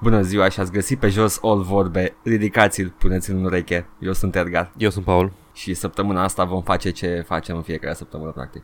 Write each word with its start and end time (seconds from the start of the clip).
Bună 0.00 0.20
ziua 0.22 0.48
și 0.48 0.60
ați 0.60 0.72
găsit 0.72 0.98
pe 0.98 1.08
jos 1.08 1.38
all 1.42 1.62
vorbe. 1.62 2.16
Ridicați-l, 2.22 2.94
puneți-l 2.98 3.36
în 3.36 3.44
ureche. 3.44 3.88
Eu 4.00 4.12
sunt 4.12 4.36
Edgar. 4.36 4.70
Eu 4.76 4.90
sunt 4.90 5.04
Paul. 5.04 5.32
Și 5.52 5.74
săptămâna 5.74 6.22
asta 6.22 6.44
vom 6.44 6.62
face 6.62 6.90
ce 6.90 7.24
facem 7.26 7.56
în 7.56 7.62
fiecare 7.62 7.94
săptămână, 7.94 8.30
practic. 8.30 8.62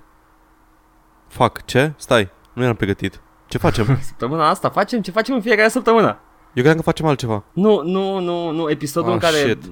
Fac 1.28 1.64
ce? 1.64 1.92
Stai, 1.96 2.30
nu 2.52 2.62
eram 2.62 2.74
pregătit. 2.74 3.20
Ce 3.46 3.58
facem? 3.58 3.98
Săptămâna 4.08 4.48
asta 4.48 4.68
facem 4.70 5.00
ce 5.02 5.10
facem 5.10 5.34
în 5.34 5.40
fiecare 5.40 5.68
săptămână. 5.68 6.06
Eu 6.54 6.62
credeam 6.62 6.76
că 6.76 6.82
facem 6.82 7.06
altceva. 7.06 7.44
Nu, 7.52 7.82
nu, 7.82 8.18
nu, 8.18 8.50
nu, 8.50 8.70
episodul 8.70 9.08
Ah, 9.08 9.14
în 9.14 9.20
care 9.20 9.36
shit. 9.36 9.64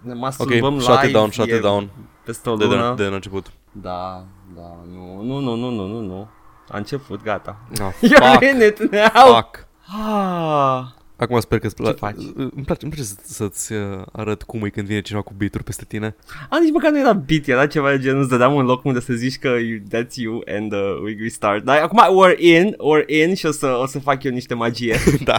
ne 0.00 0.12
Ok, 0.12 0.18
masturbăm 0.18 0.78
shut 0.78 0.94
live 0.94 1.06
it 1.06 1.12
down, 1.12 1.30
shut 1.30 1.48
e 1.48 1.54
it 1.54 1.60
down. 1.60 1.90
peste 2.24 2.50
o 2.50 2.56
De, 2.56 2.66
de, 2.66 2.74
lună. 2.74 2.94
de 2.96 3.04
la 3.04 3.14
început. 3.14 3.46
Da, 3.72 4.24
da, 4.54 4.76
nu, 4.92 5.22
nu, 5.22 5.38
nu, 5.38 5.54
nu, 5.54 5.70
nu, 5.70 5.86
nu, 5.86 6.00
nu. 6.00 6.28
A 6.68 6.76
început, 6.76 7.22
gata. 7.22 7.56
Ah, 7.80 7.92
You're 8.10 8.30
fuck, 8.32 8.42
in 8.42 8.60
it 8.66 8.78
now! 8.92 9.34
fuck. 9.34 9.66
Ah. 9.92 10.84
Acum 11.16 11.40
sper 11.40 11.58
că 11.58 11.68
Ce 11.68 11.90
faci? 11.90 12.14
Îmi 12.34 12.64
place, 12.64 12.84
îmi 12.84 12.92
place 12.92 13.02
să, 13.02 13.14
să-ți 13.22 13.72
uh, 13.72 14.02
arăt 14.12 14.42
cum 14.42 14.64
e 14.64 14.68
când 14.68 14.86
vine 14.86 15.00
cineva 15.00 15.24
cu 15.24 15.32
beat 15.36 15.62
peste 15.62 15.84
tine. 15.88 16.14
A, 16.50 16.58
nici 16.58 16.72
măcar 16.72 16.90
nu 16.90 16.98
era 16.98 17.12
beat, 17.12 17.46
era 17.46 17.66
ceva 17.66 17.90
de 17.90 17.98
genul, 17.98 18.20
îți 18.20 18.28
dădeam 18.28 18.54
un 18.54 18.64
loc 18.64 18.84
unde 18.84 19.00
să 19.00 19.12
zici 19.12 19.38
că 19.38 19.48
you, 19.48 19.78
that's 19.78 20.14
you 20.14 20.42
and 20.48 20.72
uh, 20.72 21.00
we 21.02 21.16
restart. 21.20 21.64
Dar 21.64 21.82
acum 21.82 22.00
we're 22.00 22.38
in, 22.38 22.76
we're 22.76 23.06
in 23.06 23.34
și 23.34 23.46
o 23.46 23.50
să, 23.50 23.66
o 23.66 23.86
să 23.86 23.98
fac 23.98 24.22
eu 24.22 24.32
niște 24.32 24.54
magie. 24.54 24.96
da. 25.24 25.36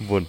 Bun. 0.08 0.26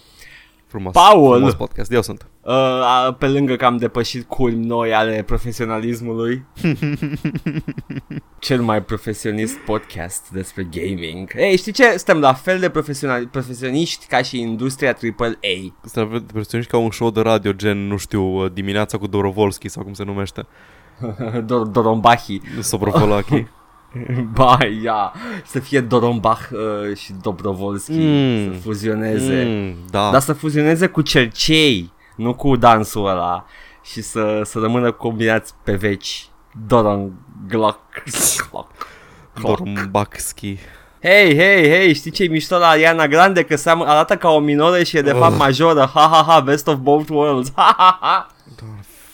Frumos. 0.77 0.93
Paul! 0.93 1.33
Frumos 1.35 1.53
podcast. 1.53 1.91
Eu 1.91 2.01
sunt. 2.01 2.27
Uh, 2.41 2.53
a, 2.53 3.15
pe 3.19 3.27
lângă 3.27 3.55
că 3.55 3.65
am 3.65 3.77
depășit 3.77 4.27
culmi 4.27 4.65
noi 4.65 4.93
ale 4.93 5.23
profesionalismului. 5.25 6.45
Cel 8.39 8.61
mai 8.61 8.83
profesionist 8.83 9.57
podcast 9.57 10.29
despre 10.31 10.67
gaming. 10.71 11.31
Ei, 11.35 11.57
știi 11.57 11.71
ce? 11.71 11.89
Suntem 11.89 12.19
la 12.19 12.33
fel 12.33 12.59
de 12.59 12.69
profesionali- 12.69 13.29
profesioniști 13.31 14.05
ca 14.05 14.21
și 14.21 14.39
industria 14.39 14.97
AAA. 15.17 15.73
Să 15.83 16.07
versiuni 16.33 16.63
ca 16.63 16.77
un 16.77 16.91
show 16.91 17.09
de 17.11 17.21
radio, 17.21 17.51
gen, 17.51 17.87
nu 17.87 17.97
știu, 17.97 18.23
uh, 18.43 18.51
dimineața 18.53 18.97
cu 18.97 19.07
Dorovolski 19.07 19.67
sau 19.69 19.83
cum 19.83 19.93
se 19.93 20.03
numește. 20.03 20.45
Dor- 21.45 21.71
Dorombachi. 21.71 22.41
Sobrovolaki. 22.61 23.45
Ba, 24.33 24.57
ia, 24.83 25.13
să 25.45 25.59
fie 25.59 25.81
Dorombach 25.81 26.41
uh, 26.51 26.95
și 26.97 27.13
Dobrovolski 27.21 27.91
Mm. 27.97 28.53
să 28.53 28.59
fuzioneze. 28.59 29.43
mm, 29.47 29.75
da. 29.89 30.09
Dar 30.11 30.21
să 30.21 30.33
fuzioneze 30.33 30.87
cu 30.87 31.01
cercei, 31.01 31.91
nu 32.15 32.33
cu 32.35 32.55
dansul 32.55 33.07
ăla. 33.07 33.45
Și 33.83 34.01
să, 34.01 34.41
să 34.43 34.59
rămână 34.59 34.91
combinați 34.91 35.53
pe 35.63 35.75
veci. 35.75 36.27
Doron 36.67 37.11
Glock. 37.47 37.79
Glock. 38.49 38.71
Glock. 39.41 39.57
Dorumbakski. 39.57 40.57
Hei, 41.01 41.35
hei, 41.35 41.69
hei, 41.69 41.93
știi 41.93 42.11
ce 42.11 42.23
e 42.23 42.27
mișto 42.27 42.57
la 42.57 42.67
Ariana 42.67 43.07
Grande? 43.07 43.43
Că 43.43 43.55
seamă, 43.55 43.85
arată 43.85 44.15
ca 44.17 44.29
o 44.29 44.39
minoră 44.39 44.83
și 44.83 44.97
e 44.97 45.01
de 45.01 45.11
fapt 45.11 45.31
Oh. 45.31 45.37
majoră. 45.39 45.89
Ha, 45.93 46.09
ha, 46.11 46.23
ha, 46.27 46.39
best 46.39 46.67
of 46.67 46.75
both 46.75 47.09
worlds. 47.09 47.51
Ha, 47.55 47.73
ha, 47.77 47.97
ha. 48.01 48.27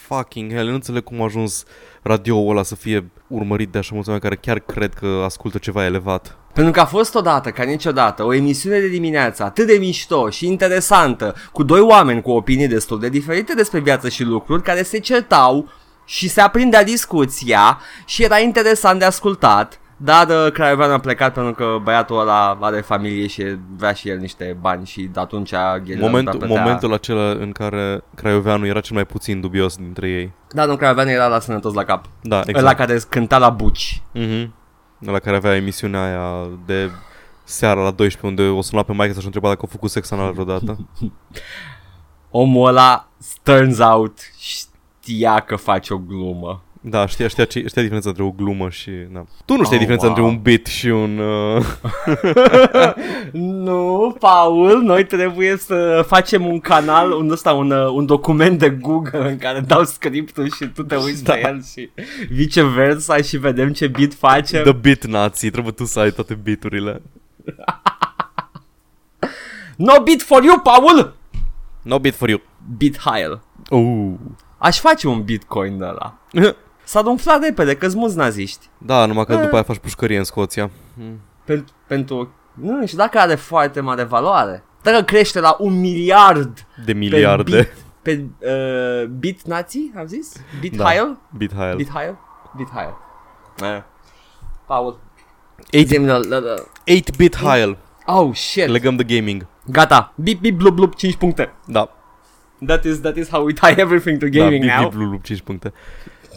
Fucking 0.08 0.52
hell, 0.54 0.68
nu 0.68 0.74
înțeleg 0.74 1.04
cum 1.04 1.22
a 1.22 1.24
ajuns 1.24 1.64
radioul 2.02 2.50
ăla 2.52 2.64
să 2.64 2.76
fie 2.76 3.12
urmărit 3.36 3.72
de 3.72 3.78
așa 3.78 3.90
mulți 3.94 4.10
oameni 4.10 4.30
care 4.30 4.42
chiar 4.42 4.60
cred 4.60 4.94
că 4.94 5.22
ascultă 5.26 5.58
ceva 5.58 5.86
elevat. 5.86 6.38
Pentru 6.54 6.72
că 6.74 6.80
a 6.80 6.86
fost 6.86 7.16
odată, 7.16 7.50
ca 7.50 7.64
niciodată, 7.64 8.24
o 8.24 8.34
emisiune 8.34 8.80
de 8.80 8.88
dimineață 8.88 9.44
atât 9.44 9.68
de 9.68 9.78
mișto 9.80 10.30
și 10.30 10.48
interesantă, 10.48 11.36
cu 11.52 11.64
doi 11.64 11.80
oameni 11.80 12.22
cu 12.22 12.32
opinii 12.32 12.68
destul 12.68 13.00
de 13.00 13.10
diferite 13.10 13.54
despre 13.54 13.80
viață 13.80 14.10
și 14.10 14.24
lucruri, 14.24 14.64
care 14.64 14.84
se 14.84 15.00
certau 15.00 15.70
și 16.06 16.30
se 16.30 16.42
aprindea 16.42 16.84
discuția 16.84 17.80
și 18.06 18.24
era 18.24 18.40
interesant 18.40 19.00
de 19.00 19.06
ascultat, 19.06 19.80
dar 19.98 20.28
uh, 20.30 20.52
Craiovean 20.52 20.92
a 20.92 21.00
plecat 21.00 21.34
pentru 21.34 21.54
că 21.54 21.78
băiatul 21.84 22.20
ăla 22.20 22.58
are 22.62 22.82
familie 22.82 23.28
și 23.28 23.58
vrea 23.78 23.94
și 23.94 24.10
el 24.10 24.18
niște 24.18 24.58
bani 24.62 24.86
și 24.86 25.02
de 25.02 25.20
atunci 25.20 25.52
Ghelia 25.84 26.00
Momentul, 26.00 26.34
nu 26.34 26.38
prea 26.40 26.48
plătea. 26.48 26.64
momentul 26.64 26.94
acela 26.94 27.30
în 27.30 27.52
care 27.52 28.04
Craioveanu 28.16 28.66
era 28.66 28.80
cel 28.80 28.96
mai 28.96 29.06
puțin 29.06 29.42
dubios 29.42 29.76
dintre 29.76 30.10
ei. 30.10 30.32
Da, 30.50 30.66
nu, 30.66 30.76
Craiovean 30.76 31.08
era 31.08 31.28
la 31.28 31.40
sănătos 31.40 31.74
la 31.74 31.84
cap. 31.84 32.06
Da, 32.22 32.36
Exact. 32.38 32.48
exact. 32.58 32.66
Ăla 32.80 32.86
care 32.86 33.00
cânta 33.10 33.38
la 33.38 33.50
buci. 33.50 34.02
Mhm. 34.14 34.54
La 35.00 35.20
care 35.20 35.36
avea 35.36 35.56
emisiunea 35.56 36.04
aia 36.06 36.48
de 36.66 36.90
seara 37.44 37.82
la 37.84 37.92
12 37.92 38.42
unde 38.42 38.58
o 38.58 38.62
suna 38.62 38.84
pe 38.84 38.92
Mike 38.94 39.14
să-și 39.14 39.26
întreba 39.26 39.48
dacă 39.48 39.62
a 39.66 39.72
făcut 39.72 39.90
sex 39.90 40.12
anal 40.12 40.32
vreodată. 40.32 40.78
Omul 42.32 42.68
ăla, 42.68 43.08
turns 43.44 43.80
out, 43.80 44.18
știa 44.38 45.40
că 45.40 45.56
face 45.56 45.94
o 45.94 45.98
glumă. 45.98 46.62
Da, 46.86 47.06
știa, 47.06 47.28
știa, 47.28 47.46
ce, 47.46 47.64
știa 47.68 47.82
diferența 47.82 48.10
între 48.10 48.24
o 48.24 48.32
glumă 48.32 48.70
și... 48.70 48.92
Da. 49.12 49.24
Tu 49.46 49.56
nu 49.56 49.64
știi 49.64 49.76
Oh, 49.76 49.80
diferența 49.80 50.06
wow. 50.08 50.16
între 50.16 50.32
un 50.32 50.42
bit 50.42 50.66
și 50.66 50.88
un... 50.88 51.18
Uh... 51.18 51.66
Nu, 53.66 54.16
Paul, 54.20 54.82
noi 54.82 55.06
trebuie 55.06 55.58
să 55.58 56.04
facem 56.08 56.46
un 56.46 56.60
canal, 56.60 57.12
un, 57.12 57.32
ăsta, 57.32 57.54
un, 57.54 57.72
uh, 57.72 57.88
un 57.94 58.06
document 58.06 58.60
de 58.60 58.70
Google 58.70 59.30
în 59.30 59.38
care 59.38 59.60
dau 59.60 59.84
scriptul 59.84 60.52
și 60.52 60.66
tu 60.66 60.84
te 60.84 60.96
uiți 60.96 61.24
Da. 61.24 61.34
pe 61.34 61.40
el 61.40 61.64
și 61.64 61.90
viceversa 62.30 63.18
și 63.18 63.38
vedem 63.38 63.74
ce 63.74 63.88
bit 63.88 64.14
facem. 64.14 64.64
The 64.64 64.72
bit 64.72 65.06
nazi, 65.06 65.50
trebuie 65.50 65.74
tu 65.74 65.86
să 65.86 66.00
ai 66.00 66.12
toate 66.12 66.34
biturile. 66.34 67.02
No 69.76 69.94
bit 70.04 70.22
for 70.22 70.44
you, 70.44 70.60
Paul! 70.60 71.16
No 71.82 72.00
bit 72.00 72.16
for 72.16 72.30
you. 72.30 72.42
Bit 72.78 72.98
higher. 73.00 73.40
Oh. 73.70 74.14
Aș 74.58 74.80
face 74.80 75.08
un 75.08 75.24
bitcoin 75.24 75.78
de 75.78 75.84
ăla. 75.84 76.18
S-a 76.84 77.02
umflat 77.06 77.42
repede, 77.44 77.76
că-s 77.76 77.94
mulți 77.94 78.18
naziști. 78.18 78.70
Da, 78.78 79.06
numai 79.06 79.26
că 79.26 79.34
Eh. 79.34 79.40
după 79.42 79.54
aia 79.54 79.64
faci 79.64 79.78
pușcărie 79.78 80.18
în 80.18 80.24
Scoția. 80.24 80.70
Pentru, 81.44 81.74
pentru, 81.88 82.34
nu 82.54 82.86
știu 82.86 82.98
dacă 82.98 83.18
are 83.20 83.36
foarte 83.36 83.80
mare 83.80 84.04
valoare. 84.04 84.64
Dacă 84.82 85.02
crește 85.02 85.40
la 85.40 85.56
un 85.60 85.80
miliard 85.80 86.66
De 86.86 86.94
miliarde. 86.94 87.72
pe 88.02 88.14
bit, 88.16 88.30
pe 88.40 88.48
uh, 89.02 89.08
bit 89.08 89.42
nazi, 89.46 89.92
am 89.98 90.06
zis? 90.06 90.32
Bit 90.60 90.78
Da. 90.78 90.86
higher? 90.90 91.18
Bit 91.38 91.52
higher. 91.52 91.76
Bit 91.76 91.90
higher? 91.90 92.16
Bit 92.58 92.68
higher. 92.70 92.94
Eh. 93.76 93.82
Paul. 94.66 95.00
8, 95.72 95.88
Zi-mi 95.88 96.06
la, 96.08 96.18
la, 96.30 96.38
la. 96.38 96.54
8-bit 96.86 97.36
higher. 97.36 97.78
Oh, 98.06 98.34
shit. 98.34 98.68
Legăm 98.68 98.96
de 98.96 99.04
gaming. 99.04 99.46
Gata. 99.66 100.14
Bip, 100.16 100.40
bip, 100.42 100.58
blub, 100.58 100.76
blub, 100.76 100.94
5 100.96 101.16
puncte. 101.16 101.54
Da. 101.66 101.90
That 102.66 102.84
is, 102.84 103.00
that 103.02 103.16
is 103.16 103.30
how 103.30 103.44
we 103.46 103.54
tie 103.54 103.76
everything 103.82 104.20
to 104.20 104.28
gaming 104.30 104.66
da, 104.66 104.80
now. 104.80 104.90
bip, 104.90 105.00
bip, 105.00 105.10
bip, 105.12 105.26
5 105.26 105.40
puncte. 105.44 105.74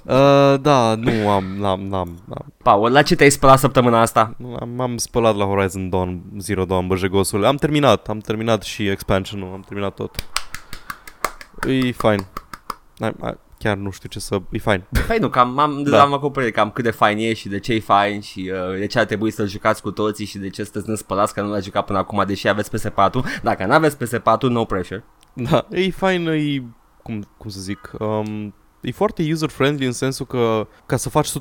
Uh, 0.08 0.60
da, 0.60 0.94
nu 0.94 1.28
am, 1.28 1.44
n-am, 1.44 1.80
n-am, 1.80 2.18
n-am, 2.24 2.52
Paul, 2.62 2.92
la 2.92 3.02
ce 3.02 3.14
te-ai 3.16 3.30
spălat 3.30 3.58
săptămâna 3.58 4.00
asta? 4.00 4.36
am, 4.60 4.80
am 4.80 4.96
spălat 4.96 5.36
la 5.36 5.44
Horizon 5.44 5.88
Dawn 5.88 6.22
Zero 6.38 6.64
Dawn 6.64 6.86
băjegosul. 6.86 7.44
Am 7.44 7.56
terminat, 7.56 8.06
am 8.08 8.18
terminat 8.18 8.62
și 8.62 8.88
expansion-ul, 8.88 9.52
am 9.52 9.60
terminat 9.60 9.94
tot. 9.94 10.14
E 11.68 11.90
fine. 11.90 12.28
Ai- 12.98 13.14
ai- 13.20 13.38
Chiar 13.58 13.76
nu 13.76 13.90
știu 13.90 14.08
ce 14.08 14.18
să... 14.20 14.38
E 14.50 14.58
fine. 14.58 14.86
Păi 15.06 15.18
nu, 15.18 15.28
cam 15.28 15.58
am, 15.58 15.82
Da. 15.82 15.90
da. 15.90 16.02
am 16.02 16.12
acoperit 16.12 16.54
cam 16.54 16.70
cât 16.70 16.84
de 16.84 16.90
fain 16.90 17.18
e 17.18 17.32
și 17.34 17.48
de 17.48 17.58
ce 17.58 17.72
e 17.72 17.80
fain 17.80 18.20
și 18.20 18.52
uh, 18.72 18.78
de 18.78 18.86
ce 18.86 18.98
ar 18.98 19.04
trebui 19.04 19.30
să-l 19.30 19.48
jucați 19.48 19.82
cu 19.82 19.90
toții 19.90 20.26
și 20.26 20.38
de 20.38 20.48
ce 20.50 20.62
sunteți 20.62 20.88
nespălați 20.88 21.34
că 21.34 21.42
nu 21.42 21.50
l-ați 21.50 21.64
jucat 21.64 21.84
până 21.84 21.98
acum 21.98 22.22
deși 22.26 22.48
aveți 22.48 22.70
PS4. 22.70 23.10
Dacă 23.42 23.66
nu 23.66 23.72
aveți 23.72 23.96
PS4, 23.96 24.40
no 24.40 24.64
pressure. 24.64 25.04
Da, 25.32 25.66
e 25.70 25.88
fine, 25.88 26.32
e... 26.34 26.62
Cum, 27.02 27.28
cum 27.36 27.50
să 27.50 27.60
zic... 27.60 27.90
Um, 27.98 28.54
e 28.80 28.90
foarte 28.90 29.22
user-friendly 29.32 29.86
în 29.86 29.92
sensul 29.92 30.26
că 30.26 30.66
ca 30.86 30.96
să 30.96 31.08
faci 31.08 31.28
100%, 31.28 31.32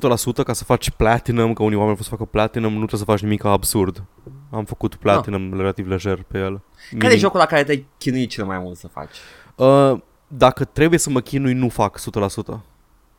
ca 0.44 0.52
să 0.52 0.64
faci 0.64 0.90
platinum, 0.90 1.52
că 1.52 1.62
unii 1.62 1.76
oameni 1.76 1.94
vor 1.96 2.04
să 2.04 2.10
facă 2.10 2.24
platinum, 2.24 2.70
nu 2.70 2.76
trebuie 2.76 3.00
să 3.00 3.04
faci 3.06 3.20
nimic 3.20 3.44
absurd. 3.44 4.02
Am 4.50 4.64
făcut 4.64 4.94
platinum 4.94 5.56
relativ 5.56 5.88
lejer 5.88 6.22
pe 6.28 6.38
el. 6.38 6.60
Care 6.98 7.12
e 7.12 7.16
Minim- 7.16 7.18
jocul 7.18 7.38
la 7.38 7.46
care 7.46 7.64
te-ai 7.64 7.86
chinuit 7.98 8.30
cel 8.30 8.44
mai 8.44 8.58
mult 8.58 8.76
să 8.76 8.88
faci? 8.88 9.16
Uh, 9.54 9.98
dacă 10.28 10.64
trebuie 10.64 10.98
să 10.98 11.10
mă 11.10 11.20
chinui, 11.20 11.52
nu 11.52 11.68
fac 11.68 12.00
100%. 12.00 12.64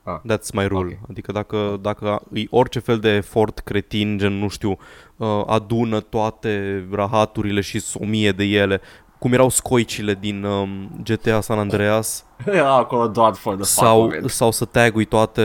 Ah. 0.04 0.20
That's 0.20 0.52
my 0.54 0.66
rule. 0.68 1.00
Ok. 1.02 1.10
Adică 1.10 1.32
dacă, 1.32 1.78
dacă 1.82 2.22
e 2.34 2.44
orice 2.50 2.80
fel 2.80 3.00
de 3.00 3.10
efort 3.10 3.60
cretin, 3.60 4.18
gen, 4.18 4.34
nu 4.34 4.48
știu, 4.48 4.78
uh, 5.18 5.44
adună 5.46 6.00
toate 6.00 6.86
rahaturile 6.92 7.62
și 7.62 7.84
o 7.94 8.06
mie 8.06 8.32
de 8.32 8.44
ele, 8.44 8.82
cum 9.20 9.34
erau 9.34 9.50
scoicile 9.50 10.18
din 10.20 10.44
um, 10.44 10.90
GTA 11.04 11.42
San 11.42 11.60
Andreas, 11.60 12.26
Era 12.46 12.76
acolo 12.76 13.08
doar 13.08 13.34
for 13.34 13.56
the 13.56 13.64
sau, 13.64 14.02
fuck 14.02 14.18
of 14.18 14.24
it. 14.24 14.30
sau 14.30 14.52
să 14.52 14.66
tagui 14.66 15.06
toate, 15.06 15.44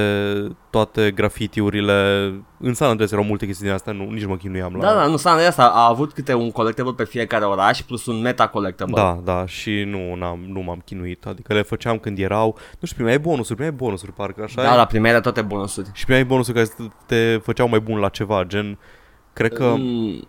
toate 0.70 1.10
grafitiurile. 1.10 1.92
În 2.58 2.74
San 2.74 2.88
Andreas 2.88 3.12
erau 3.12 3.24
multe 3.24 3.46
chestii 3.46 3.64
din 3.64 3.74
astea, 3.74 3.92
nu, 3.92 4.10
nici 4.10 4.26
mă 4.26 4.36
chinuiam 4.36 4.74
la... 4.74 4.80
Da, 4.80 4.94
da, 4.94 5.06
nu, 5.06 5.16
San 5.16 5.32
Andreas 5.32 5.56
a, 5.56 5.68
a 5.68 5.88
avut 5.88 6.12
câte 6.12 6.34
un 6.34 6.50
collectible 6.50 6.92
pe 6.92 7.04
fiecare 7.04 7.44
oraș 7.44 7.82
plus 7.82 8.06
un 8.06 8.20
meta 8.20 8.48
collectible. 8.48 8.94
Da, 8.94 9.20
da, 9.24 9.46
și 9.46 9.82
nu, 9.86 10.14
n-am, 10.14 10.44
nu 10.48 10.60
m-am 10.60 10.82
chinuit, 10.84 11.26
adică 11.26 11.54
le 11.54 11.62
făceam 11.62 11.98
când 11.98 12.18
erau, 12.18 12.56
nu 12.80 12.86
știu, 12.86 12.96
primeai 12.96 13.18
bonusuri, 13.18 13.54
primeai 13.54 13.76
bonusuri, 13.76 14.12
parcă 14.12 14.42
așa 14.42 14.62
da, 14.62 14.72
e? 14.72 14.76
la 14.76 14.84
primerea 14.84 15.20
toate 15.20 15.42
bonusuri. 15.42 15.90
Și 15.92 16.04
primeai 16.04 16.24
bonusuri 16.24 16.56
care 16.56 16.68
te 17.06 17.38
făceau 17.42 17.68
mai 17.68 17.80
bun 17.80 17.98
la 17.98 18.08
ceva, 18.08 18.44
gen, 18.44 18.78
cred 19.32 19.52
că 19.52 19.74
Mm, 19.78 20.28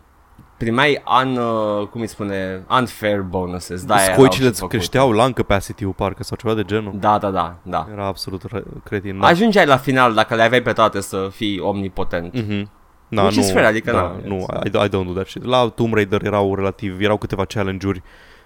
primeai 0.63 1.03
un, 1.23 1.37
uh, 1.37 1.87
cum 1.87 2.01
îi 2.01 2.07
spune, 2.07 2.65
unfair 2.79 3.21
bonuses. 3.21 3.85
Da, 3.85 4.03
erau 4.03 4.13
scoicile 4.13 4.43
și 4.43 4.49
îți 4.49 4.59
făcute. 4.59 4.77
creșteau 4.77 5.11
lung 5.11 5.33
capacity-ul, 5.33 5.91
parcă, 5.93 6.23
sau 6.23 6.37
ceva 6.41 6.53
de 6.53 6.63
genul. 6.63 6.93
Da, 6.99 7.17
da, 7.17 7.29
da, 7.31 7.55
da. 7.61 7.87
Era 7.91 8.05
absolut 8.05 8.43
re- 8.51 8.63
cretin, 8.83 9.19
da. 9.19 9.27
Ajungeai 9.27 9.65
la 9.65 9.77
final, 9.77 10.13
dacă 10.13 10.35
le 10.35 10.41
aveai 10.43 10.61
pe 10.61 10.71
toate, 10.73 11.01
să 11.01 11.27
fii 11.31 11.59
omnipotent. 11.59 12.33
Mhm. 12.33 12.69
Na, 13.07 13.21
Which 13.23 13.35
is 13.37 13.51
fair, 13.51 13.65
adică 13.65 13.91
da, 13.91 13.97
na, 14.01 14.15
nu, 14.25 14.45
it's- 14.49 14.63
I, 14.65 14.85
I 14.85 14.87
don't 14.89 15.05
do 15.05 15.13
that 15.13 15.25
shit. 15.27 15.43
La 15.45 15.71
Tomb 15.75 15.93
Raider 15.93 16.25
erau 16.25 16.55
relativ, 16.55 17.01
erau 17.01 17.17
câteva 17.17 17.45
challenge-uri 17.45 18.01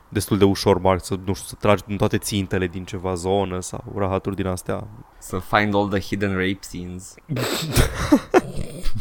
destul 0.09 0.37
de 0.37 0.43
ușor, 0.45 0.79
Mark, 0.79 1.03
să, 1.03 1.13
nu 1.25 1.33
știu, 1.33 1.47
să 1.47 1.55
tragi 1.59 1.83
din 1.87 1.97
toate 1.97 2.17
țintele 2.17 2.67
din 2.67 2.83
ceva 2.83 3.13
zonă 3.13 3.61
sau 3.61 3.83
rahaturi 3.97 4.35
din 4.35 4.47
astea. 4.47 4.87
Să 5.17 5.39
find 5.53 5.75
all 5.75 5.87
the 5.89 5.99
hidden 5.99 6.29
rape 6.31 6.57
scenes. 6.59 7.15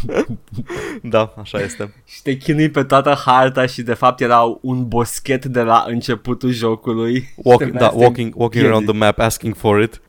Da, 1.03 1.33
așa 1.41 1.59
este. 1.59 1.95
Și 2.05 2.23
te 2.23 2.37
chinui 2.37 2.71
pe 2.71 2.83
toată 2.85 3.15
harta 3.25 3.67
și 3.67 3.83
de 3.83 3.95
fapt 3.95 4.21
era 4.21 4.43
un 4.61 4.89
boschet 4.89 5.45
de 5.45 5.63
la 5.63 5.85
începutul 5.87 6.51
jocului. 6.51 7.29
Walk, 7.37 7.63
Și 7.63 7.67
da, 7.71 7.79
trebuia 7.79 7.89
să 7.91 7.97
te 7.97 8.03
walking, 8.05 8.33
walking 8.37 8.65
around 8.65 8.83
the 8.85 8.93
împiedici. 8.93 9.17
map 9.17 9.27
asking 9.27 9.55
for 9.57 9.81
it. 9.81 10.01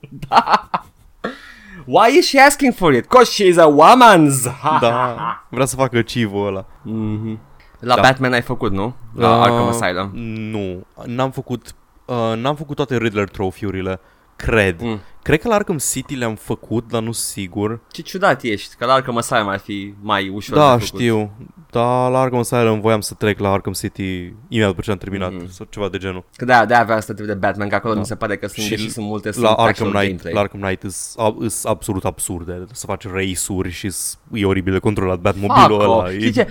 Why 1.85 2.17
is 2.17 2.27
she 2.27 2.39
asking 2.41 2.73
for 2.73 2.93
it? 2.93 3.05
Cause 3.05 3.31
she's 3.43 3.57
a 3.57 3.65
woman's! 3.67 4.43
Da, 4.81 5.15
vrea 5.49 5.65
să 5.65 5.75
facă 5.75 5.97
achieve-ul 5.97 6.47
ăla. 6.47 6.65
Mhm. 6.83 7.39
La 7.79 7.95
Da. 7.95 8.01
Batman 8.01 8.33
ai 8.33 8.41
făcut, 8.41 8.71
nu? 8.71 8.95
La 9.15 9.35
Uh, 9.35 9.41
Arkham 9.43 9.67
Asylum. 9.67 10.11
Nu, 10.51 10.85
n-am 11.05 11.31
făcut, 11.31 11.75
uh, 12.05 12.33
n-am 12.35 12.55
făcut 12.55 12.75
toate 12.75 12.97
Riddler 12.97 13.29
trophy-urile, 13.29 13.99
cred. 14.37 14.81
Mm. 14.81 14.99
Cred 15.21 15.41
că 15.41 15.47
la 15.47 15.55
Arkham 15.55 15.77
City 15.91 16.15
le-am 16.15 16.35
făcut, 16.35 16.87
dar 16.89 17.01
nu 17.01 17.11
sigur. 17.11 17.79
Ce 17.91 18.01
ciudat 18.01 18.41
ești, 18.41 18.75
că 18.75 18.85
la 18.85 18.93
Arkham 18.93 19.17
Asylum 19.17 19.47
ar 19.47 19.57
fi 19.59 19.93
mai 20.01 20.29
ușor 20.29 20.57
Da, 20.57 20.77
de 20.77 20.83
făcut. 20.85 20.99
știu. 20.99 21.31
Dar 21.71 22.11
la 22.11 22.19
Arkham 22.19 22.39
Asylum 22.39 22.79
voiam 22.81 23.01
să 23.01 23.13
trec 23.13 23.39
la 23.39 23.51
Arkham 23.51 23.73
City 23.73 24.03
imediat 24.47 24.69
după 24.69 24.81
ce 24.81 24.91
am 24.91 24.97
terminat 24.97 25.33
Mhm. 25.33 25.51
sau 25.51 25.67
ceva 25.69 25.89
de 25.89 25.97
genul. 25.97 26.23
Că 26.35 26.45
de-aia, 26.45 26.65
de-aia 26.65 26.81
aveam 26.83 26.99
să 26.99 27.13
te 27.13 27.23
de 27.23 27.33
Batman, 27.33 27.69
că 27.69 27.75
acolo 27.75 27.93
Da. 27.93 27.99
mi 27.99 28.05
se 28.05 28.15
pare 28.15 28.37
că 28.37 28.47
sunt, 28.47 28.65
Și 28.65 28.69
deși 28.71 28.89
sunt 28.89 29.05
multe, 29.05 29.27
La 29.27 29.33
sunt 29.33 29.45
Arkham 29.45 29.67
actual 29.67 29.89
Knight, 29.91 30.07
gameplay. 30.07 30.33
la 30.33 30.39
Arkham 30.39 30.59
Knight 30.61 30.83
is, 30.83 31.15
is 31.45 31.65
absolut 31.65 32.05
absurde. 32.05 32.63
Să 32.71 32.85
faci 32.85 33.07
race-uri 33.07 33.71
și 33.71 33.91
e 34.33 34.45
oribil 34.45 34.73
de 34.73 34.79
controlat 34.79 35.19
Batmobile-ul 35.19 35.69
Fuck 35.79 35.81
ăla. 35.83 35.95
off. 35.95 36.07
E- 36.09 36.19
Știi 36.19 36.31
ce? 36.31 36.47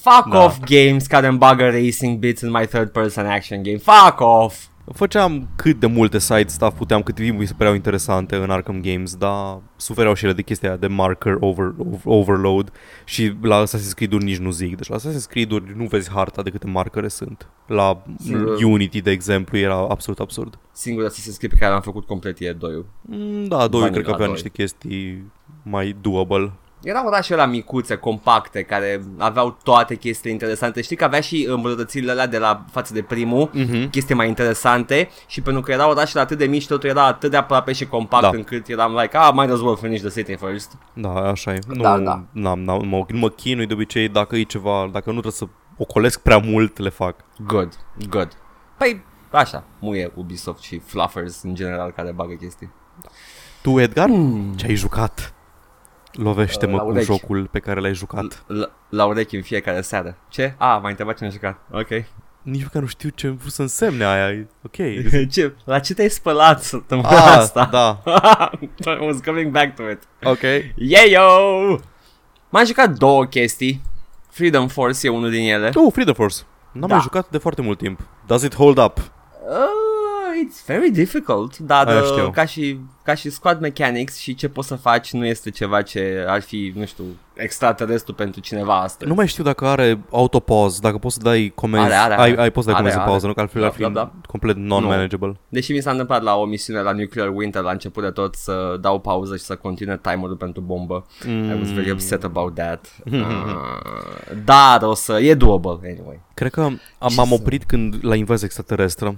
Fuck 0.00 0.28
Da. 0.30 0.44
off 0.44 0.58
games 0.64 1.06
care 1.06 1.26
îmi 1.26 1.38
bagă 1.38 1.64
racing 1.68 2.18
bits 2.18 2.40
în 2.40 2.50
my 2.50 2.66
third 2.66 2.88
person 2.88 3.26
action 3.26 3.62
game. 3.62 3.76
Fuck 3.76 4.20
off! 4.20 4.56
Făceam 4.92 5.48
cât 5.56 5.80
de 5.80 5.86
multe 5.86 6.18
side 6.18 6.46
stuff 6.46 6.76
puteam, 6.76 7.02
cât 7.02 7.14
timp 7.14 7.38
mi 7.38 7.46
se 7.46 7.54
păreau 7.56 7.74
interesante 7.74 8.36
în 8.36 8.50
Arkham 8.50 8.80
Games, 8.80 9.14
dar 9.16 9.60
sufereau 9.76 10.14
și 10.14 10.24
ele 10.24 10.32
de 10.32 10.42
chestia 10.42 10.68
aia 10.68 10.78
de 10.78 10.86
marker 10.86 11.36
over, 11.40 11.74
over, 11.78 12.00
overload 12.04 12.72
și 13.04 13.32
la 13.42 13.64
Assassin's 13.64 13.94
Creed-uri 13.94 14.24
nici 14.24 14.36
nu 14.38 14.50
zic. 14.50 14.76
Deci 14.76 14.88
la 14.88 14.96
Assassin's 14.96 15.28
Creed-uri 15.28 15.72
nu 15.76 15.84
vezi 15.86 16.10
harta 16.10 16.42
de 16.42 16.50
câte 16.50 16.66
marcare 16.66 17.08
sunt. 17.08 17.48
La 17.66 18.02
Sigur. 18.18 18.62
Unity, 18.64 19.00
de 19.00 19.10
exemplu, 19.10 19.58
era 19.58 19.74
absolut 19.88 20.20
absurd. 20.20 20.58
Singura 20.72 21.08
Assassin's 21.08 21.36
Creed 21.38 21.50
pe 21.52 21.58
care 21.58 21.72
l-am 21.72 21.80
făcut 21.80 22.06
complet 22.06 22.38
e 22.40 22.52
2 22.52 22.84
Mm, 23.02 23.44
Da, 23.44 23.56
doi 23.68 23.80
Vanilla 23.80 23.90
cred 23.90 24.04
că 24.04 24.10
avea 24.12 24.24
doi. 24.24 24.34
niște 24.34 24.48
chestii 24.48 25.32
mai 25.62 25.96
doable. 26.00 26.52
Erau 26.82 27.06
orașe 27.06 27.34
la 27.34 27.46
micuțe, 27.46 27.96
compacte, 27.96 28.62
care 28.62 29.02
aveau 29.18 29.56
toate 29.62 29.96
chestiile 29.96 30.32
interesante. 30.32 30.82
Știi 30.82 30.96
că 30.96 31.04
avea 31.04 31.20
și 31.20 31.46
îmbunătățirile 31.50 32.10
alea 32.10 32.26
de 32.26 32.38
la 32.38 32.64
față 32.70 32.92
de 32.94 33.02
primul, 33.02 33.50
Mhm. 33.52 33.90
chestii 33.90 34.14
mai 34.14 34.28
interesante 34.28 35.08
și 35.26 35.40
pentru 35.40 35.62
că 35.62 35.72
erau 35.72 35.90
orașele 35.90 36.20
atât 36.22 36.38
de 36.38 36.44
mici, 36.46 36.66
totul 36.66 36.88
era 36.88 37.06
atât 37.06 37.30
de 37.30 37.36
aproape 37.36 37.72
și 37.72 37.86
compact 37.86 38.22
Da. 38.22 38.28
încât 38.28 38.68
eram 38.68 38.92
like, 38.94 39.16
ah, 39.16 39.30
might 39.34 39.50
as 39.52 39.60
well 39.60 39.76
finish 39.76 40.00
the 40.00 40.10
city 40.10 40.36
first. 40.36 40.72
Da, 40.92 41.08
așa 41.14 41.54
e. 41.54 41.58
Nu, 41.66 41.82
Da, 41.82 41.98
da. 41.98 42.24
N-am, 42.32 42.60
n-am, 42.60 42.86
mă, 42.88 43.04
nu 43.08 43.18
mă 43.18 43.28
chinui 43.30 43.66
de 43.66 43.72
obicei 43.72 44.08
dacă 44.08 44.36
e 44.36 44.42
ceva, 44.42 44.88
dacă 44.92 45.04
nu 45.10 45.20
trebuie 45.20 45.32
să 45.32 45.46
ocolesc 45.76 46.20
prea 46.20 46.38
mult, 46.38 46.78
le 46.78 46.88
fac. 46.88 47.16
Good, 47.46 47.72
good. 48.08 48.28
Păi, 48.78 49.04
așa, 49.30 49.64
muie 49.78 50.12
Ubisoft 50.14 50.62
și 50.62 50.78
fluffers 50.78 51.42
în 51.42 51.54
general 51.54 51.90
care 51.90 52.12
bagă 52.12 52.32
chestii. 52.34 52.70
Tu, 53.62 53.80
Edgar, 53.80 54.08
Hmm. 54.08 54.52
ce 54.56 54.66
ai 54.66 54.74
jucat? 54.74 55.34
Lovește-mă 56.12 56.72
Uh, 56.72 56.78
la 56.78 56.84
cu 56.84 56.90
urechi. 56.90 57.06
jocul 57.06 57.46
pe 57.50 57.58
care 57.58 57.80
l-ai 57.80 57.94
jucat. 57.94 58.44
La, 58.46 58.70
la 58.88 59.04
urechi 59.04 59.36
în 59.36 59.42
fiecare 59.42 59.80
seară. 59.80 60.16
Ce? 60.28 60.54
A, 60.58 60.76
m-ai 60.76 60.90
întrebat 60.90 61.16
ce 61.18 61.24
am 61.24 61.30
jucat. 61.30 61.58
Ok. 61.70 61.88
Nici 62.42 62.62
măcar 62.62 62.82
nu 62.82 62.88
știu 62.88 63.08
ce 63.08 63.26
am 63.26 63.34
vrut 63.36 63.52
să 63.52 63.62
însemne 63.62 64.04
aia. 64.04 64.28
E 64.30 64.46
Ok. 64.62 64.76
ce? 65.32 65.54
La 65.64 65.78
ce 65.78 65.94
te-ai 65.94 66.08
spălat 66.08 66.62
săptămâna 66.62 67.08
Ah, 67.08 67.36
asta? 67.36 67.68
da. 67.70 68.02
I 69.00 69.04
was 69.06 69.16
coming 69.24 69.50
back 69.50 69.74
to 69.76 69.82
it. 69.90 69.98
Ok. 70.24 70.42
Yeah, 70.76 71.08
yo! 71.10 71.76
M-am 72.48 72.64
jucat 72.64 72.90
două 72.90 73.24
chestii. 73.24 73.82
Freedom 74.30 74.68
Force 74.68 75.06
e 75.06 75.10
unul 75.10 75.30
din 75.30 75.48
ele. 75.48 75.70
Oh, 75.74 75.92
Freedom 75.92 76.14
Force. 76.14 76.36
N-am 76.72 76.88
Da. 76.88 76.94
mai 76.94 77.02
jucat 77.02 77.28
de 77.30 77.38
foarte 77.38 77.62
mult 77.62 77.78
timp. 77.78 78.00
Does 78.26 78.42
it 78.42 78.54
hold 78.54 78.78
up? 78.78 78.98
Uh, 78.98 79.54
it's 80.46 80.64
very 80.66 80.90
difficult, 80.90 81.58
dar 81.58 81.86
Aia 81.88 82.00
uh, 82.00 82.06
știu. 82.06 82.30
ca 82.30 82.44
și, 82.44 82.78
ca 83.04 83.14
și 83.14 83.30
squad 83.30 83.60
mechanics 83.60 84.16
și 84.16 84.34
ce 84.34 84.48
poți 84.48 84.68
să 84.68 84.74
faci 84.74 85.12
nu 85.12 85.26
este 85.26 85.50
ceva 85.50 85.82
ce 85.82 86.24
ar 86.28 86.40
fi, 86.42 86.72
nu 86.76 86.84
știu, 86.84 87.04
extraterestru 87.34 88.14
pentru 88.14 88.40
cineva 88.40 88.80
astăzi. 88.80 89.08
Nu 89.10 89.14
mai 89.16 89.26
știu 89.28 89.44
dacă 89.44 89.66
are 89.66 89.98
autopause, 90.10 90.78
dacă 90.80 90.98
poți 90.98 91.14
să 91.14 91.20
dai 91.22 91.52
comenzi. 91.54 91.86
Are, 91.86 91.94
are, 91.94 92.14
ai, 92.14 92.30
are. 92.30 92.40
ai 92.40 92.50
poți 92.50 92.66
să 92.66 92.72
dai 92.72 92.80
Are, 92.80 92.90
comenzi 92.90 92.94
în 92.96 93.00
are. 93.00 93.10
pauză, 93.10 93.26
nu? 93.26 93.32
Că 93.32 93.40
altfel 93.40 93.60
Da, 93.60 93.66
ar 93.66 93.72
fi 93.72 93.80
da, 93.82 93.88
da. 93.88 94.12
complet 94.26 94.56
non-manageable. 94.56 95.36
Deși 95.48 95.72
mi 95.72 95.80
s-a 95.80 95.90
întâmplat 95.90 96.22
la 96.22 96.34
o 96.36 96.44
misiune 96.44 96.80
la 96.80 96.92
Nuclear 96.92 97.28
Winter 97.34 97.62
la 97.62 97.70
început 97.70 98.02
de 98.02 98.10
tot 98.10 98.34
să 98.34 98.76
dau 98.80 98.98
pauză 99.00 99.36
și 99.36 99.42
să 99.42 99.56
continue 99.56 99.98
timerul 100.02 100.36
pentru 100.36 100.60
bombă. 100.62 101.06
Mm. 101.26 101.50
I 101.50 101.58
was 101.58 101.72
very 101.72 101.90
upset 101.90 102.24
about 102.24 102.54
that. 102.54 102.86
Uh, 103.12 103.20
dar 104.44 104.82
o 104.82 104.94
să... 104.94 105.20
E 105.20 105.34
doable, 105.34 105.70
anyway. 105.82 106.20
Cred 106.34 106.50
că 106.50 106.60
am, 106.60 106.80
Ce 107.08 107.14
m-am 107.14 107.26
să- 107.26 107.34
oprit 107.34 107.64
când 107.64 107.96
la 108.00 108.14
invazia 108.14 108.46
extraterestră. 108.46 109.16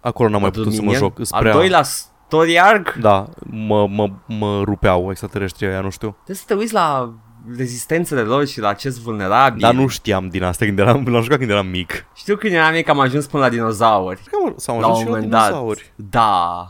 Acolo 0.00 0.28
n-am 0.28 0.40
mai 0.40 0.50
putut 0.50 0.72
să 0.72 0.80
mă 0.80 0.84
Dominion? 0.86 1.00
joc. 1.08 1.18
îs 1.18 1.32
Al 1.32 1.40
prea... 1.40 1.52
doilea 1.52 1.82
story 1.82 2.60
arc? 2.60 2.94
Da, 2.94 3.28
mă, 3.50 3.86
mă, 3.88 4.10
mă 4.26 4.62
rupeau 4.64 5.10
extraterestrii 5.10 5.68
aia, 5.68 5.80
nu 5.80 5.90
știu. 5.90 6.10
Trebuie 6.10 6.36
să 6.36 6.44
te 6.46 6.54
uiți 6.54 6.72
la 6.72 7.12
rezistențele 7.56 8.20
lor 8.20 8.46
și 8.46 8.60
la 8.60 8.68
acest 8.68 9.00
vulnerabil. 9.00 9.60
Dar 9.60 9.74
nu 9.74 9.86
știam 9.86 10.28
din 10.28 10.42
asta 10.42 10.64
când 10.64 10.78
eram, 10.78 11.04
l-am 11.06 11.22
jucat 11.22 11.38
când 11.38 11.50
eram 11.50 11.66
mic. 11.66 12.06
Știu 12.14 12.36
când 12.36 12.52
eram 12.52 12.72
mic 12.72 12.88
am 12.88 13.00
ajuns 13.00 13.26
până 13.26 13.42
la 13.42 13.48
dinozauri. 13.48 14.14
Cred 14.16 14.26
că 14.26 14.36
am, 14.46 14.54
sau 14.56 14.74
am 14.74 14.80
La 14.80 14.86
ajuns 14.86 14.98
un 14.98 15.04
și 15.04 15.10
la 15.10 15.14
moment 15.16 15.30
dat. 15.30 15.46
dinozauri. 15.46 15.92
Da. 15.96 16.66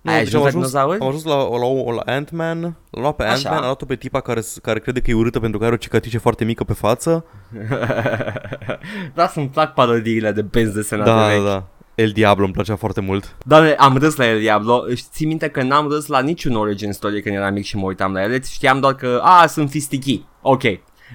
Nu, 0.00 0.10
Ai 0.12 0.18
deci 0.24 0.26
ajuns 0.34 0.34
am 0.34 0.40
la 0.42 0.48
ajuns, 0.48 0.70
dinozauri? 0.70 1.00
am 1.00 1.06
ajuns 1.06 1.24
la, 1.24 1.34
la, 1.36 1.56
la, 1.58 1.94
la 2.04 2.12
Ant-Man, 2.12 2.60
l-am 2.60 2.74
luat 3.02 3.16
pe 3.16 3.22
Așa. 3.22 3.32
Ant-Man, 3.34 3.56
am 3.56 3.62
luat-o 3.64 3.84
pe 3.84 3.94
tipa 3.96 4.20
care, 4.20 4.40
s- 4.40 4.58
care 4.62 4.78
crede 4.78 5.00
că 5.00 5.10
e 5.10 5.14
urâtă 5.14 5.40
pentru 5.40 5.58
că 5.58 5.64
are 5.64 5.74
o 5.74 5.76
cicatrice 5.76 6.18
foarte 6.18 6.44
mică 6.44 6.64
pe 6.64 6.72
față. 6.72 7.24
da, 9.14 9.26
să-mi 9.26 9.48
plac 9.48 9.74
parodiile 9.74 10.32
de 10.32 10.42
benzi 10.42 10.74
desenate 10.74 11.10
Da, 11.10 11.16
da, 11.16 11.26
vechi. 11.26 11.44
da. 11.44 11.64
El 11.94 12.10
Diablo 12.10 12.44
îmi 12.44 12.52
plăcea 12.52 12.76
foarte 12.76 13.00
mult. 13.00 13.36
Doamne, 13.44 13.72
am 13.72 13.96
râs 13.96 14.16
la 14.16 14.28
El 14.28 14.38
Diablo. 14.38 14.84
Își 14.86 15.04
ții 15.10 15.26
minte 15.26 15.48
că 15.48 15.62
n-am 15.62 15.88
râs 15.88 16.06
la 16.06 16.20
niciun 16.20 16.56
origin 16.56 16.92
story 16.92 17.22
când 17.22 17.34
eram 17.34 17.52
mic 17.52 17.64
și 17.64 17.76
mă 17.76 17.86
uitam 17.86 18.12
la 18.12 18.22
ele. 18.22 18.40
Știam 18.42 18.80
doar 18.80 18.94
că, 18.94 19.20
a, 19.22 19.46
sunt 19.46 19.70
fistichii. 19.70 20.26
Ok. 20.42 20.62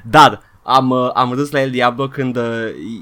Dar 0.10 0.42
am, 0.70 0.90
uh, 0.90 1.10
am 1.14 1.34
râs 1.34 1.52
la 1.52 1.62
El 1.62 1.70
Diablo 1.70 2.08
când 2.08 2.38
uh, 2.38 2.44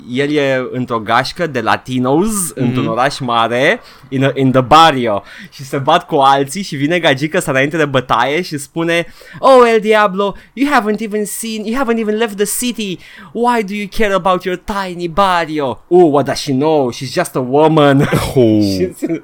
el 0.09 0.31
e 0.31 0.67
într-o 0.71 0.99
gașcă 0.99 1.47
de 1.47 1.61
latinos 1.61 2.27
mm-hmm. 2.27 2.55
într-un 2.55 2.87
oraș 2.87 3.19
mare 3.19 3.81
in, 4.09 4.23
a, 4.23 4.31
in 4.33 4.51
the 4.51 4.61
barrio 4.61 5.23
și 5.49 5.63
se 5.63 5.77
bat 5.77 6.05
cu 6.05 6.15
alții 6.15 6.61
și 6.61 6.75
vine 6.75 6.99
gagică 6.99 7.39
să 7.39 7.49
înainte 7.49 7.77
de 7.77 7.85
bătaie 7.85 8.41
și 8.41 8.57
spune 8.57 9.05
Oh 9.39 9.69
El 9.73 9.79
Diablo, 9.79 10.35
you 10.53 10.69
haven't 10.73 10.99
even 10.99 11.25
seen, 11.25 11.65
you 11.65 11.83
haven't 11.83 11.99
even 11.99 12.17
left 12.17 12.35
the 12.35 12.65
city. 12.65 12.97
Why 13.31 13.63
do 13.63 13.73
you 13.73 13.87
care 13.97 14.13
about 14.13 14.43
your 14.43 14.61
tiny 14.63 15.07
barrio? 15.07 15.83
Oh, 15.87 16.11
what 16.11 16.25
does 16.25 16.39
she 16.39 16.53
know? 16.53 16.91
She's 16.91 17.13
just 17.13 17.35
a 17.35 17.39
woman. 17.39 18.09
Oh. 18.35 18.61
Și 18.75 18.93
sunt- 18.97 19.23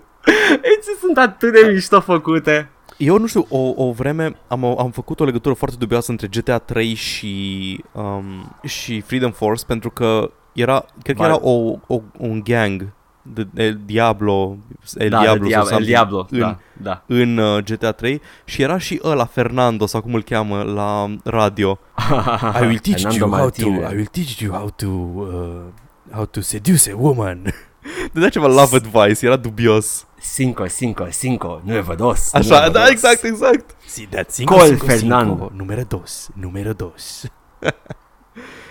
Îți 0.78 1.00
sunt 1.00 1.18
atât 1.18 1.54
de 1.54 1.72
mișto 1.74 2.00
făcute. 2.00 2.70
Eu 2.98 3.18
nu 3.18 3.28
știu, 3.28 3.46
o, 3.50 3.74
o 3.76 3.92
vreme 3.92 4.36
am, 4.48 4.64
am 4.64 4.92
făcut 4.92 5.20
o 5.20 5.24
legătură 5.24 5.54
foarte 5.54 5.76
dubioasă 5.80 6.12
între 6.12 6.28
GTA 6.28 6.58
3 6.58 6.94
și, 6.94 7.84
um, 7.92 8.56
și 8.64 9.02
Freedom 9.02 9.32
Force 9.32 9.66
pentru 9.66 9.90
că 9.90 10.32
era, 10.54 10.86
cred 11.04 11.16
că 11.16 11.22
Vai. 11.22 11.32
era 11.32 11.40
o, 11.42 11.78
o, 11.88 12.02
un 12.18 12.42
gang 12.44 12.94
de 13.22 13.48
El 13.56 13.80
Diablo, 13.86 14.58
El 14.94 15.10
da, 15.10 15.20
Diablo, 15.20 15.48
de 15.48 15.54
sau 15.54 15.64
Diablo, 15.64 15.66
El 15.66 15.66
something 15.66 15.88
Diablo, 15.88 16.28
în, 16.30 16.40
da, 16.40 16.58
da. 16.74 17.04
în 17.06 17.38
uh, 17.38 17.64
GTA 17.64 17.92
3 17.92 18.22
și 18.46 18.62
era 18.62 18.78
și 18.78 19.00
ăla 19.04 19.26
Fernando 19.26 19.86
sau 19.86 20.02
cum 20.02 20.14
îl 20.14 20.24
cheamă 20.24 20.62
la 20.62 21.16
radio. 21.24 21.80
I 22.62 22.66
will 22.66 22.80
teach 22.80 23.02
Fernando 23.02 23.26
you 23.26 23.30
how 23.30 23.50
to 23.50 23.70
Martinez. 23.70 23.92
I 23.92 23.96
will 23.96 24.10
teach 24.12 24.40
you 24.40 24.54
how 24.54 24.70
to 24.70 24.88
uh, 24.88 25.62
how 26.12 26.26
to 26.26 26.42
seduce 26.42 26.92
a 26.92 26.96
woman. 26.98 27.54
Dădea 28.14 28.30
ceva 28.30 28.48
love 28.48 28.76
advice, 28.76 29.26
era 29.26 29.36
dubios. 29.36 30.06
Cinco, 30.22 30.68
cinco, 30.68 31.08
cinco, 31.12 31.62
nueve, 31.66 31.96
dos. 31.96 32.34
Așa, 32.34 32.48
nueve, 32.50 32.70
da, 32.70 32.80
dos. 32.80 32.90
exact, 32.90 33.24
exact. 33.24 33.76
See 33.86 34.08
that 34.10 34.30
cinco, 34.32 34.56
Col 34.56 34.66
cinco, 34.68 34.86
Fernando. 34.86 35.34
cinco, 35.34 35.52
numero 35.56 35.82
dos, 35.88 36.30
numero 36.34 36.74
dos. 36.74 37.24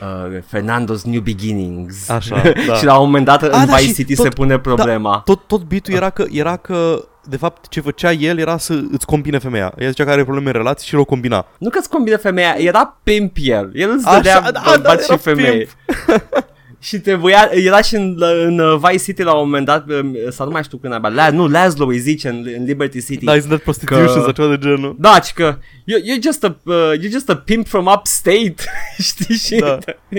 Uh, 0.00 0.38
Fernando's 0.46 1.02
New 1.04 1.20
Beginnings. 1.20 2.08
Așa, 2.08 2.42
da. 2.66 2.74
și 2.74 2.84
la 2.84 2.98
un 2.98 3.04
moment 3.04 3.24
dat 3.24 3.42
în 3.42 3.50
da, 3.50 3.58
Vice 3.58 3.76
și 3.88 3.94
City 3.94 4.14
tot- 4.14 4.24
se 4.24 4.28
pune 4.28 4.58
problema. 4.58 5.22
Tot, 5.24 5.46
tot 5.46 5.62
beat-ul 5.62 5.94
era 5.94 6.10
că, 6.10 6.24
era 6.30 6.56
că 6.56 7.04
de 7.24 7.36
fapt, 7.36 7.68
ce 7.68 7.80
făcea 7.80 8.12
el 8.12 8.38
era 8.38 8.56
să 8.58 8.80
îți 8.92 9.06
combine 9.06 9.38
femeia. 9.38 9.72
El 9.78 9.88
zicea 9.88 10.04
că 10.04 10.10
are 10.10 10.22
probleme 10.22 10.46
în 10.46 10.52
relații 10.56 10.86
și 10.88 10.94
el 10.94 11.00
o 11.00 11.04
combina. 11.04 11.46
Nu 11.58 11.68
că-ți 11.68 11.88
combine 11.88 12.16
femeia, 12.16 12.54
era 12.58 12.98
pimp 13.02 13.36
el. 13.40 13.70
El 13.74 13.90
îți 13.90 14.04
dădea 14.04 14.40
da, 14.52 14.62
bărbat 14.64 14.96
da, 14.96 15.02
și 15.02 15.04
era 15.08 15.16
femei. 15.16 15.68
și 16.82 16.98
trebuia, 17.00 17.50
era 17.52 17.80
și 17.82 17.94
în, 17.94 18.22
în 18.46 18.58
uh, 18.58 18.76
Vice 18.82 19.02
City 19.04 19.22
la 19.22 19.32
un 19.34 19.44
moment 19.44 19.66
dat, 19.66 19.84
um, 19.90 20.16
sau 20.30 20.46
nu 20.46 20.52
mai 20.52 20.62
știu 20.62 20.78
când 20.78 20.92
abia, 20.92 21.08
La, 21.08 21.30
nu, 21.30 21.48
Laszlo 21.48 21.86
îi 21.86 21.98
zice 21.98 22.28
în, 22.28 22.46
în 22.58 22.64
Liberty 22.64 23.04
City. 23.04 23.24
Da, 23.24 23.36
isn't 23.36 23.46
that 23.48 23.60
prostitution 23.60 24.06
Că- 24.06 24.12
sau 24.12 24.30
ceva 24.30 24.48
de 24.48 24.58
genul? 24.58 24.96
Da, 24.98 25.18
ci 25.18 25.32
că 25.32 25.56
you, 25.84 26.00
you're, 26.00 26.22
just 26.22 26.44
a, 26.44 26.56
uh, 26.64 26.74
you're 26.98 27.10
just 27.12 27.28
a 27.30 27.36
pimp 27.36 27.66
from 27.68 27.86
upstate, 27.86 28.54
știi? 29.08 29.34
Și 29.34 29.56
Da. 29.56 29.78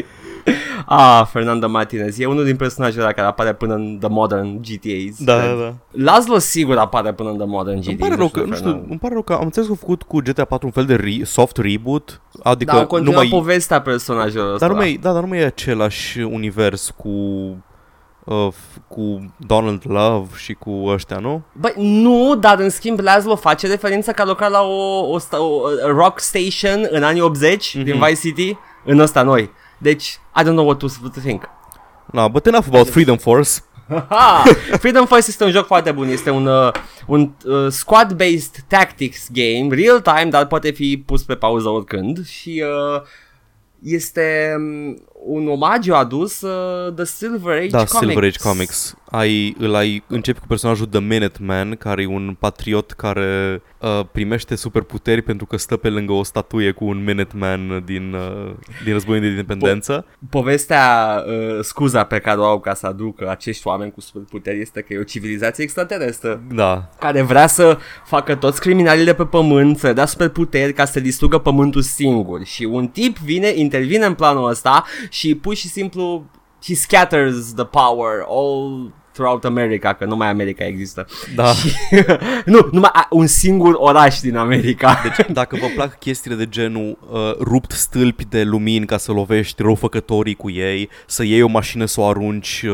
Ah, 0.86 1.26
Fernando 1.32 1.70
Martinez 1.70 2.20
e 2.20 2.26
unul 2.26 2.44
din 2.46 2.56
personajele 2.56 3.04
care 3.16 3.28
apare 3.28 3.54
până 3.54 3.74
în 3.74 3.98
The 4.00 4.10
Modern 4.10 4.62
GTAs. 4.62 5.16
Da, 5.24 5.38
cred. 5.38 5.50
da, 5.50 5.56
da. 5.62 5.74
Laszlo 6.12 6.38
sigur 6.38 6.78
apare 6.78 7.14
până 7.14 7.30
în 7.30 7.38
The 7.38 7.46
Modern 7.46 7.80
GTA. 7.80 7.90
Îmi 7.90 7.98
pare 8.00 8.16
rău 8.16 8.28
că, 8.30 8.44
nu 8.44 8.56
știu, 8.56 8.86
îmi 8.90 9.00
pare 9.02 9.14
rău 9.14 9.22
că 9.24 9.34
am 9.34 9.44
înțeles 9.44 9.68
că 9.68 9.74
au 9.74 9.80
făcut 9.82 10.04
cu 10.04 10.18
GTA 10.18 10.46
4 10.46 10.66
un 10.66 10.72
fel 10.72 10.86
de 10.86 10.96
re- 10.96 11.24
soft 11.24 11.58
reboot, 11.58 12.22
adică 12.44 12.72
Da, 12.72 12.78
au 12.78 12.82
nu 12.84 12.88
continuat 12.88 13.18
mai, 13.18 13.28
povestea 13.28 13.82
personajelor 13.82 14.54
ăsta. 14.54 14.66
dar 14.66 14.70
nu 14.76 14.82
mai, 14.82 15.00
da, 15.02 15.12
dar 15.14 15.22
nu 15.22 15.28
mai 15.28 15.40
e 15.40 15.46
același 15.46 16.20
univers 16.20 16.51
cu 16.98 17.10
uh, 18.24 18.48
f- 18.52 18.82
cu 18.88 19.34
Donald 19.38 19.82
Love 19.88 20.30
și 20.38 20.54
cu 20.54 20.70
ăștia, 20.88 21.18
nu? 21.18 21.42
Băi, 21.54 21.74
nu, 21.78 22.36
dar 22.36 22.60
în 22.60 22.70
schimb 22.70 23.00
Laszlo 23.00 23.36
face 23.36 23.68
referință 23.68 24.12
că 24.12 24.22
a 24.22 24.26
lucrat 24.26 24.52
la 24.52 24.62
o, 24.62 25.10
o, 25.12 25.18
sta- 25.18 25.42
o 25.42 25.66
a 25.86 25.88
rock 25.88 26.20
station 26.20 26.88
în 26.90 27.04
anii 27.04 27.22
80 27.22 27.76
Mhm. 27.76 27.84
din 27.84 27.94
Vice 28.00 28.20
City, 28.20 28.58
în 28.86 29.00
ăsta 29.00 29.22
noi. 29.22 29.52
Deci, 29.78 30.20
I 30.40 30.42
don't 30.42 30.46
know 30.54 30.66
what 30.66 30.78
to, 30.78 30.86
what 31.02 31.14
to 31.14 31.20
think. 31.20 31.50
No, 32.12 32.30
but 32.30 32.46
enough 32.46 32.66
about 32.68 32.90
Freedom 32.90 33.18
Force. 33.18 33.52
Ha! 34.10 34.44
Freedom 34.80 35.06
Force 35.06 35.26
este 35.28 35.44
un 35.44 35.52
joc 35.52 35.66
foarte 35.66 35.92
bun, 35.92 36.08
este 36.08 36.30
un, 36.30 36.46
uh, 36.46 36.72
un 37.08 37.32
uh, 37.46 37.68
squad-based 37.72 38.64
tactics 38.68 39.28
game, 39.32 39.76
real-time, 39.76 40.30
dar 40.30 40.46
poate 40.48 40.72
fi 40.72 41.04
pus 41.06 41.24
pe 41.24 41.36
pauză 41.36 41.70
oricând 41.70 42.26
și 42.28 42.64
uh, 42.96 43.02
este 43.84 44.54
um, 44.58 45.02
un 45.24 45.48
omagiu 45.48 45.94
adus 45.94 46.42
uh, 46.42 46.94
The 46.94 47.06
Silver 47.06 47.58
Age 47.58 47.68
Da, 47.68 47.78
Comics. 47.78 47.98
Silver 47.98 48.24
Age 48.24 48.40
Comics. 48.40 48.96
Ai, 49.10 49.56
îl 49.60 49.76
ai, 49.76 50.04
începi 50.08 50.40
cu 50.40 50.48
personajul 50.48 50.86
The 50.86 51.00
Minuteman, 51.00 51.76
care 51.76 52.02
e 52.02 52.08
un 52.08 52.36
patriot 52.40 52.92
care 52.92 53.62
uh, 53.80 54.00
primește 54.12 54.56
superputeri 54.56 55.22
pentru 55.22 55.46
că 55.46 55.58
stă 55.58 55.78
pe 55.78 55.90
lângă 55.90 56.14
o 56.14 56.24
statuie 56.24 56.72
cu 56.72 56.86
un 56.86 57.04
Minuteman 57.04 57.84
din, 57.86 58.14
uh, 58.14 58.54
din 58.84 58.94
războiul 58.94 59.22
de 59.22 59.28
independență. 59.28 60.06
Povestea, 60.30 61.16
uh, 61.28 61.60
scuza 61.62 62.04
pe 62.04 62.20
care 62.20 62.40
o 62.40 62.46
au 62.46 62.60
ca 62.60 62.74
să 62.74 62.88
aducă 62.88 63.30
acești 63.30 63.68
oameni 63.68 63.92
cu 63.92 64.02
superputeri 64.02 64.62
este 64.62 64.82
că 64.82 64.94
e 64.94 65.00
o 65.00 65.04
civilizație 65.04 65.64
extraterestră 65.64 66.42
Da, 66.54 66.90
care 67.00 67.22
vrea 67.22 67.48
să 67.48 67.78
facă 68.06 68.36
toți 68.36 68.60
criminalii 68.60 69.06
de 69.06 69.14
pe 69.14 69.26
pământ, 69.26 69.78
să 69.78 69.94
dea 69.94 70.06
superputeri 70.06 70.74
ca 70.74 70.86
să 70.86 71.00
distrugă 71.00 71.38
pământul 71.38 71.82
singur. 71.82 72.44
Și 72.44 72.64
un 72.64 72.88
tip 72.88 73.18
vine, 73.18 73.52
intervine 73.56 74.06
în 74.06 74.14
planul 74.14 74.50
ăsta 74.50 74.86
și 75.12 75.36
pur 75.36 75.56
și 75.56 75.68
simplu 75.68 76.26
he 76.64 76.76
scatters 76.76 77.54
the 77.54 77.66
power 77.66 78.26
all 78.28 78.94
throughout 79.14 79.46
America, 79.46 79.94
că 79.94 80.06
numai 80.06 80.28
America 80.28 80.64
există. 80.66 81.06
da. 81.36 81.54
Și, 81.54 81.72
nu, 82.46 82.68
numai 82.72 82.90
a- 82.94 83.08
un 83.10 83.28
singur 83.28 83.74
oraș 83.78 84.20
din 84.20 84.36
America. 84.36 85.02
Deci, 85.04 85.26
dacă 85.32 85.56
vă 85.62 85.68
plac 85.76 86.00
chestiile 86.00 86.36
de 86.36 86.50
genul 86.50 86.98
uh, 87.12 87.20
rupt 87.40 87.72
stâlpi 87.72 88.26
de 88.26 88.44
lumini 88.44 88.86
ca 88.86 88.98
să 88.98 89.12
lovești 89.12 89.62
răufăcătorii 89.62 90.36
cu 90.36 90.50
ei, 90.50 90.90
să 91.06 91.24
iei 91.24 91.42
o 91.42 91.48
mașină 91.48 91.86
să 91.86 92.02
o 92.02 92.06
arunci, 92.08 92.62
uh, 92.66 92.72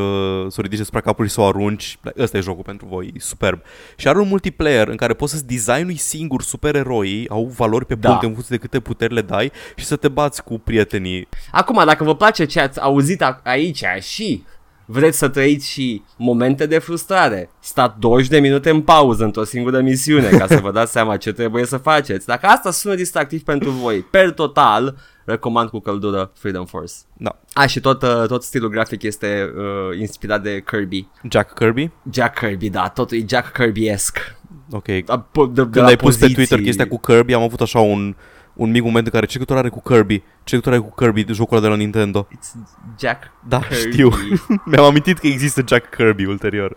să 0.48 0.56
o 0.58 0.62
ridici 0.62 0.84
spre 0.84 1.00
capul 1.00 1.26
și 1.26 1.32
să 1.32 1.40
o 1.40 1.44
arunci, 1.46 1.98
ăsta 2.18 2.36
e 2.36 2.40
jocul 2.40 2.62
pentru 2.62 2.86
voi, 2.90 3.06
e 3.16 3.20
superb. 3.20 3.60
Și 3.96 4.08
are 4.08 4.18
un 4.20 4.28
multiplayer 4.28 4.88
în 4.88 4.96
care 4.96 5.12
poți 5.14 5.32
să-ți 5.32 5.46
designui 5.46 5.96
singur 5.96 6.42
supereroii, 6.42 7.28
au 7.28 7.52
valori 7.56 7.86
pe 7.86 7.94
Da. 7.94 8.08
puncte 8.08 8.26
în 8.26 8.32
funcție 8.32 8.56
de 8.56 8.62
câte 8.62 8.80
puteri 8.80 9.14
le 9.14 9.20
dai 9.22 9.52
și 9.76 9.84
să 9.84 9.96
te 9.96 10.08
bați 10.08 10.42
cu 10.44 10.58
prietenii. 10.58 11.28
Acum, 11.50 11.82
dacă 11.86 12.04
vă 12.04 12.14
place 12.16 12.44
ce 12.44 12.60
ați 12.60 12.80
auzit 12.80 13.22
a- 13.22 13.40
aici 13.44 13.82
și 14.00 14.44
vreți 14.90 15.18
să 15.18 15.28
trăiți 15.28 15.70
și 15.70 16.02
momente 16.16 16.66
de 16.66 16.78
frustrare, 16.78 17.50
stați 17.60 17.98
20 17.98 18.28
de 18.28 18.38
minute 18.38 18.70
în 18.70 18.80
pauză 18.80 19.24
într-o 19.24 19.44
singură 19.44 19.80
misiune 19.80 20.28
ca 20.28 20.46
să 20.46 20.58
vă 20.62 20.70
dați 20.70 20.92
seama 20.92 21.16
ce 21.16 21.32
trebuie 21.32 21.64
să 21.64 21.76
faceți. 21.76 22.26
Dacă 22.26 22.46
asta 22.46 22.70
sună 22.70 22.94
distractiv 22.94 23.42
pentru 23.42 23.70
voi, 23.70 24.00
per 24.00 24.30
total, 24.30 24.96
recomand 25.24 25.68
cu 25.68 25.78
căldură 25.80 26.30
Freedom 26.34 26.64
Force. 26.64 26.94
Da. 27.16 27.40
A, 27.52 27.66
și 27.66 27.80
tot, 27.80 28.02
uh, 28.02 28.24
tot 28.26 28.42
stilul 28.42 28.68
grafic 28.68 29.02
este 29.02 29.52
uh, 29.56 29.98
inspirat 29.98 30.42
de 30.42 30.62
Kirby. 30.66 31.06
Jack 31.30 31.54
Kirby? 31.54 31.90
Jack 32.10 32.38
Kirby, 32.38 32.70
da, 32.70 32.88
totul 32.88 33.16
e 33.16 33.24
Jack 33.28 33.52
Kirby-esc. 33.52 34.36
Ok. 34.70 34.86
Da, 35.04 35.28
po- 35.30 35.52
de, 35.52 35.52
de 35.52 35.60
Când 35.60 35.76
la 35.76 35.86
ai 35.86 35.96
pus 35.96 36.16
pe 36.16 36.20
poziții. 36.20 36.34
Twitter 36.34 36.60
chestia 36.60 36.88
cu 36.88 36.98
Kirby, 36.98 37.34
am 37.34 37.42
avut 37.42 37.60
așa 37.60 37.80
un, 37.80 38.14
un 38.58 38.70
mic 38.70 38.82
moment 38.82 39.06
în 39.06 39.12
care 39.12 39.26
ce 39.26 39.32
legătură 39.32 39.58
are 39.58 39.68
cu 39.68 39.80
Kirby? 39.82 40.18
Ce 40.44 40.54
legătură 40.54 40.74
are 40.74 40.84
cu 40.84 40.94
Kirby, 40.94 41.24
de 41.24 41.32
jocul 41.32 41.56
ăla 41.56 41.66
de 41.66 41.70
la 41.72 41.78
Nintendo? 41.78 42.28
It's 42.36 42.54
Jack 42.98 43.30
Da, 43.48 43.58
Kirby. 43.58 43.92
știu. 43.92 44.10
Mi-am 44.70 44.84
amintit 44.84 45.18
că 45.18 45.26
există 45.26 45.62
Jack 45.68 45.94
Kirby 45.94 46.24
ulterior. 46.24 46.76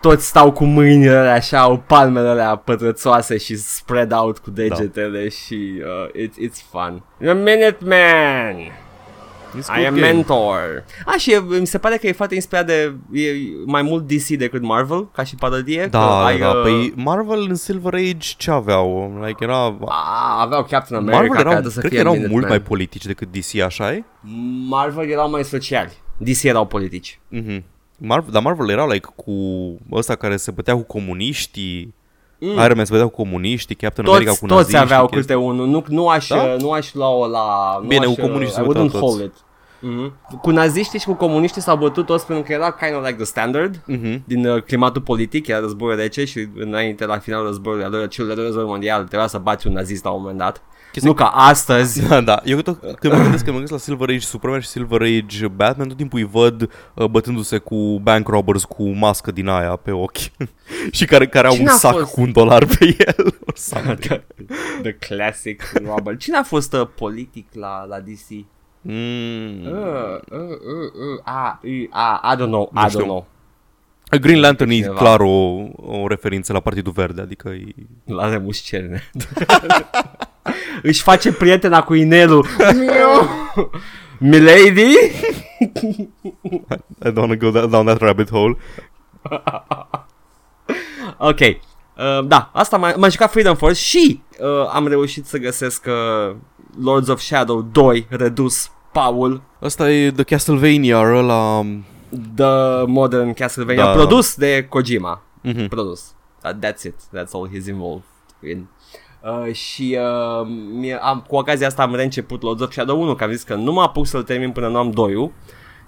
toți 0.00 0.26
stau 0.26 0.52
cu 0.52 0.64
mâinile 0.64 1.16
alea 1.16 1.34
așa, 1.34 1.60
au 1.60 1.82
palmele 1.86 2.28
alea 2.28 2.56
pătrățoase 2.56 3.36
și 3.36 3.56
spread 3.56 4.12
out 4.12 4.38
cu 4.38 4.50
degetele 4.50 5.22
da. 5.22 5.28
și 5.28 5.82
uh, 6.14 6.22
it, 6.22 6.34
it's 6.34 6.70
fun. 6.70 7.02
You're 7.22 7.30
a 7.30 7.34
minute 7.34 7.76
man! 7.84 8.54
It's 8.56 8.87
I 9.80 9.86
am 9.86 9.94
mentor. 9.94 10.84
A, 11.04 11.14
și 11.18 11.32
e, 11.32 11.40
mi 11.60 11.66
se 11.66 11.78
pare 11.78 11.96
că 11.96 12.06
e 12.06 12.12
foarte 12.12 12.34
inspirat 12.34 12.66
de 12.66 12.94
e 13.12 13.22
mai 13.66 13.82
mult 13.82 14.06
DC 14.06 14.26
decât 14.26 14.62
Marvel, 14.62 15.08
ca 15.12 15.24
și 15.24 15.34
parodie. 15.34 15.86
Da, 15.90 15.98
că 15.98 16.04
ai, 16.04 16.38
da, 16.38 16.50
uh, 16.50 16.62
păi 16.62 16.92
Marvel 16.96 17.46
în 17.48 17.54
Silver 17.54 17.94
Age 17.94 18.34
ce 18.36 18.50
aveau? 18.50 19.18
Like 19.24 19.44
era... 19.44 19.76
a, 19.86 20.40
aveau 20.40 20.64
Captain 20.64 21.00
America 21.00 21.16
Marvel 21.18 21.36
care 21.36 21.40
erau, 21.48 21.52
trebuie 21.52 21.72
să 21.72 21.78
cred 21.78 21.90
că 21.90 21.96
fie 21.96 21.98
erau 21.98 22.12
Minuteman. 22.12 22.38
mult 22.40 22.50
mai 22.50 22.60
politici 22.60 23.06
decât 23.06 23.28
DC, 23.32 23.60
așa 23.60 23.92
e? 23.92 24.04
Marvel 24.68 25.08
erau 25.10 25.30
mai 25.30 25.44
sociali. 25.44 25.92
DC 26.16 26.42
erau 26.42 26.66
politici. 26.66 27.20
Mhm. 27.28 27.64
Marvel, 28.00 28.32
dar 28.32 28.42
Marvel 28.42 28.70
era 28.70 28.86
like 28.86 29.08
cu 29.16 29.32
ăsta 29.92 30.14
care 30.14 30.36
se 30.36 30.50
bătea 30.50 30.74
cu 30.74 30.82
comuniștii, 30.82 31.94
Mm. 32.40 32.48
Iron 32.58 32.72
Man 32.76 32.84
se 32.84 32.92
bătea 32.92 33.06
cu 33.06 33.14
comuniștii, 33.22 33.74
Captain 33.74 34.06
America 34.06 34.30
Toți, 34.30 34.40
cu 34.40 34.46
toți 34.46 34.72
naziști 34.72 34.92
aveau 34.94 35.06
și 35.06 35.12
chestii. 35.14 35.34
câte 35.34 35.46
unul. 35.46 35.66
Nu, 35.66 35.84
nu, 35.88 36.08
aș, 36.08 36.26
Da? 36.28 36.56
nu 36.58 36.70
aș 36.70 36.94
lua-o 36.94 37.26
la... 37.26 37.78
Nu 37.82 37.86
Bine, 37.86 38.06
aș, 38.06 38.14
cu 38.14 38.20
comuniștii 38.20 38.54
se 38.54 38.62
I 38.62 38.66
băteau 38.66 38.84
wouldn't 38.86 38.90
toți. 38.90 39.04
hold 39.04 39.20
it. 39.20 39.32
Mm-hmm. 39.82 40.40
Cu 40.42 40.50
naziștii 40.50 40.98
și 40.98 41.06
cu 41.06 41.14
comuniștii 41.14 41.62
s-au 41.62 41.76
bătut 41.76 42.06
toți 42.06 42.26
pentru 42.26 42.44
că 42.44 42.52
era 42.52 42.70
kind 42.72 42.94
of 42.96 43.00
like 43.04 43.16
the 43.16 43.24
standard 43.24 43.80
Mhm. 43.86 44.22
din 44.26 44.46
uh, 44.46 44.62
climatul 44.62 45.02
politic, 45.02 45.46
era 45.46 45.58
războiul 45.60 45.96
rece 45.96 46.24
și 46.24 46.48
înainte 46.56 47.06
la 47.06 47.18
finalul 47.18 47.46
războiului, 47.46 47.84
al 47.84 47.90
doilea, 47.90 48.08
cel 48.08 48.26
de 48.26 48.32
doilea 48.34 48.52
război 48.52 48.70
mondial, 48.70 49.04
trebuia 49.04 49.28
să 49.28 49.38
bați 49.38 49.66
un 49.66 49.72
nazist 49.72 50.04
la 50.04 50.10
un 50.10 50.20
moment 50.20 50.38
dat. 50.38 50.62
Chestia- 50.92 51.02
Nu 51.08 51.14
ca 51.14 51.26
astăzi. 51.26 52.00
Da, 52.08 52.20
da. 52.20 52.40
Eu 52.44 52.60
tot, 52.60 52.80
când 52.98 53.12
mă 53.12 53.20
gândesc, 53.22 53.44
când 53.44 53.56
mă 53.56 53.62
gândesc 53.62 53.72
la 53.72 53.78
Silver 53.78 54.08
Age 54.08 54.18
Superman 54.18 54.60
și 54.60 54.68
Silver 54.68 55.00
Age 55.02 55.48
Batman, 55.48 55.88
tot 55.88 55.96
timpul 55.96 56.18
îi 56.18 56.24
văd 56.24 56.70
uh, 56.94 57.06
bătându-se 57.06 57.58
cu 57.58 57.98
bank 58.00 58.28
robbers 58.28 58.64
cu 58.64 58.88
mască 58.88 59.30
din 59.30 59.48
aia 59.48 59.76
pe 59.76 59.90
ochi 59.90 60.16
și 60.90 61.04
care, 61.04 61.26
care 61.28 61.46
au 61.46 61.52
Cine 61.52 61.64
un 61.68 61.74
a 61.74 61.76
sac 61.78 61.92
fost? 61.98 62.12
cu 62.12 62.20
un 62.20 62.32
dolar 62.32 62.64
pe 62.66 62.96
el. 62.98 63.34
or 63.46 63.54
something. 63.56 63.98
the, 63.98 64.22
the 64.82 64.92
classic 64.92 65.62
Robert. 65.84 66.18
Cine 66.18 66.36
a 66.36 66.42
fost 66.42 66.72
uh, 66.72 66.88
politic 66.94 67.46
la, 67.52 67.84
la 67.84 67.98
DC? 68.00 68.44
Mm. 68.80 69.66
Uh, 69.66 69.72
uh, 70.30 70.38
uh, 70.38 70.92
uh, 71.14 71.20
a, 71.24 71.60
uh, 71.62 71.86
a, 71.90 72.32
I 72.32 72.36
don't 72.36 72.46
know, 72.46 72.70
Nu 72.72 72.80
I 72.86 72.88
știu. 72.88 73.00
don't 73.00 73.04
know. 73.04 73.26
Green 74.20 74.40
Lantern 74.40 74.70
e 74.70 74.74
Cineva. 74.74 74.94
clar 74.94 75.20
o, 75.20 75.28
o 75.76 76.06
referință 76.06 76.52
la 76.52 76.60
Partidul 76.60 76.92
Verde, 76.92 77.20
adică 77.20 77.48
e... 77.48 77.64
La 78.04 78.28
Remus 78.30 78.58
Cerne. 78.60 79.10
Își 80.82 81.02
face 81.02 81.32
prietena 81.32 81.82
cu 81.82 81.94
inelul. 81.94 82.46
Milady? 84.18 84.92
I 87.04 87.10
don't 87.10 87.14
wanna 87.16 87.34
go 87.36 87.50
that, 87.50 87.70
down 87.70 87.84
that 87.86 88.00
rabbit 88.00 88.30
hole. 88.30 88.56
Ok. 91.18 91.38
Uh, 91.40 92.26
da, 92.26 92.50
asta 92.52 92.76
m-a, 92.76 92.92
m-am 92.96 93.10
jucat 93.10 93.30
Freedom 93.30 93.54
Force 93.54 93.80
și 93.80 94.22
uh, 94.40 94.70
am 94.72 94.86
reușit 94.86 95.26
să 95.26 95.38
găsesc 95.38 95.86
uh, 95.86 96.36
Lords 96.82 97.08
of 97.08 97.20
Shadow 97.20 97.62
2 97.62 98.06
redus 98.08 98.70
Paul 98.92 99.42
Asta 99.60 99.90
e 99.90 100.10
The 100.10 100.22
Castlevania, 100.22 100.98
ăla... 100.98 101.64
The 102.36 102.84
Modern 102.86 103.32
Castlevania 103.32 103.84
Da. 103.84 103.90
produs 103.90 104.34
de 104.34 104.66
Kojima. 104.68 105.22
Mhm. 105.42 105.68
Produs. 105.68 106.14
Uh, 106.44 106.50
that's 106.50 106.82
it. 106.84 106.94
That's 106.94 107.32
all 107.32 107.48
he's 107.52 107.66
involved 107.66 108.02
in. 108.42 108.66
Uh, 109.28 109.54
și 109.54 109.98
uh, 110.00 110.46
mie, 110.72 110.98
am, 111.02 111.24
cu 111.28 111.36
ocazia 111.36 111.66
asta 111.66 111.82
am 111.82 111.94
reînceput 111.94 112.42
Lords 112.42 112.62
of 112.62 112.72
Shadow 112.72 113.00
1 113.00 113.14
că 113.14 113.24
am 113.24 113.30
zis 113.30 113.42
că 113.42 113.54
nu 113.54 113.72
mă 113.72 113.82
apuc 113.82 114.06
să-l 114.06 114.22
termin 114.22 114.50
până 114.50 114.68
nu 114.68 114.78
am 114.78 114.90
2 114.90 115.32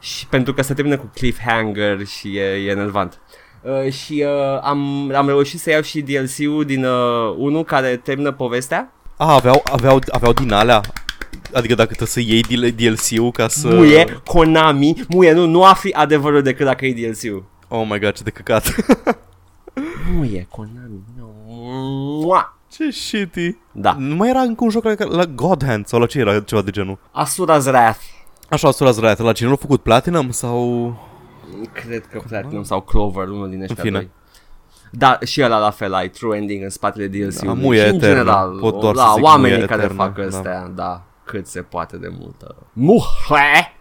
și 0.01 0.27
pentru 0.27 0.55
că 0.55 0.63
se 0.63 0.75
termină 0.75 0.97
cu 0.97 1.11
cliffhanger 1.15 2.07
și 2.07 2.37
e, 2.37 2.43
e 2.43 2.71
enervant. 2.71 3.21
Uh, 3.63 3.93
și 3.93 4.25
uh, 4.27 4.61
am, 4.63 5.11
am 5.15 5.27
reușit 5.27 5.61
să 5.61 5.71
iau 5.71 5.83
și 5.83 6.01
DLC-ul 6.01 6.65
din 6.65 6.85
uh, 6.85 7.35
1 7.37 7.63
care 7.65 7.97
termină 7.97 8.33
povestea. 8.33 8.93
A, 9.17 9.35
aveau, 9.35 9.63
aveau, 9.73 9.99
aveau 10.11 10.33
din 10.33 10.53
alea? 10.53 10.81
Adică 11.53 11.75
dacă 11.75 11.95
trebuie 11.95 12.09
să 12.09 12.21
iei 12.21 12.43
DL- 12.43 12.83
DLC-ul 12.83 13.31
ca 13.31 13.49
să... 13.49 13.69
Muie, 13.69 14.21
Konami, 14.25 14.95
muie, 15.09 15.33
nu, 15.33 15.47
nu 15.47 15.65
afli 15.65 15.93
adevărul 15.93 16.43
decât 16.43 16.67
dacă 16.67 16.85
iei 16.85 16.95
DLC-ul. 16.95 17.45
Oh 17.69 17.87
my 17.91 17.99
god, 17.99 18.13
ce 18.13 18.23
de 18.23 18.31
căcat. 18.31 18.75
Muie, 20.15 20.47
Konami, 20.51 21.05
no. 21.19 21.27
Mua. 22.25 22.60
Ce 22.81 22.91
shitty. 22.91 23.57
Da. 23.73 23.97
Nu 23.99 24.15
mai 24.15 24.29
era 24.29 24.41
încă 24.41 24.65
un 24.65 24.71
joc 24.71 24.85
la, 24.85 24.95
la 25.09 25.25
God 25.25 25.65
Hand 25.65 25.87
sau 25.87 26.01
la 26.01 26.07
ce 26.07 26.19
era 26.19 26.41
ceva 26.41 26.63
de 26.63 26.71
genul? 26.71 26.99
Asura's 27.11 27.67
Wrath. 27.67 28.01
Așa 28.51 28.71
surează 28.71 29.01
Riot, 29.01 29.19
la 29.19 29.33
cine 29.33 29.49
l-a 29.49 29.57
făcut 29.57 29.83
Platinum 29.83 30.31
sau... 30.31 30.95
Cred 31.73 32.07
că 32.07 32.23
Platinum 32.29 32.63
sau 32.63 32.81
Clover, 32.81 33.29
unul 33.29 33.51
din 33.51 33.61
ăștia 33.63 33.83
fine. 33.83 33.99
doi. 33.99 34.11
Da, 34.91 35.19
și 35.25 35.43
ăla 35.43 35.59
la 35.59 35.71
fel, 35.71 35.95
ai 35.95 36.09
True 36.09 36.37
Ending 36.37 36.63
în 36.63 36.69
spatele 36.69 37.07
DLC-ului. 37.07 37.47
Da, 37.47 37.53
muie 37.53 37.81
și 37.83 37.89
în 37.89 37.95
eternă. 37.95 38.15
general, 38.17 38.59
Pot 38.61 38.81
doar 38.81 38.95
să 38.95 39.01
la 39.03 39.13
zic 39.15 39.25
oamenii 39.25 39.57
muie 39.57 39.67
care 39.69 39.83
eternă, 39.83 40.03
fac 40.03 40.17
da. 40.17 40.37
astea, 40.37 40.71
da, 40.75 41.03
cât 41.25 41.47
se 41.47 41.61
poate 41.63 41.97
de 41.97 42.09
multă. 42.19 42.57
Muhe! 42.73 43.75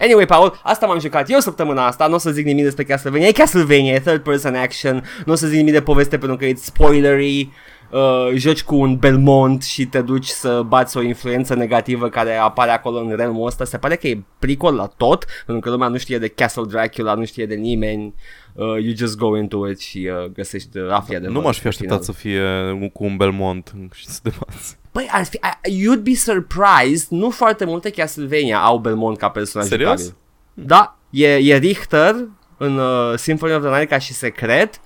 Anyway, 0.00 0.26
Paul, 0.26 0.60
asta 0.62 0.86
m-am 0.86 0.98
jucat 0.98 1.30
eu 1.30 1.38
săptămâna 1.38 1.86
asta, 1.86 2.06
nu 2.06 2.14
o 2.14 2.18
să 2.18 2.30
zic 2.30 2.44
nimic 2.44 2.64
despre 2.64 2.84
Castlevania, 2.84 3.26
e 3.26 3.32
Castlevania, 3.32 3.92
e 3.92 4.00
third 4.00 4.22
person 4.22 4.54
action, 4.54 5.04
nu 5.24 5.32
o 5.32 5.36
să 5.36 5.46
zic 5.46 5.56
nimic 5.56 5.72
de 5.72 5.82
poveste 5.82 6.18
pentru 6.18 6.36
că 6.36 6.44
e 6.44 6.54
spoilery, 6.54 7.52
uh, 7.92 8.28
joci 8.34 8.62
cu 8.62 8.76
un 8.76 8.96
Belmont 8.96 9.62
și 9.62 9.86
te 9.86 10.00
duci 10.00 10.26
să 10.26 10.62
bați 10.66 10.96
o 10.96 11.02
influență 11.02 11.54
negativă 11.54 12.08
care 12.08 12.36
apare 12.36 12.70
acolo 12.70 12.98
în 12.98 13.16
realmul 13.16 13.46
ăsta, 13.46 13.64
se 13.64 13.78
pare 13.78 13.96
că 13.96 14.06
e 14.08 14.22
pricol 14.38 14.74
la 14.74 14.86
tot, 14.96 15.24
pentru 15.46 15.64
că 15.64 15.70
lumea 15.70 15.88
nu 15.88 15.96
știe 15.98 16.18
de 16.18 16.28
Castle 16.28 16.64
Dracula, 16.68 17.14
nu 17.14 17.24
știe 17.24 17.46
de 17.46 17.54
nimeni, 17.54 18.14
uh, 18.52 18.64
you 18.66 18.94
just 18.96 19.16
go 19.16 19.36
into 19.36 19.68
it 19.68 19.80
și 19.80 20.10
uh, 20.24 20.30
găsești 20.30 20.78
uh, 20.78 20.90
afli 20.90 21.14
adevărul 21.14 21.40
Nu 21.40 21.46
m-aș 21.46 21.56
fi 21.56 21.62
pe 21.62 21.68
așteptat 21.68 21.98
final. 22.00 22.14
să 22.14 22.20
fie 22.20 22.42
un- 22.82 22.90
cu 22.90 23.04
un 23.04 23.16
Belmont 23.16 23.72
și 23.94 24.06
să 24.08 24.20
te 24.22 24.30
bați. 24.38 24.76
Păi, 24.92 25.08
ar 25.12 25.24
fi, 25.24 25.36
I- 25.64 25.82
you'd 25.82 26.02
be 26.02 26.14
surprised, 26.14 27.06
nu 27.10 27.30
foarte 27.30 27.64
multe 27.64 27.90
Castlevania 27.90 28.58
au 28.58 28.78
Belmont 28.78 29.18
ca 29.18 29.28
personaj 29.28 29.68
Serios? 29.68 29.90
jucabil. 30.00 30.16
Da, 30.54 30.96
e, 31.10 31.26
e 31.36 31.56
Richter 31.56 32.14
în 32.56 32.78
uh, 32.78 33.12
Symphony 33.16 33.52
of 33.54 33.62
the 33.62 33.70
Night 33.74 33.88
ca 33.88 33.98
și 33.98 34.12
secret 34.12 34.80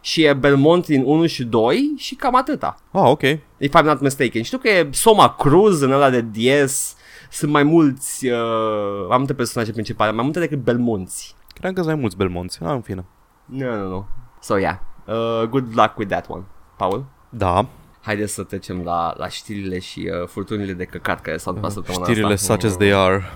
și 0.00 0.24
e 0.24 0.32
Belmont 0.32 0.86
din 0.86 1.02
1 1.04 1.26
și 1.26 1.44
2 1.44 1.94
și 1.96 2.14
cam 2.14 2.36
atâta. 2.36 2.76
Ah, 2.90 3.02
ok. 3.04 3.22
If 3.58 3.74
I'm 3.78 3.84
not 3.84 4.00
mistaken. 4.00 4.42
Știu 4.42 4.58
că 4.58 4.68
e 4.68 4.88
Soma 4.92 5.34
Cruz 5.34 5.80
în 5.80 5.92
ăla 5.92 6.10
de 6.10 6.20
DS, 6.20 6.96
sunt 7.30 7.50
mai 7.50 7.62
mulți, 7.62 8.26
uh, 8.26 9.06
mai 9.08 9.18
multe 9.18 9.34
personaje 9.34 9.72
principale, 9.72 10.12
mai 10.12 10.24
multe 10.24 10.38
decât 10.38 10.58
Belmonți. 10.58 11.34
Credeam 11.52 11.74
că 11.74 11.80
sunt 11.80 11.92
mai 11.92 12.00
mulți 12.00 12.16
Belmonți. 12.16 12.58
Ah, 12.62 12.70
în 12.72 12.80
fine. 12.80 13.04
Nu, 13.44 13.76
nu, 13.76 13.88
nu. 13.88 14.06
So, 14.40 14.58
yeah. 14.58 14.76
Uh, 15.06 15.48
good 15.48 15.66
luck 15.74 15.96
with 15.96 16.10
that 16.10 16.26
one. 16.28 16.44
Paul? 16.76 17.04
Da, 17.28 17.66
Haideți 18.02 18.34
să 18.34 18.42
trecem 18.42 18.82
la, 18.82 19.14
la 19.16 19.28
știrile 19.28 19.78
și 19.78 20.10
uh, 20.22 20.28
furtunile 20.28 20.72
de 20.72 20.84
căcat 20.84 21.20
care 21.20 21.36
s-au 21.36 21.52
întâmplat 21.54 21.72
săptămâna 21.72 22.04
știrile 22.04 22.32
asta. 22.32 22.54
such 22.54 22.64
as 22.64 22.76
they 22.76 22.92
are. 22.94 23.32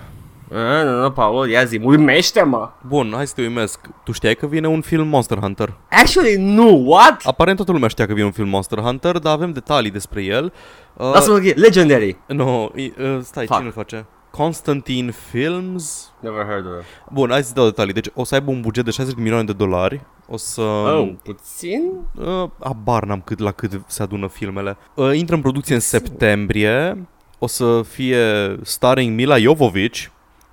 Nu, 0.49 0.83
nu, 0.83 1.01
nu, 1.01 1.11
Paul, 1.11 1.49
ia 1.49 1.63
zi, 1.63 1.79
uimește-mă! 1.83 2.69
Bun, 2.87 3.11
hai 3.15 3.27
să 3.27 3.33
te 3.35 3.41
uimesc. 3.41 3.79
Tu 4.03 4.11
știai 4.11 4.35
că 4.35 4.47
vine 4.47 4.67
un 4.67 4.81
film 4.81 5.07
Monster 5.07 5.37
Hunter? 5.37 5.73
Actually, 5.89 6.35
nu, 6.39 6.83
what? 6.87 7.21
Aparent 7.25 7.55
toată 7.55 7.71
lumea 7.71 7.87
știa 7.87 8.05
că 8.05 8.13
vine 8.13 8.25
un 8.25 8.31
film 8.31 8.49
Monster 8.49 8.79
Hunter, 8.79 9.17
dar 9.17 9.33
avem 9.33 9.51
detalii 9.51 9.91
despre 9.91 10.23
el. 10.23 10.53
Uh, 10.97 11.11
Lasă-mă 11.13 11.37
că 11.37 11.47
e 11.47 11.53
Legendary. 11.55 12.17
no, 12.27 12.67
i- 12.75 12.93
uh, 12.99 13.17
stai, 13.21 13.45
Fuck. 13.45 13.55
cine 13.57 13.65
îl 13.67 13.71
face? 13.71 14.05
Constantine 14.31 15.11
Films? 15.31 16.11
Never 16.19 16.45
heard 16.45 16.65
of 16.65 16.71
it. 16.79 16.85
Bun, 17.13 17.29
hai 17.29 17.43
să 17.43 17.53
dau 17.53 17.65
detalii. 17.65 17.93
Deci 17.93 18.07
o 18.13 18.23
să 18.23 18.33
aibă 18.35 18.51
un 18.51 18.61
buget 18.61 18.85
de 18.85 18.91
60 18.91 19.15
de 19.15 19.21
milioane 19.21 19.45
de 19.45 19.53
dolari. 19.53 20.01
O 20.27 20.37
să... 20.37 20.61
Oh, 20.61 21.11
puțin? 21.23 21.81
Uh, 22.15 22.49
abar 22.59 23.03
n-am 23.03 23.21
cât, 23.21 23.39
la 23.39 23.51
cât 23.51 23.81
se 23.87 24.03
adună 24.03 24.27
filmele. 24.27 24.77
Uh, 24.93 25.11
intră 25.17 25.35
în 25.35 25.41
producție 25.41 25.75
în 25.75 25.81
septembrie. 25.81 27.07
O 27.39 27.47
să 27.47 27.81
fie 27.89 28.17
starring 28.61 29.15
Mila 29.15 29.37
Jovovich, 29.37 30.05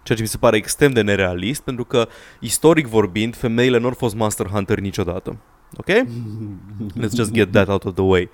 ceea 0.03 0.17
ce 0.19 0.23
mi 0.25 0.29
se 0.29 0.37
pare 0.37 0.57
extrem 0.57 0.93
de 0.93 1.01
nerealist, 1.01 1.63
pentru 1.63 1.85
că, 1.85 2.09
istoric 2.41 2.87
vorbind, 2.87 3.37
femeile 3.37 3.79
nu 3.79 3.87
au 3.87 3.95
fost 3.99 4.15
Monster 4.15 4.47
Hunter 4.47 4.79
niciodată. 4.79 5.37
Ok? 5.77 5.89
Let's 7.01 7.15
just 7.17 7.33
get 7.33 7.53
that 7.53 7.69
out 7.69 7.85
of 7.85 7.95
the 7.95 8.03
way. 8.03 8.29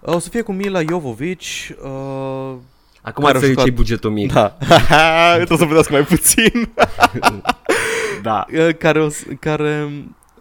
Uh, 0.00 0.14
o 0.14 0.18
să 0.18 0.28
fie 0.28 0.42
cu 0.42 0.52
Mila 0.52 0.80
Jovovich. 0.88 1.68
Uh, 1.82 2.54
Acum 3.02 3.24
Care 3.24 3.36
ați 3.36 3.46
a 3.46 3.48
ce 3.48 3.52
jucat- 3.54 3.74
bugetul 3.74 4.10
mic. 4.10 4.32
da. 4.32 4.56
Trebuie 5.34 5.58
să 5.58 5.64
vedească 5.64 5.92
mai 5.92 6.02
puțin. 6.02 6.72
da. 8.22 8.46
Uh, 8.52 8.68
care, 8.78 9.00
o, 9.02 9.08
s- 9.08 9.26
care 9.40 9.90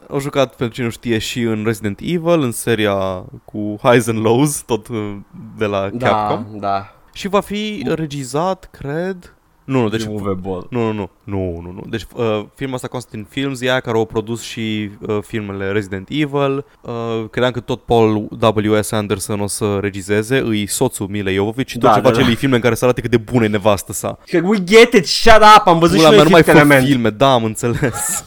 au 0.10 0.20
jucat, 0.20 0.56
pentru 0.56 0.75
cine 0.75 0.86
nu 0.86 0.92
știe, 0.92 1.18
și 1.18 1.42
în 1.42 1.63
Resident 1.66 2.00
Evil, 2.00 2.42
în 2.42 2.51
seria 2.51 3.24
cu 3.46 3.80
Highs 3.84 4.08
and 4.08 4.20
Lows, 4.25 4.62
tot 4.62 4.88
uh, 4.88 5.16
de 5.58 5.66
la 5.66 5.89
Da, 5.94 6.08
Capcom. 6.10 6.60
da. 6.60 6.94
Și 7.13 7.28
va 7.28 7.39
fi 7.39 7.86
regizat, 7.88 8.70
cred... 8.72 9.34
Nu, 9.69 9.81
nu, 9.81 9.89
deci... 9.89 10.03
Deci 10.03 10.09
Uwe 10.11 10.33
Boll. 10.33 10.67
Nu, 10.69 10.91
nu, 10.91 10.91
nu, 10.91 11.09
nu, 11.23 11.61
nu, 11.61 11.71
nu. 11.71 11.83
Deci 11.89 12.05
uh, 12.15 12.45
filmul 12.55 12.75
ăsta 12.75 12.88
constă 12.88 13.09
în 13.15 13.25
Films, 13.29 13.61
ea 13.61 13.79
care 13.79 13.97
au 13.97 14.05
produs 14.05 14.41
și 14.41 14.89
uh, 14.99 15.17
filmele 15.21 15.71
Resident 15.71 16.07
Evil. 16.09 16.65
Uh, 16.81 17.29
credeam 17.32 17.51
că 17.51 17.60
tot 17.60 17.82
Paul 17.82 18.27
W.S. 18.69 18.91
Anderson 18.91 19.39
o 19.39 19.47
să 19.47 19.77
regizeze, 19.82 20.38
îi 20.38 20.67
soțul 20.67 21.08
Milei 21.08 21.36
Jovovich 21.36 21.69
și 21.69 21.77
tot 21.77 21.89
Da, 21.89 21.95
ce 21.95 22.01
da, 22.01 22.08
face 22.08 22.21
da. 22.21 22.25
el 22.27 22.32
e 22.34 22.36
filme 22.36 22.55
în 22.55 22.62
care 22.62 22.75
să 22.75 22.84
arate 22.86 23.01
cât 23.01 23.10
de 23.10 23.17
bună 23.17 23.43
e 23.43 23.47
nevastă 23.47 23.93
sa. 23.93 24.19
Că 24.25 24.41
We 24.43 24.63
get 24.63 24.93
it, 24.93 25.05
shut 25.05 25.41
up, 25.58 25.67
am 25.67 25.79
văzut 25.79 25.95
Pula 25.95 26.10
și 26.10 26.15
mea 26.15 26.23
noi 26.23 26.23
nu 26.23 26.29
mai 26.29 26.43
Fifth 26.43 26.58
fă 26.60 26.65
Element. 26.65 26.88
filme, 26.88 27.10
da, 27.10 27.34
am 27.34 27.43
înțeles. 27.43 28.25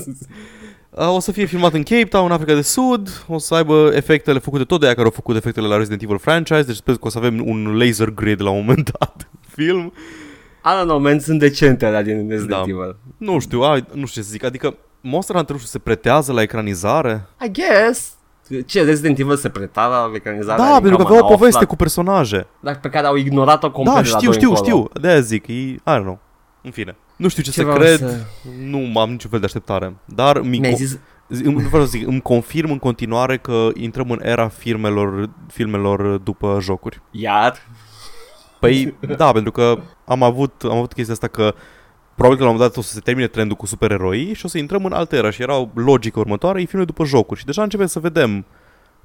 Uh, 0.97 1.15
o 1.15 1.19
să 1.19 1.31
fie 1.31 1.45
filmat 1.45 1.73
în 1.73 1.83
Cape 1.83 2.03
Town, 2.03 2.25
în 2.25 2.31
Africa 2.31 2.53
de 2.53 2.61
Sud, 2.61 3.23
o 3.27 3.37
să 3.37 3.55
aibă 3.55 3.91
efectele 3.93 4.39
făcute 4.39 4.63
tot 4.63 4.79
de 4.79 4.85
ea 4.85 4.93
care 4.93 5.05
au 5.05 5.11
făcut 5.11 5.35
efectele 5.35 5.67
la 5.67 5.75
Resident 5.77 6.01
Evil 6.01 6.17
franchise, 6.19 6.61
deci 6.63 6.75
sper 6.75 6.93
că 6.95 7.07
o 7.07 7.09
să 7.09 7.17
avem 7.17 7.47
un 7.47 7.77
laser 7.77 8.09
grid 8.09 8.41
la 8.41 8.49
un 8.49 8.57
moment 8.57 8.91
dat 8.99 9.27
în 9.31 9.39
film. 9.65 9.85
I 9.85 10.32
don't 10.71 10.83
know, 10.85 10.99
man, 10.99 11.19
sunt 11.19 11.39
decente 11.39 11.85
alea 11.85 12.01
din 12.03 12.27
Resident 12.29 12.49
Da. 12.49 12.59
Evil. 12.67 12.95
Nu 13.17 13.39
știu, 13.39 13.61
ai, 13.61 13.85
nu 13.93 14.05
știu 14.05 14.21
ce 14.21 14.27
să 14.27 14.31
zic, 14.33 14.43
adică 14.43 14.75
Monster 15.01 15.35
Hunter 15.35 15.55
nu 15.55 15.61
știu, 15.61 15.71
se 15.71 15.83
pretează 15.83 16.31
la 16.33 16.41
ecranizare? 16.41 17.25
I 17.45 17.51
guess. 17.51 18.13
Ce, 18.65 18.83
Resident 18.83 19.19
Evil 19.19 19.35
se 19.35 19.49
preta 19.49 19.87
la 19.87 20.11
ecranizarea? 20.15 20.57
Da, 20.57 20.63
Adică, 20.73 20.79
pentru 20.81 20.97
că 20.97 21.03
mă, 21.03 21.07
avea 21.09 21.19
o 21.19 21.27
n-au 21.27 21.35
poveste 21.37 21.55
aflat. 21.55 21.69
cu 21.69 21.75
personaje. 21.75 22.47
Dar 22.59 22.79
pe 22.79 22.89
care 22.89 23.07
au 23.07 23.15
ignorat-o 23.15 23.71
complet 23.71 23.95
Da, 23.95 24.01
de 24.01 24.09
la 24.09 24.17
știu, 24.17 24.29
doi 24.29 24.37
știu, 24.39 24.49
încolo. 24.49 24.65
știu, 24.89 25.01
de-aia 25.01 25.19
zic, 25.19 25.47
e, 25.47 25.53
I 25.53 25.75
don't 25.77 26.01
know. 26.01 26.19
În 26.61 26.71
fine, 26.71 26.95
nu 27.15 27.27
știu 27.27 27.43
ce, 27.43 27.49
Ce 27.51 27.55
să 27.59 27.63
vreau 27.63 27.77
cred, 27.79 27.97
să- 27.97 28.15
nu 28.59 28.99
am 28.99 29.09
niciun 29.11 29.29
fel 29.29 29.39
de 29.39 29.45
așteptare. 29.45 29.93
Dar 30.05 30.39
mi 30.41 30.57
Mi-ai 30.59 30.73
zis, 30.75 30.97
Zi- 31.29 31.45
îmi, 31.45 31.61
vreau 31.61 31.83
să 31.83 31.89
zic, 31.89 32.07
îmi 32.07 32.21
confirm 32.21 32.71
în 32.71 32.77
continuare 32.79 33.37
că 33.37 33.67
intrăm 33.73 34.11
în 34.11 34.19
era 34.21 34.47
filmelor, 34.47 35.29
filmelor 35.47 36.17
după 36.17 36.57
jocuri. 36.61 37.01
iar? 37.11 37.57
Păi, 38.67 38.93
da, 39.17 39.31
pentru 39.31 39.51
că 39.51 39.79
am 40.05 40.23
avut, 40.23 40.53
am 40.63 40.77
avut 40.77 40.93
chestia 40.93 41.13
asta 41.13 41.27
că 41.27 41.53
probabil 42.15 42.37
că 42.37 42.43
la 42.43 42.49
un 42.49 42.55
moment 42.55 42.59
dat 42.73 42.77
o 42.77 42.81
să 42.87 42.93
se 42.93 42.99
termine 42.99 43.27
trendul 43.27 43.55
cu 43.55 43.65
supereroi 43.65 44.33
și 44.33 44.45
o 44.45 44.47
să 44.47 44.57
intrăm 44.57 44.85
în 44.85 44.91
altă 44.93 45.15
era 45.15 45.29
și 45.29 45.41
era 45.41 45.57
o 45.57 45.67
logică 45.73 46.19
următoare, 46.19 46.61
e 46.61 46.65
filme 46.65 46.85
după 46.85 47.05
jocuri 47.05 47.39
și 47.39 47.45
deja 47.45 47.63
începem 47.63 47.85
să 47.85 47.99
vedem 47.99 48.45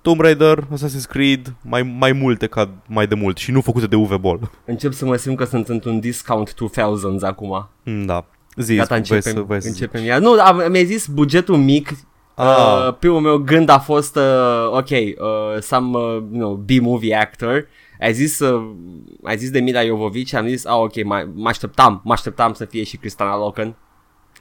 Tomb 0.02 0.20
Raider, 0.20 0.66
Assassin's 0.74 1.08
Creed, 1.08 1.54
mai, 1.62 1.82
mai 1.82 2.12
multe 2.12 2.46
ca 2.46 2.70
mai 2.86 3.06
de 3.06 3.14
mult 3.14 3.36
și 3.36 3.50
nu 3.50 3.60
făcute 3.60 3.86
de 3.86 3.96
Uwe 3.96 4.16
Boll. 4.16 4.50
Încep 4.64 4.92
să 4.92 5.04
mă 5.04 5.16
simt 5.16 5.36
că 5.36 5.44
sunt 5.44 5.68
într-un 5.68 6.00
discount 6.00 6.54
2000s 6.54 7.20
acum. 7.20 7.68
Mm, 7.84 8.06
Da. 8.06 8.24
Zi, 8.56 8.74
Gata, 8.76 8.86
voi 8.88 8.98
începem, 8.98 9.32
să, 9.32 9.40
voi 9.40 9.62
să 9.62 9.68
zici. 9.68 9.80
începem 9.80 10.04
iar. 10.06 10.20
Nu, 10.20 10.40
am, 10.40 10.70
mi-ai 10.70 10.84
zis 10.84 11.06
bugetul 11.06 11.56
mic. 11.56 11.88
Ah. 12.34 12.46
Uh, 12.46 12.94
primul 12.98 13.20
meu 13.20 13.36
gând 13.38 13.68
a 13.68 13.78
fost, 13.78 14.16
uh, 14.16 14.70
ok, 14.70 14.88
uh, 14.90 15.60
some, 15.60 15.98
uh, 15.98 16.02
you 16.12 16.28
know, 16.30 16.54
B-movie 16.54 17.14
actor. 17.14 17.66
Ai 18.00 18.12
zis, 18.12 18.38
uh, 18.38 18.74
ai 19.22 19.36
zis 19.38 19.50
de 19.50 19.60
Mila 19.60 19.84
Jovovich, 19.84 20.34
am 20.34 20.46
zis, 20.46 20.64
ah, 20.64 20.76
ok, 20.76 21.04
mai- 21.04 21.30
mă 21.34 21.48
așteptam, 21.48 22.00
mă 22.04 22.12
așteptam 22.12 22.52
să 22.52 22.64
fie 22.64 22.84
și 22.84 22.96
Cristana 22.96 23.36
Loken. 23.36 23.76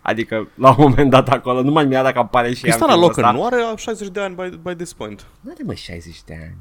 Adică, 0.02 0.50
la 0.56 0.70
un 0.70 0.76
moment 0.78 1.10
dat 1.10 1.30
acolo, 1.30 1.62
nu 1.62 1.72
mai 1.72 1.86
mi-a 1.86 2.04
dacă 2.04 2.20
apare 2.20 2.54
și 2.54 2.66
ea 2.66 2.74
în 2.74 2.80
Cristana 2.80 2.92
filmul 2.92 3.08
Loken 3.08 3.24
ăsta. 3.24 3.38
nu 3.38 3.46
are 3.46 3.76
60 3.78 4.08
de 4.08 4.20
ani 4.20 4.36
by, 4.36 4.58
by 4.70 4.76
this 4.76 4.94
point. 4.94 5.26
Nu 5.42 5.52
are, 5.52 5.64
mă, 5.66 5.74
60 5.74 6.24
de 6.24 6.34
ani. 6.42 6.58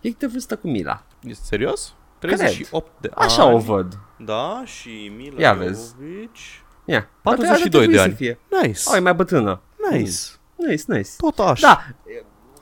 E 0.00 0.10
de 0.18 0.26
vârstă 0.26 0.56
cu 0.56 0.68
Mila. 0.68 1.02
Este 1.22 1.44
serios? 1.44 1.94
Cred. 2.18 2.36
38 2.36 2.90
de 3.00 3.10
Așa 3.14 3.42
ani. 3.42 3.54
o 3.54 3.58
văd. 3.58 3.98
Da, 4.18 4.62
și 4.64 5.12
Mila 5.16 5.40
Ia 5.40 5.52
vezi. 5.52 5.94
Jovovich. 6.00 6.40
Ia. 6.84 7.08
42 7.22 7.80
Ar 7.80 7.86
trebui 7.86 7.86
de 7.86 7.96
să 7.96 8.02
ani. 8.02 8.12
Fie. 8.14 8.38
Nice. 8.62 8.80
Oh, 8.90 8.96
e 8.96 9.00
mai 9.00 9.14
bătrână. 9.14 9.60
Nice. 9.90 10.10
Nice, 10.56 10.82
nice. 10.86 11.10
Tot 11.16 11.38
așa. 11.38 11.66
Da. 11.66 11.84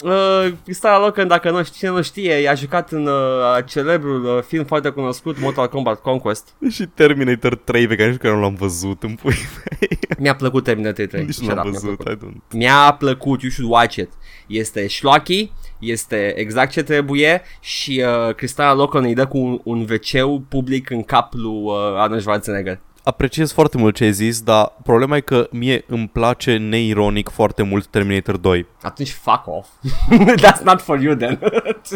Uh, 0.02 0.52
Cristana 0.64 0.98
Loken, 0.98 1.28
dacă 1.28 1.50
nu 1.50 1.64
știe, 1.64 1.88
nu 1.88 2.02
știe, 2.02 2.48
a 2.48 2.54
jucat 2.54 2.90
în 2.92 3.06
uh, 3.06 3.64
celebrul 3.66 4.24
uh, 4.24 4.42
film 4.42 4.64
foarte 4.64 4.88
cunoscut 4.88 5.40
Mortal 5.40 5.68
Kombat 5.68 6.00
Conquest. 6.00 6.48
Și 6.70 6.86
Terminator 6.86 7.56
3 7.56 7.86
pe 7.86 7.96
care 7.96 8.10
nici 8.10 8.18
care 8.20 8.34
nu 8.34 8.40
l-am 8.40 8.54
văzut 8.54 9.02
în 9.02 9.14
pui 9.14 9.34
mei. 9.80 9.98
Mi-a 10.18 10.34
plăcut 10.34 10.64
Terminator 10.64 11.06
3. 11.06 11.24
Nici 11.24 11.38
nu 11.38 11.44
Shut 11.44 11.56
l-am 11.56 11.66
up, 11.66 11.72
mi-a 11.72 11.80
văzut. 11.80 11.96
plăcut. 12.02 12.22
I 12.22 12.26
don't. 12.26 12.56
Mi-a 12.58 12.96
plăcut, 12.98 13.42
you 13.42 13.50
should 13.50 13.70
watch 13.72 13.94
it. 13.96 14.10
Este 14.46 14.88
schlocky, 14.88 15.52
este 15.78 16.34
exact 16.38 16.70
ce 16.70 16.82
trebuie 16.82 17.42
și 17.60 18.04
uh, 18.28 18.34
Cristana 18.34 18.74
Loken 18.74 19.04
îi 19.04 19.14
dă 19.14 19.26
cu 19.26 19.38
un, 19.38 19.60
un 19.64 19.80
wc 19.90 20.42
public 20.48 20.90
în 20.90 21.02
cap 21.02 21.32
lui 21.34 21.62
uh, 21.64 21.74
Arnold 21.96 22.20
Schwarzenegger. 22.20 22.80
Apreciez 23.04 23.52
foarte 23.52 23.76
mult 23.78 23.94
ce 23.94 24.04
ai 24.04 24.12
zis, 24.12 24.40
dar 24.42 24.72
problema 24.82 25.16
e 25.16 25.20
că 25.20 25.48
mie 25.50 25.84
îmi 25.86 26.08
place 26.12 26.56
neironic 26.56 27.28
foarte 27.28 27.62
mult 27.62 27.86
Terminator 27.86 28.36
2. 28.36 28.66
Atunci 28.82 29.10
fuck 29.10 29.42
off. 29.46 29.68
That's 30.46 30.62
not 30.64 30.80
for 30.80 31.00
you 31.00 31.14
then. 31.14 31.38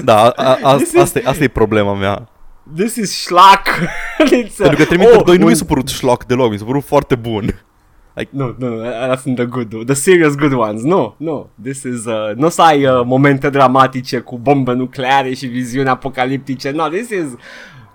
Da, 0.05 0.29
a, 0.29 0.59
a, 0.63 0.77
This 0.77 0.93
is- 0.93 1.01
asta, 1.01 1.19
e, 1.19 1.23
asta 1.27 1.45
e 1.45 1.49
problema 1.49 1.95
mea. 1.95 2.29
This 2.77 2.95
is 2.97 3.21
schlock. 3.23 3.63
It's, 4.45 4.57
Pentru 4.57 4.77
că 4.77 4.85
Terminator 4.85 5.19
oh, 5.19 5.25
2 5.25 5.37
nu 5.37 5.43
un- 5.45 5.51
mi 5.51 5.57
s-a 5.57 5.65
părut 5.65 5.89
schlock 5.89 6.25
deloc, 6.25 6.51
mi 6.51 6.59
s-a 6.59 6.65
părut 6.65 6.85
foarte 6.85 7.15
bun. 7.15 7.61
Nu, 8.31 8.55
nu, 8.59 8.69
nu, 8.69 8.81
alea 8.81 9.17
sunt 9.17 9.35
the 9.37 9.45
good, 9.45 9.85
the 9.85 9.95
serious 9.95 10.35
good 10.35 10.53
ones. 10.53 10.83
Nu, 10.83 11.15
nu, 11.19 11.51
this 11.63 11.83
is, 11.83 12.05
uh, 12.05 12.35
nu 12.37 12.47
o 12.47 12.49
să 12.49 12.63
ai 12.63 12.87
uh, 12.87 13.03
momente 13.05 13.51
dramatice 13.51 14.19
cu 14.19 14.39
bombe 14.39 14.73
nucleare 14.73 15.35
și 15.35 15.47
viziuni 15.47 15.89
apocaliptice. 15.89 16.71
No, 16.71 16.87
this 16.89 17.09
is 17.11 17.25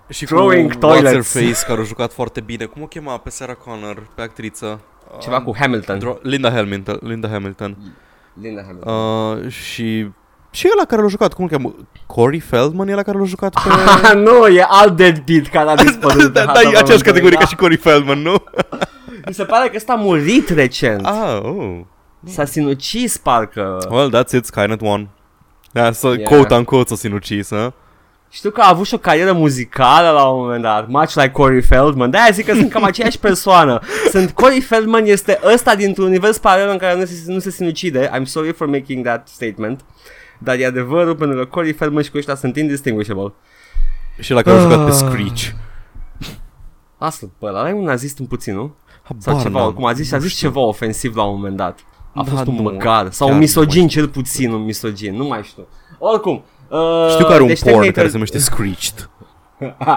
Și 0.08 0.24
Throwing 0.24 0.72
cu 0.72 0.78
toilets. 0.78 1.28
What's 1.28 1.32
Her 1.32 1.42
Face, 1.52 1.64
care 1.66 1.80
a 1.80 1.84
jucat 1.84 2.12
foarte 2.12 2.40
bine. 2.40 2.64
Cum 2.64 2.82
o 2.82 2.86
chema 2.86 3.16
pe 3.18 3.30
Sarah 3.30 3.56
Connor, 3.56 4.06
pe 4.14 4.22
actriță? 4.22 4.80
Ceva 5.20 5.36
Um, 5.36 5.42
cu 5.44 5.54
Hamilton. 5.58 5.98
Dro- 5.98 6.22
Linda 6.22 6.50
Hamilton. 6.50 6.98
Linda 7.02 7.28
Hamilton. 7.28 7.76
Linda 8.40 8.62
Hamilton. 8.62 8.92
Uh, 9.44 9.50
și... 9.52 10.06
Și 10.50 10.68
ăla 10.76 10.84
care 10.86 11.02
l-a 11.02 11.08
jucat, 11.08 11.32
cum 11.32 11.44
îl 11.44 11.50
cheamă? 11.50 11.74
Corey 12.06 12.40
Feldman 12.40 12.88
e 12.88 12.92
ăla 12.92 13.02
care 13.02 13.18
l-a 13.18 13.24
jucat 13.24 13.52
pe... 13.52 13.68
Ah, 14.08 14.14
nu, 14.14 14.46
e 14.46 14.64
alt 14.68 14.96
deadbeat 14.96 15.46
care 15.46 15.68
a 15.70 15.74
dispărut. 15.76 16.32
da, 16.32 16.44
da, 16.44 16.60
e 16.60 16.76
aceeași 16.78 17.02
categorie 17.02 17.36
ca 17.38 17.46
și 17.46 17.54
Corey 17.56 17.76
Feldman, 17.76 18.18
nu? 18.18 18.34
Mi 19.26 19.34
se 19.34 19.44
pare 19.44 19.68
că 19.68 19.72
ăsta 19.76 19.92
a 19.92 19.96
murit 19.96 20.48
recent. 20.48 21.06
ah, 21.06 21.38
oh. 21.42 21.80
S-a 22.24 22.44
sinucis, 22.44 23.16
parcă. 23.16 23.86
Well, 23.90 24.10
that's 24.22 24.30
it, 24.32 24.44
Skynet 24.44 24.80
one. 24.80 25.08
Da, 25.72 25.92
să, 25.92 26.06
Yeah. 26.06 26.18
yeah. 26.18 26.30
quote 26.32 26.54
unquote, 26.54 26.88
s-a 26.88 26.94
sinucis, 26.94 27.50
ha? 27.50 27.72
Știu 28.34 28.50
că 28.50 28.60
a 28.60 28.68
avut 28.68 28.86
și 28.86 28.94
o 28.94 28.98
carieră 28.98 29.32
muzicală 29.32 30.10
la 30.10 30.24
un 30.26 30.40
moment 30.40 30.62
dat, 30.62 30.88
much 30.88 31.14
like 31.14 31.30
Corey 31.30 31.62
Feldman. 31.62 32.10
De-aia 32.10 32.30
zic 32.32 32.46
că 32.46 32.54
sunt 32.54 32.70
cam 32.70 32.84
aceeași 32.84 33.18
persoană. 33.18 33.80
Sunt 34.10 34.30
Corey 34.30 34.60
Feldman 34.60 35.04
este 35.04 35.40
ăsta 35.54 35.74
dintr-un 35.74 36.06
univers 36.06 36.38
paralel 36.38 36.70
în 36.70 36.78
care 36.78 36.98
nu 36.98 37.04
se, 37.04 37.14
nu 37.26 37.38
se 37.38 37.50
sinucide. 37.50 38.10
I'm 38.18 38.22
sorry 38.24 38.52
for 38.52 38.66
making 38.66 39.04
that 39.04 39.28
statement. 39.28 39.80
Dar 40.38 40.58
e 40.58 40.66
adevărul 40.66 41.16
pentru 41.16 41.38
că 41.38 41.44
Corey 41.44 41.72
Feldman 41.72 42.02
și 42.02 42.10
cu 42.10 42.16
ăștia 42.16 42.34
sunt 42.34 42.56
indistinguishable. 42.56 43.32
Și 44.20 44.32
la 44.32 44.42
care 44.42 44.56
a 44.56 44.60
jucat 44.60 44.84
pe 44.84 44.90
Ah. 44.90 44.96
Screech. 44.96 45.42
Asta, 46.98 47.26
bă, 47.38 47.46
ăla 47.46 47.68
e 47.68 47.72
un 47.72 47.84
nazist 47.84 48.18
în 48.18 48.26
puțin, 48.26 48.54
nu? 48.54 48.74
Sau 49.06 49.16
Habar 49.32 49.42
ceva, 49.42 49.58
n-am. 49.60 49.72
cum 49.72 49.84
a 49.86 49.92
zis, 49.92 50.12
a 50.12 50.16
Nu 50.16 50.22
zis 50.22 50.32
știu. 50.32 50.48
ceva 50.48 50.60
ofensiv 50.60 51.16
la 51.16 51.22
un 51.22 51.34
moment 51.34 51.56
dat. 51.56 51.78
A 52.14 52.22
Da, 52.22 52.30
fost 52.30 52.46
un 52.46 52.54
nu, 52.54 52.62
măgar 52.62 53.10
sau 53.10 53.26
chiar 53.26 53.28
un 53.28 53.32
nu 53.34 53.38
misogin 53.38 53.80
mai 53.80 53.88
cel 53.88 54.08
puțin, 54.08 54.50
un 54.52 54.62
misogin, 54.64 55.14
nu 55.14 55.24
mai 55.24 55.40
știu. 55.42 55.66
Oricum, 55.98 56.42
uh, 56.72 57.10
Știu 57.10 57.24
că 57.26 57.32
are 57.32 57.42
un 57.42 57.46
deci 57.48 57.60
porn 57.62 57.74
Terminator- 57.74 57.94
care 57.94 58.06
se 58.06 58.12
numește 58.12 58.38
Screeched. 58.38 59.08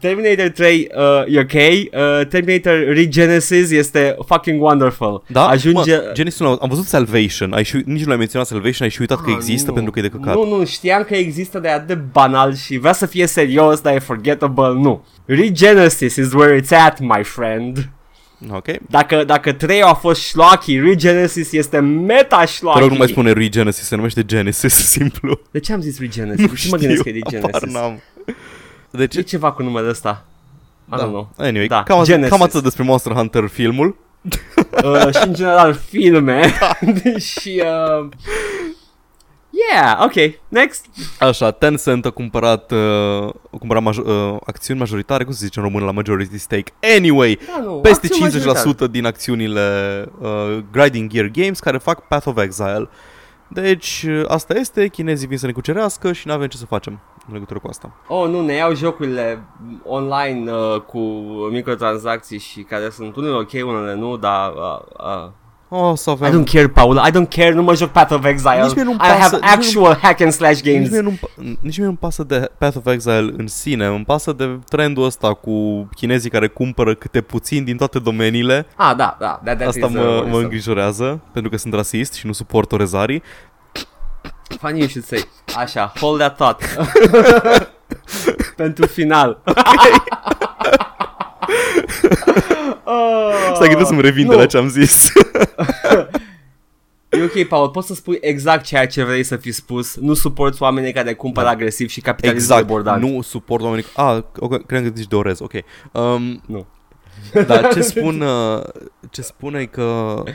Terminator 0.00 0.48
3 0.48 0.88
uh, 0.96 1.34
e 1.34 1.38
ok, 1.40 1.52
uh, 1.52 2.26
Terminator 2.28 2.94
Regenesis 2.94 3.70
este 3.70 4.16
fucking 4.26 4.62
wonderful. 4.62 5.22
Da? 5.26 5.46
Ajunge... 5.48 5.96
Mă, 5.96 6.10
Genesis 6.12 6.40
nu, 6.40 6.48
am 6.60 6.68
văzut 6.68 6.84
Salvation, 6.84 7.52
ai 7.52 7.64
și, 7.64 7.82
nici 7.84 8.00
nu 8.02 8.08
l-ai 8.08 8.16
menționat 8.16 8.46
Salvation, 8.46 8.82
ai 8.82 8.88
și 8.88 8.96
șuitat 8.96 9.18
că 9.20 9.30
Ah, 9.30 9.34
există 9.36 9.68
nu. 9.68 9.74
pentru 9.74 9.90
că 9.92 9.98
e 9.98 10.02
de 10.02 10.08
căcat. 10.08 10.34
Nu, 10.34 10.56
nu, 10.56 10.64
știam 10.64 11.02
că 11.02 11.14
există, 11.14 11.58
dar 11.58 11.70
e 11.70 11.74
atât 11.74 11.86
de 11.86 11.94
banal 11.94 12.54
și 12.54 12.78
vrea 12.78 12.92
să 12.92 13.06
fie 13.06 13.26
serios, 13.26 13.80
dar 13.80 13.94
e 13.94 13.98
forgettable, 13.98 14.72
nu. 14.74 15.04
Regenesis 15.24 16.16
is 16.16 16.32
where 16.32 16.60
it's 16.60 16.76
at, 16.86 17.00
my 17.00 17.22
friend. 17.22 17.88
Ok. 18.48 18.66
Dacă, 18.88 19.24
dacă 19.24 19.52
3 19.52 19.82
a 19.82 19.94
fost 19.94 20.20
schlocky, 20.22 20.78
Regenesis 20.80 21.52
este 21.52 21.78
meta 21.78 22.40
Te 22.40 22.46
schlocky. 22.46 22.80
rog, 22.80 22.90
nu 22.90 22.96
mai 22.96 23.08
spune 23.08 23.32
Regenesis, 23.32 23.84
se 23.86 23.96
numește 23.96 24.24
Genesis, 24.24 24.74
simplu. 24.90 25.40
De 25.50 25.58
ce 25.60 25.72
am 25.72 25.80
zis 25.80 25.98
Regenesis? 25.98 26.40
Nu 26.46 26.52
de 26.52 26.54
ce 26.58 26.68
mă 26.70 26.76
gândesc 26.76 27.02
că 27.02 27.08
e 27.08 27.20
habar 27.24 27.50
Regenesis? 27.52 27.74
n-am. 27.74 28.00
Deci, 28.90 29.14
E 29.16 29.20
ceva 29.22 29.52
cu 29.52 29.62
numele 29.62 29.88
ăsta. 29.88 30.24
I 30.86 30.90
da. 30.90 30.96
don't 30.96 31.08
know. 31.08 31.32
Anyway, 31.36 31.66
Da, 31.66 31.82
cam, 31.82 31.96
atât, 31.98 32.08
Genesis. 32.10 32.30
cam 32.30 32.42
atât 32.42 32.62
despre 32.62 32.82
Monster 32.82 33.12
Hunter 33.12 33.46
filmul. 33.46 33.96
uh, 34.84 35.14
și 35.14 35.26
în 35.26 35.34
general 35.34 35.74
filme 35.74 36.52
și 37.30 37.62
uh, 38.00 38.08
yeah, 39.50 40.04
ok, 40.04 40.40
next 40.48 40.86
Așa, 41.18 41.50
Tencent 41.50 42.04
a 42.06 42.10
cumpărat, 42.10 42.70
uh, 42.70 42.78
a 43.50 43.56
cumpărat 43.58 43.82
major, 43.82 44.04
uh, 44.06 44.40
acțiuni 44.46 44.78
majoritare, 44.78 45.24
cum 45.24 45.32
se 45.32 45.44
zice 45.44 45.58
în 45.58 45.64
română 45.64 45.84
la 45.84 45.90
majority 45.90 46.38
stake. 46.38 46.72
Anyway, 46.96 47.38
da, 47.46 47.62
nu, 47.62 47.72
peste 47.72 48.06
acțiuni 48.06 48.30
50% 48.30 48.44
majoritare. 48.44 48.90
din 48.90 49.06
acțiunile 49.06 49.60
uh, 50.20 50.58
Grinding 50.72 51.10
Gear 51.10 51.26
Games 51.26 51.58
care 51.58 51.78
fac 51.78 52.06
Path 52.08 52.26
of 52.26 52.38
Exile. 52.38 52.88
Deci, 53.48 54.06
uh, 54.08 54.24
asta 54.28 54.54
este, 54.54 54.88
chinezii 54.88 55.26
vin 55.26 55.38
să 55.38 55.46
ne 55.46 55.52
cucerească 55.52 56.12
și 56.12 56.26
nu 56.26 56.32
avem 56.32 56.46
ce 56.46 56.56
să 56.56 56.66
facem 56.66 57.00
în 57.26 57.32
legătură 57.32 57.58
cu 57.58 57.68
asta. 57.68 57.92
Oh, 58.08 58.28
nu, 58.28 58.44
ne 58.44 58.52
iau 58.52 58.74
jocurile 58.74 59.44
online 59.84 60.52
uh, 60.52 60.80
cu 60.80 60.98
microtransacții 61.50 62.38
și 62.38 62.62
care 62.62 62.90
sunt 62.90 63.16
unele 63.16 63.34
ok, 63.34 63.52
unele 63.52 63.94
nu, 63.94 64.16
dar 64.16 64.52
uh, 64.52 64.80
uh, 64.98 65.30
O 65.72 65.94
să 65.94 66.10
I 66.10 66.12
avem... 66.12 66.44
don't 66.44 66.52
care, 66.52 66.68
Paul, 66.68 66.96
I 67.06 67.10
don't 67.10 67.28
care, 67.28 67.52
nu 67.52 67.62
mă 67.62 67.74
joc 67.74 67.90
Path 67.90 68.12
of 68.12 68.24
Exile. 68.24 68.62
Nici 68.62 68.74
mie 68.74 68.84
nu-mi 68.84 68.96
I 68.96 68.98
pasă, 68.98 69.12
have 69.20 69.36
nici 69.36 69.44
mie 69.44 69.52
actual 69.54 69.98
hack 70.02 70.20
and 70.20 70.32
slash 70.32 70.62
games. 70.62 70.80
Nici 70.80 70.90
mie, 70.90 71.00
nu 71.00 71.18
nici 71.60 71.76
mie 71.76 71.86
nu-mi 71.86 71.96
pasă 71.96 72.22
de 72.22 72.50
Path 72.58 72.76
of 72.76 72.86
Exile 72.86 73.34
în 73.36 73.46
sine, 73.46 73.86
îmi 73.86 74.04
pasă 74.04 74.32
de 74.32 74.58
trendul 74.68 75.04
ăsta 75.04 75.34
cu 75.34 75.88
chinezii 75.94 76.30
care 76.30 76.46
cumpără 76.46 76.94
câte 76.94 77.20
puțin 77.20 77.64
din 77.64 77.76
toate 77.76 77.98
domeniile. 77.98 78.66
Ah, 78.76 78.96
da, 78.96 79.16
da, 79.18 79.40
that, 79.44 79.56
that 79.56 79.68
Asta 79.68 79.86
is, 79.86 79.92
mă, 79.92 80.00
uh, 80.00 80.06
mă 80.06 80.12
worrisome. 80.14 80.42
îngrijorează, 80.42 81.20
pentru 81.32 81.50
că 81.50 81.56
sunt 81.56 81.74
rasist 81.74 82.12
și 82.12 82.26
nu 82.26 82.32
suport 82.32 82.72
orezarii. 82.72 83.22
Funny 84.60 84.78
you 84.78 84.88
should 84.88 85.06
say. 85.06 85.28
Așa, 85.56 85.92
hold 86.00 86.18
that 86.18 86.36
thought. 86.36 86.62
Pentru 88.56 88.86
final. 88.86 89.38
oh, 92.90 93.32
Stai 93.44 93.54
că 93.54 93.64
trebuie 93.64 93.86
să-mi 93.86 94.00
revin 94.00 94.26
de 94.28 94.32
nu. 94.34 94.38
la 94.40 94.46
ce 94.46 94.56
am 94.56 94.68
zis. 94.68 95.12
E 97.10 97.22
ok, 97.22 97.46
Paul, 97.48 97.68
poți 97.68 97.86
să 97.86 97.94
spui 97.94 98.18
exact 98.20 98.64
ceea 98.64 98.86
ce 98.86 99.04
vrei 99.04 99.22
să 99.22 99.36
fi 99.36 99.52
spus. 99.52 99.96
Nu 99.96 100.14
suporți 100.14 100.62
oamenii 100.62 100.92
care 100.92 101.14
cumpără 101.14 101.46
Da. 101.46 101.52
agresiv 101.52 101.88
și 101.88 102.00
capitalism 102.00 102.42
exact, 102.42 102.66
debordant. 102.66 103.02
nu 103.02 103.20
suport 103.22 103.62
oamenii... 103.62 103.84
Ah, 103.96 104.18
ok, 104.38 104.66
cred 104.66 104.82
că 104.82 104.90
zici 104.94 105.08
de 105.08 105.14
orez, 105.16 105.40
ok. 105.40 105.52
Um, 105.92 106.42
Nu. 106.46 106.66
Dar 107.46 107.72
ce 107.72 107.80
spun, 107.92 108.20
uh, 108.20 108.62
ce 109.10 109.22
spune 109.22 109.64
că 109.64 109.82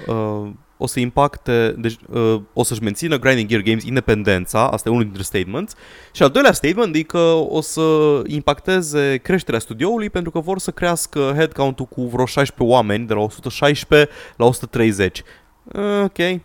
uh, 0.07 0.49
o 0.77 0.87
să 0.87 0.99
impacte, 0.99 1.75
deci 1.77 1.97
uh, 2.09 2.41
o 2.53 2.63
să-și 2.63 2.83
mențină 2.83 3.19
Grinding 3.19 3.49
Gear 3.49 3.61
Games 3.61 3.83
independența, 3.83 4.67
asta 4.69 4.89
e 4.89 4.91
unul 4.91 5.03
dintre 5.03 5.23
statements, 5.23 5.73
și 6.11 6.23
al 6.23 6.29
doilea 6.29 6.51
statement 6.51 6.95
e 6.95 7.01
că 7.03 7.33
o 7.49 7.61
să 7.61 8.21
impacteze 8.25 9.17
creșterea 9.17 9.59
studioului 9.59 10.09
pentru 10.09 10.31
că 10.31 10.39
vor 10.39 10.59
să 10.59 10.71
crească 10.71 11.31
headcount-ul 11.35 11.85
cu 11.85 12.01
vreo 12.07 12.25
16 12.25 12.75
oameni, 12.75 13.07
de 13.07 13.13
la 13.13 13.19
116 13.19 14.09
la 14.35 14.45
130. 14.45 15.21
Uh, 15.63 16.01
ok, 16.03 16.41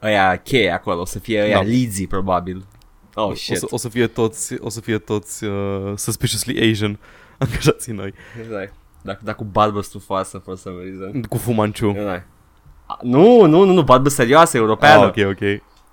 Aia 0.00 0.36
cheie 0.36 0.70
acolo, 0.70 1.00
o 1.00 1.04
să 1.04 1.18
fie 1.18 1.40
aia 1.40 1.54
Da. 1.54 1.62
leadsy, 1.62 2.06
probabil. 2.06 2.66
Oh, 3.14 3.26
o 3.30 3.34
shit. 3.34 3.56
să, 3.56 3.66
o 3.70 3.76
să 3.76 3.88
fie 3.88 4.06
toți, 4.06 4.54
o 4.60 4.68
să 4.68 4.80
fie 4.80 4.98
toți 4.98 5.44
uh, 5.44 5.92
suspiciously 5.96 6.70
Asian 6.70 6.98
angajații 7.38 7.92
noi, 7.92 8.12
Exact. 8.42 8.72
Dacă, 9.02 9.20
dacă 9.22 9.36
cu 9.36 9.44
barbă 9.44 9.80
stufoasă, 9.80 10.38
for 10.38 10.56
some 10.56 10.82
reason. 10.82 11.22
cu 11.22 11.36
Fumanciu. 11.36 11.88
Exact. 11.88 12.26
A, 12.88 12.98
Nu, 13.02 13.44
nu, 13.44 13.64
nu, 13.64 13.72
nu, 13.72 13.82
barbă 13.82 14.08
serioasă, 14.08 14.56
europeană. 14.56 15.02
Ah, 15.04 15.08
ok, 15.24 15.28
ok. 15.30 15.38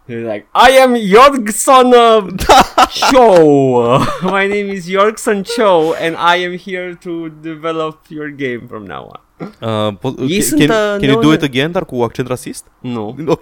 He's 0.09 0.21
like, 0.33 0.45
I 0.53 0.81
am 0.83 0.95
Jorgson 0.95 1.85
uh, 1.85 2.25
Cho. 3.11 3.99
My 4.35 4.47
name 4.47 4.71
is 4.73 4.85
Jorgson 4.89 5.41
Cho 5.41 5.93
and 6.01 6.15
I 6.15 6.45
am 6.45 6.57
here 6.65 6.97
to 7.03 7.09
develop 7.41 7.99
your 8.09 8.27
game 8.37 8.61
from 8.69 8.83
now 8.85 9.11
on. 9.11 9.19
Uh, 9.59 9.93
po- 9.99 10.13
Ei 10.21 10.27
can, 10.39 10.41
sunt, 10.41 10.59
can, 10.59 10.69
uh, 10.69 10.99
can 10.99 11.09
you 11.09 11.13
do 11.13 11.27
neone- 11.27 11.35
it 11.35 11.41
again, 11.43 11.71
dar 11.71 11.85
cu 11.85 12.01
accent 12.01 12.27
rasist? 12.27 12.65
Nu, 12.79 13.15
Ok. 13.27 13.41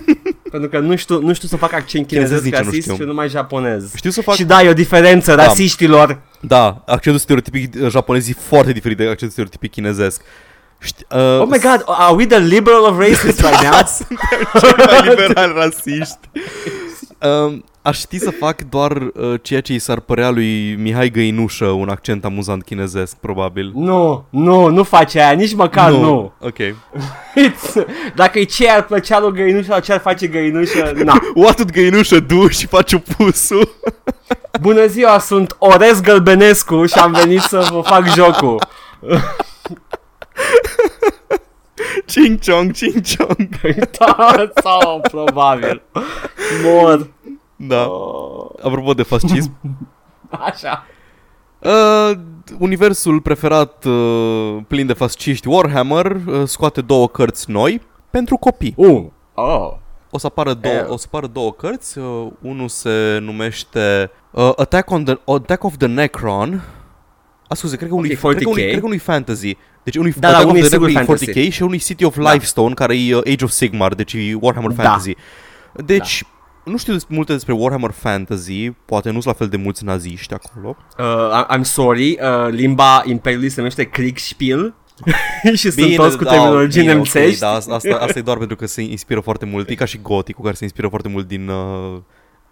pentru 0.50 0.68
că 0.70 0.78
nu 0.78 0.96
știu, 0.96 1.20
nu 1.20 1.32
știu 1.32 1.48
să 1.48 1.56
fac 1.56 1.72
accent 1.72 2.06
Chinezesc 2.06 2.42
chinezesc 2.42 2.44
nici 2.44 2.52
eu 2.52 2.58
nu 2.58 2.64
rasist 2.66 2.82
știu. 2.90 2.94
și 2.96 3.02
numai 3.08 3.28
japonez. 3.28 3.94
Știu 3.94 4.10
să 4.10 4.22
fac... 4.22 4.34
Și 4.34 4.44
da, 4.44 4.62
e 4.62 4.68
o 4.68 4.72
diferență, 4.72 5.34
Da. 5.34 5.44
rasiștilor. 5.46 6.20
Da, 6.40 6.82
accentul 6.86 7.20
stereotipic 7.20 7.74
uh, 7.82 7.88
japonez 7.90 8.28
e 8.28 8.32
foarte 8.32 8.72
diferit 8.72 8.96
de 8.96 9.02
accentul 9.02 9.28
stereotipic 9.28 9.70
chinezesc. 9.70 10.22
Ști, 10.82 11.04
uh, 11.10 11.40
Oh 11.40 11.48
my 11.48 11.58
god, 11.58 11.84
are 11.86 12.14
we 12.14 12.26
the 12.26 12.38
liberal 12.38 12.84
of 12.84 12.98
racists 12.98 13.40
right 13.40 13.62
now? 13.62 13.72
cei 14.60 14.74
mai 14.76 15.14
liberali 15.16 15.52
rasiști. 15.56 16.18
Um, 17.18 17.64
aș 17.82 17.98
ști 17.98 18.18
să 18.18 18.30
fac 18.30 18.62
doar 18.68 18.92
uh, 18.92 19.34
ceea 19.42 19.60
ce 19.60 19.72
i 19.72 19.78
s-ar 19.78 20.00
părea 20.00 20.30
lui 20.30 20.74
Mihai 20.74 21.10
Găinușă, 21.10 21.64
un 21.64 21.88
accent 21.88 22.24
amuzant 22.24 22.64
chinezesc, 22.64 23.16
probabil. 23.16 23.72
Nu, 23.74 24.24
nu, 24.30 24.68
nu 24.68 24.82
face 24.82 25.20
aia, 25.20 25.32
nici 25.32 25.54
măcar 25.54 25.90
nu. 25.90 26.00
nu. 26.00 26.32
Ok. 26.40 26.56
It's, 26.56 27.86
dacă 28.14 28.38
e 28.38 28.44
ce 28.44 28.70
ar 28.70 28.84
plăcea 28.84 29.20
lui 29.20 29.32
Găinușă 29.32 29.66
sau 29.70 29.80
ce 29.80 29.92
ar 29.92 30.00
face 30.00 30.26
Găinușă, 30.26 30.92
na. 31.04 31.20
What 31.34 31.56
did 31.56 31.70
Găinușă 31.70 32.20
du 32.20 32.48
și 32.48 32.66
face 32.66 32.98
pusul? 32.98 33.74
Bună 34.60 34.86
ziua, 34.86 35.18
sunt 35.18 35.56
Orez 35.58 36.00
Gălbenescu 36.00 36.86
și 36.86 36.98
am 36.98 37.12
venit 37.12 37.40
să 37.40 37.68
vă 37.70 37.80
fac 37.80 38.14
jocul. 38.14 38.60
Ching 42.06 42.38
chong, 42.38 42.72
ching 42.72 43.00
chong. 43.16 43.48
Da, 43.98 44.50
sau 44.62 45.00
probabil. 45.00 45.82
Mor. 46.64 47.08
Da. 47.56 47.88
Oh, 47.88 48.50
Apropo 48.62 48.92
de 48.94 49.02
fascism, 49.02 49.52
așa. 50.30 50.86
Uh, 51.58 52.10
universul 52.58 53.20
preferat 53.20 53.84
uh, 53.84 54.56
plin 54.68 54.86
de 54.86 54.92
fasciști 54.92 55.48
Warhammer 55.48 56.16
uh, 56.26 56.42
scoate 56.44 56.80
două 56.80 57.08
cărți 57.08 57.50
noi 57.50 57.82
pentru 58.10 58.36
copii. 58.36 58.74
Uh. 58.76 59.04
Oh. 59.34 59.72
O 60.10 60.18
să 60.18 60.26
apară 60.26 60.54
două, 60.54 60.74
Eh. 60.74 60.84
o 60.88 60.96
să 60.96 61.04
apară 61.08 61.26
două 61.26 61.52
cărți. 61.52 61.98
Uh, 61.98 62.26
unul 62.40 62.68
se 62.68 63.18
numește 63.20 64.10
uh, 64.30 64.52
Attack, 64.56 64.90
on 64.90 65.04
the, 65.04 65.18
Attack 65.24 65.64
of 65.64 65.76
the 65.76 65.86
Necron. 65.86 66.62
Ah, 67.48 67.56
scuze, 67.56 67.76
cred 67.76 67.88
că 67.88 67.94
unui, 67.94 68.18
Ok, 68.22 68.30
cred 68.30 68.42
că 68.42 68.48
40K. 68.48 68.52
unui, 68.52 68.62
cred 68.68 68.80
că 68.80 68.86
unui 68.86 68.98
fantasy. 68.98 69.56
Deci 69.84 69.96
unui 69.96 70.10
Da, 70.18 70.18
da, 70.20 70.28
Attack 70.28 70.48
unui 70.48 70.60
of 70.60 70.66
the 70.66 70.74
sigur 70.74 70.86
Necron 70.88 71.02
e 71.02 71.06
fantasy. 71.18 71.48
40K 71.48 71.52
și 71.52 71.62
unui 71.62 71.78
City 71.78 72.04
of 72.04 72.18
Da. 72.18 72.32
Lifestone 72.32 72.74
care 72.74 72.98
e 72.98 73.14
uh, 73.14 73.22
Age 73.32 73.44
of 73.44 73.50
Sigmar, 73.50 73.94
deci 73.94 74.12
e 74.12 74.36
Warhammer 74.40 74.70
Da. 74.70 74.82
Fantasy. 74.82 75.14
Deci 75.84 76.24
nu 76.64 76.76
știu 76.76 76.92
des- 76.92 77.06
multe 77.08 77.32
despre 77.32 77.52
Warhammer 77.52 77.90
Fantasy, 77.90 78.70
poate 78.70 79.06
nu 79.08 79.12
sunt 79.20 79.24
la 79.24 79.32
fel 79.32 79.48
de 79.48 79.56
mulți 79.56 79.84
naziști 79.84 80.34
acolo. 80.34 80.76
Uh, 80.98 81.44
I- 81.50 81.58
I'm 81.58 81.62
sorry, 81.62 82.18
uh, 82.22 82.48
limba 82.50 83.02
Imperiului 83.06 83.48
se 83.48 83.54
numește 83.56 83.84
Kriegspiel 83.84 84.74
și 85.54 85.70
sunt 85.70 85.94
toți 85.94 86.16
cu 86.16 86.24
da, 86.24 86.30
terminologii 86.30 86.80
bine, 86.80 86.92
nemțești. 86.92 87.32
Ok, 87.32 87.38
da, 87.38 87.48
asta, 87.56 87.74
asta, 87.74 87.96
asta 88.00 88.18
e 88.18 88.22
doar 88.30 88.38
pentru 88.38 88.56
că 88.56 88.66
se 88.66 88.82
inspiră 88.82 89.20
foarte 89.20 89.44
mult. 89.44 89.68
E 89.68 89.74
ca 89.74 89.84
și 89.84 89.98
goticul 90.02 90.44
care 90.44 90.56
se 90.56 90.64
inspiră 90.64 90.88
foarte 90.88 91.08
mult 91.08 91.26
din 91.28 91.48
uh, 91.48 91.98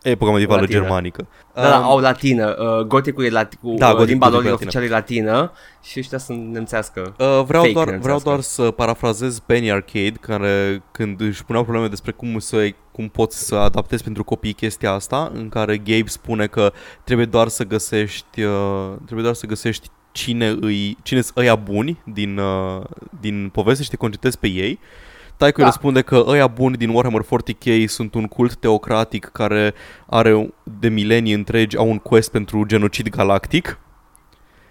epoca 0.03 0.31
medievală 0.31 0.61
Latină. 0.61 0.81
germanică. 0.81 1.27
Da, 1.55 1.63
da, 1.69 1.79
Um, 1.79 1.85
au 1.85 1.99
latină. 1.99 2.57
Uh, 2.59 2.87
goticul 2.87 3.25
e 3.25 3.29
lati- 3.29 3.59
cu 3.61 3.75
Da, 3.79 3.87
uh, 3.89 3.93
goticul 3.95 4.05
limba 4.07 4.27
e 4.27 4.31
lor 4.31 4.45
e 4.45 4.49
latină. 4.49 4.55
oficial 4.55 4.83
e 4.83 4.89
latină 4.89 5.53
și 5.83 5.99
ăștia 5.99 6.19
sunt 6.19 6.53
nemțească. 6.53 7.01
Uh, 7.19 7.43
vreau, 7.47 7.63
Fake 7.63 7.73
doar, 7.73 7.87
nemțească. 7.87 8.01
vreau 8.03 8.19
doar 8.19 8.41
să 8.41 8.71
parafrazez 8.71 9.39
Penny 9.39 9.71
Arcade 9.71 10.13
care 10.21 10.83
când 10.93 11.21
își 11.21 11.45
puneau 11.45 11.63
probleme 11.65 11.89
despre 11.89 12.13
cum, 12.13 12.39
să, 12.39 12.69
cum 12.93 13.09
poți 13.09 13.47
să 13.47 13.55
adaptezi 13.55 14.03
pentru 14.03 14.25
copii 14.25 14.53
chestia 14.53 14.93
asta 14.93 15.31
în 15.35 15.49
care 15.49 15.77
Gabe 15.79 16.03
spune 16.07 16.47
că 16.47 16.73
trebuie 17.05 17.27
doar 17.27 17.49
să 17.49 17.65
găsești 17.65 18.43
uh, 18.43 18.91
trebuie 19.05 19.23
doar 19.23 19.35
să 19.35 19.47
găsești 19.47 19.89
cine 20.13 20.57
îi 20.61 20.97
cine 21.03 21.21
sunt 21.21 21.37
ăia 21.37 21.55
buni 21.55 22.03
din, 22.05 22.39
uh, 22.39 22.83
din 23.21 23.51
poveste 23.53 23.83
și 23.83 23.91
te 23.91 23.97
concentrezi 23.97 24.39
pe 24.39 24.47
ei 24.49 24.79
Taico 25.41 25.57
Da. 25.61 25.63
da. 25.63 25.71
răspunde 25.71 26.01
că 26.03 26.25
ăia 26.27 26.47
buni 26.47 26.77
din 26.77 26.89
Warhammer 26.89 27.23
40k 27.23 27.85
sunt 27.87 28.15
un 28.15 28.27
cult 28.27 28.55
teocratic 28.57 29.25
care 29.33 29.75
are 30.07 30.53
de 30.81 30.89
milenii 30.89 31.33
întregi 31.33 31.77
au 31.77 31.89
un 31.89 31.99
quest 31.99 32.31
pentru 32.31 32.65
genocid 32.67 33.09
galactic 33.09 33.79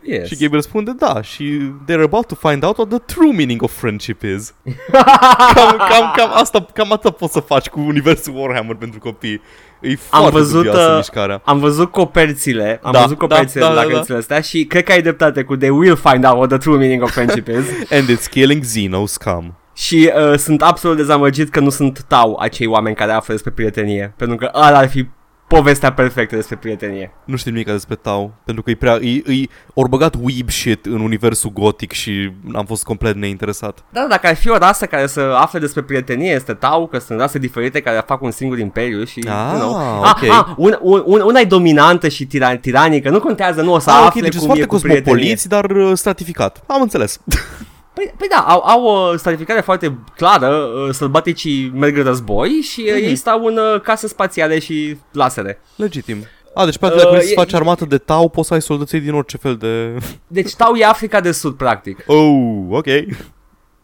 Yes. 0.04 0.28
și 0.28 0.36
Gabe 0.38 0.56
răspunde 0.56 0.92
da 0.92 1.22
și 1.22 1.72
they're 1.88 2.04
about 2.04 2.26
to 2.28 2.36
find 2.50 2.64
out 2.64 2.78
what 2.78 2.90
the 2.90 3.00
true 3.00 3.32
meaning 3.34 3.62
of 3.62 3.72
friendship 3.78 4.22
is. 4.24 4.54
cam, 5.56 5.78
cam, 5.78 6.12
cam, 6.16 6.30
asta, 6.34 6.66
cam 6.74 6.92
atât 6.92 7.16
poți 7.16 7.34
să 7.34 7.40
faci 7.40 7.68
cu 7.68 7.80
universul 7.80 8.34
Warhammer 8.36 8.76
pentru 8.76 9.00
copii. 9.00 9.42
E 9.82 9.96
foarte 9.96 10.30
văzut, 10.32 10.56
dubioasă 10.64 10.90
uh, 10.90 10.96
mișcarea. 10.96 11.42
Am 11.46 11.60
văzut 11.60 11.92
coperțile, 11.92 12.80
am 12.84 12.92
Da, 12.92 13.02
văzut 13.02 13.18
coperțile 13.18 13.62
da, 13.62 13.68
da, 13.68 13.74
la 13.74 13.82
da, 13.82 13.88
da. 13.88 13.94
cărțile 13.94 14.18
astea 14.18 14.42
și 14.42 14.66
cred 14.66 14.84
că 14.84 14.92
ai 14.92 15.02
dreptate 15.02 15.44
cu 15.44 15.56
They 15.56 15.70
will 15.70 15.96
find 15.96 16.26
out 16.26 16.36
what 16.38 16.50
the 16.50 16.58
true 16.58 16.78
meaning 16.78 17.02
of 17.04 17.12
friendship 17.12 17.48
is. 17.48 17.66
And 17.98 18.10
it's 18.18 18.30
killing 18.30 18.62
Xeno 18.62 19.06
scum. 19.06 19.54
Și 19.80 20.12
uh, 20.32 20.38
sunt 20.38 20.62
absolut 20.62 20.98
dezamăgit 20.98 21.50
că 21.50 21.60
nu 21.60 21.70
sunt 21.70 22.04
tau 22.08 22.36
acei 22.40 22.68
oameni 22.68 22.96
care 22.96 23.12
află 23.12 23.34
despre 23.34 23.52
prietenie. 23.52 24.14
Pentru 24.18 24.36
că 24.36 24.52
ăla 24.54 24.78
ar 24.78 24.90
fi 24.90 25.08
povestea 25.48 25.94
perfectă 25.94 26.36
despre 26.36 26.56
prietenie. 26.56 27.12
Nu 27.26 27.36
știu 27.36 27.52
nimic 27.52 27.68
despre 27.68 27.96
Tau, 27.96 28.34
pentru 28.46 28.64
că 28.64 28.70
e 28.70 28.76
prea, 28.76 28.94
e, 29.02 29.16
e, 29.16 29.48
ori 29.74 29.90
băgat 29.90 30.16
weeb 30.22 30.50
shit 30.50 30.86
în 30.86 31.00
universul 31.00 31.52
gotic 31.54 31.92
și 31.92 32.32
am 32.54 32.66
fost 32.66 32.84
complet 32.84 33.16
neinteresat. 33.16 33.84
Dar 33.90 34.06
dacă 34.08 34.28
ar 34.28 34.36
fi 34.36 34.50
o 34.50 34.58
rasă 34.58 34.86
care 34.86 35.08
să 35.08 35.20
afle 35.20 35.60
despre 35.60 35.82
prietenie, 35.82 36.32
este 36.32 36.54
tau, 36.54 36.88
că 36.88 37.00
sunt 37.00 37.20
rase 37.20 37.38
diferite 37.38 37.80
care 37.80 38.04
fac 38.06 38.22
un 38.22 38.32
singur 38.32 38.60
imperiu 38.60 39.04
și... 39.04 39.26
Ah, 39.28 39.52
you 39.52 39.60
know. 39.60 40.00
ok. 40.00 40.24
ah, 40.24 40.30
ah 40.30 40.46
un, 40.58 40.78
un, 40.82 41.04
un, 41.06 41.22
una 41.22 41.40
e 41.40 41.44
dominantă 41.46 42.08
și 42.08 42.26
tiran, 42.26 42.58
tiranică, 42.58 43.10
nu 43.10 43.20
contează, 43.20 43.62
nu 43.62 43.74
o 43.74 43.80
să 43.80 43.90
Ah, 43.90 43.98
ok, 44.00 44.08
afle 44.08 44.22
deci 44.22 44.34
sunt 44.34 44.46
cum 44.46 44.52
e 44.52 44.66
foarte 44.66 44.76
cu 44.76 44.82
prietenie. 44.82 45.04
cosmopoliți, 45.04 45.48
dar 45.48 45.66
uh, 45.66 45.92
stratificat. 45.94 46.64
Am 46.68 46.82
înțeles. 46.82 47.20
Păi, 48.00 48.14
păi 48.18 48.28
da, 48.28 48.38
au, 48.38 48.62
au 48.66 48.84
o 48.86 49.18
stratificare 49.18 49.62
foarte 49.62 49.98
clară, 50.16 50.48
uh, 50.56 50.94
sălbaticii 50.94 51.72
merg 51.76 51.98
în 51.98 52.04
război 52.04 52.50
și 52.50 52.80
uh, 52.88 52.94
Mhm. 52.96 53.04
ei 53.04 53.16
stau 53.16 53.46
în 53.46 53.58
uh, 53.58 53.82
case 53.82 54.08
spațiale 54.08 54.60
și 54.60 54.98
lasere. 55.12 55.62
Legitim. 55.76 56.18
A, 56.54 56.66
deci 56.66 56.78
practic 56.78 57.00
dacă 57.02 57.10
Uh, 57.12 57.16
vrei 57.16 57.28
să 57.28 57.34
e- 57.34 57.42
faci 57.42 57.54
armată 57.54 57.86
de 57.86 57.98
Tau, 57.98 58.30
poți 58.30 58.48
să 58.48 58.54
ai 58.54 58.62
soldăței 58.62 59.00
din 59.00 59.14
orice 59.14 59.38
fel 59.38 59.56
de... 59.56 59.98
Deci 60.28 60.56
tau 60.56 60.76
e 60.76 60.86
Africa 60.86 61.20
de 61.22 61.32
Sud, 61.32 61.54
practic. 61.56 62.04
Oh, 62.08 62.66
ok. 62.70 62.86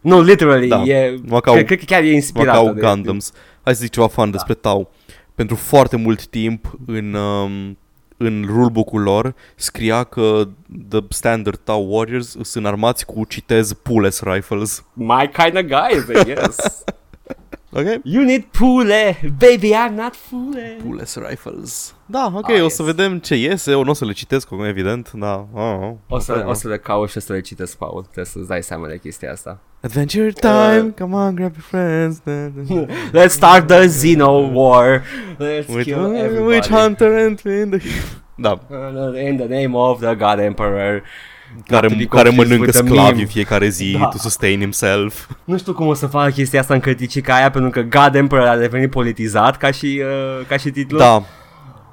Nu, 0.02 0.22
literally, 0.22 0.68
Da. 0.68 0.82
e, 0.84 1.20
Numai 1.24 1.42
că 1.42 1.50
au- 1.50 1.56
cred, 1.56 1.66
cred 1.66 1.80
că 1.80 1.86
chiar 1.88 2.02
e 2.02 2.06
Mă 2.06 2.12
inspirată. 2.12 2.52
ca 2.52 2.58
au 2.58 2.74
de- 2.74 2.80
Gundams. 2.82 3.32
Hai 3.64 3.76
să 3.76 3.82
zic 3.82 3.92
ceva 3.92 4.08
fan 4.08 4.26
Da. 4.26 4.32
despre 4.32 4.54
Tau. 4.54 4.92
Pentru 5.36 5.56
foarte 5.56 5.96
mult 5.96 6.26
timp 6.28 6.72
în, 6.88 7.14
um, 7.14 7.78
în 8.18 8.46
rulebook-ul 8.48 9.02
lor 9.02 9.36
scria 9.56 10.04
că 10.04 10.48
the 10.90 11.00
standard 11.10 11.60
Tau 11.64 11.94
Warriors 11.94 12.36
sunt 12.42 12.66
armați 12.66 13.06
cu, 13.06 13.26
citez, 13.26 13.74
Pules 13.74 14.22
Rifles. 14.22 14.84
My 14.94 15.30
kind 15.34 15.58
of 15.58 15.64
guys, 15.64 16.22
I 16.22 16.24
guess. 16.24 16.58
Ok? 17.78 18.00
you 18.04 18.24
need 18.24 18.44
pule, 18.52 19.18
baby, 19.38 19.72
I'm 19.74 19.96
not 19.96 20.16
fule. 20.16 20.78
Pules 20.84 21.16
Rifles. 21.30 21.96
Da, 22.06 22.32
ok, 22.36 22.50
Ah, 22.50 22.54
o 22.60 22.64
yes. 22.64 22.74
să 22.76 22.84
vedem 22.84 23.20
ce 23.20 23.36
iese, 23.36 23.74
o 23.74 23.84
nu 23.84 23.90
o 23.90 23.94
să 23.94 24.06
le 24.06 24.12
citesc, 24.12 24.52
acum, 24.52 24.64
evident, 24.66 25.12
da. 25.12 25.48
Oh, 25.54 25.78
oh. 25.82 25.94
O 26.08 26.20
să, 26.20 26.34
Ok, 26.44 26.50
o 26.50 26.54
să 26.54 26.68
le 26.68 26.78
caut 26.78 27.10
și 27.10 27.18
o 27.18 27.20
să 27.20 27.34
le 27.34 27.40
citesc, 27.42 27.78
Paul. 27.78 28.02
Trebuie 28.02 28.26
să-ți 28.26 28.48
dai 28.48 28.64
seama 28.64 28.88
de 28.88 28.98
chestia 28.98 29.32
asta. 29.32 29.60
Adventure 29.82 30.32
time, 30.32 30.80
Uh, 30.80 30.94
come 31.00 31.16
on, 31.16 31.36
grab 31.36 31.54
your 31.54 31.64
friends. 31.68 32.22
Da, 32.24 32.32
da. 32.32 32.86
Let's 33.24 33.32
start 33.34 33.68
the 33.68 33.86
Xeno 33.88 34.52
War. 34.54 35.04
Let's 35.38 35.68
With, 35.68 35.84
kill 35.84 36.00
uh, 36.06 36.20
everybody. 36.20 36.56
Witch 36.56 36.68
Hunter 36.70 37.14
and 37.26 37.40
in 37.46 37.70
the... 37.70 37.80
Da, 38.38 38.52
Uh, 38.70 39.14
In 39.30 39.38
the 39.38 39.48
name 39.48 39.76
of 39.76 40.00
the 40.00 40.14
God 40.16 40.40
Emperor. 40.40 41.02
Care, 41.68 41.88
to 41.88 41.96
be 41.96 42.06
care 42.06 42.28
confused 42.30 42.38
mănâncă 42.50 42.66
with 42.66 42.78
the 42.78 42.88
sclavi 42.88 43.10
meme. 43.10 43.22
în 43.22 43.28
fiecare 43.28 43.68
zi 43.70 43.96
Da. 44.00 44.06
to 44.06 44.18
sustain 44.18 44.60
himself. 44.60 45.28
Nu 45.44 45.58
știu 45.58 45.74
cum 45.74 45.88
o 45.88 45.94
să 45.94 46.08
facă 46.08 46.30
chestia 46.32 46.60
asta 46.60 46.74
în 46.74 46.80
cărticica 46.80 47.36
aia 47.36 47.50
pentru 47.52 47.70
că 47.70 47.82
God 47.82 48.16
Emperor 48.16 48.48
a 48.48 48.58
devenit 48.58 48.90
politizat 48.90 49.58
ca 49.58 49.72
și, 49.72 50.02
uh, 50.40 50.46
ca 50.48 50.58
și 50.58 50.70
titlu. 50.70 50.98
Da. 50.98 51.24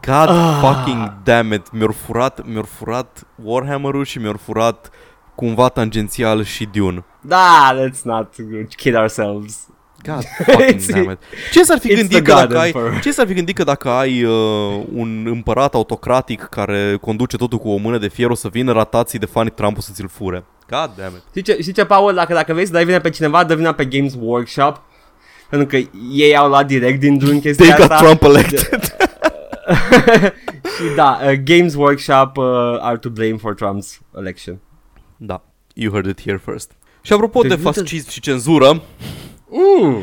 God 0.07 0.29
Ah. 0.37 0.59
fucking 0.61 1.13
damn 1.25 1.53
it. 1.53 1.73
Mi-au 1.73 1.95
furat, 2.07 2.47
mi-au 2.47 2.63
furat 2.79 3.27
Warhammer-ul 3.43 4.05
și 4.05 4.19
mi-au 4.19 4.41
furat 4.45 4.91
cumva 5.35 5.69
tangențial 5.69 6.45
și 6.45 6.69
Dune. 6.73 7.05
Da, 7.21 7.75
let's 7.77 8.03
not 8.03 8.35
kid 8.77 8.97
ourselves. 8.97 9.67
God 10.07 10.25
fucking 10.47 10.81
It's- 10.81 10.87
damn 10.91 11.11
it. 11.11 11.19
Ce 11.53 11.63
s-ar 11.63 11.79
fi 11.79 11.93
it's 11.93 11.97
gândit 11.97 12.11
the 12.11 12.23
că 12.23 12.33
God 12.33 12.49
dacă 12.49 12.59
ai, 12.59 12.67
Emperor. 12.67 13.01
ce 13.01 13.13
s-ar 13.13 13.27
fi 13.27 13.35
gândit 13.35 13.57
că 13.57 13.65
dacă 13.65 13.89
ai 13.89 14.23
uh, 14.25 14.33
un 14.95 15.27
împărat 15.31 15.75
autocratic 15.75 16.41
care 16.51 16.99
conduce 17.01 17.37
totul 17.37 17.59
cu 17.59 17.69
o 17.69 17.77
mână 17.77 17.99
de 17.99 18.09
fier 18.09 18.31
o 18.31 18.35
să 18.35 18.49
vină 18.49 18.73
ratații 18.73 19.19
de 19.19 19.27
fanii 19.27 19.51
Trump 19.53 19.77
o 19.77 19.81
să 19.81 19.91
ți-l 19.95 20.09
fure? 20.09 20.45
God 20.71 20.91
damn 20.97 21.15
it. 21.17 21.23
Știi 21.29 21.43
ce, 21.43 21.57
știi 21.61 21.73
ce 21.73 21.85
Paul? 21.85 22.15
Dacă, 22.15 22.33
dacă 22.35 22.53
vrei 22.53 22.67
să 22.67 22.73
dai 22.73 22.85
vina 22.85 22.99
pe 22.99 23.11
cineva, 23.11 23.45
dă 23.45 23.55
vina 23.55 23.73
pe 23.73 23.85
Games 23.85 24.15
Workshop. 24.21 24.83
Pentru 25.51 25.69
că 25.69 25.89
ei 26.13 26.37
au 26.37 26.49
luat 26.49 26.67
direct 26.67 27.01
din 27.01 27.19
Dune 27.19 27.39
chestia 27.39 27.65
They 27.67 27.77
got 27.81 27.91
asta. 27.91 28.05
Trump 28.05 28.23
elected. 28.23 28.83
și 30.77 30.95
da, 30.97 31.19
uh, 31.25 31.33
Games 31.45 31.75
Workshop 31.75 32.37
uh, 32.37 32.45
are 32.81 32.97
to 32.97 33.09
blame 33.09 33.37
for 33.37 33.55
Trump's 33.55 33.99
election. 34.19 34.59
da, 35.17 35.43
you 35.75 35.93
heard 35.93 36.07
it 36.07 36.21
here 36.23 36.41
first. 36.45 36.71
Și 37.03 37.13
apropo 37.13 37.41
Deci 37.41 37.51
de 37.51 37.57
uite- 37.57 37.69
fascism 37.81 38.11
și 38.11 38.21
cenzură, 38.21 38.83
Mm. 39.53 40.03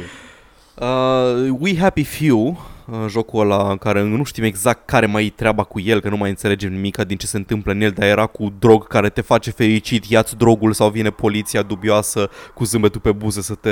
Uh, 0.75 1.57
We 1.59 1.77
Happy 1.77 2.03
Few, 2.03 2.47
uh, 2.47 3.05
jocul 3.07 3.39
ăla 3.39 3.69
în 3.69 3.77
care 3.77 4.03
nu 4.03 4.23
știm 4.23 4.43
exact 4.43 4.85
care 4.85 5.05
mai 5.05 5.25
e 5.25 5.29
treaba 5.29 5.63
cu 5.63 5.79
el, 5.79 5.99
că 5.99 6.09
nu 6.09 6.17
mai 6.17 6.29
înțelegem 6.29 6.71
nimic 6.71 6.97
din 6.97 7.17
ce 7.17 7.27
se 7.27 7.37
întâmplă 7.37 7.71
în 7.71 7.81
el, 7.81 7.91
dar 7.91 8.07
era 8.07 8.25
cu 8.25 8.53
drog 8.59 8.87
care 8.87 9.09
te 9.09 9.21
face 9.21 9.51
fericit, 9.51 10.05
ia-ți 10.05 10.37
drogul 10.37 10.73
sau 10.73 10.89
vine 10.89 11.09
poliția 11.09 11.61
dubioasă 11.61 12.29
cu 12.53 12.63
zâmbetul 12.63 13.01
pe 13.01 13.11
buze 13.11 13.41
să 13.41 13.55
te 13.55 13.71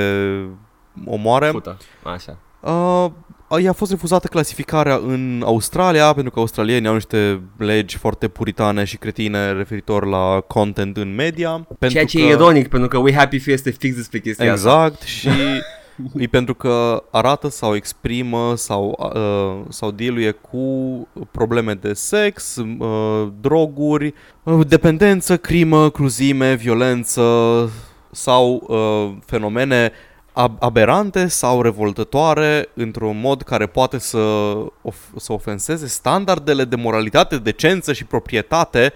omoare. 1.06 1.52
Pută. 1.52 1.78
Așa. 2.04 2.38
Uh, 2.60 3.12
i-a 3.62 3.74
fost 3.74 3.92
refuzată 3.92 4.28
clasificarea 4.28 4.96
în 4.96 5.42
Australia 5.46 6.14
pentru 6.14 6.32
că 6.32 6.40
australienii 6.40 6.88
au 6.88 6.94
niște 6.94 7.42
legi 7.58 7.98
foarte 7.98 8.28
puritane 8.28 8.84
și 8.84 8.98
cretine 8.98 9.52
referitor 9.52 10.06
la 10.06 10.44
content 10.48 10.98
în 10.98 11.16
media. 11.16 11.52
Pentru 11.80 11.98
Ceea 11.98 12.06
ce 12.06 12.18
că... 12.18 12.24
e 12.24 12.30
ironic, 12.30 12.68
pentru 12.68 12.88
că 12.88 12.98
We 12.98 13.14
Happy 13.14 13.40
Few 13.40 13.54
este 13.54 13.70
fix 13.72 13.96
despre 13.96 14.20
chestia 14.20 14.54
asta. 14.54 14.70
Exact 14.70 15.02
și 15.18 15.30
e 16.16 16.28
pentru 16.28 16.54
că 16.54 17.04
arată 17.12 17.50
sau 17.50 17.76
exprimă 17.76 18.54
sau, 18.56 19.12
uh, 19.16 19.66
sau 19.70 19.92
dealuie 19.92 20.32
cu 20.32 21.08
probleme 21.32 21.74
de 21.74 21.94
sex, 21.94 22.56
uh, 22.56 23.28
droguri, 23.42 24.14
uh, 24.44 24.68
dependență, 24.68 25.38
crimă, 25.38 25.90
cruzime, 25.90 26.54
violență 26.54 27.22
sau 28.12 28.64
uh, 28.68 29.18
fenomene 29.26 29.86
ab- 29.86 30.07
aberante 30.60 31.28
sau 31.28 31.62
revoltătoare 31.62 32.70
într-un 32.74 33.20
mod 33.20 33.42
care 33.42 33.66
poate 33.66 33.98
să, 33.98 34.18
of- 34.82 35.14
să 35.18 35.34
ofenseze 35.34 35.88
standardele 35.88 36.64
de 36.64 36.76
moralitate, 36.76 37.38
decență 37.38 37.94
și 37.94 38.04
proprietate 38.06 38.94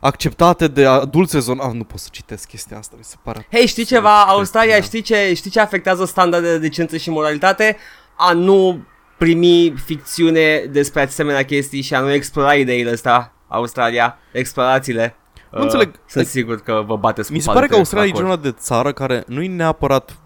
acceptate 0.00 0.68
de 0.68 0.86
adulți 0.86 1.34
rezon... 1.34 1.58
Ah, 1.60 1.72
nu 1.72 1.84
pot 1.84 1.98
să 1.98 2.08
citesc 2.10 2.48
chestia 2.48 2.78
asta, 2.78 2.94
mi 2.98 3.04
se 3.04 3.14
pare 3.22 3.46
Hei, 3.50 3.66
știi 3.66 3.82
absolut 3.82 4.02
ceva? 4.04 4.22
Australia, 4.24 4.72
cretină. 4.76 4.86
știi 5.00 5.14
ce, 5.14 5.34
știi 5.34 5.50
ce 5.50 5.60
afectează 5.60 6.04
standardele 6.04 6.52
de 6.52 6.58
decență 6.58 6.96
și 6.96 7.10
moralitate? 7.10 7.76
A 8.16 8.32
nu 8.32 8.84
primi 9.18 9.74
ficțiune 9.84 10.58
despre 10.70 11.02
asemenea 11.02 11.44
chestii 11.44 11.80
și 11.82 11.94
a 11.94 12.00
nu 12.00 12.12
explora 12.12 12.54
ideile 12.54 12.90
astea. 12.90 13.32
Australia, 13.48 14.18
explorațiile. 14.32 15.16
Uh, 15.50 15.58
Nu 15.58 15.62
înțeleg. 15.62 15.90
Sunt 16.08 16.26
sigur 16.26 16.60
că 16.60 16.82
vă 16.86 16.96
bateți 16.96 17.32
Mi 17.32 17.38
cu 17.38 17.42
se 17.44 17.50
pare 17.52 17.66
că 17.66 17.72
palmele 17.74 17.78
Australia 17.78 18.08
e 18.08 18.12
pe 18.12 18.18
acord. 18.18 18.42
genul 18.42 18.52
de 18.52 18.58
țară 18.64 18.92
care 18.92 19.24
nu 19.26 19.42
e 19.42 19.48
neapărat 19.48 20.16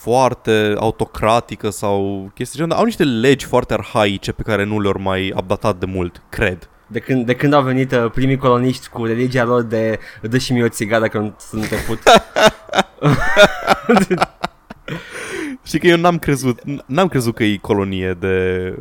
foarte 0.00 0.74
autocratică 0.78 1.70
sau 1.70 2.30
chestii 2.34 2.56
genul, 2.56 2.70
dar 2.70 2.78
au 2.78 2.84
niște 2.84 3.04
legi 3.04 3.46
foarte 3.46 3.72
arhaice 3.72 4.32
pe 4.32 4.42
care 4.42 4.64
nu 4.64 4.80
le-au 4.80 4.94
mai 4.98 5.32
updatat 5.36 5.76
de 5.76 5.86
mult, 5.86 6.22
cred. 6.28 6.68
De 6.86 6.98
când, 6.98 7.26
de 7.26 7.34
când 7.34 7.52
au 7.52 7.62
venit 7.62 7.92
uh, 7.92 8.10
primii 8.10 8.36
coloniști 8.36 8.88
cu 8.88 9.04
religia 9.04 9.44
lor 9.44 9.62
de 9.62 9.98
dă 10.22 10.38
și 10.38 10.52
mie 10.52 10.64
o 10.64 10.68
țigară 10.68 11.08
că 11.08 11.18
nu 11.18 11.34
sunt 11.38 11.68
te 11.68 11.76
put. 11.86 11.98
Știi 15.62 15.78
că 15.78 15.86
eu 15.86 15.96
n-am 15.96 16.18
crezut, 16.18 16.60
n-am 16.86 17.08
crezut 17.08 17.34
că 17.34 17.44
e 17.44 17.56
colonie 17.56 18.16
de 18.20 18.28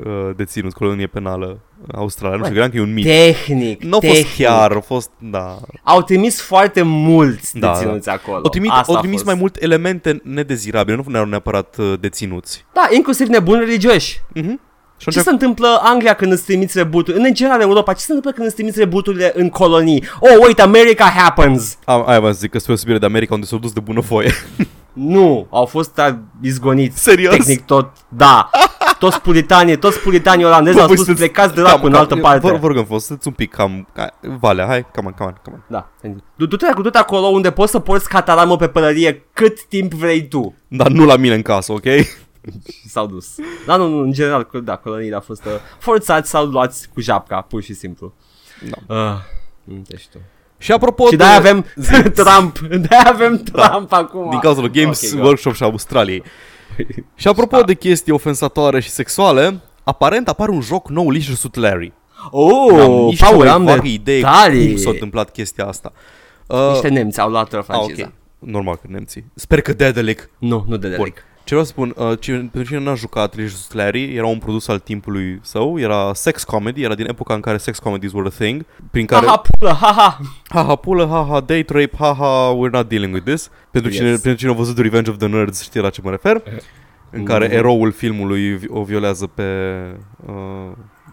uh, 0.06 0.30
deținuți, 0.36 0.76
colonie 0.76 1.08
penală 1.08 1.60
Australia. 1.94 2.36
Nu 2.38 2.44
știu, 2.44 2.54
credeam 2.56 2.72
că 2.72 2.78
e 2.78 2.82
un 2.82 2.94
mit. 2.94 3.06
Tehnic, 3.06 3.84
Nu 3.84 3.96
a 3.96 4.00
tehnic. 4.00 4.24
fost 4.26 4.36
chiar, 4.38 4.72
a 4.72 4.80
fost, 4.80 5.10
da. 5.18 5.58
Au 5.84 6.02
trimis 6.02 6.42
foarte 6.42 6.82
mulți 6.82 7.60
Da, 7.60 7.72
deținuți 7.72 8.10
acolo. 8.10 8.40
O 8.44 8.50
trimit, 8.50 8.70
Asta 8.72 8.92
o 8.92 8.96
a 8.96 9.00
trimis 9.00 9.16
fost. 9.18 9.30
mai 9.32 9.40
mult 9.40 9.56
elemente 9.62 10.22
nedezirabile, 10.24 10.96
nu 11.06 11.14
erau 11.14 11.26
neapărat 11.26 11.76
uh, 11.80 11.94
deținuți. 12.00 12.66
Da, 12.74 12.88
inclusiv 12.92 13.28
nebuni 13.28 13.60
religioși. 13.60 14.22
Mhm. 14.34 14.60
Și 14.98 15.06
Ce 15.10 15.20
atunci, 15.20 15.26
se 15.26 15.32
întâmplă 15.32 15.80
Anglia 15.84 16.14
când 16.14 16.32
îți 16.32 16.44
trimiți 16.44 16.78
rebuturi? 16.78 17.18
În 17.18 17.34
general 17.34 17.62
Europa, 17.62 17.94
ce 17.94 18.00
se 18.00 18.06
întâmplă 18.14 18.32
când 18.32 18.46
îți 18.48 18.56
trimiți 18.56 18.80
rebuturile 18.80 19.32
în 19.36 19.50
colonii? 19.50 20.04
Oh, 20.20 20.38
wait, 20.42 20.60
America 20.60 21.06
happens! 21.06 21.78
am, 21.86 22.08
aia 22.10 22.20
v-am 22.20 22.32
zic 22.32 22.52
că 22.52 22.60
spre 22.60 22.74
osebire 22.74 22.98
de 22.98 23.06
America 23.06 23.34
unde 23.34 23.46
s-au 23.46 23.58
dus 23.60 23.72
de 23.72 23.80
bunăvoie. 23.80 24.32
Nu, 25.00 25.48
au 25.50 25.66
fost 25.66 25.98
uh, 25.98 26.16
izgoniți. 26.42 27.04
Serios? 27.04 27.36
Tehnic 27.36 27.66
tot, 27.66 27.92
da. 28.10 28.50
Toți 29.00 29.22
puritanii, 29.22 29.78
toți 29.78 30.00
puritanii 30.00 30.46
olandezi 30.46 30.76
Bă, 30.76 30.82
au 30.82 30.88
voi 30.88 30.96
spus 30.96 31.08
sunteți- 31.08 31.32
plecați 31.32 31.56
de 31.56 31.62
Cam- 31.62 31.64
la 31.64 31.80
în 31.84 31.92
cam- 31.94 31.98
altă 31.98 32.16
parte. 32.16 32.52
Vă, 32.52 32.58
vă 32.58 32.68
rugăm 32.68 32.84
frumos, 32.84 33.06
sunteți 33.06 33.28
un 33.28 33.34
pic 33.34 33.54
cam... 33.54 33.88
ca- 33.94 34.20
Valea, 34.40 34.66
hai, 34.66 34.86
come 34.96 35.08
on, 35.08 35.14
come 35.14 35.30
on, 35.30 35.38
come 35.44 35.56
on. 35.56 35.64
Da. 35.68 35.90
Du- 36.36 36.46
Du-te, 36.46 36.66
du-te 36.82 36.98
acolo 36.98 37.26
unde 37.28 37.52
poți 37.52 37.72
să 37.72 37.80
porți 37.80 38.10
cataramă 38.10 38.56
pe 38.58 38.68
pălărie 38.68 39.26
cât 39.34 39.64
timp 39.66 39.94
vrei 39.94 40.28
tu. 40.28 40.56
Dar 40.68 40.88
nu 40.88 41.06
la 41.06 41.16
mine 41.16 41.34
în 41.36 41.42
casă, 41.42 41.72
ok? 41.72 41.84
Și 41.84 42.88
s-au 42.94 43.06
dus. 43.08 43.36
Da, 43.66 43.76
nu, 43.76 43.88
nu, 43.88 44.00
în 44.02 44.12
general, 44.12 44.44
că- 44.44 44.60
da, 44.60 44.76
coloniile 44.76 45.16
au 45.16 45.22
fost 45.22 45.46
uh, 45.46 45.52
forțați 45.80 46.30
sau 46.30 46.46
luați 46.46 46.90
cu 46.94 47.02
japca, 47.02 47.42
pur 47.42 47.62
și 47.64 47.74
simplu. 47.74 48.14
Da. 48.70 48.96
Uh, 48.96 49.16
nu 49.64 49.82
te 49.88 49.98
știu. 49.98 50.20
Și 50.62 50.72
apropo 50.72 51.08
Și 51.08 51.16
de-aia 51.16 51.38
avem 51.38 51.66
Zi. 51.76 52.02
Trump. 52.02 52.60
De-aia 52.60 53.04
avem 53.14 53.38
Trump 53.38 53.94
acum. 53.94 54.30
din 54.30 54.40
cauza 54.40 54.60
lui 54.62 54.72
Games 54.72 55.12
Ok, 55.14 55.20
go. 55.20 55.26
Workshop 55.26 55.54
și 55.54 55.64
Australiei. 55.64 56.24
și 57.16 57.28
apropo 57.28 57.62
de 57.62 57.74
chestii 57.74 58.14
ofensatoare 58.14 58.80
și 58.80 58.90
sexuale, 58.90 59.60
aparent 59.84 60.28
apare 60.28 60.52
un 60.52 60.62
joc 60.62 60.90
nou, 60.90 61.10
Licious 61.10 61.48
Larry. 61.54 61.94
Oh, 62.32 62.72
N-am 62.76 62.92
nici 62.92 63.18
cea 63.18 63.26
Paul, 63.26 63.38
mai 63.38 63.48
am 63.54 63.64
vagă 63.64 63.88
idee 63.88 64.16
detalii. 64.16 64.68
cum 64.68 64.78
s-a 64.78 64.90
întâmplat 64.90 65.32
chestia 65.32 65.66
asta. 65.66 65.92
Uh, 66.48 66.70
Niște 66.72 66.88
nemți 66.88 67.20
au 67.20 67.30
luat 67.30 67.54
ah, 67.54 67.64
franciza. 67.66 68.04
ok. 68.06 68.12
Normal 68.40 68.76
că 68.76 68.82
nemții. 68.88 69.26
Sper 69.36 69.62
că 69.62 69.74
Dedelic. 69.74 70.30
Nu, 70.38 70.66
nu 70.68 70.78
de 70.78 70.88
Bun. 70.96 71.14
Delic. 71.50 71.50
Ce 71.50 71.56
vreau 71.56 71.64
să 71.64 71.72
spun, 71.72 71.94
uh, 72.12 72.20
ce, 72.20 72.32
pentru 72.32 72.64
cine 72.64 72.80
n-a 72.80 72.94
jucat 72.96 73.36
Licious 73.36 73.72
Larry, 73.72 74.16
era 74.16 74.26
un 74.26 74.38
produs 74.38 74.68
al 74.68 74.80
timpului 74.80 75.40
său, 75.42 75.80
era 75.80 76.14
sex 76.14 76.44
comedy, 76.44 76.82
era 76.82 76.96
din 76.96 77.08
epoca 77.10 77.34
în 77.34 77.40
care 77.42 77.58
sex 77.58 77.80
comedies 77.80 78.12
were 78.12 78.28
a 78.28 78.32
thing, 78.38 78.66
prin 78.92 79.06
care... 79.06 79.26
Haha, 79.26 79.42
pulă, 79.60 79.72
haha. 79.82 80.20
haha, 80.50 80.76
pulă, 80.76 81.08
haha, 81.08 81.40
date 81.40 81.66
rape, 81.68 81.92
haha, 81.98 82.54
we're 82.56 82.72
not 82.72 82.90
dealing 82.90 83.14
with 83.14 83.26
this. 83.26 83.50
Pentru 83.72 83.92
cine, 83.92 84.10
Yes. 84.10 84.20
pentru 84.22 84.40
cine 84.40 84.52
a 84.52 84.54
văzut 84.54 84.78
Revenge 84.78 85.10
of 85.10 85.18
the 85.18 85.28
Nerds 85.28 85.62
știe 85.64 85.82
la 85.82 85.90
ce 85.90 86.02
mă 86.04 86.10
refer. 86.10 86.42
În 87.12 87.24
care 87.24 87.46
Mhm. 87.46 87.56
eroul 87.56 87.92
filmului 87.92 88.58
vi- 88.58 88.68
o 88.70 88.84
violează 88.84 89.28
pe, 89.28 89.44
uh, 90.26 90.72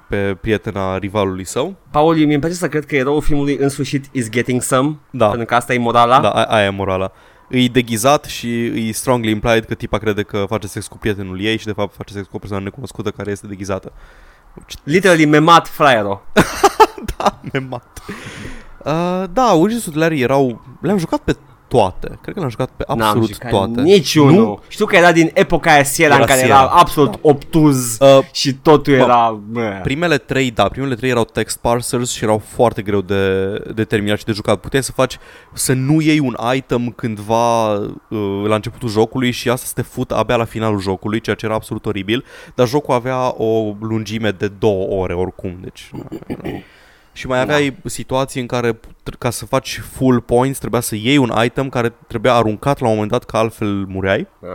pe 0.08 0.36
prietena 0.40 0.98
rivalului 0.98 1.44
său. 1.44 1.74
Paul, 1.90 2.14
mi-e 2.16 2.38
place 2.38 2.54
să 2.54 2.68
cred 2.68 2.84
că 2.86 2.96
eroul 2.96 3.20
filmului 3.20 3.56
în 3.60 3.68
sfârșit 3.68 4.04
is 4.12 4.30
getting 4.30 4.62
some, 4.62 4.96
Da. 5.10 5.26
pentru 5.28 5.46
că 5.46 5.54
asta 5.54 5.74
e 5.74 5.78
morala. 5.78 6.20
Da, 6.20 6.28
a- 6.30 6.42
aia 6.44 6.66
e 6.66 6.70
morala. 6.70 7.12
E 7.48 7.68
deghizat 7.68 8.24
și 8.24 8.64
e 8.88 8.92
strongly 8.92 9.30
implied 9.30 9.64
că 9.64 9.74
tipa 9.74 9.98
crede 9.98 10.22
că 10.22 10.44
face 10.48 10.66
sex 10.66 10.86
cu 10.86 10.98
prietenul 10.98 11.40
ei 11.40 11.58
și 11.58 11.66
de 11.66 11.72
fapt 11.72 11.94
face 11.94 12.12
sex 12.12 12.26
cu 12.26 12.36
o 12.36 12.38
persoană 12.38 12.64
necunoscută 12.64 13.10
care 13.10 13.30
este 13.30 13.46
deghizată. 13.46 13.92
Literally 14.82 15.24
memat 15.24 15.68
fraiero. 15.68 16.22
da, 17.16 17.40
memat. 17.52 18.02
Uh, 18.84 19.24
da, 19.32 19.52
Ursus 19.52 19.94
Larry 19.94 20.20
erau... 20.20 20.64
Le-am 20.80 20.98
jucat 20.98 21.20
pe 21.20 21.36
toate. 21.68 22.06
Cred 22.06 22.34
că 22.34 22.38
le-am 22.38 22.50
jucat 22.50 22.68
pe 22.76 22.84
N-am 22.88 23.00
absolut 23.00 23.28
jucat 23.32 23.50
toate. 23.50 23.80
niciunul. 23.80 24.32
Nu? 24.44 24.60
Știu 24.68 24.86
că 24.86 24.96
era 24.96 25.12
din 25.12 25.30
epoca 25.34 25.70
aia 25.72 25.82
Sierra 25.82 26.14
Era 26.14 26.22
în 26.22 26.28
care 26.28 26.40
Sierra. 26.40 26.58
era 26.62 26.66
absolut 26.70 27.14
obtuz 27.20 27.96
Uh, 28.00 28.18
și 28.32 28.54
totul 28.54 28.92
era... 28.92 29.40
Bă. 29.48 29.80
Primele 29.82 30.18
trei, 30.18 30.50
da, 30.50 30.68
primele 30.68 30.94
trei 30.94 31.10
erau 31.10 31.24
text 31.24 31.58
parsers 31.58 32.10
și 32.12 32.24
erau 32.24 32.42
foarte 32.48 32.82
greu 32.82 33.00
de, 33.00 33.52
de 33.74 33.84
terminat 33.84 34.18
și 34.18 34.24
de 34.24 34.32
jucat. 34.32 34.60
Puteai 34.60 34.82
să 34.82 34.92
faci, 34.92 35.18
să 35.52 35.72
nu 35.72 36.00
iei 36.00 36.18
un 36.18 36.36
item 36.54 36.90
cândva 36.96 37.72
uh, 37.72 37.88
la 38.46 38.54
începutul 38.54 38.88
jocului 38.88 39.30
și 39.30 39.48
asta 39.48 39.66
să 39.66 39.72
te 39.74 39.82
fut 39.82 40.10
abia 40.10 40.36
la 40.36 40.44
finalul 40.44 40.80
jocului, 40.80 41.20
ceea 41.20 41.36
ce 41.36 41.44
era 41.46 41.54
absolut 41.54 41.86
oribil, 41.86 42.24
dar 42.54 42.68
jocul 42.68 42.94
avea 42.94 43.42
o 43.42 43.74
lungime 43.80 44.30
de 44.30 44.48
două 44.58 45.02
ore 45.02 45.14
oricum, 45.14 45.56
deci... 45.60 45.90
Și 47.16 47.26
mai 47.26 47.40
aveai 47.40 47.76
situații 47.84 48.40
în 48.40 48.46
care 48.46 48.72
tr- 48.72 49.18
ca 49.18 49.30
să 49.30 49.46
faci 49.46 49.78
full 49.78 50.20
points 50.20 50.58
trebuia 50.58 50.80
să 50.80 50.94
iei 50.94 51.16
un 51.16 51.32
item 51.44 51.68
care 51.68 51.94
trebuia 52.08 52.34
aruncat 52.34 52.80
la 52.80 52.86
un 52.86 52.92
moment 52.92 53.10
dat 53.10 53.24
că 53.24 53.36
altfel 53.36 53.84
mureai. 53.88 54.28
Uh, 54.40 54.48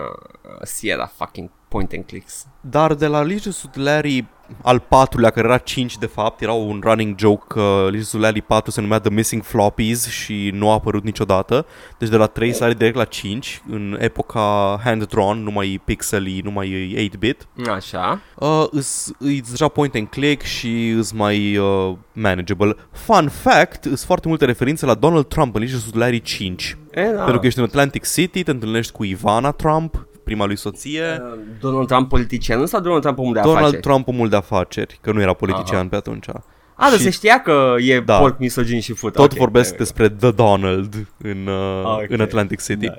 Sierra 0.62 1.12
fucking 1.16 1.50
point 1.68 1.92
and 1.94 2.06
clicks. 2.06 2.46
Dar 2.62 2.94
de 2.94 3.08
la 3.08 3.24
Licious 3.24 3.70
Larry 3.74 4.26
al 4.62 4.80
patrulea, 4.80 5.30
care 5.30 5.48
era 5.48 5.58
5 5.58 5.98
de 5.98 6.06
fapt, 6.06 6.42
era 6.42 6.52
un 6.52 6.80
running 6.84 7.18
joke 7.18 7.44
că 7.48 7.88
Licious 7.90 8.22
Larry 8.22 8.42
4 8.42 8.72
se 8.72 8.82
numea 8.82 9.00
The 9.00 9.10
Missing 9.10 9.44
Floppies 9.44 10.08
și 10.08 10.52
nu 10.54 10.70
a 10.70 10.74
apărut 10.74 11.04
niciodată. 11.04 11.66
Deci 11.98 12.10
de 12.10 12.18
la 12.18 12.26
3 12.26 12.54
sari 12.54 12.78
direct 12.78 12.96
la 12.96 13.04
5, 13.04 13.62
în 13.70 13.98
epoca 14.00 14.80
hand-drawn, 14.84 15.44
nu 15.44 15.52
mai 15.52 15.74
e 15.74 15.82
pixely, 15.84 16.42
nu 16.44 16.52
mai 16.52 16.70
e 16.70 17.10
8-bit. 17.10 17.66
Așa. 17.76 18.22
Uh, 18.36 18.66
îs, 18.72 19.12
îi 19.20 19.42
deja 19.50 19.68
point 19.68 19.96
and 19.96 20.08
click 20.08 20.42
și 20.44 20.90
îs 20.90 21.12
mai 21.12 21.58
uh, 21.58 21.94
manageable. 22.14 22.76
Fun 22.92 23.30
fact, 23.30 23.86
îs 23.86 24.06
foarte 24.06 24.28
multe 24.28 24.46
referințe 24.46 24.86
la 24.86 24.94
Donald 24.94 25.28
Trump 25.28 25.56
în 25.56 25.62
Licious 25.62 25.94
Larry 25.94 26.22
5. 26.22 26.78
E, 26.92 27.02
da. 27.02 27.22
Pentru 27.22 27.40
că 27.40 27.46
ești 27.46 27.60
în 27.60 27.66
Atlantic 27.66 28.12
City, 28.12 28.44
te 28.44 28.52
întâlnești 28.52 28.92
cu 28.92 29.04
Ivana 29.04 29.52
Trump, 29.52 30.06
prima 30.24 30.46
lui 30.46 30.58
soție. 30.58 31.02
Uh, 31.34 31.40
Donald 31.60 31.88
Trump 31.88 32.10
politicianul 32.10 32.66
sau 32.68 32.80
Donald 32.80 33.02
Trump 33.02 33.18
omul 33.18 33.34
de 33.34 33.40
Donald 33.40 33.58
afaceri? 33.62 33.82
Trump 33.82 34.08
omul 34.08 34.30
de 34.30 34.36
afaceri, 34.36 34.98
că 35.02 35.12
nu 35.12 35.22
era 35.22 35.34
politician 35.34 35.80
Aha. 35.80 35.88
pe 35.90 35.96
atunci. 35.96 36.28
A, 36.30 36.90
dar 36.90 36.92
și- 36.98 37.04
se 37.04 37.10
știa 37.10 37.42
că 37.42 37.76
e 37.78 38.00
Da. 38.00 38.18
porc 38.18 38.40
misogin 38.40 38.80
și 38.80 38.94
fut. 38.94 39.14
Tot 39.14 39.32
Ok, 39.32 39.38
vorbesc 39.38 39.74
there 39.76 39.84
we 39.84 39.86
despre 39.86 40.10
The 40.10 40.32
Donald 40.32 41.08
în, 41.18 41.48
uh, 41.48 41.84
Ah, 41.86 41.96
ok. 42.04 42.06
în 42.10 42.22
Atlantic 42.22 42.62
City. 42.62 42.86
Da. 42.86 42.92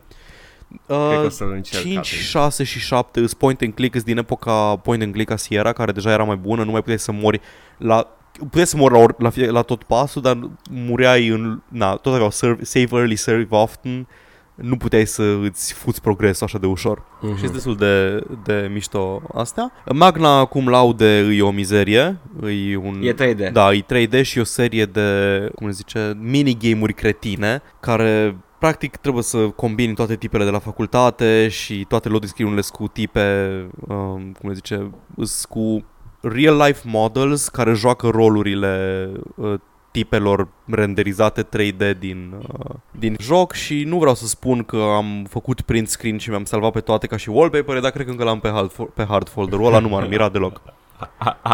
Cred 0.86 1.18
că 1.18 1.22
o 1.22 1.24
Uh, 1.24 1.30
să-l 1.30 1.50
încerc 1.52 1.82
5, 1.82 1.90
atunci. 1.96 2.06
6 2.06 2.64
și 2.64 2.78
7 2.78 3.20
îs 3.20 3.34
point 3.34 3.60
and 3.60 3.74
click, 3.74 3.94
îs 3.94 4.02
din 4.02 4.16
epoca 4.18 4.76
point 4.76 5.02
and 5.02 5.12
click 5.12 5.30
a 5.30 5.36
Sierra, 5.36 5.72
care 5.72 5.92
deja 5.92 6.10
era 6.10 6.22
mai 6.24 6.36
bună, 6.36 6.64
nu 6.64 6.70
mai 6.70 6.80
puteai 6.80 6.98
să 6.98 7.12
mori 7.12 7.40
la 7.78 8.06
puteai 8.38 8.66
să 8.66 8.76
mori 8.76 8.92
la, 8.92 8.98
or, 8.98 9.14
la, 9.18 9.30
fie, 9.30 9.50
la 9.50 9.62
tot 9.62 9.82
pasul, 9.82 10.22
dar 10.22 10.38
mureai 10.70 11.26
în... 11.28 11.60
Na, 11.68 11.94
tot 11.96 12.12
aveau 12.14 12.30
serve, 12.30 12.64
save 12.64 12.86
early, 12.96 13.16
save 13.16 13.46
often, 13.48 14.06
nu 14.54 14.76
puteai 14.76 15.06
să 15.06 15.22
îți 15.42 15.72
fuți 15.72 16.00
progresul 16.00 16.46
așa 16.46 16.58
de 16.58 16.66
ușor. 16.66 17.02
Mhm. 17.20 17.36
Și 17.36 17.42
este 17.42 17.54
destul 17.54 17.76
de, 17.76 18.24
de 18.44 18.70
mișto 18.72 19.22
astea. 19.34 19.72
Magna 19.94 20.44
cum 20.44 20.68
laude 20.68 21.18
e 21.18 21.42
o 21.42 21.50
mizerie, 21.50 22.18
e 22.42 22.76
un... 22.76 23.00
E 23.02 23.14
3D. 23.14 23.52
Da, 23.52 23.72
e 23.72 23.84
3D 23.94 24.22
și 24.22 24.38
e 24.38 24.40
o 24.40 24.44
serie 24.44 24.84
de, 24.84 25.48
cum 25.54 25.66
se 25.66 25.72
zice, 25.72 26.18
minigame-uri 26.20 26.94
cretine 26.94 27.62
care 27.80 28.36
practic 28.58 28.96
trebuie 28.96 29.22
să 29.22 29.38
combini 29.38 29.94
toate 29.94 30.16
tipele 30.16 30.44
de 30.44 30.50
la 30.50 30.58
facultate 30.58 31.48
și 31.48 31.84
toate 31.88 32.08
loading 32.08 32.30
screen-urile 32.30 32.62
sunt 32.62 32.76
cu 32.76 32.88
tipe, 32.88 33.56
um, 33.88 34.34
cum 34.40 34.48
le 34.48 34.54
zice, 34.54 34.90
sunt 35.16 35.44
cu 35.48 35.84
real 36.20 36.56
life 36.56 36.80
models 36.84 37.48
care 37.48 37.72
joacă 37.72 38.08
rolurile 38.08 39.08
uh, 39.36 39.54
tipelor 39.92 40.48
renderizate 40.70 41.42
3D 41.42 41.98
din, 41.98 42.32
uh, 42.58 42.70
din 42.98 43.16
joc 43.20 43.52
și 43.52 43.84
nu 43.84 43.98
vreau 43.98 44.14
să 44.14 44.26
spun 44.26 44.62
că 44.62 44.76
am 44.76 45.26
făcut 45.30 45.60
print 45.60 45.88
screen 45.88 46.18
și 46.18 46.28
mi-am 46.30 46.44
salvat 46.44 46.72
pe 46.72 46.80
toate 46.80 47.06
ca 47.06 47.16
și 47.16 47.28
wallpaper, 47.28 47.80
dar 47.80 47.90
cred 47.90 48.04
că 48.04 48.10
încă 48.10 48.24
l-am 48.24 48.40
pe 48.40 48.48
hard, 48.48 48.72
fo- 48.72 48.94
pe 48.94 49.04
hard 49.08 49.28
folder-ul 49.28 49.66
ăla, 49.66 49.78
nu 49.78 49.88
m-ar 49.88 50.06
mira 50.08 50.28
deloc. 50.28 50.60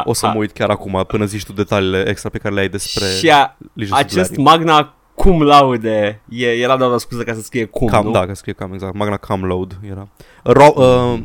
O 0.05 0.13
să 0.13 0.27
mă 0.27 0.35
uit 0.39 0.53
chiar 0.53 0.71
acum 0.71 1.05
până 1.07 1.25
zici 1.25 1.45
tu 1.45 1.53
detaliile 1.53 2.09
extra 2.09 2.29
pe 2.31 2.39
care 2.39 2.55
le 2.55 2.61
ai 2.61 2.69
despre 2.69 3.05
Și 3.19 3.31
a, 3.31 3.57
Licious 3.73 3.99
acest 3.99 4.29
Larry. 4.31 4.43
magna 4.43 4.95
cum 5.15 5.43
laude 5.43 6.23
e, 6.29 6.47
era 6.47 6.77
doar 6.77 6.91
o 6.91 6.99
scuză 6.99 7.23
ca 7.23 7.35
să 7.35 7.41
scrie 7.41 7.65
cum, 7.65 7.87
Cam, 7.87 8.05
nu? 8.05 8.11
da, 8.11 8.27
că 8.27 8.35
scrie 8.35 8.53
cam 8.53 8.73
exact. 8.73 8.95
Magna 8.95 9.17
Cam 9.17 9.45
Load 9.45 9.79
era. 9.91 10.09
Ro- 10.53 10.75
uh, 10.75 11.19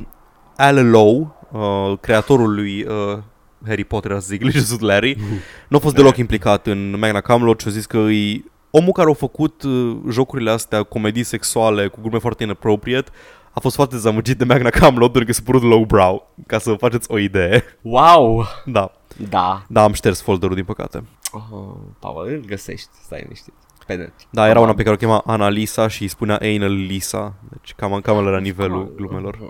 Al 0.58 0.90
Lowe, 0.90 1.28
uh, 1.52 1.98
creatorul 2.02 2.54
lui 2.54 2.84
uh, 2.84 3.18
Harry 3.68 3.84
Potter, 3.84 4.12
să 4.12 4.20
zic, 4.28 4.42
Licious 4.48 4.80
Larry, 4.80 5.18
nu 5.68 5.78
a 5.78 5.80
fost 5.80 5.96
deloc 5.96 6.18
implicat 6.18 6.68
în 6.68 7.00
Magna 7.00 7.22
Cam 7.22 7.44
Load 7.44 7.60
și 7.60 7.68
a 7.68 7.72
zis 7.72 7.86
că 7.86 7.98
e 7.98 8.44
omul 8.72 8.92
care 8.92 9.10
a 9.10 9.14
făcut 9.14 9.64
uh, 9.64 9.98
jocurile 10.10 10.52
astea, 10.52 10.84
comedii 10.84 11.24
sexuale 11.24 11.88
cu 11.88 12.02
glume 12.02 12.18
foarte 12.20 12.44
inappropriate, 12.44 13.12
a 13.52 13.60
fost 13.60 13.76
foarte 13.76 13.96
dezamăgit 13.96 14.38
de 14.38 14.44
Magna 14.44 14.70
Cam 14.70 14.98
Load 14.98 15.12
pentru 15.12 15.30
că 15.32 15.34
s-a 15.36 15.42
părut 15.46 15.62
lowbrow, 15.62 16.34
ca 16.48 16.58
să 16.60 16.74
faceți 16.74 17.12
o 17.12 17.18
idee. 17.18 17.64
Wow! 17.82 18.46
Da, 18.66 18.92
Da. 19.30 19.64
da, 19.68 19.84
am 19.84 19.94
șters 19.94 20.22
folderul 20.22 20.56
din 20.56 20.66
păcate. 20.66 21.04
Oh, 21.32 21.76
Paul, 22.00 22.28
îl 22.28 22.44
găsești, 22.48 22.88
stai 23.04 23.20
liniștit. 23.22 23.54
Pe 23.88 23.96
net. 23.96 24.14
Da, 24.30 24.50
era 24.50 24.60
una 24.60 24.74
pe 24.74 24.84
care 24.84 24.96
o 24.96 24.98
chema 24.98 25.24
Analisa 25.26 25.88
și 25.88 26.02
îi 26.02 26.08
spunea 26.08 26.40
Anal 26.42 26.74
Lisa. 26.74 27.36
Deci 27.52 27.74
cam, 27.76 28.00
cam 28.02 28.26
la 28.26 28.40
nivelul 28.40 28.94
glumelor. 28.96 29.38
Uh, 29.42 29.50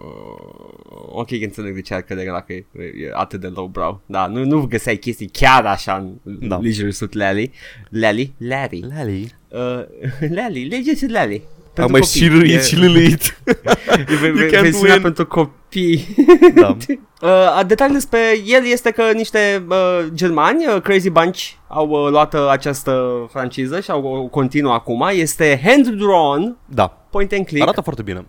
ok, 1.10 1.28
că 1.28 1.44
înțeleg 1.44 1.74
de 1.74 1.82
ce 1.82 1.94
ar 1.94 2.02
crede 2.02 2.24
că 2.24 2.54
e, 2.54 2.66
e 2.82 3.12
atât 3.14 3.40
de 3.40 3.48
lowbrow. 3.48 4.02
Da, 4.06 4.28
nu, 4.28 4.46
nu 4.46 4.66
găseai 4.66 4.96
chestii 4.96 5.28
chiar 5.28 5.66
așa 5.66 5.96
în 5.96 6.38
Da. 6.40 6.48
da. 6.48 6.58
Leisure 6.62 6.92
Suit 6.92 7.14
Lally. 7.14 7.52
Lally? 7.90 8.34
Larry. 8.38 8.80
Lally. 8.96 9.32
Uh, 9.48 9.84
Lally, 10.38 10.68
Leisure 10.68 10.96
Suit 10.96 11.12
Lally. 11.12 11.42
Pentru 11.74 11.84
Am 11.84 11.92
mai 11.92 12.00
copii. 12.00 12.22
și 12.22 12.28
râit 12.28 12.60
E- 12.60 12.62
și 12.62 12.76
lâlâit. 12.76 13.38
E 14.08 14.16
ve- 14.22 14.28
You 14.28 14.36
ve- 14.36 14.48
can't 14.58 14.62
versiunea 14.62 14.94
win. 14.94 15.02
pentru 15.02 15.26
copii. 15.28 16.16
da. 16.56 16.78
Uh, 17.22 17.60
detaliul 17.68 17.96
despre 17.96 18.20
el 18.46 18.66
este 18.72 18.92
că 18.92 19.04
niște 19.14 19.66
uh, 19.70 20.00
germani, 20.14 20.66
uh, 20.68 20.82
Crazy 20.82 21.10
Bunch, 21.10 21.40
au 21.68 21.88
uh, 21.90 22.10
luat 22.10 22.34
uh, 22.34 22.48
această 22.50 23.02
franciză 23.32 23.80
și 23.80 23.92
au 23.92 24.02
uh, 24.24 24.30
continuă 24.30 24.74
acum. 24.74 25.10
Este 25.12 25.62
hand-drawn, 25.64 26.58
da. 26.66 26.88
point 27.10 27.32
and 27.32 27.46
click. 27.46 27.62
Arată 27.62 27.82
foarte 27.82 28.02
bine. 28.02 28.26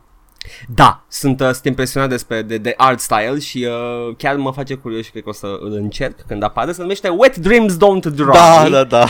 Da, 0.74 1.04
sunt, 1.08 1.40
uh, 1.40 1.46
sunt 1.50 1.64
impresionat 1.64 2.08
despre 2.08 2.42
de, 2.42 2.56
de 2.58 2.74
art 2.76 3.00
style 3.00 3.38
și 3.38 3.66
uh, 3.68 4.14
chiar 4.16 4.36
mă 4.36 4.52
face 4.52 4.74
curios 4.74 5.04
și 5.04 5.10
cred 5.10 5.22
că 5.22 5.28
o 5.28 5.32
să 5.32 5.46
îl 5.60 5.72
încerc 5.72 6.16
când 6.26 6.42
apare. 6.42 6.72
Se 6.72 6.80
numește 6.80 7.08
Wet 7.08 7.36
Dreams 7.36 7.74
Don't 7.76 8.02
Dry. 8.14 8.30
Da, 8.32 8.68
da, 8.70 8.84
da. 8.84 9.06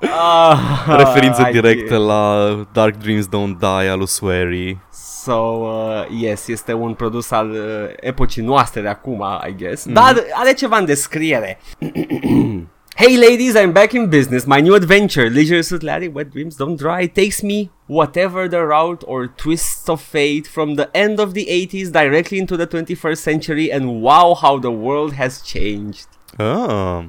Ah, 0.00 0.84
Referință 0.96 1.46
I- 1.48 1.52
directă 1.52 1.96
la 1.96 2.48
Dark 2.72 2.96
Dreams 2.96 3.26
Don't 3.26 3.58
Die 3.58 3.88
al 3.90 3.98
lui 3.98 4.06
Swery. 4.06 4.78
So, 5.22 5.32
uh, 5.32 6.06
yes, 6.20 6.48
este 6.48 6.72
un 6.72 6.94
produs 6.94 7.30
al 7.30 7.50
uh, 7.50 7.58
epocii 8.00 8.42
noastre 8.42 8.80
de 8.80 8.88
acum, 8.88 9.24
I 9.48 9.54
guess. 9.56 9.84
Mhm. 9.84 9.94
Dar 9.94 10.14
are 10.32 10.52
ceva 10.52 10.78
în 10.78 10.84
descriere. 10.84 11.58
Hey 12.98 13.16
ladies, 13.18 13.54
I'm 13.54 13.72
back 13.72 13.92
in 13.92 14.08
business. 14.08 14.44
My 14.46 14.60
new 14.62 14.74
adventure, 14.74 15.28
Leisure 15.28 15.60
Suit 15.60 15.82
Larry, 15.82 16.10
Wet 16.14 16.30
Dreams 16.30 16.56
Don't 16.56 16.76
Dry, 16.78 17.06
takes 17.08 17.42
me 17.42 17.68
whatever 17.88 18.48
the 18.48 18.60
route 18.60 19.02
or 19.06 19.26
twists 19.26 19.86
of 19.88 20.00
fate 20.00 20.46
from 20.46 20.76
the 20.76 20.88
end 20.94 21.18
of 21.20 21.34
the 21.34 21.44
80s 21.46 21.90
directly 21.90 22.38
into 22.38 22.56
the 22.56 22.66
21st 22.66 23.16
century 23.20 23.70
and 23.70 24.00
wow 24.00 24.34
how 24.42 24.58
the 24.58 24.70
world 24.70 25.12
has 25.12 25.42
changed. 25.42 26.06
Ah. 26.38 27.04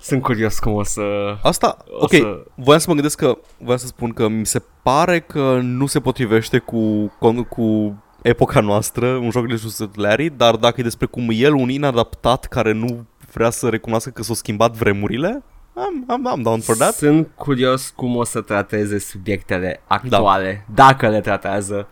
Sunt 0.00 0.22
curios 0.22 0.58
cum 0.58 0.72
o 0.72 0.82
să... 0.82 1.02
Asta, 1.42 1.76
O 1.90 1.96
ok, 2.00 2.10
să- 2.12 2.42
voiam 2.54 2.80
să 2.80 2.86
mă 2.88 2.94
gândesc 2.94 3.18
că, 3.18 3.38
voiam 3.58 3.78
să 3.78 3.86
spun 3.86 4.10
că 4.12 4.28
mi 4.28 4.46
se 4.46 4.62
pare 4.82 5.20
că 5.20 5.58
nu 5.62 5.86
se 5.86 6.00
potrivește 6.00 6.58
cu, 6.58 7.12
con- 7.16 7.48
cu 7.48 7.96
epoca 8.22 8.60
noastră, 8.60 9.06
un 9.06 9.30
joc 9.30 9.46
de 9.46 9.54
Just 9.54 9.96
Larry, 9.96 10.28
dar 10.36 10.56
dacă 10.56 10.80
e 10.80 10.82
despre 10.82 11.06
cum 11.06 11.28
el, 11.32 11.54
un 11.54 11.68
inadaptat 11.68 12.44
care 12.44 12.72
nu 12.72 13.06
vrea 13.32 13.50
să 13.50 13.68
recunoască 13.68 14.10
că 14.10 14.22
s-au 14.22 14.34
schimbat 14.34 14.72
vremurile, 14.76 15.42
I'm, 15.78 16.04
I'm, 16.04 16.38
I'm 16.38 16.42
down 16.42 16.60
for 16.60 16.76
that. 16.76 16.94
Sunt 16.94 17.28
curios 17.34 17.92
cum 17.96 18.16
o 18.16 18.24
să 18.24 18.40
trateze 18.40 18.98
subiectele 18.98 19.80
actuale, 19.86 20.64
da. 20.74 20.84
dacă 20.84 21.08
le 21.08 21.20
tratează. 21.20 21.88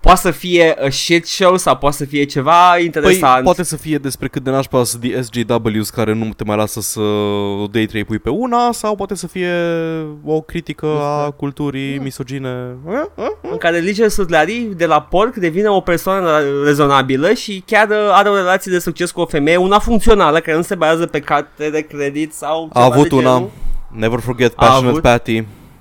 Poate 0.00 0.20
să 0.20 0.30
fie 0.30 0.76
a 0.84 0.88
shit 0.90 1.26
show 1.26 1.56
sau 1.56 1.76
poate 1.76 1.96
să 1.96 2.04
fie 2.04 2.24
ceva 2.24 2.70
Păi, 2.72 2.84
interesant. 2.84 3.44
poate 3.44 3.62
să 3.62 3.76
fie 3.76 3.98
despre 3.98 4.28
cât 4.28 4.42
de 4.42 4.50
nașpa 4.50 4.84
sunt 4.84 5.02
de 5.02 5.20
SJWs 5.22 5.90
care 5.90 6.12
nu 6.14 6.28
te 6.36 6.44
mai 6.44 6.56
lasă 6.56 6.80
să 6.80 7.00
o 7.62 7.66
dai 7.66 7.86
trei 7.86 8.04
pui 8.04 8.18
pe 8.18 8.30
una 8.30 8.72
sau 8.72 8.94
poate 8.94 9.14
să 9.14 9.26
fie 9.26 9.52
o 10.24 10.40
critică 10.40 10.86
a 10.86 11.30
culturii 11.30 11.98
misogine. 11.98 12.76
Eh? 12.88 12.94
Eh? 13.16 13.24
în 13.50 13.56
care 13.56 13.78
Liger 13.78 14.08
Sutlari 14.08 14.68
de 14.76 14.86
la 14.86 15.00
porc 15.02 15.34
devine 15.34 15.68
o 15.68 15.80
persoană 15.80 16.30
rezonabilă 16.64 17.32
și 17.32 17.62
chiar 17.66 17.88
uh, 17.88 17.96
are 18.12 18.28
o 18.28 18.34
relație 18.34 18.72
de 18.72 18.78
succes 18.78 19.10
cu 19.10 19.20
o 19.20 19.26
femeie, 19.26 19.56
una 19.56 19.78
funcțională, 19.78 20.40
care 20.40 20.56
nu 20.56 20.62
se 20.62 20.74
bazează 20.74 21.06
pe 21.06 21.20
carte 21.20 21.70
de 21.70 21.80
credit 21.80 22.32
sau 22.34 22.70
A 22.72 22.80
ceva 22.82 22.94
avut 22.94 23.08
de 23.08 23.14
una. 23.14 23.32
genul. 23.32 23.50
Never 23.92 24.18
forget 24.18 24.52
A 24.56 24.64
Passionate 24.64 24.88
avut? 24.88 25.02
Patty. 25.02 25.38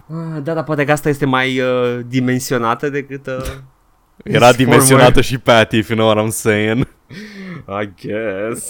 Ah, 0.09 0.41
Da, 0.43 0.53
dar 0.53 0.63
poate 0.63 0.85
că 0.85 0.91
asta 0.91 1.09
este 1.09 1.25
mai 1.25 1.59
uh, 1.59 1.99
dimensionată 2.07 2.89
decât... 2.89 3.27
Uh, 3.27 3.33
Era 4.23 4.53
dimensionată 4.53 5.21
și 5.21 5.37
Patty, 5.37 5.77
if 5.77 5.89
you 5.89 5.97
know 5.97 6.13
what 6.13 6.25
I'm 6.25 6.31
saying. 6.31 6.87
I 7.67 7.89
guess. 8.01 8.69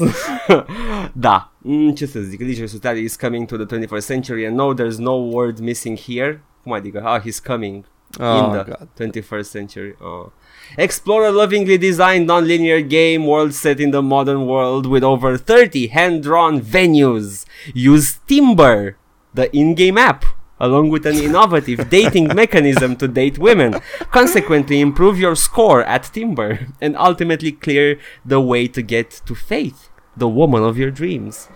da, 1.14 1.52
mm, 1.58 1.92
ce 1.92 2.06
să 2.06 2.20
zic, 2.20 2.40
Liger 2.40 2.68
Sutlari 2.68 3.04
is 3.04 3.16
coming 3.16 3.46
to 3.46 3.58
the 3.58 3.78
21st 3.78 4.06
century 4.06 4.46
and 4.46 4.56
no, 4.56 4.74
there's 4.74 4.98
no 4.98 5.14
word 5.14 5.60
missing 5.60 6.00
here. 6.00 6.42
Cum 6.64 6.72
adică? 6.72 7.02
Ah, 7.04 7.22
he's 7.22 7.40
coming. 7.40 7.86
Oh, 8.20 8.46
in 8.46 8.52
the 8.52 8.64
God. 8.64 8.88
21st 8.96 9.50
century. 9.50 9.96
Oh. 10.02 10.32
Explore 10.76 11.26
a 11.26 11.32
lovingly 11.32 11.78
designed 11.78 12.26
non-linear 12.26 12.82
game 12.82 13.26
world 13.26 13.54
set 13.54 13.80
in 13.80 13.92
the 13.92 14.02
modern 14.02 14.46
world 14.46 14.86
with 14.86 15.04
over 15.04 15.38
30 15.38 15.88
hand-drawn 15.88 16.62
venues. 16.62 17.46
Use 17.74 18.20
Timber, 18.26 18.98
the 19.34 19.56
in-game 19.56 19.98
app, 19.98 20.26
along 20.60 20.90
with 20.90 21.06
an 21.06 21.16
innovative 21.16 21.90
dating 21.98 22.34
mechanism 22.36 22.96
to 22.96 23.08
date 23.08 23.38
women. 23.38 23.80
Consequently, 24.12 24.80
improve 24.80 25.20
your 25.20 25.36
score 25.36 25.84
at 25.84 26.04
Timber 26.04 26.68
and 26.82 26.96
ultimately 26.98 27.52
clear 27.52 28.00
the 28.26 28.42
way 28.42 28.68
to 28.68 28.82
get 28.82 29.22
to 29.26 29.36
Faith, 29.36 29.90
the 30.16 30.28
woman 30.28 30.64
of 30.64 30.78
your 30.78 30.92
dreams. 30.92 31.50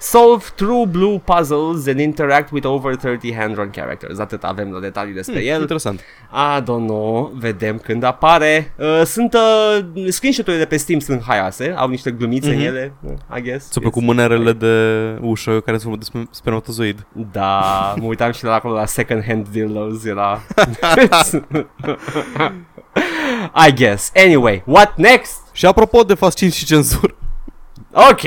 Solve 0.00 0.44
true 0.54 0.86
blue 0.86 1.20
puzzles 1.24 1.86
and 1.86 2.00
interact 2.00 2.50
with 2.50 2.66
over 2.66 2.94
30 2.96 3.34
hand-drawn 3.34 3.70
characters. 3.70 4.18
Atât 4.18 4.44
avem 4.44 4.70
de 4.72 4.78
detalii 4.78 5.14
despre 5.14 5.44
el. 5.44 5.60
Interesant. 5.60 6.00
I 6.32 6.60
don't 6.62 6.86
know, 6.86 7.32
vedem 7.38 7.78
când 7.78 8.02
apare. 8.02 8.74
Uh, 8.76 9.02
sunt 9.04 9.34
uh, 9.34 9.78
screenshot-urile 10.08 10.64
pe 10.64 10.76
Steam 10.76 10.98
sunt 10.98 11.22
haioase, 11.26 11.74
au 11.76 11.88
niște 11.88 12.10
glumițe 12.10 12.48
Mhm. 12.50 12.58
în 12.58 12.64
ele, 12.64 12.92
uh, 13.02 13.12
I 13.36 13.40
guess. 13.42 13.70
Ți-a 13.70 13.80
plăcut 13.80 14.02
mânerele 14.02 14.52
de 14.52 14.74
ușă 15.20 15.60
care 15.60 15.78
sunt 15.78 15.98
despre 15.98 16.26
spermatozoid. 16.30 17.06
Da, 17.32 17.94
mă 18.00 18.06
uitam 18.06 18.32
și 18.32 18.44
la 18.44 18.54
acolo 18.54 18.74
la 18.74 18.86
second 18.86 19.24
hand 19.26 19.48
dildos, 19.48 20.04
era... 20.04 20.40
I 23.68 23.72
guess. 23.74 24.10
Anyway, 24.16 24.62
what 24.66 24.96
next? 24.96 25.36
Și 25.52 25.66
apropo 25.66 26.02
de 26.02 26.14
fascin 26.14 26.50
și 26.50 26.64
cenzură, 26.64 27.14
Ok! 27.92 28.22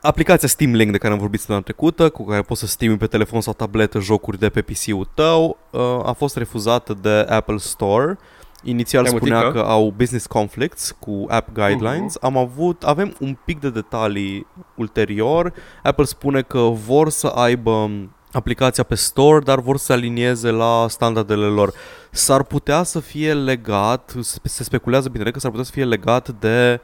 Aplicația 0.00 0.48
Steam 0.48 0.74
Link 0.74 0.90
de 0.92 0.98
care 0.98 1.12
am 1.12 1.18
vorbit 1.18 1.38
săptămâna 1.38 1.64
trecută, 1.64 2.08
cu 2.08 2.24
care 2.24 2.42
poți 2.42 2.60
să 2.60 2.66
streami 2.66 2.96
pe 2.96 3.06
telefon 3.06 3.40
sau 3.40 3.52
tabletă 3.52 3.98
jocuri 4.00 4.38
de 4.38 4.48
pe 4.48 4.62
PC-ul 4.62 5.08
tău, 5.14 5.58
uh, 5.70 5.80
a 6.04 6.12
fost 6.12 6.36
refuzată 6.36 6.98
de 7.02 7.26
Apple 7.28 7.56
Store. 7.56 8.18
Inițial 8.62 9.02
Te-ai 9.02 9.16
spunea 9.16 9.38
mutit, 9.38 9.60
că 9.60 9.66
au 9.66 9.94
business 9.96 10.26
conflicts 10.26 10.96
cu 10.98 11.24
app 11.28 11.52
guidelines. 11.52 12.16
Am 12.20 12.36
avut, 12.36 12.82
avem 12.82 13.14
un 13.20 13.36
pic 13.44 13.60
de 13.60 13.70
detalii 13.70 14.46
ulterior. 14.74 15.52
Apple 15.82 16.04
spune 16.04 16.42
că 16.42 16.58
vor 16.58 17.10
să 17.10 17.26
aibă 17.26 17.70
um, 17.70 18.12
aplicația 18.32 18.82
pe 18.82 18.94
store, 18.94 19.38
dar 19.38 19.60
vor 19.60 19.76
să 19.76 19.84
se 19.84 19.92
alinieze 19.92 20.50
la 20.50 20.86
standardele 20.88 21.46
lor. 21.46 21.72
S-ar 22.10 22.42
putea 22.42 22.82
să 22.82 23.00
fie 23.00 23.34
legat, 23.34 24.14
se 24.20 24.38
se 24.42 24.62
speculează 24.62 25.08
bine 25.08 25.30
că 25.30 25.38
s-ar 25.38 25.50
putea 25.50 25.66
să 25.66 25.72
fie 25.72 25.84
legat 25.84 26.28
de 26.28 26.80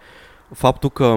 faptul 0.53 0.91
că 0.91 1.17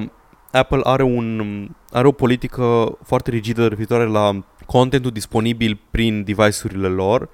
Apple 0.58 0.82
are, 0.84 1.04
un, 1.04 1.70
are 1.92 2.08
o 2.08 2.12
politică 2.12 2.98
foarte 3.04 3.30
rigidă 3.30 3.68
referitoare 3.68 4.06
la 4.06 4.44
contentul 4.66 5.12
disponibil 5.12 5.80
prin 5.92 6.24
device-urile 6.24 6.88
lor. 6.88 7.30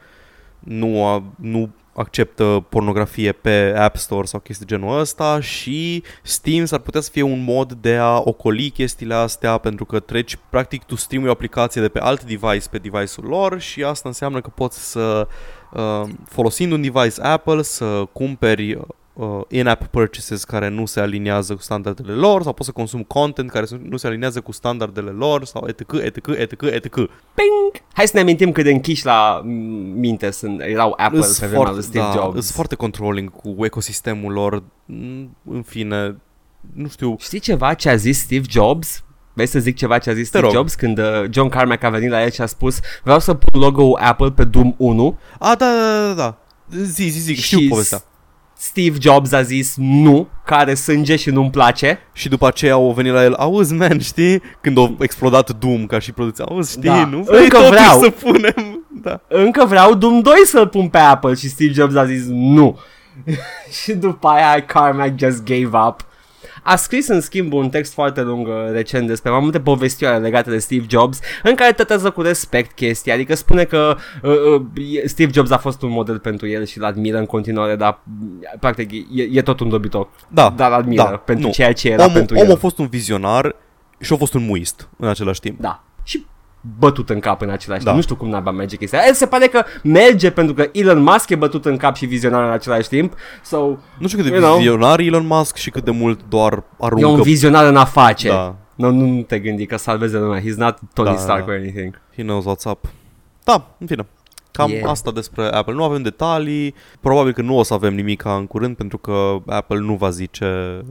Nu, 0.59 1.05
a, 1.05 1.23
nu 1.35 1.69
acceptă 1.95 2.65
pornografie 2.69 3.31
pe 3.31 3.73
App 3.77 3.95
Store 3.95 4.25
sau 4.25 4.39
chestii 4.39 4.65
de 4.65 4.75
genul 4.75 4.99
ăsta 4.99 5.39
și 5.39 6.03
Steam 6.21 6.65
s-ar 6.65 6.79
putea 6.79 7.01
să 7.01 7.09
fie 7.11 7.21
un 7.21 7.43
mod 7.43 7.73
de 7.73 7.95
a 7.95 8.21
ocoli 8.23 8.69
chestiile 8.69 9.13
astea 9.13 9.57
pentru 9.57 9.85
că 9.85 9.99
treci, 9.99 10.37
practic 10.49 10.83
tu 10.83 10.95
streamui 10.95 11.29
o 11.29 11.31
aplicație 11.31 11.81
de 11.81 11.89
pe 11.89 11.99
alt 11.99 12.23
device 12.23 12.69
pe 12.69 12.77
device-ul 12.77 13.27
lor 13.27 13.59
și 13.59 13.83
asta 13.83 14.07
înseamnă 14.07 14.41
că 14.41 14.49
poți 14.49 14.91
să, 14.91 15.27
uh, 15.73 16.09
folosind 16.29 16.71
un 16.71 16.81
device 16.81 17.21
Apple, 17.21 17.61
să 17.61 18.03
cumperi 18.11 18.79
uh, 19.13 19.41
in-app 19.47 19.83
purchases 19.85 20.43
care 20.43 20.67
nu 20.67 20.85
se 20.85 20.99
aliniază 20.99 21.55
cu 21.55 21.61
standardele 21.61 22.13
lor 22.13 22.43
sau 22.43 22.53
poți 22.53 22.67
să 22.67 22.73
consumi 22.73 23.05
content 23.07 23.49
care 23.51 23.65
să- 23.65 23.79
nu 23.89 23.97
se 23.97 24.07
aliniază 24.07 24.41
cu 24.41 24.51
standardele 24.51 25.09
lor 25.09 25.45
sau 25.45 25.67
etc, 25.67 25.91
etc, 26.03 26.27
etc, 26.27 26.61
etc. 26.61 26.93
Ping! 27.33 27.83
Hai 27.93 28.05
să 28.07 28.11
ne 28.13 28.19
amintim 28.21 28.51
cât 28.51 28.63
de 28.63 28.71
închiși 28.71 29.05
la 29.05 29.41
mm, 29.43 29.51
minte 29.99 30.31
sunt, 30.31 30.61
erau 30.61 30.93
Apple 30.97 31.19
Îs 31.19 31.39
pe 31.39 31.45
vremea 31.47 31.71
lui 31.71 31.83
Steve 31.83 32.05
da, 32.05 32.11
Jobs. 32.11 32.35
îs 32.37 32.51
foarte 32.51 32.75
controlling 32.75 33.31
cu 33.31 33.55
ecosistemul 33.65 34.31
lor. 34.33 34.63
Mm, 34.85 35.37
În 35.49 35.61
fine, 35.61 36.15
nu 36.73 36.87
știu. 36.87 37.15
Știi 37.19 37.39
ceva 37.39 37.73
ce 37.73 37.89
a 37.89 37.95
zis 37.95 38.19
Steve 38.19 38.45
Jobs? 38.49 39.03
Vrei 39.33 39.47
să 39.47 39.59
zic 39.59 39.75
ceva 39.75 39.97
ce 39.97 40.09
a 40.09 40.13
zis 40.13 40.27
Steve 40.27 40.43
rog. 40.45 40.53
Jobs 40.53 40.75
când 40.75 40.97
uh, 40.97 41.23
John 41.29 41.49
Carmack 41.49 41.83
a 41.83 41.89
venit 41.89 42.09
la 42.09 42.23
el 42.23 42.29
și 42.31 42.41
a 42.41 42.45
spus 42.45 42.79
vreau 43.03 43.19
să 43.19 43.33
pun 43.33 43.61
logo-ul 43.61 43.99
Apple 44.01 44.31
pe 44.31 44.43
Doom 44.43 44.73
1 44.77 45.17
A, 45.39 45.55
da, 45.55 45.65
da, 45.75 46.07
da, 46.07 46.13
da. 46.13 46.37
Zi, 46.83 47.07
zi, 47.07 47.19
zi, 47.19 47.33
știu 47.35 47.59
și 47.59 47.67
povestea. 47.67 48.03
S- 48.63 48.65
Steve 48.65 48.97
Jobs 49.01 49.31
a 49.31 49.41
zis 49.41 49.73
nu, 49.77 50.27
care 50.45 50.73
sânge 50.73 51.15
și 51.15 51.29
nu-mi 51.29 51.49
place. 51.49 51.99
Și 52.13 52.29
după 52.29 52.47
aceea 52.47 52.73
au 52.73 52.91
venit 52.91 53.11
la 53.13 53.23
el, 53.23 53.33
auzi, 53.33 53.73
man, 53.73 53.99
știi? 53.99 54.41
Când 54.61 54.77
a 54.77 54.95
explodat 54.99 55.51
Doom 55.59 55.85
ca 55.85 55.99
și 55.99 56.11
producție, 56.11 56.43
auzi, 56.47 56.71
știi, 56.71 56.81
Da. 56.89 57.05
nu 57.05 57.21
vrei 57.21 57.43
Încă 57.43 57.57
totuși 57.57 57.71
vreau. 57.79 57.99
să 58.01 58.09
punem... 58.09 58.85
Da. 59.01 59.21
Încă 59.27 59.65
vreau 59.65 59.93
Doom 59.93 60.19
2 60.21 60.33
să-l 60.45 60.67
pun 60.67 60.87
pe 60.87 60.97
Apple 60.97 61.33
și 61.33 61.49
Steve 61.49 61.71
Jobs 61.71 61.95
a 61.95 62.05
zis 62.05 62.23
nu. 62.27 62.79
și 63.83 63.93
după 63.93 64.27
aia 64.27 64.65
Carmack 64.65 65.19
just 65.19 65.43
gave 65.43 65.77
up. 65.87 66.05
A 66.63 66.75
scris 66.75 67.07
în 67.07 67.21
schimb 67.21 67.53
un 67.53 67.69
text 67.69 67.93
foarte 67.93 68.21
lung 68.21 68.47
uh, 68.47 68.53
recent 68.71 69.07
despre 69.07 69.31
mai 69.31 69.39
multe 69.39 69.59
povestioare 69.59 70.17
legate 70.17 70.49
de 70.49 70.57
Steve 70.57 70.85
Jobs 70.89 71.19
în 71.43 71.55
care 71.55 71.71
tratează 71.73 72.09
cu 72.11 72.21
respect 72.21 72.71
chestia, 72.71 73.13
adică 73.13 73.35
spune 73.35 73.63
că 73.63 73.95
uh, 74.21 74.31
uh, 74.31 75.01
Steve 75.05 75.31
Jobs 75.33 75.49
a 75.51 75.57
fost 75.57 75.81
un 75.81 75.89
model 75.89 76.19
pentru 76.19 76.47
el 76.47 76.65
și 76.65 76.77
îl 76.77 76.83
admiră 76.83 77.17
în 77.17 77.25
continuare, 77.25 77.75
dar 77.75 77.99
mm, 78.03 78.39
practic 78.59 78.91
e, 78.91 79.21
e 79.31 79.41
tot 79.41 79.59
un 79.59 79.69
dobitoc, 79.69 80.09
Da, 80.27 80.53
dar 80.55 80.71
îl 80.71 80.77
admiră 80.77 81.03
da, 81.03 81.17
pentru 81.17 81.45
nu. 81.45 81.51
ceea 81.51 81.73
ce 81.73 81.89
era 81.89 82.03
omul, 82.03 82.15
pentru 82.15 82.35
omul 82.35 82.47
el. 82.49 82.55
a 82.55 82.59
fost 82.59 82.77
un 82.77 82.87
vizionar 82.87 83.55
și 83.99 84.13
a 84.13 84.15
fost 84.17 84.33
un 84.33 84.45
muist 84.45 84.89
în 84.97 85.07
același 85.07 85.39
timp. 85.39 85.59
Da. 85.59 85.83
Și 86.03 86.25
bătut 86.79 87.09
în 87.09 87.19
cap 87.19 87.41
în 87.41 87.49
același 87.49 87.79
Da. 87.83 87.85
timp. 87.85 87.95
Nu 87.95 88.01
știu 88.01 88.15
cum 88.15 88.29
n-abia 88.29 88.51
merge 88.51 88.75
chestia. 88.75 88.99
aia. 88.99 89.13
Se 89.13 89.25
pare 89.25 89.47
că 89.47 89.63
merge 89.83 90.31
pentru 90.31 90.53
că 90.53 90.69
Elon 90.71 91.01
Musk 91.01 91.29
e 91.29 91.35
bătut 91.35 91.65
în 91.65 91.77
cap 91.77 91.95
și 91.95 92.05
vizionar 92.05 92.43
în 92.43 92.51
același 92.51 92.87
timp. 92.87 93.13
So, 93.43 93.57
Nu 93.97 94.07
știu 94.07 94.17
cât 94.21 94.27
de 94.31 94.35
You 94.35 94.41
know. 94.41 94.57
vizionar 94.57 94.99
e 94.99 95.03
Elon 95.03 95.25
Musk 95.27 95.55
și 95.55 95.69
cât 95.69 95.83
de 95.83 95.91
mult 95.91 96.19
doar 96.29 96.53
e 96.53 96.63
aruncă. 96.79 97.07
un 97.07 97.21
vizionar 97.21 97.65
în 97.65 97.75
afaceri. 97.75 98.33
Da, 98.33 98.55
Nu, 98.75 98.91
nu, 98.91 99.05
nu 99.05 99.21
te 99.21 99.39
gândi 99.39 99.65
că 99.65 99.77
salveze 99.77 100.17
lumea. 100.17 100.41
He's 100.41 100.55
not 100.55 100.77
Tony 100.93 101.09
Da, 101.09 101.15
Stark 101.17 101.45
da. 101.45 101.51
or 101.51 101.57
anything. 101.57 101.99
he 102.15 102.21
knows 102.23 102.43
what's 102.45 102.71
up. 102.71 102.85
Da, 103.43 103.67
în 103.79 103.87
fine. 103.87 104.05
Cam 104.53 104.69
Yeah. 104.69 104.89
asta 104.89 105.11
despre 105.11 105.43
Apple. 105.45 105.73
Nu 105.73 105.83
avem 105.83 106.01
detalii. 106.01 106.73
Probabil 106.99 107.33
că 107.33 107.41
nu 107.41 107.57
o 107.57 107.63
să 107.63 107.73
avem 107.73 107.95
nimic 107.95 108.25
în 108.25 108.47
curând 108.47 108.75
pentru 108.75 108.97
că 108.97 109.35
Apple 109.45 109.79
nu 109.79 109.95
va 109.95 110.09
zice 110.09 110.81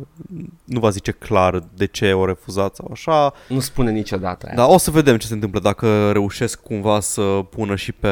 nu 0.65 0.81
va 0.81 0.91
zice 0.91 1.11
clar 1.11 1.63
de 1.75 1.87
ce 1.87 2.13
o 2.13 2.27
refuzat 2.27 2.75
sau 2.75 2.89
așa. 2.93 3.33
Nu 3.49 3.61
spune 3.61 3.91
niciodată. 3.91 4.47
aia. 4.47 4.55
Dar 4.57 4.67
o 4.69 4.79
să 4.79 4.91
vedem 4.91 5.17
ce 5.17 5.27
se 5.27 5.35
întâmplă 5.35 5.61
dacă 5.61 6.11
reușesc 6.13 6.63
cumva 6.63 7.01
să 7.01 7.23
pună 7.51 7.75
și 7.77 7.93
pe 7.93 8.09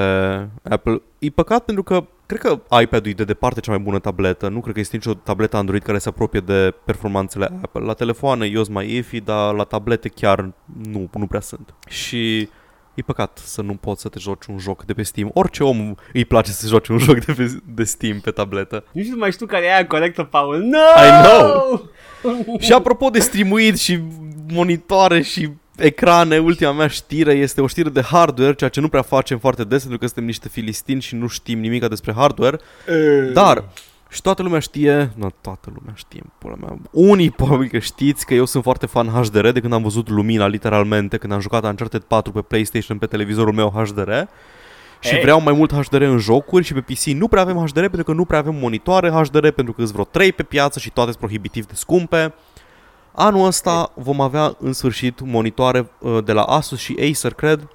Apple. 0.63 1.03
E 1.19 1.29
păcat 1.31 1.65
pentru 1.65 1.83
că 1.83 2.05
cred 2.27 2.41
că 2.41 2.79
iPad-ul 2.81 3.11
e 3.11 3.15
de 3.15 3.25
departe 3.25 3.61
cea 3.61 3.71
mai 3.71 3.81
bună 3.81 3.99
tabletă. 3.99 4.49
Nu 4.49 4.61
cred 4.61 4.75
că 4.75 4.81
este 4.81 4.97
nicio 4.97 5.15
tabletă 5.15 5.57
Android 5.57 5.83
care 5.83 5.99
se 5.99 6.09
apropie 6.09 6.41
de 6.41 6.75
performanțele 6.85 7.45
Apple. 7.63 7.85
La 7.85 7.93
telefoane 7.93 8.47
eu 8.47 8.63
sunt 8.63 8.75
mai 8.75 8.91
iffy, 8.97 9.21
dar 9.21 9.55
la 9.55 9.65
tablete 9.65 10.09
chiar 10.09 10.53
nu, 10.91 11.09
nu 11.15 11.27
prea 11.27 11.41
sunt. 11.41 11.75
Și 11.89 12.49
e 12.95 13.03
păcat 13.03 13.41
să 13.45 13.63
nu 13.63 13.75
poți 13.75 14.01
să 14.01 14.09
te 14.09 14.19
joci 14.19 14.45
un 14.45 14.59
joc 14.59 14.85
de 14.85 14.93
pe 14.93 15.03
Steam. 15.03 15.31
Orice 15.35 15.65
om 15.65 15.95
îi 16.13 16.25
place 16.25 16.51
să 16.51 16.67
joci 16.67 16.89
un 16.89 16.99
joc 17.09 17.25
de, 17.25 17.33
pe, 17.33 17.61
de 17.75 17.85
Steam 17.85 18.21
pe 18.21 18.31
tabletă. 18.31 18.85
Nici 18.93 19.07
nu 19.07 19.17
mai 19.17 19.33
știu 19.33 19.47
care 19.47 19.65
e 19.65 19.75
aia 19.75 19.87
corectă, 19.87 20.23
Paul. 20.23 20.59
No! 20.59 20.79
I 20.79 21.25
know! 21.25 21.89
Și 22.59 22.73
apropo 22.73 23.11
de 23.11 23.21
streamuit 23.21 23.79
și 23.79 24.01
monitoare 24.53 25.23
și 25.23 25.51
ecrane, 25.77 26.39
ultima 26.39 26.73
mea 26.73 26.87
știre 26.87 27.33
este 27.33 27.61
o 27.61 27.67
știre 27.67 27.89
de 27.89 28.01
hardware, 28.01 28.55
ceea 28.55 28.71
ce 28.71 28.81
nu 28.81 28.89
prea 28.89 29.03
facem 29.03 29.39
foarte 29.39 29.65
des 29.65 29.81
pentru 29.81 29.99
că 29.99 30.07
suntem 30.07 30.25
niște 30.25 30.49
filistini 30.49 31.01
și 31.01 31.15
nu 31.15 31.27
știm 31.27 31.59
nimic 31.59 31.89
despre 31.89 32.13
hardware, 32.13 32.59
dar 33.33 33.65
și 34.11 34.23
toată 34.23 34.43
lumea 34.43 34.59
știe, 34.59 35.13
nu 35.17 35.31
toată 35.41 35.73
lumea 35.75 35.95
știe, 35.95 36.23
pula 36.39 36.55
mea, 36.55 36.79
unii 36.91 37.31
probabil 37.31 37.69
că 37.69 37.79
știți 37.79 38.27
că 38.27 38.35
eu 38.35 38.45
sunt 38.45 38.63
foarte 38.63 38.87
fan 38.87 39.09
HDR 39.09 39.49
de 39.49 39.61
când 39.61 39.73
am 39.73 39.83
văzut 39.83 40.09
lumina 40.09 40.47
literalmente, 40.47 41.17
când 41.17 41.33
am 41.33 41.41
jucat 41.41 41.65
Uncharted 41.65 42.03
4 42.03 42.33
pe 42.33 42.41
PlayStation 42.41 42.99
pe 42.99 43.07
televizorul 43.07 43.53
meu 43.53 43.71
HDR 43.71 44.11
și 45.01 45.15
Ei. 45.15 45.21
vreau 45.21 45.41
mai 45.41 45.53
mult 45.53 45.73
HDR 45.73 46.01
în 46.01 46.19
jocuri 46.19 46.65
și 46.65 46.73
pe 46.73 46.81
PC 46.81 47.05
nu 47.05 47.29
prea 47.29 47.43
avem 47.43 47.67
HDR 47.67 47.81
pentru 47.81 48.05
că 48.05 48.13
nu 48.13 48.25
prea 48.25 48.39
avem 48.39 48.55
monitoare 48.55 49.11
HDR 49.11 49.49
pentru 49.49 49.73
că 49.73 49.81
sunt 49.81 49.93
vreo 49.93 50.05
3 50.05 50.33
pe 50.33 50.43
piață 50.43 50.79
și 50.79 50.91
toate 50.91 51.11
sunt 51.11 51.23
prohibitiv 51.23 51.67
de 51.67 51.75
scumpe. 51.75 52.35
Anul 53.13 53.47
ăsta 53.47 53.93
vom 53.95 54.21
avea 54.21 54.57
în 54.59 54.73
sfârșit 54.73 55.21
monitoare 55.21 55.91
uh, 55.99 56.25
de 56.25 56.33
la 56.33 56.43
Asus 56.43 56.79
și 56.79 56.97
Acer, 57.11 57.33
cred. 57.33 57.69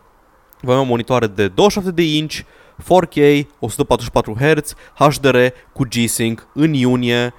Vom 0.61 0.73
avea 0.73 0.88
monitoare 0.88 1.27
de 1.27 1.47
27 1.47 2.01
de 2.01 2.15
inch, 2.15 2.36
4K, 2.84 3.45
144 3.59 4.36
Hz, 4.39 4.73
HDR 4.93 5.38
cu 5.73 5.84
G-Sync 5.88 6.47
în 6.53 6.73
iunie 6.73 7.34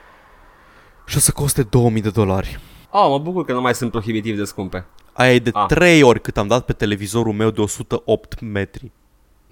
și 1.07 1.17
o 1.17 1.21
să 1.21 1.31
coste 1.33 1.63
2000 1.63 2.03
de 2.03 2.11
dolari. 2.11 2.61
Oh, 2.91 3.07
mă 3.09 3.19
bucur 3.19 3.45
că 3.45 3.53
nu 3.53 3.61
mai 3.61 3.75
sunt 3.75 3.91
prohibitiv 3.91 4.37
de 4.37 4.45
scumpe. 4.45 4.87
Aia 5.13 5.35
e 5.35 5.39
de 5.39 5.51
Ah. 5.53 5.67
3 5.67 6.03
ori 6.03 6.21
cât 6.21 6.37
am 6.37 6.47
dat 6.47 6.65
pe 6.65 6.73
televizorul 6.73 7.33
meu 7.33 7.51
de 7.51 7.61
108 7.61 8.41
metri. 8.41 8.93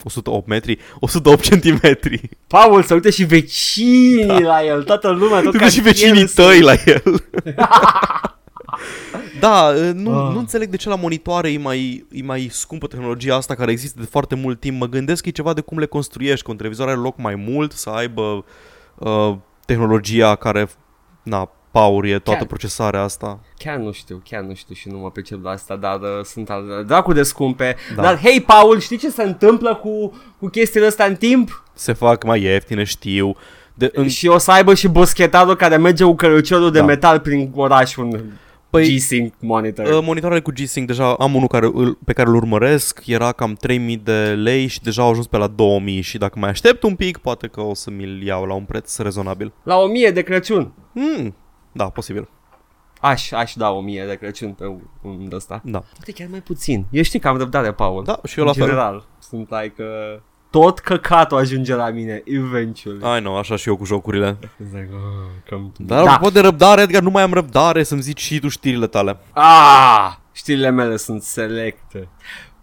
108 0.04 0.46
metri? 0.46 0.78
108 1.00 1.42
centimetri. 1.42 2.28
Paul, 2.46 2.82
să 2.82 2.94
uite 2.94 3.10
și 3.10 3.24
vecinii 3.24 4.26
da. 4.26 4.38
la 4.38 4.64
el, 4.64 4.82
toată 4.82 5.10
lumea, 5.10 5.40
tot 5.40 5.52
Tu 5.52 5.58
ca 5.58 5.68
și 5.68 5.80
vecinii 5.80 6.20
el 6.20 6.28
tăi 6.28 6.60
la 6.60 6.72
el. 6.84 7.02
da, 9.40 9.70
nu, 9.94 10.10
Ah. 10.26 10.32
nu 10.32 10.38
înțeleg 10.38 10.68
de 10.68 10.76
ce 10.76 10.88
la 10.88 10.94
monitoare 10.96 11.52
e 11.52 11.58
mai, 11.58 12.06
e 12.12 12.22
mai 12.22 12.48
scumpă 12.50 12.86
tehnologia 12.86 13.34
asta 13.34 13.54
care 13.54 13.70
există 13.70 14.00
de 14.00 14.06
foarte 14.10 14.34
mult 14.34 14.60
timp. 14.60 14.80
Mă 14.80 14.86
gândesc 14.86 15.22
că 15.22 15.28
e 15.28 15.32
ceva 15.32 15.52
de 15.52 15.60
cum 15.60 15.78
le 15.78 15.86
construiești, 15.86 16.44
că 16.44 16.50
un 16.50 16.56
televizor 16.56 16.88
are 16.88 16.96
loc 16.96 17.16
mai 17.18 17.34
mult, 17.34 17.72
să 17.72 17.90
aibă 17.90 18.44
uh, 18.98 19.34
tehnologia 19.66 20.34
care, 20.34 20.68
na, 21.22 21.50
power 21.70 22.04
e 22.04 22.18
toată 22.18 22.38
Chiar. 22.38 22.46
procesarea 22.48 23.02
asta. 23.02 23.40
Chiar 23.58 23.76
nu 23.76 23.92
știu, 23.92 24.22
chiar 24.24 24.42
nu 24.42 24.54
știu 24.54 24.74
și 24.74 24.88
nu 24.88 24.98
mă 24.98 25.10
pricep 25.10 25.44
la 25.44 25.50
asta, 25.50 25.76
dar 25.76 26.00
uh, 26.00 26.24
sunt 26.24 26.50
al 26.50 26.84
dracu 26.86 27.12
de 27.12 27.22
scumpe. 27.22 27.76
Da. 27.96 28.02
Dar, 28.02 28.18
hei, 28.18 28.40
Paul, 28.40 28.80
știi 28.80 28.96
ce 28.96 29.10
se 29.10 29.22
întâmplă 29.22 29.74
cu, 29.74 30.12
cu 30.38 30.46
chestiile 30.48 30.86
astea 30.86 31.06
în 31.06 31.14
timp? 31.16 31.64
Se 31.74 31.92
fac 31.92 32.24
mai 32.24 32.42
ieftine, 32.42 32.84
știu. 32.84 33.36
De, 33.74 33.90
în, 33.94 34.08
Și 34.08 34.26
o 34.26 34.38
să 34.38 34.50
aibă 34.50 34.74
și 34.74 34.88
boschetarul 34.88 35.56
care 35.56 35.76
merge 35.76 36.04
cu 36.04 36.14
căruciorul 36.14 36.70
de 36.70 36.78
Da. 36.78 36.84
metal 36.84 37.20
prin 37.20 37.50
oraș, 37.54 37.96
un 37.96 38.20
Păi- 38.80 38.96
G-Sync 38.96 39.32
monitor. 39.40 39.86
Uh, 39.86 40.02
Monitoarele 40.04 40.40
cu 40.40 40.50
G-Sync 40.50 40.86
deja 40.86 41.14
am 41.14 41.34
unul 41.34 41.48
care, 41.48 41.70
îl, 41.72 41.98
pe 42.04 42.12
care 42.12 42.28
îl 42.28 42.34
urmăresc, 42.34 43.02
era 43.06 43.32
cam 43.32 43.54
3000 43.54 43.96
de 43.96 44.34
lei 44.34 44.66
și 44.66 44.80
deja 44.82 45.02
au 45.02 45.10
ajuns 45.10 45.26
pe 45.26 45.36
la 45.36 45.46
2000 45.46 46.00
și 46.00 46.18
dacă 46.18 46.38
mai 46.38 46.48
aștept 46.48 46.82
un 46.82 46.94
pic, 46.94 47.16
poate 47.18 47.46
că 47.46 47.60
o 47.60 47.74
să 47.74 47.90
mi-l 47.90 48.22
iau 48.22 48.44
la 48.44 48.54
un 48.54 48.64
preț 48.64 48.96
rezonabil. 48.98 49.52
La 49.62 49.76
1000 49.76 50.10
de 50.10 50.22
Crăciun. 50.22 50.72
Hmm, 50.94 51.34
da, 51.72 51.84
posibil. 51.88 52.28
Aș, 53.00 53.32
aș 53.32 53.52
da 53.54 53.70
1000 53.70 54.04
de 54.08 54.14
Crăciun 54.14 54.52
pe 54.52 54.66
un- 54.66 54.88
un 55.02 55.28
de 55.28 55.34
ăsta. 55.36 55.60
Da. 55.64 55.78
Poate 55.78 56.12
chiar 56.12 56.28
mai 56.30 56.40
puțin. 56.40 56.86
Eu 56.90 57.02
știu 57.02 57.18
că 57.18 57.28
am 57.28 57.36
răbdare, 57.36 57.72
Paul. 57.72 58.04
Da, 58.04 58.20
și 58.24 58.38
eu 58.38 58.44
la 58.44 58.50
în 58.50 58.56
fel. 58.56 58.66
general. 58.66 59.06
Sunt 59.18 59.48
like, 59.50 59.82
uh, 59.82 60.20
tot 60.58 60.78
căcatul 60.78 61.38
ajunge 61.38 61.74
la 61.74 61.90
mine, 61.90 62.22
eventually. 62.24 63.18
I 63.18 63.20
know, 63.20 63.38
așa 63.38 63.56
și 63.56 63.68
eu 63.68 63.76
cu 63.76 63.84
jocurile. 63.84 64.36
It's 64.40 64.72
like, 64.72 64.88
oh, 64.92 65.50
come 65.50 65.70
to 65.76 65.82
Dar 65.84 66.04
da. 66.04 66.12
apropo 66.12 66.30
de 66.32 66.40
răbdare, 66.40 66.82
Edgar, 66.82 67.02
nu 67.02 67.10
mai 67.10 67.22
am 67.22 67.32
răbdare 67.32 67.82
să-mi 67.82 68.00
zici 68.00 68.20
și 68.20 68.38
tu 68.40 68.48
știrile 68.48 68.86
tale. 68.86 69.16
Ah, 69.32 70.12
știrile 70.32 70.70
mele 70.70 70.96
sunt 70.96 71.22
selecte. 71.22 72.08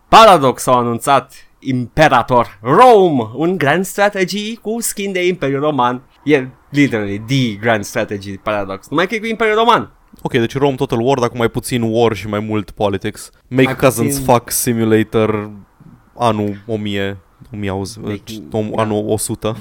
Paradox 0.07 0.65
au 0.67 0.77
anunțat 0.77 1.33
Imperator 1.59 2.59
Rome, 2.61 3.29
un 3.35 3.57
grand 3.57 3.85
strategy 3.85 4.55
cu 4.55 4.77
skin 4.79 5.11
de 5.11 5.27
Imperiu 5.27 5.59
Roman. 5.59 6.01
E 6.23 6.47
literally 6.69 7.19
the 7.19 7.55
grand 7.55 7.83
strategy 7.83 8.37
Paradox, 8.37 8.87
numai 8.89 9.07
că 9.07 9.15
e 9.15 9.19
cu 9.19 9.25
Imperiu 9.25 9.55
Roman. 9.55 9.91
Ok, 10.21 10.31
deci 10.31 10.57
Rome 10.57 10.75
Total 10.75 10.99
War, 11.01 11.19
dar 11.19 11.29
cu 11.29 11.37
mai 11.37 11.49
puțin 11.49 11.81
war 11.81 12.13
și 12.13 12.27
mai 12.27 12.39
mult 12.39 12.71
politics. 12.71 13.29
Make 13.47 13.63
Mai 13.63 13.75
Cousins 13.75 14.17
puțin- 14.17 14.33
Fuck 14.33 14.49
Simulator 14.51 15.51
anul 16.17 16.55
1000, 16.67 17.17
1000 17.53 17.69
auzi, 17.69 17.99
Make- 17.99 18.43
om- 18.51 18.71
da. 18.75 18.81
anul 18.81 19.03
100. 19.07 19.57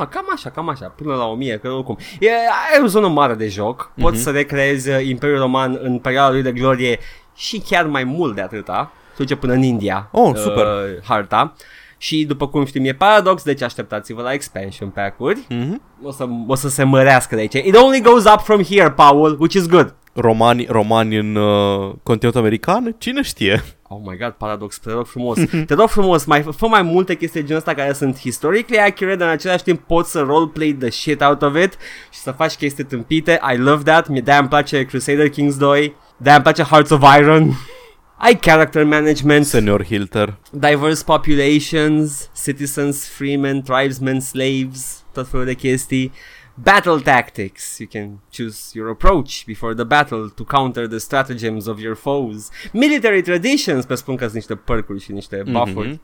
Ah, 0.00 0.06
cam 0.08 0.24
așa, 0.34 0.50
cam 0.50 0.68
așa, 0.68 0.86
până 0.96 1.14
la 1.14 1.24
1000, 1.26 1.58
că 1.62 1.68
oricum. 1.68 1.96
E, 2.20 2.28
ai 2.30 2.82
o 2.82 2.86
zonă 2.86 3.08
mare 3.08 3.34
de 3.34 3.48
joc, 3.48 3.92
poți 4.00 4.14
Mhm. 4.14 4.22
să 4.22 4.30
recreezi 4.30 4.90
uh, 4.90 5.06
Imperiul 5.06 5.38
Roman 5.38 5.78
în 5.82 5.98
perioada 5.98 6.30
lui 6.32 6.42
de 6.42 6.52
glorie 6.52 6.98
și 7.36 7.58
chiar 7.68 7.86
mai 7.86 8.04
mult 8.04 8.34
de 8.34 8.40
atâta. 8.40 8.92
Se 9.10 9.22
duce 9.22 9.36
până 9.36 9.52
în 9.52 9.62
India. 9.62 10.08
Oh, 10.12 10.32
super. 10.36 10.64
Uh, 10.66 11.02
harta. 11.04 11.54
Și 11.98 12.24
după 12.24 12.48
cum 12.48 12.64
știm 12.64 12.84
e 12.84 12.92
paradox, 12.92 13.42
deci 13.42 13.62
așteptați-vă 13.62 14.22
la 14.22 14.32
expansion 14.32 14.88
pack-uri. 14.88 15.46
Mhm. 15.48 15.82
O 16.02 16.10
să, 16.10 16.26
o 16.46 16.54
să 16.54 16.68
se 16.68 16.82
mărească 16.82 17.34
de 17.34 17.40
aici. 17.40 17.54
It 17.54 17.76
only 17.76 18.00
goes 18.00 18.24
up 18.24 18.40
from 18.40 18.62
here, 18.62 18.90
Paul, 18.90 19.36
which 19.40 19.54
is 19.54 19.68
good. 19.68 19.94
Romani, 20.14 20.66
romani 20.68 21.16
în 21.16 21.34
uh, 21.36 21.92
continentul 22.02 22.40
american? 22.40 22.94
Cine 22.98 23.22
știe? 23.22 23.62
Oh 23.94 24.00
my 24.10 24.16
god, 24.16 24.34
paradox, 24.38 24.78
te 24.78 24.90
rog 24.90 25.06
frumos. 25.06 25.38
te 25.66 25.74
rog 25.74 25.88
frumos, 25.88 26.24
mai 26.24 26.42
fă 26.56 26.66
mai 26.66 26.82
multe 26.82 27.14
chestii 27.14 27.40
de 27.40 27.46
genul 27.46 27.62
ăsta 27.66 27.74
care 27.74 27.92
sunt 27.92 28.18
historically 28.18 28.80
accurate, 28.80 29.16
dar 29.16 29.26
în 29.28 29.32
același 29.32 29.62
timp 29.62 29.80
poți 29.86 30.10
să 30.10 30.20
roleplay 30.20 30.76
the 30.78 30.90
shit 30.90 31.22
out 31.22 31.42
of 31.42 31.56
it 31.62 31.76
și 32.10 32.18
să 32.18 32.30
faci 32.30 32.54
chestii 32.54 32.84
tâmpite. 32.84 33.40
I 33.54 33.56
love 33.56 33.82
that. 33.82 34.08
Mie 34.08 34.20
de-aia 34.20 34.40
îmi 34.40 34.48
place 34.48 34.84
Crusader 34.84 35.28
Kings 35.28 35.56
2, 35.56 35.94
de-aia 36.16 36.36
îmi 36.36 36.44
place 36.44 36.62
Hearts 36.62 36.90
of 36.90 37.02
Iron. 37.18 37.50
Ai 38.24 38.38
character 38.38 38.84
management, 38.84 39.46
Senior 39.46 39.84
Hilter. 39.84 40.38
diverse 40.50 41.04
populations, 41.04 42.30
citizens, 42.44 43.08
freemen, 43.08 43.62
tribesmen, 43.62 44.20
slaves, 44.20 45.02
tot 45.12 45.28
felul 45.28 45.44
de 45.46 45.54
chestii. 45.54 46.12
Battle 46.54 47.00
tactics. 47.00 47.78
You 47.78 47.88
can 47.92 48.18
choose 48.30 48.70
your 48.78 48.88
approach 48.90 49.44
before 49.46 49.74
the 49.74 49.84
battle 49.84 50.32
to 50.34 50.44
counter 50.44 50.86
the 50.86 50.98
stratagems 50.98 51.66
of 51.66 51.80
your 51.80 51.96
foes. 51.96 52.48
Military 52.72 53.22
traditions, 53.22 53.84
pe 53.84 53.94
spun 53.94 54.16
că 54.16 54.22
sunt 54.22 54.34
niște 54.34 54.54
percuri 54.54 55.00
și 55.00 55.12
niște 55.12 55.42
buff-uri. 55.50 55.88
Mhm. 55.88 56.00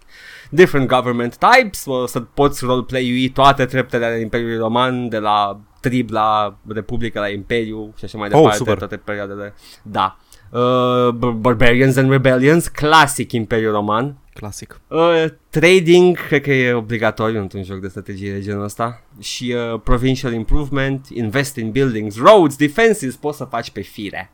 Different 0.50 0.88
government 0.88 1.36
types, 1.36 1.84
o 1.86 2.06
să 2.06 2.20
poți 2.20 2.64
roleplay-ui 2.64 3.28
toate 3.28 3.64
treptele 3.64 4.04
ale 4.04 4.20
Imperiului 4.20 4.56
Roman, 4.56 5.08
de 5.08 5.18
la 5.18 5.60
trib 5.80 6.10
la 6.10 6.56
republică 6.68 7.20
la 7.20 7.28
imperiu 7.28 7.94
și 7.98 8.04
așa 8.04 8.18
mai 8.18 8.28
Oh, 8.28 8.34
departe, 8.34 8.56
super. 8.58 8.76
toate 8.78 8.96
perioadele. 8.96 9.54
Da. 9.82 10.16
Uh, 10.50 11.08
b- 11.14 11.34
Barbarians 11.40 11.96
and 11.96 12.10
Rebellions, 12.10 12.68
classic 12.68 13.32
Imperiul 13.32 13.72
Roman. 13.72 14.16
Clasic. 14.38 14.80
Uh, 14.88 15.24
trading, 15.50 16.16
cred 16.26 16.42
că 16.42 16.52
e 16.52 16.72
obligatoriu 16.72 17.40
într-un 17.40 17.62
joc 17.62 17.80
de 17.80 17.88
strategie 17.88 18.32
de 18.32 18.40
genul 18.40 18.64
ăsta. 18.64 19.02
Și 19.20 19.54
uh, 19.72 19.80
provincial 19.84 20.32
improvement, 20.32 21.06
invest 21.08 21.56
in 21.56 21.70
buildings, 21.70 22.16
roads, 22.16 22.56
defenses, 22.56 23.16
poți 23.16 23.36
să 23.36 23.44
faci 23.44 23.70
pe 23.70 23.80
fire. 23.80 24.30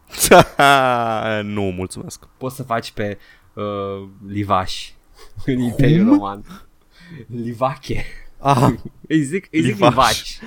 nu, 1.42 1.62
mulțumesc. 1.62 2.24
Poți 2.36 2.56
să 2.56 2.62
faci 2.62 2.90
pe 2.90 3.18
uh, 3.52 3.64
livaș 4.28 4.90
în 5.46 5.58
Imperiul 5.58 6.08
Roman. 6.08 6.44
Livache. 7.42 8.04
Aha, 8.38 8.74
Îi 9.08 9.22
zic, 9.22 9.46
îi 9.50 9.60
zic 9.62 9.72
Livaș. 9.72 9.90
livaci. 9.90 10.38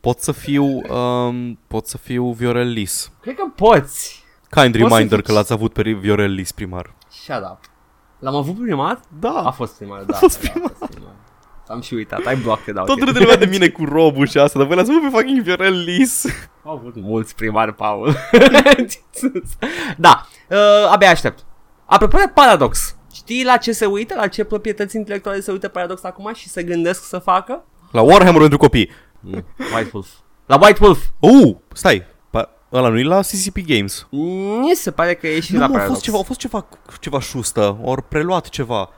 pot 0.00 0.20
să 0.20 0.32
fiu, 0.32 0.64
um, 0.96 1.58
pot 1.66 1.86
să 1.86 1.98
fiu 1.98 2.32
Viorel 2.32 2.68
Lis. 2.68 3.12
Cred 3.20 3.34
că 3.34 3.44
poți. 3.56 4.22
Kind 4.50 4.72
Poți 4.76 4.88
să 4.88 4.94
reminder 4.94 5.18
fii- 5.18 5.22
că 5.22 5.32
l-ați 5.32 5.52
avut 5.52 5.72
pe 5.72 5.82
Viorel 5.92 6.32
Lis 6.32 6.52
primar. 6.52 6.94
Shut 7.10 7.42
up. 7.52 7.58
L-am 8.24 8.34
avut 8.34 8.60
primar? 8.60 9.00
Da. 9.20 9.42
A 9.44 9.50
fost 9.50 9.76
primar, 9.76 10.02
da. 10.02 10.16
A 10.16 10.18
fost 10.18 10.42
da, 10.42 10.50
a 10.64 10.72
fost 10.78 10.90
primar. 10.90 11.12
Am 11.66 11.80
și 11.80 11.94
uitat, 11.94 12.26
ai 12.26 12.36
blocked 12.36 12.76
out. 12.76 12.86
Tot 12.86 13.02
râde 13.02 13.18
lumea 13.18 13.36
de 13.36 13.44
mine 13.44 13.68
cu 13.68 13.84
robul 13.84 14.26
și 14.26 14.38
asta, 14.38 14.58
dar 14.58 14.68
voi 14.68 14.76
lăsați 14.76 14.98
pe 14.98 15.08
fucking 15.16 15.40
Viorel 15.40 15.82
Lis. 15.82 16.24
Au 16.62 16.72
avut 16.72 16.94
mulți 16.96 17.34
primari, 17.34 17.74
Paul. 17.74 18.16
da, 19.96 20.26
uh, 20.50 20.90
abia 20.90 21.10
aștept. 21.10 21.44
Apropo 21.84 22.18
de 22.18 22.30
Paradox, 22.34 22.96
știi 23.14 23.44
la 23.44 23.56
ce 23.56 23.72
se 23.72 23.86
uită, 23.86 24.14
la 24.14 24.28
ce 24.28 24.44
proprietăți 24.44 24.96
intelectuale 24.96 25.40
se 25.40 25.50
uită 25.50 25.68
Paradox 25.68 26.04
acum 26.04 26.32
și 26.34 26.48
se 26.48 26.62
gândesc 26.62 27.08
să 27.08 27.18
facă? 27.18 27.64
La 27.90 28.00
Warhammer 28.00 28.40
pentru 28.40 28.58
copii. 28.58 28.90
Mm. 29.20 29.44
White 29.74 29.90
Wolf. 29.92 30.08
La 30.46 30.58
White 30.62 30.78
Wolf. 30.82 31.04
Uh, 31.20 31.56
stai. 31.72 32.06
Pa- 32.74 32.80
ăla 32.80 32.88
nu 32.88 32.98
e 32.98 33.02
la 33.02 33.20
CCP 33.20 33.56
Games. 33.66 34.06
Mi 34.10 34.74
se 34.74 34.90
pare 34.90 35.14
că 35.14 35.26
e 35.26 35.40
și 35.40 35.52
Nu, 35.52 35.58
la 35.58 35.66
mă, 35.66 35.72
a 35.72 35.76
Paradox. 35.76 35.94
fost 35.94 36.04
ceva, 36.04 36.18
a 36.18 36.22
fost 36.22 36.38
ceva, 36.38 36.66
ceva 37.00 37.20
șustă. 37.20 37.78
Ori 37.82 38.02
preluat 38.02 38.48
ceva. 38.48 38.88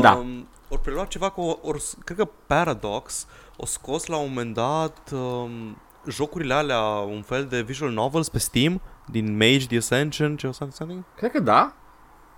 Da. 0.00 0.12
Um, 0.12 0.48
ori 0.68 0.80
preluat 0.80 1.08
ceva 1.08 1.30
cu, 1.30 1.58
or, 1.62 1.76
cred 2.04 2.16
că 2.16 2.28
Paradox 2.46 3.26
o 3.56 3.66
scos 3.66 4.06
la 4.06 4.16
un 4.16 4.26
moment 4.28 4.54
dat 4.54 5.10
um, 5.12 5.76
jocurile 6.08 6.54
alea, 6.54 6.80
un 6.84 7.22
fel 7.22 7.44
de 7.44 7.62
visual 7.62 7.90
novels 7.90 8.28
pe 8.28 8.38
Steam, 8.38 8.80
din 9.10 9.36
Mage, 9.36 9.66
The 9.66 9.76
Ascension, 9.76 10.36
ce 10.36 10.50
something? 10.52 11.04
Cred 11.16 11.30
că 11.30 11.40
da. 11.40 11.74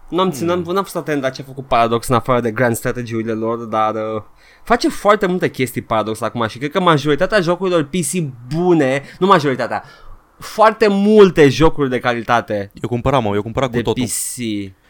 N-am, 0.09 0.31
țin, 0.31 0.47
n-am, 0.47 0.61
n-am 0.61 0.83
fost 0.83 0.97
atent 0.97 1.23
la 1.23 1.31
ce 1.31 1.43
a 1.43 1.45
făcut 1.45 1.67
Paradox 1.67 2.09
în 2.09 2.15
afară 2.15 2.41
de 2.41 2.51
grand 2.51 2.77
strategy-urile 2.77 3.33
lor, 3.33 3.59
dar 3.59 3.95
uh, 3.95 4.23
face 4.65 4.89
foarte 4.89 5.27
multe 5.27 5.51
chestii 5.51 5.83
Paradox 5.83 6.21
acum 6.21 6.47
și 6.47 6.59
cred 6.59 6.71
că 6.71 6.81
majoritatea 6.81 7.41
jocurilor 7.41 7.83
PC 7.85 8.19
bune, 8.55 9.03
nu 9.19 9.27
majoritatea, 9.27 9.83
foarte 10.39 10.87
multe 10.89 11.49
jocuri 11.49 11.91
de 11.91 11.99
calitate 11.99 12.71
Eu 12.83 12.89
cumpăram, 12.89 13.23
mă, 13.23 13.35
eu 13.35 13.43
cumpărat 13.43 13.69
cu 13.71 13.77
de 13.77 13.83
totul. 13.83 14.05
PC 14.05 14.37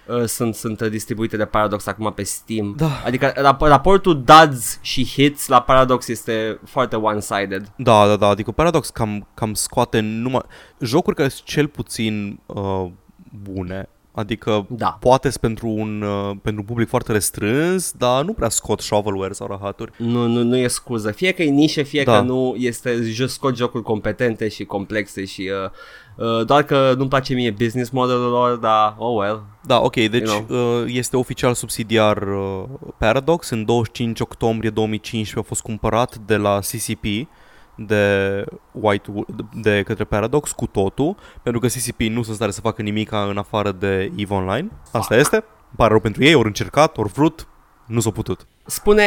uh, 0.07 0.24
sunt, 0.26 0.55
sunt 0.55 0.80
uh, 0.80 0.90
distribuite 0.90 1.36
de 1.36 1.45
Paradox 1.45 1.86
acum 1.86 2.12
pe 2.12 2.22
Steam. 2.22 2.74
Da. 2.76 3.03
Adică 3.05 3.32
rap- 3.32 3.59
raportul 3.59 4.22
duds 4.22 4.78
și 4.82 5.05
hits 5.07 5.47
la 5.47 5.62
Paradox 5.62 6.09
este 6.09 6.61
foarte 6.64 6.97
one-sided. 6.97 7.62
Da, 7.76 8.07
da, 8.07 8.16
da, 8.16 8.26
adică 8.26 8.51
Paradox 8.51 8.90
cam, 8.90 9.28
cam 9.34 9.55
scoate 9.55 10.01
numai 10.01 10.42
jocuri 10.80 11.16
care 11.16 11.28
sunt 11.28 11.47
cel 11.47 11.66
puțin 11.68 12.40
uh, 12.47 12.86
bune. 13.42 13.88
Adică 14.15 14.67
Da. 14.69 14.97
poate 15.01 15.31
pentru 15.41 15.69
un, 15.69 16.03
uh, 16.03 16.37
pentru 16.43 16.61
un 16.61 16.67
public 16.67 16.89
foarte 16.89 17.12
restrâns, 17.12 17.93
dar 17.93 18.25
nu 18.25 18.33
prea 18.33 18.49
scot 18.49 18.81
shovelware 18.81 19.33
sau 19.33 19.47
rahaturi. 19.47 19.93
Nu, 19.97 20.27
nu, 20.27 20.43
nu 20.43 20.57
e 20.57 20.67
scuză. 20.67 21.11
Fie 21.11 21.33
că 21.33 21.43
e 21.43 21.51
nișe, 21.51 21.83
fie 21.83 22.03
Da. 22.03 22.17
că 22.17 22.21
nu, 22.21 22.55
este 22.59 23.03
just 23.03 23.35
scot 23.35 23.57
jocuri 23.57 23.83
competente 23.83 24.49
și 24.49 24.65
complexe 24.65 25.25
și 25.25 25.51
uh, 26.17 26.31
uh, 26.39 26.47
doar 26.47 26.62
că 26.62 26.95
nu-mi 26.97 27.09
place 27.09 27.35
mie 27.35 27.51
business 27.51 27.91
modelul 27.91 28.31
lor, 28.31 28.57
dar 28.57 28.95
oh 28.99 29.17
well. 29.19 29.43
Da, 29.67 29.81
ok, 29.81 29.95
deci 29.95 30.31
You 30.31 30.47
uh, 30.49 30.85
este 30.87 31.17
oficial 31.17 31.55
subsidiar 31.55 32.17
uh, 32.23 32.62
Paradox. 32.99 33.51
În 33.51 33.65
25 33.65 34.21
octombrie 34.21 34.71
2015 34.71 35.39
a 35.39 35.43
fost 35.43 35.62
cumpărat 35.62 36.17
de 36.27 36.37
la 36.37 36.59
CCP 36.59 37.05
de, 37.77 38.45
White, 38.72 39.12
de 39.53 39.83
către 39.87 40.05
Paradox 40.05 40.53
cu 40.53 40.66
totul, 40.66 41.16
pentru 41.43 41.61
că 41.61 41.66
CCP 41.66 42.01
nu 42.01 42.14
sunt 42.14 42.27
în 42.29 42.35
stare 42.35 42.51
să 42.51 42.61
facă 42.61 42.83
nimic 42.83 43.12
în 43.12 43.37
afară 43.39 43.72
de 43.72 44.12
EVE 44.16 44.35
Online. 44.35 44.70
Asta 44.93 45.16
este. 45.16 45.35
Îmi 45.37 45.77
pare 45.77 45.91
rău 45.91 46.01
pentru 46.01 46.25
ei, 46.25 46.35
ori 46.35 46.47
încercat, 46.47 46.99
ori 46.99 47.12
vrut, 47.12 47.47
nu 47.87 48.01
s-a 48.01 48.11
putut. 48.11 48.47
Spune 48.66 49.05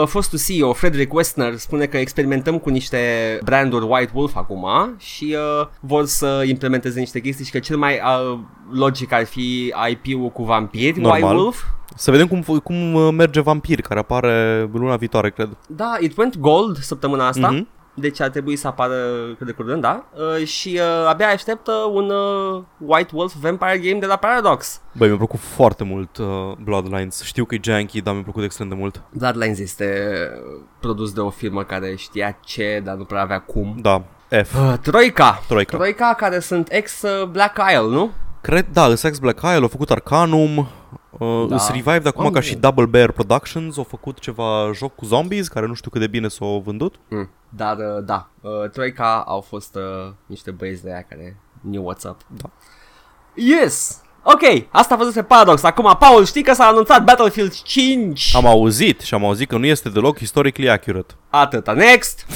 uh, 0.00 0.06
fostul 0.06 0.38
CEO, 0.46 0.72
Frederick 0.72 1.12
Westner, 1.14 1.56
spune 1.56 1.86
că 1.86 1.96
experimentăm 1.96 2.58
cu 2.58 2.70
niște 2.70 2.98
branduri 3.44 3.84
White 3.84 4.10
Wolf 4.14 4.36
acum 4.36 4.66
și 4.98 5.36
uh, 5.60 5.66
vor 5.80 6.06
să 6.06 6.42
implementeze 6.46 6.98
niște 6.98 7.20
chestii 7.20 7.44
și 7.44 7.50
că 7.50 7.58
cel 7.58 7.76
mai 7.76 7.94
uh, 7.94 8.38
logic 8.72 9.12
ar 9.12 9.24
fi 9.24 9.74
IP-ul 9.90 10.28
cu 10.28 10.44
vampiri, 10.44 11.00
Normal. 11.00 11.22
White 11.22 11.36
Wolf. 11.36 11.62
Să 11.96 12.10
vedem 12.10 12.26
cum, 12.26 12.60
cum 12.62 12.94
uh, 12.94 13.08
merge 13.12 13.40
Vampir, 13.40 13.80
care 13.80 14.00
apare 14.00 14.68
luna 14.72 14.96
viitoare, 14.96 15.30
cred. 15.30 15.56
Da, 15.68 15.96
it 16.00 16.16
went 16.16 16.38
gold 16.38 16.76
săptămâna 16.76 17.26
asta. 17.26 17.50
Mhm. 17.50 17.68
Deci 18.00 18.20
ar 18.20 18.28
trebui 18.28 18.56
să 18.56 18.66
apară 18.66 18.94
cât 19.38 19.46
de 19.46 19.52
curând, 19.52 19.82
da? 19.82 20.04
Uh, 20.38 20.46
și 20.46 20.80
uh, 20.80 21.06
abia 21.08 21.28
așteptă 21.28 21.72
un 21.92 22.10
uh, 22.10 22.62
White 22.78 23.10
Wolf 23.14 23.34
Vampire 23.40 23.78
Game 23.78 23.98
de 23.98 24.06
la 24.06 24.16
Paradox. 24.16 24.80
Băi, 24.92 25.08
mi-a 25.08 25.16
plăcut 25.16 25.40
foarte 25.40 25.84
mult 25.84 26.16
uh, 26.16 26.26
Bloodlines. 26.64 27.22
Știu 27.22 27.44
că 27.44 27.54
e 27.54 27.60
janky, 27.62 28.00
dar 28.00 28.14
mi-a 28.14 28.22
plăcut 28.22 28.42
extrem 28.42 28.68
de 28.68 28.74
mult. 28.74 29.02
Bloodlines 29.10 29.58
este 29.58 30.08
uh, 30.54 30.60
produs 30.80 31.12
de 31.12 31.20
o 31.20 31.30
firmă 31.30 31.64
care 31.64 31.94
știa 31.96 32.38
ce, 32.44 32.80
dar 32.84 32.94
nu 32.94 33.04
prea 33.04 33.20
avea 33.20 33.40
cum. 33.40 33.76
Da, 33.80 34.02
F. 34.44 34.54
Uh, 34.54 34.74
Troika. 34.82 35.42
Troika. 35.48 35.76
Troika 35.76 36.14
care 36.16 36.38
sunt 36.38 36.68
ex 36.70 37.02
uh, 37.02 37.26
Black 37.26 37.58
Isle, 37.70 37.88
nu? 37.88 38.10
Cred, 38.40 38.66
da, 38.72 38.94
Sex 38.94 39.18
Black 39.18 39.40
Isle, 39.42 39.62
au 39.62 39.68
făcut 39.68 39.90
Arcanum, 39.90 40.68
uh, 41.10 41.46
Da. 41.48 41.56
da. 41.56 41.66
Revived 41.68 42.06
acum 42.06 42.24
Oh. 42.24 42.32
ca 42.32 42.40
și 42.40 42.54
Double 42.54 42.84
Bear 42.86 43.10
Productions, 43.12 43.76
au 43.76 43.84
făcut 43.84 44.18
ceva 44.18 44.70
joc 44.74 44.94
cu 44.94 45.04
zombies, 45.04 45.48
care 45.48 45.66
nu 45.66 45.74
știu 45.74 45.90
cât 45.90 46.00
de 46.00 46.06
bine 46.06 46.28
s-au 46.28 46.62
vândut. 46.64 46.94
Mm. 47.08 47.30
Dar 47.48 47.76
uh, 47.76 48.04
da, 48.04 48.28
uh, 48.40 48.70
Troika 48.70 49.24
au 49.26 49.40
fost 49.40 49.74
uh, 49.76 50.12
niște 50.26 50.50
băieți 50.50 50.82
de 50.82 50.90
aia 50.92 51.02
care 51.08 51.36
knew 51.62 51.92
what's 51.94 52.08
up. 52.08 52.20
Da. 52.26 52.50
Yes! 53.34 54.02
Ok, 54.22 54.40
asta 54.70 54.94
a 54.94 54.96
fost 54.96 55.12
despre 55.14 55.34
Paradox. 55.36 55.62
Acum, 55.62 55.96
Paul, 55.98 56.24
știi 56.24 56.42
că 56.42 56.52
s-a 56.52 56.64
anunțat 56.66 57.04
Battlefield 57.04 57.62
5? 57.62 58.32
Am 58.34 58.46
auzit 58.46 59.00
și 59.00 59.14
am 59.14 59.24
auzit 59.24 59.48
că 59.48 59.56
nu 59.58 59.66
este 59.66 59.88
deloc 59.88 60.18
historically 60.18 60.70
accurate. 60.70 61.14
Atâta. 61.30 61.72
Next! 61.72 62.26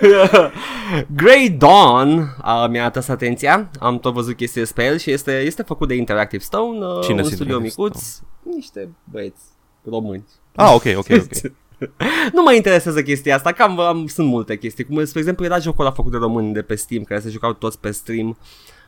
Grey 1.16 1.50
Dawn 1.50 2.34
a, 2.42 2.66
mi-a 2.66 2.84
atras 2.84 3.08
atenția. 3.08 3.70
Am 3.80 3.98
tot 3.98 4.14
văzut 4.14 4.36
chestii 4.36 4.60
despre 4.60 4.84
el 4.84 4.98
și 4.98 5.10
este, 5.10 5.40
este 5.40 5.62
făcut 5.62 5.88
de 5.88 5.94
Interactive 5.94 6.42
Stone, 6.42 6.78
uh, 6.86 7.00
Cine 7.02 7.20
un 7.20 7.22
sunt 7.28 7.34
studio 7.34 7.54
Interactive 7.56 7.82
micuț. 7.82 8.18
Niște 8.54 8.88
băieți 9.04 9.42
români. 9.90 10.24
Ah, 10.54 10.72
ok, 10.74 10.82
ok, 10.96 11.06
ok. 11.10 11.52
nu 12.34 12.42
mă 12.42 12.52
interesează 12.52 13.02
chestia 13.02 13.34
asta, 13.34 13.52
cam 13.52 13.78
am, 13.80 14.06
sunt 14.06 14.26
multe 14.28 14.56
chestii. 14.58 14.84
Cum, 14.84 15.04
spre 15.04 15.18
exemplu, 15.20 15.44
era 15.44 15.58
jocul 15.58 15.84
ăla 15.84 15.94
făcut 15.94 16.10
de 16.12 16.18
români 16.18 16.52
de 16.52 16.62
pe 16.62 16.74
Steam, 16.74 17.02
care 17.02 17.20
se 17.20 17.28
jucau 17.30 17.52
toți 17.52 17.78
pe 17.80 17.90
stream 17.90 18.38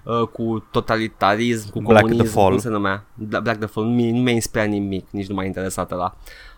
uh, 0.04 0.26
cu 0.28 0.66
totalitarism, 0.70 1.70
cu 1.70 1.80
Black 1.80 2.00
comunism, 2.00 2.24
the 2.24 2.32
Fall. 2.32 2.50
cum 2.50 2.58
se 2.58 2.68
numea? 2.68 3.04
Bla- 3.26 3.42
Black 3.42 3.58
the 3.58 3.66
Fall, 3.66 3.86
nu 3.86 3.92
mi- 3.94 4.10
nu 4.10 4.20
mi-a 4.22 4.32
inspirat 4.32 4.68
nimic, 4.68 5.06
nici 5.10 5.26
nu 5.26 5.34
m-a 5.34 5.44
interesat 5.44 5.90
la. 5.90 6.16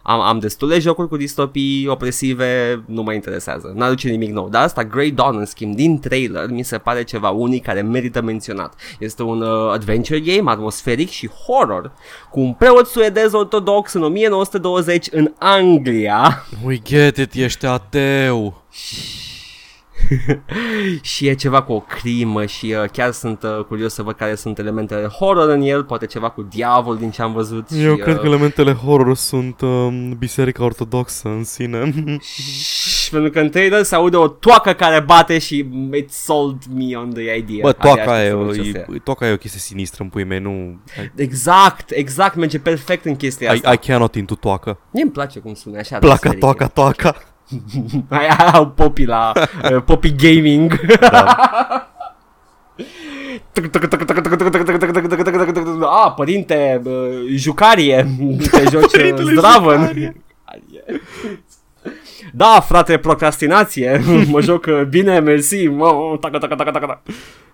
Am, 0.08 0.20
am 0.20 0.38
destule 0.38 0.78
jocuri 0.78 1.08
cu 1.08 1.16
distopii 1.16 1.86
opresive, 1.86 2.82
nu 2.86 3.02
mă 3.02 3.12
interesează, 3.12 3.72
n-aduce 3.74 4.08
nimic 4.08 4.30
nou. 4.30 4.48
Dar 4.48 4.62
asta, 4.62 4.84
Grey 4.84 5.10
Dawn, 5.10 5.38
în 5.38 5.44
schimb, 5.44 5.74
din 5.74 6.00
trailer, 6.00 6.50
mi 6.50 6.62
se 6.62 6.78
pare 6.78 7.04
ceva 7.04 7.30
unic 7.30 7.64
care 7.64 7.82
merită 7.82 8.22
menționat. 8.22 8.74
Este 8.98 9.22
un 9.22 9.40
uh, 9.40 9.70
adventure 9.72 10.20
game 10.20 10.50
atmosferic 10.50 11.08
și 11.08 11.28
horror, 11.28 11.92
cu 12.30 12.40
un 12.40 12.52
preot 12.52 12.86
suedez 12.86 13.32
ortodox 13.32 13.92
în 13.92 14.02
1920 14.02 15.06
în 15.10 15.32
Anglia 15.38 16.46
We 16.64 16.78
get 16.84 17.16
it, 17.16 17.34
ești 17.34 17.66
ateu. 17.66 18.62
și 21.12 21.26
e 21.26 21.34
ceva 21.34 21.62
cu 21.62 21.72
o 21.72 21.80
crimă 21.80 22.46
și 22.46 22.74
uh, 22.82 22.90
chiar 22.90 23.12
sunt 23.12 23.42
uh, 23.42 23.64
curios 23.64 23.94
să 23.94 24.02
văd 24.02 24.16
care 24.16 24.34
sunt 24.34 24.58
elementele 24.58 25.06
horror 25.06 25.48
în 25.48 25.60
el, 25.60 25.84
poate 25.84 26.06
ceva 26.06 26.30
cu 26.30 26.42
diavol 26.42 26.96
din 26.96 27.10
ce 27.10 27.22
am 27.22 27.32
văzut. 27.32 27.68
Eu 27.70 27.94
și, 27.94 28.00
cred 28.00 28.14
uh, 28.14 28.20
că 28.20 28.26
elementele 28.26 28.72
horror 28.72 29.16
sunt 29.16 29.60
um, 29.60 30.16
biserica 30.18 30.64
ortodoxă 30.64 31.28
în 31.28 31.44
sine. 31.44 31.94
Și 32.20 33.10
pentru 33.10 33.30
că 33.30 33.40
în 33.40 33.50
trailer 33.50 33.82
se 33.82 33.94
aude 33.94 34.16
o 34.16 34.28
toacă 34.28 34.72
care 34.72 35.00
bate 35.00 35.38
și 35.38 35.68
it 35.92 36.12
sold 36.12 36.62
me 36.74 36.96
on 36.96 37.12
the 37.12 37.36
idea. 37.36 37.60
Bă, 37.60 37.68
Abia 37.68 37.94
toaca 37.94 38.12
aștept 38.12 38.26
e, 38.26 38.28
să 38.28 38.36
văd 38.36 38.54
ce 38.54 38.60
o 38.60 38.62
să 38.62 38.68
e, 38.68 38.84
fie. 38.86 38.98
toaca 39.04 39.28
e 39.28 39.32
o 39.32 39.36
chestie 39.36 39.60
sinistră 39.60 40.02
în 40.02 40.08
pui 40.08 40.24
mei, 40.24 40.40
nu... 40.40 40.50
I, 40.50 41.22
Exact, 41.22 41.90
exact, 41.90 42.34
merge 42.34 42.58
perfect 42.58 43.04
în 43.04 43.16
chestia 43.16 43.50
I, 43.50 43.54
asta. 43.54 43.72
I 43.72 43.76
cannot 43.76 44.14
into 44.14 44.34
toacă. 44.34 44.78
Mie 44.90 45.02
îmi 45.02 45.12
place 45.12 45.38
cum 45.38 45.54
sună 45.54 45.78
așa. 45.78 45.98
Placa 45.98 46.14
atmosferic. 46.14 46.40
toaca 46.40 46.66
toaca. 46.66 47.37
Aia 48.08 48.50
au 48.52 48.66
popii 48.66 49.06
la 49.06 49.32
uh, 49.72 49.82
popii 49.84 50.14
gaming. 50.16 50.80
A, 55.80 56.10
părinte, 56.16 56.82
uh, 56.84 56.92
jucarie, 57.36 58.06
te 58.50 58.62
joci 58.70 58.90
Părintele 58.90 59.32
zdravăn. 59.32 59.78
jucarie. 59.78 60.14
Da, 62.32 62.60
frate, 62.60 62.98
procrastinație. 62.98 64.00
mă 64.26 64.40
joc 64.40 64.66
uh, 64.66 64.82
bine, 64.88 65.18
mersi. 65.18 65.66
Mă, 65.66 66.16
taca, 66.20 66.38
taca, 66.38 66.54
taca, 66.54 66.70
taca. 66.70 67.02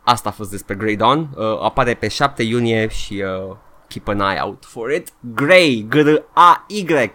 Asta 0.02 0.28
a 0.28 0.32
fost 0.32 0.50
despre 0.50 0.74
Grey 0.74 0.96
Dawn. 0.96 1.28
Uh, 1.36 1.44
apare 1.62 1.94
pe 1.94 2.08
7 2.08 2.42
iunie 2.42 2.88
și 2.88 3.24
uh, 3.48 3.56
keep 3.88 4.08
an 4.08 4.30
eye 4.30 4.40
out 4.42 4.64
for 4.64 4.90
it. 4.90 5.08
Grey, 5.20 5.86
G-R-A-Y, 5.88 7.10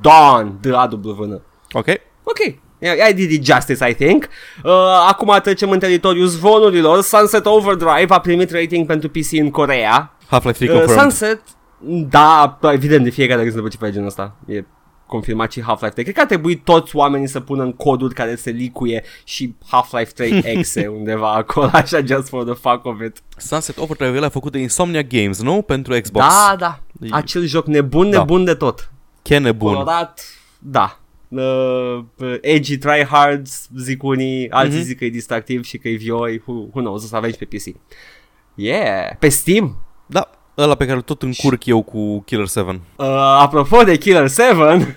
Dawn, 0.00 0.58
D-A-W-N. 0.60 1.42
Ok. 1.72 1.86
Ok, 2.30 2.54
I 3.10 3.14
did 3.14 3.30
it 3.30 3.44
justice, 3.44 3.88
I 3.88 3.94
think. 3.94 4.28
Uh, 4.64 4.72
acum 5.08 5.38
trecem 5.42 5.70
în 5.70 5.78
teritoriul 5.78 6.26
zvonurilor. 6.26 7.02
Sunset 7.02 7.46
Overdrive 7.46 8.06
a 8.14 8.20
primit 8.20 8.50
rating 8.50 8.86
pentru 8.86 9.08
PC 9.08 9.32
în 9.32 9.50
Corea. 9.50 10.16
Half-Life 10.26 10.64
3 10.64 10.68
Uh, 10.68 10.74
confirmed. 10.74 11.00
Sunset, 11.02 11.40
da, 12.08 12.58
evident, 12.72 13.04
de 13.04 13.10
fiecare 13.10 13.38
dată 13.42 13.50
când 13.50 13.54
se 13.54 13.68
după 13.70 13.76
ceva 13.76 13.90
genul 13.92 14.06
ăsta. 14.08 14.36
E 14.46 14.64
confirmat 15.06 15.52
și 15.52 15.62
Half-Life 15.62 15.92
3. 15.92 16.04
Cred 16.04 16.16
că 16.16 16.20
ar 16.20 16.26
trebui 16.26 16.56
toți 16.56 16.96
oamenii 16.96 17.26
să 17.26 17.40
pună 17.40 17.62
în 17.62 17.72
coduri 17.72 18.14
care 18.14 18.34
se 18.34 18.50
licuie 18.50 19.04
și 19.24 19.54
Half-Life 19.68 20.12
3 20.14 20.40
exe 20.56 20.86
undeva 20.86 21.32
acolo, 21.32 21.68
așa, 21.72 22.00
just 22.04 22.28
for 22.28 22.44
the 22.44 22.54
fuck 22.54 22.84
of 22.84 23.00
it. 23.06 23.22
Sunset 23.36 23.78
Overdrive 23.78 24.16
el 24.16 24.24
a 24.24 24.28
făcut 24.28 24.52
de 24.52 24.58
Insomnia 24.58 25.02
Games, 25.02 25.42
nu? 25.42 25.62
Pentru 25.62 26.00
Xbox. 26.00 26.24
Da, 26.26 26.54
da. 26.58 26.78
E 27.00 27.08
Acel 27.10 27.44
joc 27.44 27.66
nebun, 27.66 28.10
Da. 28.10 28.18
nebun 28.18 28.44
de 28.44 28.54
tot. 28.54 28.90
Chene 29.22 29.52
bun. 29.52 29.72
Colorat, 29.72 30.20
da. 30.58 30.98
Uh, 31.28 32.04
edgy, 32.40 32.78
tryhards, 32.78 33.68
zic 33.78 34.02
unii, 34.02 34.50
alții 34.50 34.78
Mhm. 34.78 34.86
zic 34.86 34.98
că 34.98 35.04
e 35.04 35.08
distractiv 35.08 35.64
și 35.64 35.78
că 35.78 35.88
e 35.88 35.94
vioi, 35.94 36.42
who, 36.46 36.52
who 36.52 36.80
knows, 36.80 37.02
o 37.04 37.06
să 37.06 37.16
avem 37.16 37.30
și 37.30 37.36
pe 37.36 37.44
PC. 37.44 37.74
Yeah, 38.54 39.16
pe 39.18 39.28
Steam. 39.28 39.76
Da, 40.06 40.30
ăla 40.58 40.74
pe 40.74 40.86
care 40.86 41.00
tot 41.00 41.22
încurc 41.22 41.64
eu 41.66 41.82
cu 41.82 42.20
Killer 42.20 42.48
7. 42.48 42.80
Uh, 42.96 43.06
apropo 43.40 43.82
de 43.82 43.96
Killer 43.96 44.28
7, 44.30 44.96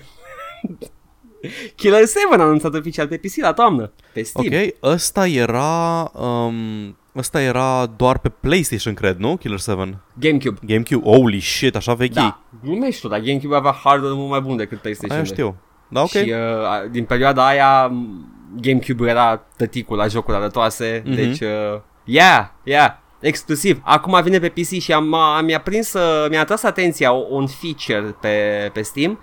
Killer 1.76 1.98
7 2.06 2.18
a 2.30 2.42
anunțat 2.42 2.74
oficial 2.74 3.06
pe 3.08 3.16
PC 3.16 3.36
la 3.40 3.52
toamnă, 3.52 3.92
pe 4.12 4.22
Steam. 4.22 4.46
Ok, 4.46 4.74
ăsta 4.92 5.26
era... 5.26 6.10
Um, 6.14 6.96
ăsta 7.16 7.40
era 7.42 7.86
doar 7.96 8.18
pe 8.18 8.28
PlayStation, 8.28 8.94
cred, 8.94 9.16
nu? 9.16 9.36
Killer 9.36 9.58
7. 9.60 9.98
GameCube. 10.18 10.58
GameCube, 10.66 11.04
holy 11.10 11.40
shit, 11.40 11.76
așa 11.76 11.94
vechi. 11.94 12.12
Da, 12.12 12.40
glumești 12.62 13.00
tu, 13.00 13.08
dar 13.08 13.20
GameCube 13.20 13.56
avea 13.56 13.72
hardware 13.84 14.14
mult 14.14 14.30
mai 14.30 14.40
bun 14.40 14.56
decât 14.56 14.80
PlayStation 14.80 15.16
Aia 15.16 15.26
2. 15.26 15.34
știu. 15.36 15.56
Da, 15.92 16.00
ok. 16.02 16.08
Și 16.08 16.16
uh, 16.36 16.90
din 16.90 17.04
perioada 17.04 17.46
aia 17.46 17.86
m, 17.86 18.26
GameCube 18.60 19.08
era 19.10 19.42
tăticul 19.56 19.96
la 19.96 20.06
jocuri 20.06 20.36
arătoase, 20.36 21.02
Mhm. 21.06 21.14
deci 21.14 21.40
uh, 21.40 21.80
yeah, 22.04 22.46
yeah, 22.62 22.90
exclusiv. 23.20 23.80
Acum 23.84 24.20
vine 24.22 24.38
pe 24.38 24.48
PC 24.48 24.80
și 24.80 24.92
am, 24.92 25.14
am 25.14 25.44
mi-a 25.44 25.60
prins, 25.60 25.92
uh, 25.92 26.26
mi-a 26.30 26.40
atras 26.40 26.62
atenția 26.62 27.12
o- 27.12 27.26
un 27.30 27.46
feature 27.46 28.16
pe, 28.20 28.70
pe 28.72 28.82
Steam. 28.82 29.18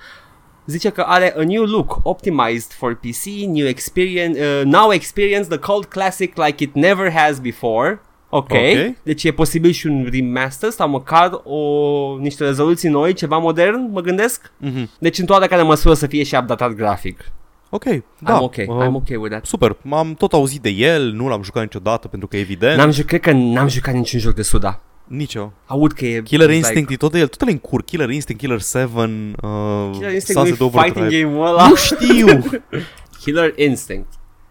Zice 0.66 0.90
că 0.90 1.02
are 1.02 1.34
a 1.38 1.44
new 1.44 1.64
look 1.64 2.00
optimized 2.04 2.72
for 2.72 2.94
PC, 2.96 3.26
new 3.48 3.68
experience, 3.68 4.40
uh, 4.46 4.62
now 4.66 4.92
experience 4.92 5.48
the 5.48 5.58
cult 5.58 5.86
classic 5.86 6.38
like 6.46 6.64
it 6.64 6.74
never 6.74 7.12
has 7.12 7.40
before. 7.40 8.02
Ok, 8.32 8.52
Ok. 8.52 8.96
deci 9.04 9.24
e 9.24 9.32
posibil 9.32 9.72
și 9.72 9.88
un 9.88 10.08
remaster 10.12 10.70
sau 10.70 10.90
măcar 10.90 11.30
o, 11.44 11.58
niște 12.20 12.44
rezoluții 12.44 12.90
noi, 12.90 13.14
ceva 13.14 13.38
modern, 13.38 13.90
mă 13.92 14.02
gândesc. 14.02 14.52
Mhm. 14.58 14.90
Deci 15.00 15.18
în 15.18 15.26
toată 15.26 15.48
care 15.48 15.62
măsură 15.62 15.94
să 15.94 16.08
fie 16.08 16.24
și 16.24 16.36
updatat 16.36 16.72
grafic. 16.74 17.32
Ok, 17.70 17.84
da. 18.20 18.38
I'm 18.38 18.42
ok, 18.42 18.56
uh, 18.58 18.86
I'm 18.86 18.94
ok 18.94 19.08
with 19.08 19.30
that. 19.30 19.46
Super, 19.46 19.76
am 19.92 20.14
tot 20.14 20.34
auzit 20.34 20.62
de 20.62 20.70
el, 20.70 21.12
nu 21.12 21.28
l-am 21.28 21.44
jucat 21.44 21.62
niciodată 21.64 22.08
pentru 22.08 22.28
că 22.28 22.38
evident, 22.38 22.78
N-am 22.78 22.92
jucat, 22.92 23.08
cred 23.08 23.22
că 23.22 23.32
n-am 23.32 23.68
jucat 23.68 23.94
niciun 23.94 24.20
joc 24.20 24.34
de 24.34 24.42
Suda. 24.42 24.82
nici 25.08 25.34
eu. 25.34 25.52
Aud 25.66 25.92
că 25.92 26.06
e... 26.06 26.22
Killer 26.22 26.50
it's 26.50 26.54
Instinct 26.54 26.92
e 26.92 26.96
tot 26.96 27.12
de 27.12 27.20
el, 27.20 27.28
tot 27.28 27.46
le 27.46 27.52
încurc, 27.52 27.86
Killer 27.86 28.10
Instinct, 28.10 28.42
Killer 28.42 28.62
7, 28.62 28.84
uh, 28.84 29.90
Killer 29.92 30.14
Instinct 30.14 30.42
Sunset 30.42 30.60
nu 30.60 30.66
e 30.66 30.70
fighting 30.70 30.96
Overdrive. 30.98 31.22
game-ul 31.24 31.46
ăla. 31.48 31.68
Nu 31.68 31.76
știu! 31.76 32.28
Killer 33.22 33.54
Instinct. 33.58 34.08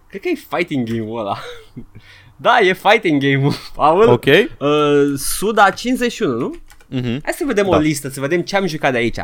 Cred 0.08 0.20
că 0.20 0.28
e 0.28 0.34
fighting 0.56 0.88
game-ul 0.88 1.18
ăla. 1.18 1.38
da, 2.40 2.58
e 2.60 2.72
fighting 2.72 3.22
game-ul, 3.22 3.52
Paul. 3.76 4.08
ok. 4.08 4.24
Uh, 4.24 4.68
Suda 5.16 5.70
51, 5.70 6.36
nu? 6.38 6.54
Mhm. 6.90 7.20
Hai 7.22 7.32
să 7.36 7.44
vedem 7.46 7.66
Da. 7.70 7.76
o 7.76 7.78
listă, 7.80 8.08
să 8.08 8.20
vedem 8.20 8.40
ce 8.40 8.56
am 8.56 8.66
jucat 8.66 8.92
de 8.92 8.98
aici. 8.98 9.16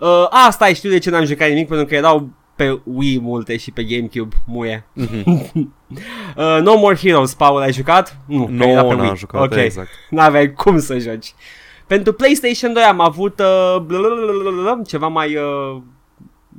Uh, 0.00 0.26
asta 0.30 0.66
știu 0.66 0.90
de 0.90 0.98
ce 0.98 1.10
n-am 1.10 1.24
jucat 1.24 1.48
nimic, 1.48 1.68
pentru 1.68 1.86
că 1.86 1.94
erau 1.94 2.28
pe 2.56 2.80
Wii 2.84 3.20
multe 3.20 3.56
și 3.56 3.70
pe 3.70 3.82
GameCube 3.84 4.36
muie. 4.46 4.86
Mhm. 4.92 5.24
Uh, 6.36 6.58
no 6.62 6.76
More 6.76 6.96
Heroes, 6.96 7.34
Paul, 7.34 7.60
ai 7.60 7.72
jucat? 7.72 8.16
Nu, 8.26 8.50
că 8.58 8.64
era 8.64 8.82
Nu, 8.82 8.88
pe 8.88 8.94
n-am 8.94 9.06
Wii. 9.06 9.16
jucat, 9.16 9.42
Ok. 9.42 9.54
exact. 9.54 9.88
N-aveai 10.10 10.52
cum 10.52 10.78
să 10.78 10.98
joci. 10.98 11.34
Pentru 11.86 12.12
PlayStation 12.12 12.72
2 12.72 12.82
am 12.82 13.00
avut 13.00 13.38
uh, 13.40 13.80
blablabla, 13.80 14.80
ceva 14.86 15.06
mai, 15.08 15.36
uh, 15.36 15.76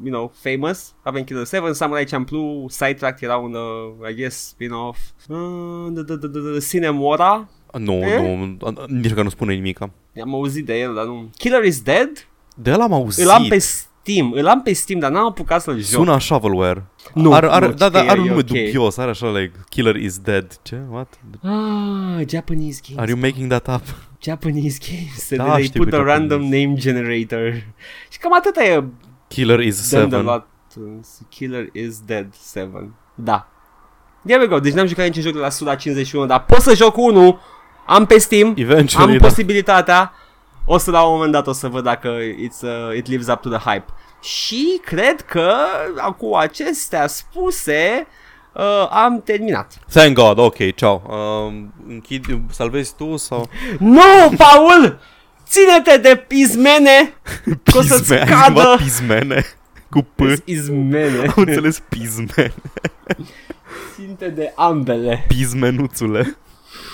you 0.03 0.13
know, 0.13 0.31
famous. 0.41 0.93
Avem 1.03 1.23
Killer 1.23 1.45
7, 1.45 1.73
Samurai 1.73 2.05
Champloo, 2.05 2.65
Sidetrack 2.69 3.21
era 3.21 3.35
un, 3.37 3.53
uh, 3.53 4.09
I 4.09 4.13
guess, 4.15 4.47
spin-off. 4.47 4.97
Uh, 5.27 5.37
d- 5.91 6.05
d- 6.05 6.19
d- 6.19 6.31
d- 6.31 6.57
d- 6.57 6.69
Cinemora, 6.69 7.49
Nu, 7.79 7.93
E? 7.93 8.19
nu, 8.19 8.57
nici 8.87 9.13
că 9.13 9.21
nu 9.23 9.29
spune 9.29 9.53
nimica. 9.53 9.89
am 10.21 10.33
auzit 10.33 10.65
de 10.65 10.79
el, 10.79 10.93
dar 10.93 11.05
nu. 11.05 11.29
Killer 11.37 11.63
is 11.63 11.81
Dead? 11.81 12.27
De 12.55 12.69
el 12.71 12.81
am 12.81 12.93
auzit. 12.93 13.23
Îl 13.25 13.29
am 13.29 13.45
pe 13.47 13.57
Steam, 13.57 14.31
îl 14.31 14.47
am 14.47 14.61
pe 14.61 14.73
Steam, 14.73 14.99
dar 14.99 15.11
n-am 15.11 15.25
apucat 15.25 15.61
să-l 15.61 15.75
joc. 15.75 15.83
Sună 15.83 16.11
a 16.11 16.19
shovelware. 16.19 16.85
Nu, 17.13 17.33
are, 17.33 17.47
are, 17.47 17.67
nu, 17.67 17.73
da, 17.73 17.89
da, 17.89 18.03
că 18.03 18.09
are 18.09 18.19
e 18.19 18.21
un 18.21 18.27
nume 18.27 18.39
ok. 18.39 18.45
dubios, 18.45 18.97
are 18.97 19.09
așa, 19.09 19.31
like, 19.31 19.51
Killer 19.69 19.95
is 19.95 20.17
dead. 20.19 20.59
Ce? 20.63 20.81
What? 20.91 21.19
Ah, 21.43 22.21
Japanese 22.29 22.81
games. 22.87 22.97
Are 23.01 23.09
you 23.09 23.19
making 23.19 23.49
that 23.49 23.67
up? 23.67 23.83
Japanese 24.21 24.77
games. 24.89 25.27
Da, 25.29 25.35
Da, 25.45 25.51
they 25.53 25.63
știu 25.63 25.81
put 25.81 25.89
că 25.89 25.95
a 25.95 25.99
Japanese. 25.99 26.19
random 26.19 26.41
name 26.41 26.73
generator. 26.73 27.63
Și 28.11 28.17
cam 28.19 28.33
atâta 28.33 28.63
e 28.63 28.83
Killer 29.27 29.59
is 29.59 29.89
dăm 29.89 30.09
de 30.09 30.15
7. 30.15 30.23
luat. 30.23 30.47
Killer 31.29 31.69
is 31.71 31.99
dead 32.05 32.27
7. 32.53 32.93
Da. 33.15 33.47
There 34.25 34.39
we 34.39 34.47
go. 34.47 34.59
Deci 34.59 34.73
n-am 34.73 34.87
jucat 34.87 35.05
niciun 35.05 35.21
joc 35.21 35.33
de 35.33 35.39
la 35.39 35.49
Suda 35.49 35.75
51, 35.75 36.25
dar 36.25 36.43
pot 36.43 36.59
să 36.61 36.75
joc 36.75 36.97
unul. 36.97 37.39
Am 37.85 38.05
pe 38.05 38.17
Steam. 38.17 38.53
Eventually, 38.57 39.11
am 39.11 39.17
da. 39.17 39.27
posibilitatea. 39.27 40.13
O 40.65 40.77
să 40.77 40.91
la 40.91 41.03
un 41.03 41.13
moment 41.13 41.31
dat 41.31 41.47
o 41.47 41.51
să 41.51 41.67
văd 41.67 41.83
dacă 41.83 42.17
it's, 42.19 42.61
uh, 42.61 42.95
it 42.95 43.07
lives 43.07 43.27
up 43.27 43.41
to 43.41 43.49
the 43.49 43.69
hype. 43.69 43.85
Și 44.21 44.81
cred 44.85 45.21
că 45.21 45.53
cu 46.17 46.35
acestea 46.35 47.07
spuse 47.07 48.07
uh, 48.53 48.87
am 48.89 49.21
terminat. 49.21 49.79
Thank 49.93 50.13
God, 50.13 50.37
ok, 50.37 50.75
ciao. 50.75 51.01
Um, 51.07 51.73
închid, 51.87 52.25
salvezi 52.49 52.95
tu 52.95 53.17
sau... 53.17 53.49
Nu, 53.79 54.33
Paul! 54.37 54.99
Ține-te 55.49 55.97
de 55.97 56.25
izmene! 56.29 57.13
Că 57.71 57.77
o 57.77 57.81
să-ți 57.81 57.99
Pizme- 57.99 58.19
ai 58.19 58.25
cadă! 58.27 58.43
schimbat 58.59 58.77
pizmene 58.77 59.45
cu 59.89 60.01
P. 60.15 60.19
Izmene. 60.45 61.19
Am 61.27 61.33
înțeles 61.35 61.79
pizmene. 61.89 62.53
Ține-te 63.95 64.29
de 64.29 64.53
ambele. 64.55 65.25
Pizmenuțule. 65.27 66.37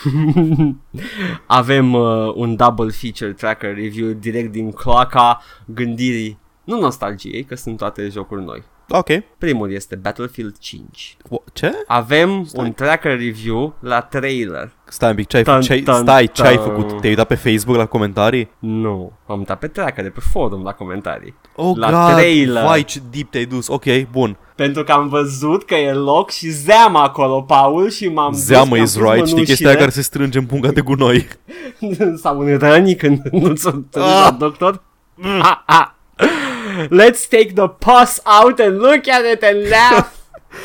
Avem 1.45 1.93
uh, 1.93 2.33
un 2.35 2.55
double 2.55 2.89
feature 2.91 3.31
tracker 3.31 3.75
review 3.75 4.11
direct 4.11 4.51
din 4.51 4.71
cloaca 4.71 5.41
gândirii. 5.65 6.39
Nu 6.63 6.79
nostalgiei, 6.79 7.43
că 7.43 7.55
sunt 7.55 7.77
toate 7.77 8.07
jocuri 8.09 8.43
noi. 8.43 8.63
Ok. 8.95 9.07
Primul 9.37 9.71
este 9.71 9.95
Battlefield 9.95 10.55
5. 10.59 11.17
Wha- 11.29 11.53
Ce? 11.53 11.71
Avem 11.87 12.43
Stai. 12.45 12.65
un 12.65 12.73
tracker 12.73 13.11
review 13.17 13.75
la 13.79 14.01
trailer. 14.01 14.71
Stai 14.87 15.09
un 15.09 15.15
pic, 15.15 15.27
ce 15.27 15.37
ai, 15.37 15.43
Tan, 15.43 15.61
ce-ai, 15.61 15.81
tan, 15.81 16.01
stai, 16.01 16.31
ce 16.31 16.41
ai 16.43 16.55
tan. 16.55 16.63
făcut? 16.63 16.87
Te-ai 16.87 17.09
uitat 17.09 17.27
pe 17.27 17.35
Facebook 17.35 17.77
la 17.77 17.85
comentarii? 17.85 18.49
Nu, 18.59 19.11
am 19.27 19.37
uitat 19.39 19.59
pe 19.59 19.67
tracker 19.67 20.03
de 20.03 20.09
pe 20.09 20.19
forum 20.31 20.63
la 20.63 20.71
comentarii. 20.71 21.35
Oh, 21.55 21.75
La 21.77 21.91
God, 21.91 22.13
trailer. 22.15 22.63
vai 22.63 22.83
ce 22.83 22.99
deep 23.11 23.29
te-ai 23.29 23.45
dus. 23.45 23.67
Ok, 23.67 23.83
bun. 24.11 24.37
Pentru 24.55 24.83
că 24.83 24.91
am 24.91 25.07
văzut 25.07 25.63
că 25.65 25.75
e 25.75 25.93
loc 25.93 26.29
și 26.31 26.49
zeamă 26.49 26.99
acolo, 26.99 27.41
Paul, 27.41 27.89
și 27.89 28.07
m-am 28.07 28.31
dus, 28.31 28.41
Zeamă 28.41 28.69
mi-am 28.73 28.83
is 28.83 28.97
pus 28.97 29.01
right. 29.11 29.27
Știi 29.27 29.43
chestia 29.45 29.67
aia 29.67 29.75
mănușile. 29.77 29.79
care 29.79 29.89
se 29.89 30.01
strânge 30.01 30.37
în 30.37 30.45
punga 30.45 30.71
de 30.71 30.81
gunoi. 30.81 31.27
Sau 32.23 32.39
un 32.39 32.57
răni 32.57 32.95
când 32.95 33.21
nu 33.31 33.55
sunt 33.55 33.95
Ah. 33.95 34.01
la 34.01 34.35
doctor. 34.39 34.83
Ah, 35.41 35.57
ah. 35.65 35.87
Let's 36.89 37.28
take 37.30 37.53
the 37.53 37.67
pus 37.67 38.21
out 38.26 38.59
and 38.59 38.78
look 38.78 39.07
at 39.07 39.26
it 39.34 39.43
and 39.43 39.69
laugh. 39.69 40.13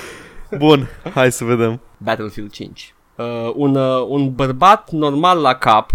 Bun, 0.59 0.89
hai 1.15 1.33
să 1.33 1.45
vedem. 1.45 1.81
Battlefield 1.97 2.51
5. 2.51 2.95
Uh, 3.15 3.25
un, 3.55 3.75
uh, 3.75 4.07
un 4.09 4.35
bărbat 4.35 4.91
normal 4.91 5.41
la 5.41 5.55
cap 5.55 5.91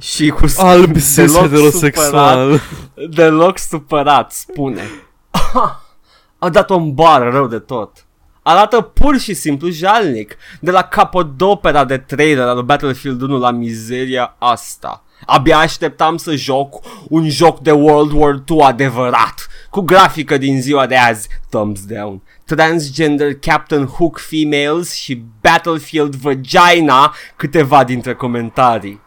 și 0.00 0.28
cu 0.28 0.44
Alb 0.56 0.92
cis 0.92 1.14
deloc 1.14 1.42
heterosexual. 1.42 2.60
deloc 3.16 3.58
supărat, 3.58 4.32
spune. 4.32 4.82
A 6.38 6.48
dat 6.48 6.70
o 6.70 6.80
bară 6.80 7.30
rău 7.30 7.46
de 7.46 7.58
tot. 7.58 8.06
Arată 8.42 8.80
pur 8.80 9.18
și 9.18 9.34
simplu 9.34 9.68
jalnic 9.68 10.36
de 10.60 10.70
la 10.70 10.82
capodopera 10.82 11.84
de 11.84 11.98
trailer 11.98 12.46
al 12.46 12.54
lui 12.54 12.64
Battlefield 12.64 13.20
1 13.20 13.38
la 13.38 13.50
mizeria 13.50 14.36
asta. 14.38 15.03
Abia 15.26 15.58
așteptam 15.58 16.16
să 16.16 16.34
joc 16.34 16.80
un 17.08 17.28
joc 17.28 17.60
de 17.60 17.72
World 17.72 18.12
War 18.12 18.42
II 18.48 18.60
adevărat, 18.60 19.48
cu 19.70 19.80
grafică 19.80 20.36
din 20.36 20.60
ziua 20.60 20.86
de 20.86 20.96
azi, 20.96 21.28
thumbs 21.50 21.84
down, 21.84 22.22
transgender 22.44 23.34
Captain 23.34 23.86
Hook 23.86 24.18
females 24.18 24.94
și 24.94 25.22
Battlefield 25.40 26.14
vagina, 26.14 27.14
câteva 27.36 27.84
dintre 27.84 28.14
comentarii. 28.14 29.00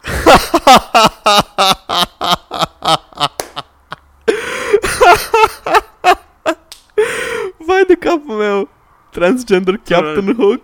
Vai 7.58 7.84
de 7.88 7.96
capul 7.96 8.36
meu. 8.36 8.70
Transgender 9.12 9.80
Captain 9.84 10.36
Hook. 10.38 10.62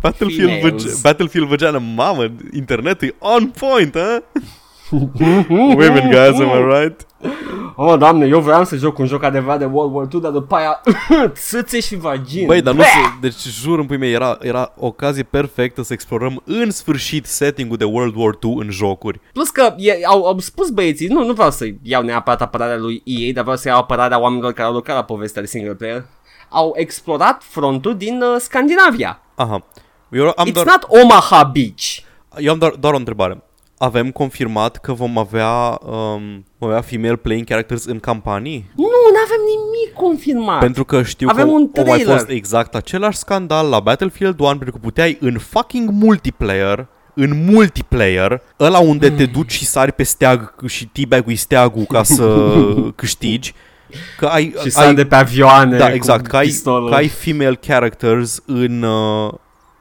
Battlefield, 0.00 0.50
Females. 0.60 0.84
vag- 0.84 1.00
Battlefield 1.02 1.48
Vagina. 1.48 1.78
Mamă, 1.94 2.26
internetul 2.52 3.08
e 3.08 3.14
on 3.18 3.50
point, 3.58 3.98
ha? 3.98 4.22
Women, 5.48 6.10
guys, 6.10 6.40
am 6.40 6.48
I 6.48 6.78
right? 6.80 7.06
Oh, 7.76 7.98
doamne, 7.98 8.26
eu 8.26 8.40
vreau 8.40 8.64
să 8.64 8.76
joc 8.76 8.98
un 8.98 9.06
joc 9.06 9.22
adevărat 9.22 9.58
de 9.58 9.64
World 9.64 9.94
War 9.94 10.08
II, 10.12 10.20
dar 10.20 10.30
după 10.30 10.54
aia 10.54 10.80
țâțe 11.48 11.80
și 11.80 11.96
vagin. 11.96 12.46
Băi, 12.46 12.62
dar 12.62 12.74
nu 12.74 12.80
se... 12.80 12.88
Deci, 13.20 13.46
jur 13.60 13.78
în 13.78 13.86
pui 13.86 13.96
mei, 13.96 14.12
era, 14.12 14.38
era 14.40 14.72
ocazie 14.76 15.22
perfectă 15.22 15.82
să 15.82 15.92
explorăm 15.92 16.42
în 16.44 16.70
sfârșit 16.70 17.26
setting-ul 17.26 17.76
de 17.76 17.84
World 17.84 18.14
War 18.16 18.38
II 18.42 18.56
în 18.58 18.70
jocuri. 18.70 19.20
Plus 19.32 19.48
că 19.48 19.74
e, 19.76 19.92
au, 20.06 20.24
au 20.24 20.38
spus 20.38 20.70
băieții, 20.70 21.06
nu, 21.08 21.24
nu 21.24 21.32
vreau 21.32 21.50
să 21.50 21.66
iau 21.82 22.02
neapărat 22.02 22.42
apărarea 22.42 22.76
lui 22.76 23.02
EA, 23.04 23.32
dar 23.32 23.42
vreau 23.42 23.58
să 23.58 23.68
iau 23.68 23.78
apărarea 23.78 24.20
oamenilor 24.20 24.52
care 24.52 24.68
au 24.68 24.74
lucrat 24.74 24.96
la 24.96 25.04
povestea 25.04 25.42
de 25.42 25.48
single 25.48 25.74
player. 25.74 26.04
Au 26.56 26.72
explorat 26.76 27.42
frontul 27.42 27.96
din 27.96 28.22
uh, 28.22 28.36
Scandinavia. 28.40 29.20
Aha. 29.34 29.64
Eu 30.10 30.32
am 30.36 30.48
It's 30.48 30.52
doar, 30.52 30.66
not 30.66 30.86
Omaha 31.02 31.42
Beach. 31.44 32.00
eu 32.36 32.52
am 32.52 32.58
doar, 32.58 32.70
doar 32.70 32.92
o 32.92 32.96
întrebare. 32.96 33.42
avem 33.78 34.10
confirmat 34.10 34.76
că 34.76 34.92
vom 34.92 35.18
avea, 35.18 35.78
um, 35.82 36.44
vom 36.58 36.68
avea 36.68 36.80
female 36.80 37.16
playing 37.16 37.46
characters 37.46 37.84
în 37.84 38.00
campanii? 38.00 38.70
Nu, 38.76 38.82
nu 38.82 39.18
avem 39.24 39.40
nimic 39.54 39.94
confirmat. 39.94 40.58
Pentru 40.58 40.84
că 40.84 41.02
știu 41.02 41.28
Avem 41.30 41.46
că 41.46 41.52
un 41.52 41.70
a 41.76 41.80
mai 41.82 41.84
trailer. 41.98 42.16
fost 42.16 42.28
exact 42.28 42.74
același 42.74 43.18
scandal 43.18 43.68
la 43.68 43.80
Battlefield 43.80 44.38
1 44.40 44.48
pentru 44.48 44.70
că 44.72 44.78
puteai 44.82 45.16
în 45.20 45.38
fucking 45.38 45.90
multiplayer 45.90 46.86
în 47.18 47.44
multiplayer, 47.52 48.42
ăla 48.60 48.78
unde 48.78 49.06
Hmm. 49.08 49.16
te 49.16 49.26
duci 49.26 49.50
și 49.52 49.64
sari 49.66 49.92
pe 49.92 50.02
steag 50.02 50.54
și 50.66 50.86
teabag-ui 50.88 51.36
steagul 51.36 51.84
ca 51.84 52.02
să 52.02 52.44
câștigi, 53.00 53.54
că 54.16 54.26
ai, 54.26 54.50
și 54.50 54.62
ai 54.62 54.70
sar 54.70 54.92
de 54.92 55.06
pe 55.06 55.14
avioane 55.14 55.76
da, 55.76 55.88
cu 55.88 55.94
exact, 55.94 56.26
că 56.26 56.36
ai, 56.36 56.46
pistolul. 56.46 56.88
că 56.88 56.94
ai 56.94 57.08
female 57.08 57.54
characters 57.54 58.42
în, 58.46 58.82
uh, 58.82 59.32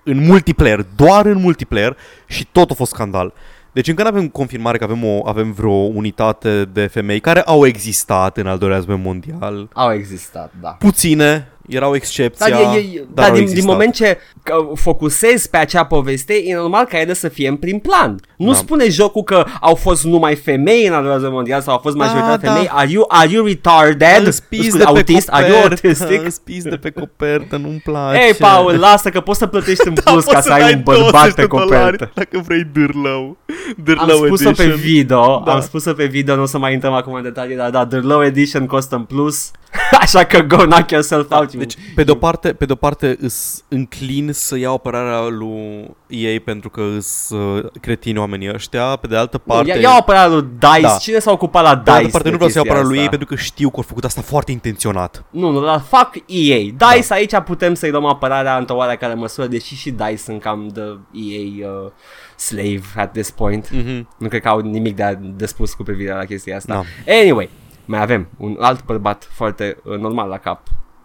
în 0.04 0.26
multiplayer, 0.26 0.86
doar 0.96 1.26
în 1.26 1.38
multiplayer 1.42 1.98
și 2.28 2.48
tot 2.52 2.72
a 2.72 2.74
fost 2.74 2.92
scandal. 2.92 3.34
Deci 3.72 3.88
încă 3.88 4.02
nu 4.02 4.08
avem 4.08 4.28
confirmare 4.28 4.78
că 4.78 4.84
avem, 4.84 5.04
o, 5.04 5.28
avem 5.28 5.52
vreo 5.52 5.72
unitate 5.72 6.66
de 6.74 6.88
femei 6.88 7.20
care 7.20 7.42
au 7.42 7.66
existat 7.66 8.38
în 8.38 8.48
al 8.48 8.58
doilea 8.58 8.78
război 8.78 8.98
mondial. 8.98 9.70
Au 9.74 9.94
existat, 9.94 10.54
da. 10.62 10.70
Puține, 10.70 11.48
erau 11.68 11.96
excepția, 11.96 12.50
Dar, 12.50 12.60
e, 12.76 12.78
e, 12.78 12.92
dar 12.96 13.06
dar 13.14 13.26
au 13.26 13.32
din, 13.36 13.40
din 13.44 13.50
existat. 13.52 13.72
moment 13.72 13.94
ce 13.94 14.18
că 14.44 14.56
focusezi 14.76 15.50
pe 15.50 15.58
acea 15.58 15.86
poveste, 15.86 16.34
e 16.46 16.56
normal 16.56 16.86
ca 16.86 17.00
ele 17.00 17.14
să 17.14 17.28
fie 17.28 17.48
în 17.48 17.56
prim 17.56 17.80
plan. 17.80 18.20
Nu 18.38 18.52
Da. 18.52 18.58
spune 18.58 18.90
jocul 18.90 19.24
că 19.24 19.46
au 19.62 19.76
fost 19.76 20.04
numai 20.04 20.36
femei 20.36 20.86
în 20.88 20.94
al 20.94 20.98
doilea 21.00 21.14
război 21.14 21.34
mondial 21.34 21.62
sau 21.62 21.74
au 21.74 21.80
fost 21.80 21.96
majoritatea 21.96 22.38
Da, 22.38 22.48
da. 22.48 22.54
femei. 22.54 22.70
Are 22.74 22.90
you, 22.92 23.06
are 23.08 23.30
you 23.32 23.46
retarded? 23.46 24.28
Îți 24.28 24.44
pis 24.50 24.60
Scuze, 24.60 24.78
de 24.78 24.84
pe 24.84 24.90
autist? 24.90 25.28
Are 25.30 25.48
you 25.48 25.56
copertă, 25.62 25.88
autistic? 25.88 26.26
îți 26.26 26.42
pis 26.42 26.64
de 26.64 26.76
pe 26.76 26.90
copertă, 26.90 27.58
nu-mi 27.58 27.82
place. 27.84 28.26
Ei, 28.26 28.34
Paul, 28.34 28.78
lasă 28.80 29.10
că 29.10 29.20
poți 29.22 29.40
să 29.40 29.48
plătești 29.48 29.88
în 29.90 29.94
Da, 29.94 30.12
plus 30.12 30.24
ca 30.26 30.34
poți 30.34 30.46
să 30.48 30.54
ai 30.54 30.60
dai 30.60 30.74
un 30.74 30.82
bărbat 30.84 31.12
20 31.12 31.34
pe 31.36 31.42
de 31.42 31.48
dolari 31.48 31.70
copertă. 31.70 32.12
Dacă 32.14 32.44
vrei 32.48 32.68
dârlău. 32.74 33.38
Am 33.48 33.84
Dârlău 33.84 34.26
spus-o 34.26 34.52
pe 34.52 34.62
edition. 34.64 34.80
video, 34.82 35.42
Da. 35.46 35.54
am 35.54 35.62
spus-o 35.62 35.94
pe 35.94 36.06
video, 36.06 36.36
nu 36.36 36.42
o 36.42 36.46
să 36.46 36.58
mai 36.58 36.74
intrăm 36.74 36.94
acum 36.94 37.14
în 37.14 37.24
detalii, 37.24 37.56
dar 37.56 37.70
da, 37.70 37.86
The 37.86 37.98
Low 38.00 38.24
Edition 38.24 38.66
costă 38.66 38.96
în 38.96 39.04
plus, 39.04 39.52
așa 40.02 40.24
că 40.24 40.40
go 40.42 40.58
knock 40.58 40.92
yourself 40.92 41.32
out. 41.32 41.54
You- 41.56 41.64
Deci, 41.64 41.76
pe 41.96 42.04
de-o 42.04 42.16
parte, 42.16 42.54
pe 42.54 42.66
de-o 42.66 42.76
parte 42.76 43.18
îs 43.20 43.64
înclin 43.68 44.30
să 44.34 44.58
iau 44.58 44.74
apărarea 44.74 45.28
lui 45.28 45.96
ei 46.08 46.40
pentru 46.40 46.70
că 46.70 46.82
îs 46.98 47.30
uh, 47.30 47.66
cretini 47.82 48.18
oamenii 48.18 48.54
ăștia, 48.54 48.96
pe 48.96 49.08
de 49.08 49.16
altă 49.18 49.38
parte... 49.38 49.70
Ia, 49.70 49.76
ia 49.76 49.90
apărarea 49.90 50.28
lui 50.28 50.48
DICE, 50.60 50.82
Da. 50.82 50.98
cine 51.00 51.20
s-a 51.20 51.32
ocupat 51.32 51.64
la 51.64 51.78
pe 51.78 51.82
de 51.84 51.92
altă 51.92 52.02
DICE 52.04 52.12
parte 52.12 52.28
de 52.28 52.32
nu 52.32 52.36
vreau 52.36 52.50
să 52.52 52.58
iau 52.58 52.64
chestia 52.66 52.82
apărarea 52.82 52.88
lui 52.88 52.98
ei 52.98 53.04
asta? 53.06 53.18
pentru 53.18 53.36
că 53.36 53.42
știu 53.42 53.70
că 53.70 53.76
au 53.76 53.84
făcut 53.88 54.04
asta 54.04 54.22
foarte 54.22 54.52
intenționat. 54.52 55.26
Nu, 55.30 55.52
nu, 55.52 55.66
dar 55.66 55.80
fuck 55.80 56.24
EA. 56.26 56.58
DICE 56.58 57.14
aici 57.14 57.36
putem 57.46 57.74
să-i 57.74 57.90
luăm 57.92 58.06
apărarea 58.06 58.58
într-o 58.58 58.76
oarecare 58.76 59.14
măsură, 59.14 59.48
deși 59.48 59.76
și 59.76 59.92
DICE 59.92 60.16
sunt 60.18 60.42
cam 60.42 60.68
de 60.74 60.82
EA 61.12 61.70
uh, 61.70 61.92
slave 62.36 62.82
at 62.96 63.12
this 63.12 63.32
point. 63.32 63.70
Mhm. 63.72 64.08
Nu 64.18 64.28
cred 64.28 64.42
că 64.42 64.48
au 64.48 64.60
nimic 64.60 64.96
de, 64.96 65.04
a, 65.04 65.14
de 65.14 65.46
spus 65.46 65.74
cu 65.74 65.84
privire 65.84 66.14
la 66.14 66.26
chestia 66.26 66.56
asta. 66.56 66.74
Da. 67.06 67.14
Anyway, 67.14 67.50
mai 67.86 68.02
avem 68.02 68.28
un 68.38 68.58
alt 68.60 68.86
bărbat 68.86 69.28
foarte 69.32 69.78
uh, 69.84 69.98
normal 69.98 70.30
la 70.30 70.38
cap 70.38 70.62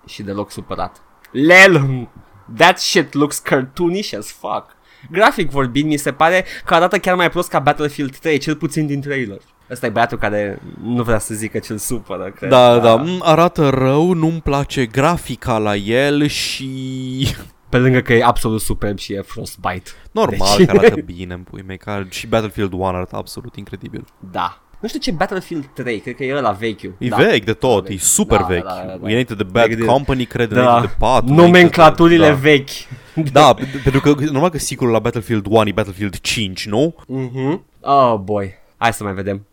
și 0.07 0.23
deloc 0.23 0.51
supărat. 0.51 1.03
Lel, 1.31 2.09
that 2.57 2.79
shit 2.79 3.15
looks 3.15 3.39
cartoonish 3.39 4.15
as 4.19 4.31
fuck. 4.31 4.77
Grafic 5.11 5.51
vorbind, 5.51 5.91
mi 5.91 5.97
se 5.97 6.13
pare 6.13 6.45
că 6.65 6.75
arată 6.75 6.99
chiar 6.99 7.15
mai 7.15 7.31
prost 7.31 7.49
ca 7.49 7.59
Battlefield 7.59 8.17
3, 8.17 8.39
cel 8.39 8.57
puțin 8.57 8.87
din 8.87 9.01
trailer. 9.01 9.41
Ăsta 9.71 9.87
e 9.87 9.91
băiatul 9.91 10.19
care 10.19 10.63
nu 10.83 11.03
vrea 11.03 11.19
să 11.19 11.35
zică 11.35 11.59
ce-l 11.59 11.79
supără, 11.79 12.31
cred. 12.31 12.51
Da, 12.51 12.79
da, 12.79 12.97
mm, 12.97 13.21
arată 13.23 13.69
rău, 13.69 14.13
nu-mi 14.13 14.41
place 14.41 14.87
grafica 14.87 15.59
la 15.59 15.77
el 15.77 16.27
și... 16.27 17.37
Pe 17.69 17.79
lângă 17.79 18.01
că 18.01 18.13
e 18.13 18.25
absolut 18.25 18.61
superb 18.61 18.99
și 18.99 19.13
e 19.13 19.21
Frostbite. 19.21 19.91
Normal 20.13 20.57
Deci- 20.57 20.67
că 20.67 20.77
arată 20.79 21.01
bine 21.15 21.35
în 21.35 21.43
pui 21.43 21.63
mei, 21.67 21.79
ca 21.79 22.07
și 22.09 22.27
Battlefield 22.27 22.73
1 22.73 22.87
arată 22.87 23.17
absolut 23.17 23.57
incredibil. 23.57 24.05
Da. 24.31 24.61
Nu 24.81 24.89
știu 24.89 25.01
ce 25.01 25.11
Battlefield 25.11 25.65
3, 25.75 25.99
cred 26.01 26.15
că 26.17 26.25
e 26.25 26.33
la 26.41 26.51
vechiul. 26.51 26.95
E 26.99 27.09
da. 27.09 27.17
vechi 27.17 27.45
de 27.45 27.53
tot, 27.53 27.87
Da, 27.87 27.93
e 27.93 27.97
super 27.99 28.39
da, 28.41 28.47
vechi. 28.47 28.63
da, 28.65 28.69
da, 28.87 28.97
da. 29.01 29.09
E 29.09 29.11
înainte 29.11 29.35
de 29.35 29.43
Bad 29.43 29.67
Vechi 29.69 29.79
de- 29.79 29.85
Company, 29.85 30.25
cred, 30.25 30.53
Da, 30.53 30.61
înainte 30.61 30.87
de 30.87 30.95
4. 30.99 31.35
nomenclaturile 31.35 32.27
înainte 32.27 32.43
de- 32.43 32.51
vechi. 32.51 32.71
Da, 33.33 33.41
da 33.41 33.55
pentru 33.83 34.01
că 34.01 34.15
normal 34.25 34.51
că 34.51 34.59
sequelul 34.59 34.93
la 34.93 34.99
Battlefield 34.99 35.47
1 35.47 35.63
e 35.69 35.73
Battlefield 35.73 36.21
5, 36.21 36.67
nu? 36.67 36.95
Mhm. 37.07 37.65
Oh 37.81 38.15
boy. 38.19 38.53
Hai 38.77 38.93
să 38.93 39.05
mai 39.05 39.13
vedem. 39.15 39.47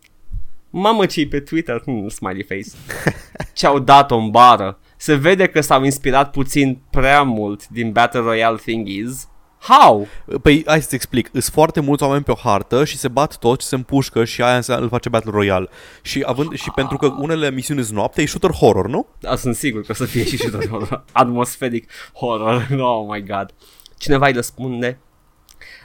Mamă 0.70 1.06
ce 1.06 1.26
pe 1.26 1.40
Twitter, 1.40 1.80
hmm, 1.84 2.08
smiley 2.08 2.42
face. 2.48 2.68
Ce-au 3.52 3.78
dat-o 3.78 4.16
în 4.16 4.30
bară. 4.30 4.78
Se 4.96 5.14
vede 5.14 5.46
că 5.46 5.60
s-au 5.60 5.84
inspirat 5.84 6.30
puțin 6.30 6.78
prea 6.90 7.22
mult 7.22 7.68
din 7.68 7.92
Battle 7.92 8.20
Royale 8.20 8.56
thingies. 8.56 9.28
How? 9.60 10.06
Păi, 10.42 10.62
hai 10.66 10.80
să-ți 10.80 10.94
explic. 10.94 11.28
Sunt 11.32 11.44
foarte 11.44 11.80
mulți 11.80 12.02
oameni 12.02 12.24
pe 12.24 12.30
o 12.30 12.34
hartă 12.34 12.84
și 12.84 12.96
se 12.96 13.08
bat 13.08 13.38
toți, 13.38 13.66
se 13.66 13.74
împușcă 13.74 14.24
și 14.24 14.42
aia 14.42 14.56
înseamnă, 14.56 14.84
îl 14.84 14.90
face 14.90 15.08
Battle 15.08 15.30
Royale. 15.30 15.68
Și, 16.02 16.22
având, 16.26 16.54
și 16.54 16.70
pentru 16.70 16.96
că 16.96 17.06
unele 17.06 17.50
misiuni 17.50 17.84
sunt 17.84 17.96
noapte, 17.96 18.22
e 18.22 18.26
shooter 18.26 18.50
horror, 18.50 18.88
nu? 18.88 19.06
Da, 19.20 19.36
sunt 19.36 19.54
sigur 19.54 19.80
că 19.82 19.86
o 19.90 19.94
să 19.94 20.04
fie 20.04 20.24
și 20.24 20.36
și 20.36 20.50
horror. 20.50 21.04
Atmospheric 21.12 21.90
horror. 22.12 22.68
Oh 22.78 23.06
my 23.08 23.22
god. 23.22 23.54
Cineva 23.96 24.26
îi 24.26 24.32
răspunde. 24.32 24.98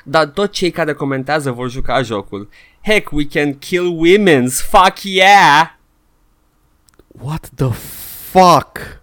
Dar 0.03 0.25
tot 0.25 0.51
cei 0.51 0.71
care 0.71 0.93
comentează 0.93 1.51
vor 1.51 1.69
juca 1.69 2.01
jocul. 2.01 2.49
Heck, 2.81 3.11
we 3.11 3.25
can 3.25 3.57
kill 3.59 3.97
women's. 4.07 4.69
Fuck 4.69 5.03
yeah! 5.03 5.77
What 7.07 7.49
the 7.55 7.69
fuck? 8.31 9.01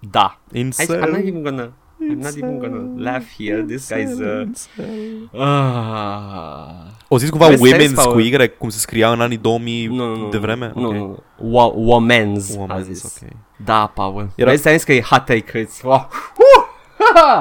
Da. 0.00 0.40
I, 0.52 0.58
Insane. 0.58 1.06
I'm 1.06 1.10
not 1.10 1.18
even 1.18 1.42
gonna... 1.42 1.72
I'm 2.10 2.18
not 2.22 2.36
even 2.36 2.58
gonna 2.58 3.10
laugh 3.10 3.24
here. 3.38 3.62
This 3.62 3.92
guy's... 3.92 4.18
Uh, 4.18 5.40
ah. 5.40 6.92
O 7.08 7.18
zis 7.18 7.30
cumva 7.30 7.48
Vezi 7.48 7.62
women's 7.72 7.78
sens, 7.80 7.92
Paul? 7.94 8.12
cu 8.12 8.18
Y, 8.20 8.48
cum 8.58 8.68
se 8.68 8.78
scria 8.78 9.12
în 9.12 9.20
anii 9.20 9.36
2000 9.36 9.86
Nu, 9.86 9.94
nu, 10.06 10.16
nu. 10.16 10.28
de 10.28 10.38
vreme? 10.38 10.72
Nu, 10.74 10.86
Ok. 10.86 10.92
nu, 10.94 10.98
nu. 10.98 11.22
Wo- 11.50 11.74
women's, 11.98 12.58
a 12.68 12.76
Women's, 12.78 12.82
zis. 12.82 13.04
ok. 13.22 13.28
Da, 13.64 13.86
Paul. 13.94 14.20
Era- 14.20 14.30
Era... 14.36 14.50
Vezi, 14.50 14.62
ți-am 14.62 14.74
zis 14.74 14.84
că 14.84 14.92
e 14.92 15.00
hot 15.00 15.24
take. 15.24 15.64
It's... 15.64 15.80
Oh. 15.82 16.04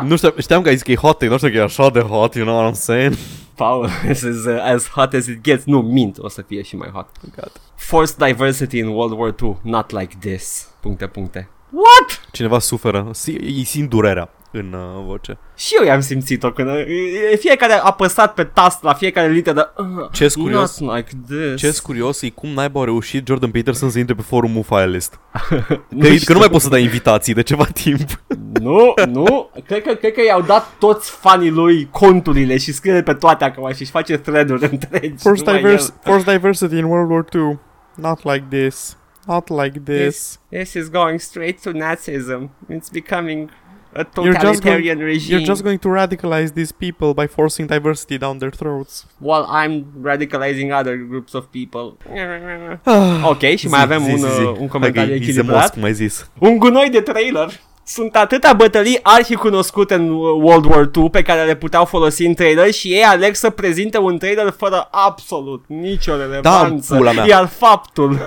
Nu 0.03 0.15
știam, 0.15 0.33
știam 0.37 0.61
că 0.61 0.67
ai 0.67 0.73
zis 0.75 0.83
că 0.83 0.91
e 0.91 0.95
hot, 0.95 1.17
take, 1.17 1.31
nu 1.31 1.37
știu 1.37 1.49
că 1.49 1.55
e 1.57 1.61
așa 1.61 1.89
de 1.89 1.99
hot, 1.99 2.35
you 2.35 2.45
know 2.45 2.57
what 2.59 2.71
I'm 2.73 2.79
saying? 2.79 3.13
Paul, 3.55 3.89
this 4.05 4.21
is 4.21 4.45
uh, 4.45 4.59
as 4.63 4.89
hot 4.89 5.13
as 5.13 5.25
it 5.27 5.41
gets. 5.43 5.63
Nu, 5.65 5.81
mint, 5.81 6.17
o 6.19 6.29
să 6.29 6.41
fie 6.41 6.61
și 6.61 6.75
mai 6.75 6.89
hot. 6.93 7.07
Gata. 7.35 7.51
Forced 7.75 8.15
diversity 8.25 8.77
in 8.77 8.87
World 8.87 9.17
War 9.19 9.35
II, 9.41 9.57
not 9.61 9.91
like 9.91 10.15
this. 10.19 10.67
Puncte, 10.79 11.07
puncte. 11.07 11.49
What? 11.71 12.25
Cineva 12.31 12.59
suferă, 12.59 13.07
si- 13.11 13.37
îi 13.41 13.63
simt 13.63 13.89
durerea 13.89 14.29
în 14.55 14.73
uh, 14.73 15.03
voce. 15.05 15.37
Și 15.55 15.75
eu 15.79 15.85
i-am 15.85 15.99
simțit-o 15.99 16.51
când 16.51 16.69
e- 16.69 16.85
e- 17.31 17.35
fiecare 17.35 17.73
a 17.73 17.81
apăsat 17.83 18.33
pe 18.33 18.43
tast 18.43 18.83
la 18.83 18.93
fiecare 18.93 19.27
literă. 19.29 19.73
Uh, 19.77 20.09
Ce-s 20.11 20.35
curios? 20.35 20.79
Not 20.79 20.95
like 20.95 21.09
this. 21.27 21.61
Ce 21.61 21.81
curios 21.83 22.21
e 22.21 22.29
cum 22.29 22.49
naiba 22.49 22.81
a 22.81 22.83
reușit 22.83 23.27
Jordan 23.27 23.51
Peterson 23.51 23.89
să 23.89 23.99
intre 23.99 24.15
pe 24.15 24.21
forumul 24.21 24.63
Filelist. 24.63 25.19
Că, 25.49 25.79
Nu 25.89 25.99
că 26.07 26.13
știu. 26.13 26.33
nu 26.33 26.39
mai 26.39 26.49
poți 26.49 26.63
să 26.63 26.69
dai 26.69 26.81
invitații 26.83 27.33
de 27.33 27.41
ceva 27.43 27.65
timp. 27.65 28.21
Nu, 28.61 28.93
nu. 29.07 29.49
Cred 29.65 29.81
că, 29.83 29.93
cred 29.93 30.13
că 30.13 30.21
i-au 30.27 30.41
dat 30.41 30.69
toți 30.79 31.11
fanii 31.11 31.49
lui 31.49 31.87
conturile 31.91 32.57
și 32.57 32.71
scrie 32.73 33.01
pe 33.03 33.13
toate 33.13 33.43
acum 33.43 33.71
și 33.73 33.81
își 33.81 33.91
face 33.91 34.17
thread-uri 34.17 34.63
întregi. 34.71 35.13
Forced, 35.23 35.45
numai 35.45 35.61
divers- 35.61 35.87
el. 35.87 35.95
forced 36.13 36.33
diversity 36.33 36.77
in 36.77 36.83
World 36.83 37.09
War 37.11 37.25
II. 37.33 37.59
Not 37.95 38.23
like 38.23 38.43
this. 38.49 38.97
Not 39.25 39.47
like 39.49 39.79
this. 39.85 40.39
This 40.49 40.73
is 40.73 40.89
going 40.89 41.19
straight 41.19 41.61
to 41.61 41.71
Nazism. 41.71 42.49
It's 42.71 42.91
becoming 42.91 43.49
a 43.95 43.99
You're 43.99 44.05
just 44.05 44.15
going- 44.15 44.33
totalitarian 44.33 44.97
regime. 44.99 45.31
You're 45.37 45.45
just 45.51 45.61
going 45.63 45.79
to 45.79 45.89
radicalize 45.89 46.51
these 46.53 46.73
people 46.77 47.13
by 47.13 47.27
forcing 47.27 47.67
diversity 47.69 48.17
down 48.17 48.37
their 48.37 48.51
throats. 48.51 49.05
while 49.19 49.45
I'm 49.61 49.73
radicalizing 50.11 50.71
other 50.79 50.95
groups 51.09 51.33
of 51.33 51.43
people. 51.51 51.97
ok, 53.31 53.41
și 53.55 53.67
mai 53.67 53.79
Zi, 53.79 53.85
avem 53.85 54.03
zi, 54.03 54.11
un, 54.11 54.17
zi, 54.17 54.23
zi. 54.35 54.41
uh, 54.41 54.55
un 54.59 54.67
comentariu 54.67 55.09
Hai 55.09 55.19
că 55.19 55.23
e- 55.23 55.27
e 55.27 55.29
echilibrat. 55.29 55.55
zemos, 55.57 55.69
cum 55.69 55.83
ai 55.83 55.93
zis. 55.93 56.29
Un 56.39 56.57
gunoi 56.57 56.89
de 56.89 56.99
trailer. 57.01 57.49
Sunt 57.85 58.15
atâtea 58.15 58.53
bătălii 58.53 58.99
arhicunoscute 59.01 59.93
în 59.93 60.09
uh, 60.09 60.17
World 60.41 60.65
War 60.65 60.89
II 60.95 61.09
pe 61.09 61.21
care 61.21 61.43
le 61.43 61.55
puteau 61.55 61.85
folosi 61.85 62.25
în 62.25 62.33
trailer 62.33 62.71
și 62.71 62.87
ei 62.87 63.01
aleg 63.03 63.35
să 63.35 63.49
prezinte 63.49 63.97
un 63.97 64.17
trailer 64.17 64.53
fără 64.57 64.87
absolut 64.91 65.63
nicio 65.67 66.15
relevanță. 66.17 66.95
pula 66.95 67.11
mea. 67.11 67.25
Iar 67.27 67.45
faptul 67.47 68.17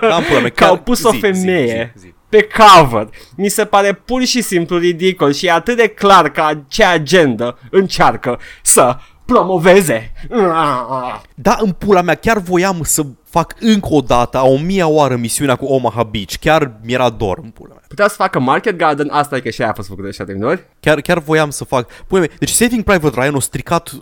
Da, 0.00 0.16
în 0.16 0.22
pula 0.22 0.40
mea, 0.40 0.48
că 0.54 0.64
au 0.64 0.74
chiar- 0.74 0.82
pus 0.82 1.02
o 1.04 1.10
zi, 1.10 1.18
femeie 1.18 1.92
zi, 1.94 2.00
zi, 2.00 2.06
zi. 2.06 2.14
Pe 2.36 2.48
cover 2.56 3.08
mi 3.36 3.48
se 3.48 3.64
pare 3.64 3.92
pur 3.92 4.24
și 4.24 4.42
simplu 4.42 4.78
ridicol 4.78 5.32
și 5.32 5.46
e 5.46 5.50
atât 5.50 5.76
de 5.76 5.88
clar 5.88 6.30
că 6.30 6.48
ce 6.68 6.84
agenda 6.84 7.58
încearcă 7.70 8.38
să 8.62 8.96
promoveze. 9.24 10.12
Da, 11.34 11.56
în 11.60 11.72
pula 11.72 12.00
mea, 12.00 12.14
chiar 12.14 12.38
voiam 12.38 12.80
să 12.82 13.02
fac 13.28 13.54
încă 13.60 13.88
o 13.90 14.00
dată, 14.00 14.38
a 14.38 14.44
o 14.44 14.58
mia 14.58 14.86
oară 14.86 15.16
misiunea 15.16 15.56
cu 15.56 15.64
Omaha 15.64 16.02
Beach. 16.02 16.34
Chiar 16.40 16.72
mi-era 16.84 17.10
dor 17.10 17.38
în 17.42 17.50
pula 17.50 17.72
mea. 17.72 17.82
Putea 17.88 18.08
să 18.08 18.14
facă 18.14 18.38
Market 18.38 18.76
Garden, 18.76 19.08
asta 19.10 19.36
e 19.36 19.40
că 19.40 19.50
și 19.50 19.60
aia 19.60 19.70
a 19.70 19.74
fost 19.74 19.88
făcută 19.88 20.06
de 20.06 20.12
șapte 20.12 20.38
ori. 20.42 20.66
Chiar, 20.80 21.00
chiar 21.00 21.18
voiam 21.18 21.50
să 21.50 21.64
fac... 21.64 21.90
Pune 22.06 22.20
mea, 22.20 22.30
deci 22.38 22.50
Saving 22.50 22.84
Private 22.84 23.20
Ryan 23.20 23.34
a 23.34 23.40
stricat 23.40 23.92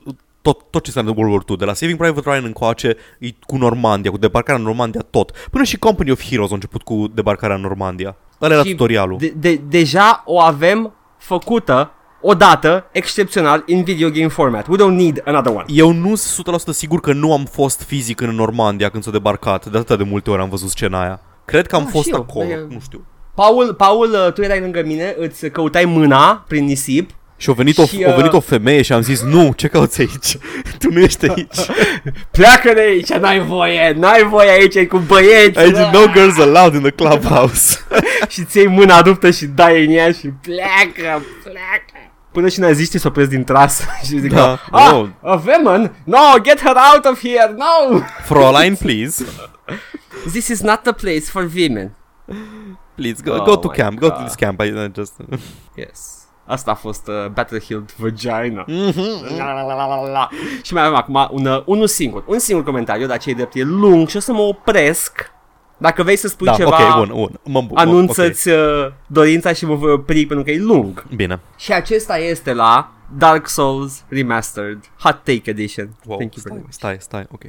tot, 0.45 0.59
tot 0.70 0.82
ce 0.82 0.88
înseamnă 0.95 1.12
World 1.16 1.32
War 1.32 1.42
II. 1.49 1.57
De 1.57 1.64
la 1.64 1.72
Saving 1.74 1.99
Private 1.99 2.30
Ryan 2.30 2.45
încoace, 2.45 2.97
e 3.18 3.28
cu 3.47 3.57
Normandia, 3.57 4.11
cu 4.11 4.16
debarcarea 4.18 4.61
în 4.61 4.66
Normandia, 4.66 5.01
tot. 5.11 5.30
Până 5.51 5.64
și 5.64 5.78
Company 5.78 6.11
of 6.11 6.22
Heroes 6.28 6.51
a 6.51 6.55
început 6.55 6.82
cu 6.82 7.07
debarcarea 7.14 7.57
în 7.57 7.62
Normandia. 7.62 8.16
Ăla 8.40 8.55
era 8.55 8.62
Și 8.62 8.70
tutorialul. 8.70 9.18
De, 9.18 9.32
de, 9.36 9.61
deja 9.68 10.22
o 10.26 10.40
avem 10.40 10.92
făcută 11.18 11.90
odată, 12.20 12.86
excepțional, 12.92 13.62
in 13.66 13.82
video 13.84 14.09
game 14.11 14.28
format. 14.28 14.66
We 14.68 14.76
don't 14.76 14.97
need 14.97 15.22
another 15.24 15.53
one. 15.55 15.64
Eu 15.68 15.92
nu 15.92 16.14
sunt 16.14 16.47
100% 16.62 16.70
sigur 16.70 17.01
că 17.01 17.12
nu 17.12 17.32
am 17.32 17.45
fost 17.45 17.82
fizic 17.82 18.20
în 18.20 18.34
Normandia 18.34 18.88
când 18.88 19.03
s-a 19.03 19.11
debarcat. 19.11 19.66
De 19.66 19.78
atât 19.78 19.99
de 19.99 20.05
multe 20.05 20.30
ori 20.30 20.40
am 20.42 20.49
văzut 20.49 20.68
scena 20.68 21.01
aia. 21.03 21.20
Cred 21.45 21.66
că 21.66 21.76
am 21.76 21.82
Ah, 21.82 21.88
fost 21.90 22.05
și 22.05 22.11
eu. 22.14 22.20
acolo, 22.20 22.49
E- 22.49 22.66
nu 22.68 22.80
știu. 22.80 23.05
Paul, 23.34 23.74
Paul, 23.74 24.11
uh, 24.26 24.32
tu 24.32 24.42
erai 24.42 24.61
lângă 24.61 24.82
mine, 24.86 25.14
îți 25.18 25.49
căutai 25.49 25.84
mâna 25.84 26.45
prin 26.49 26.64
nisip 26.64 27.11
Și 27.37 27.51
a 27.51 27.53
venit, 27.53 27.78
o, 27.78 27.87
Și, 27.87 28.05
a 28.05 28.14
venit 28.14 28.30
uh, 28.30 28.37
o 28.37 28.41
femeie 28.41 28.82
și 28.82 28.93
am 28.93 29.01
zis, 29.01 29.22
nu, 29.22 29.53
ce 29.57 29.68
cauți 29.68 30.01
aici? 30.01 30.37
tu 30.80 30.91
nu 30.91 31.01
ești 31.01 31.30
aici. 31.30 31.57
Pleacă 32.37 32.72
de 32.74 32.80
aici, 32.80 33.12
n-ai 33.12 33.41
voie, 33.41 33.93
n-ai 33.97 34.22
voie 34.22 34.51
aici, 34.51 34.74
e 34.74 34.87
cu 34.87 34.99
băieți 34.99 35.59
Aici 35.59 35.74
no 35.76 36.07
girls 36.12 36.39
allowed 36.39 36.74
in 36.74 36.80
the 36.80 36.91
clubhouse. 36.91 37.78
Și 38.28 38.45
ți 38.45 38.57
iei 38.57 38.66
mâna 38.66 38.97
aduptă 38.97 39.30
și 39.30 39.47
dai 39.47 39.85
în 39.85 39.91
ea 39.91 40.12
și 40.12 40.28
pleacă, 40.28 41.24
pleacă 41.43 42.12
Până 42.32 42.49
și 42.49 42.61
naziștii 42.61 42.99
s-o 42.99 43.11
prins 43.11 43.28
din 43.28 43.45
tras 43.45 43.85
și 44.05 44.18
zic 44.18 44.32
Da. 44.32 44.61
Ah, 44.70 44.91
Oh. 44.93 45.09
a 45.22 45.43
woman, 45.47 45.95
no, 46.05 46.18
get 46.43 46.61
her 46.61 46.74
out 46.93 47.05
of 47.05 47.20
here, 47.22 47.55
no 47.57 47.99
Fräulein, 48.24 48.74
please. 48.74 49.24
This 50.30 50.49
is 50.49 50.61
not 50.61 50.82
the 50.82 50.93
place 50.93 51.24
for 51.30 51.51
women 51.57 51.95
Please, 52.95 53.22
go, 53.24 53.32
Oh 53.32 53.45
go 53.45 53.57
to 53.57 53.68
my 53.68 53.76
camp. 53.76 53.99
Go 53.99 54.09
to 54.09 54.14
God. 54.14 54.24
this 54.24 54.35
camp. 54.35 54.61
I 54.61 54.64
I 54.64 54.89
just... 54.97 55.12
Yes 55.76 56.24
Asta 56.47 56.70
a 56.70 56.74
fost 56.74 57.09
uh, 57.09 57.28
Battlefield 57.32 57.92
Vagina 57.97 58.64
Mhm. 58.66 59.36
La, 59.38 59.53
la, 59.53 59.62
la, 59.62 59.74
la, 59.74 59.86
la, 60.03 60.11
la. 60.11 60.28
Și 60.62 60.72
mai 60.72 60.82
avem 60.84 60.97
acum 60.97 61.28
un, 61.30 61.47
uh, 61.47 61.62
unul 61.66 61.86
singur 61.86 62.24
Un 62.26 62.38
singur 62.38 62.64
comentariu, 62.64 63.07
dar 63.07 63.18
cei 63.18 63.34
drept 63.34 63.55
e 63.55 63.62
lung 63.62 64.09
și 64.09 64.16
o 64.16 64.20
să 64.20 64.32
mă 64.32 64.40
opresc 64.40 65.32
Dacă 65.76 66.03
vrei 66.03 66.16
să 66.16 66.28
spui 66.28 66.47
Da, 66.47 66.53
ceva 66.53 66.97
ok, 66.99 67.07
bun, 67.07 67.09
bun. 67.16 67.40
Mă, 67.45 67.61
mă, 67.62 67.68
Anunță-ți 67.74 68.49
uh, 68.49 68.86
dorința 69.07 69.53
și 69.53 69.66
mă 69.66 69.74
voi 69.74 69.92
opri 69.92 70.26
pentru 70.26 70.45
că 70.45 70.51
e 70.51 70.59
lung 70.59 71.05
ok. 71.07 71.14
Bine. 71.16 71.40
Și 71.57 71.72
acesta 71.72 72.18
este 72.18 72.53
la 72.53 72.92
Dark 73.18 73.49
Souls 73.49 74.05
Remastered 74.09 74.78
Hot 75.01 75.20
Take 75.22 75.42
Edition. 75.51 75.97
Wow, 76.07 76.16
Thank 76.16 76.34
you 76.34 76.40
stai, 76.45 76.53
very 76.53 76.62
much. 76.64 76.72
stai, 76.72 76.97
stai, 77.01 77.26
ok. 77.32 77.42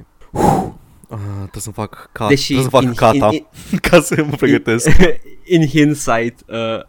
Uh, 1.08 1.18
trebuie 1.36 1.62
să 1.62 1.72
fac 1.72 2.10
cat, 2.12 2.28
Deși 2.28 2.54
trebuie 2.54 2.64
să 2.64 2.70
fac 2.70 2.84
in- 2.84 2.96
cata 3.20 3.30
in- 3.34 3.80
ca 3.90 4.02
să 4.02 4.24
mă 4.30 4.36
pregătesc. 4.36 4.90
In 5.56 5.68
hindsight, 5.68 6.40
uh, 6.48 6.84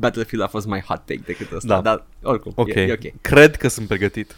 Battlefield 0.00 0.44
a 0.44 0.48
fost 0.48 0.66
mai 0.66 0.80
hot 0.80 0.96
take 1.04 1.22
decât 1.26 1.52
ăsta, 1.52 1.68
Da. 1.74 1.80
dar 1.80 2.06
oricum, 2.22 2.52
Ok, 2.54 2.68
e, 2.68 2.80
e 2.80 2.92
ok. 2.92 3.20
cred 3.20 3.56
că 3.56 3.68
sunt 3.68 3.86
pregătit. 3.88 4.36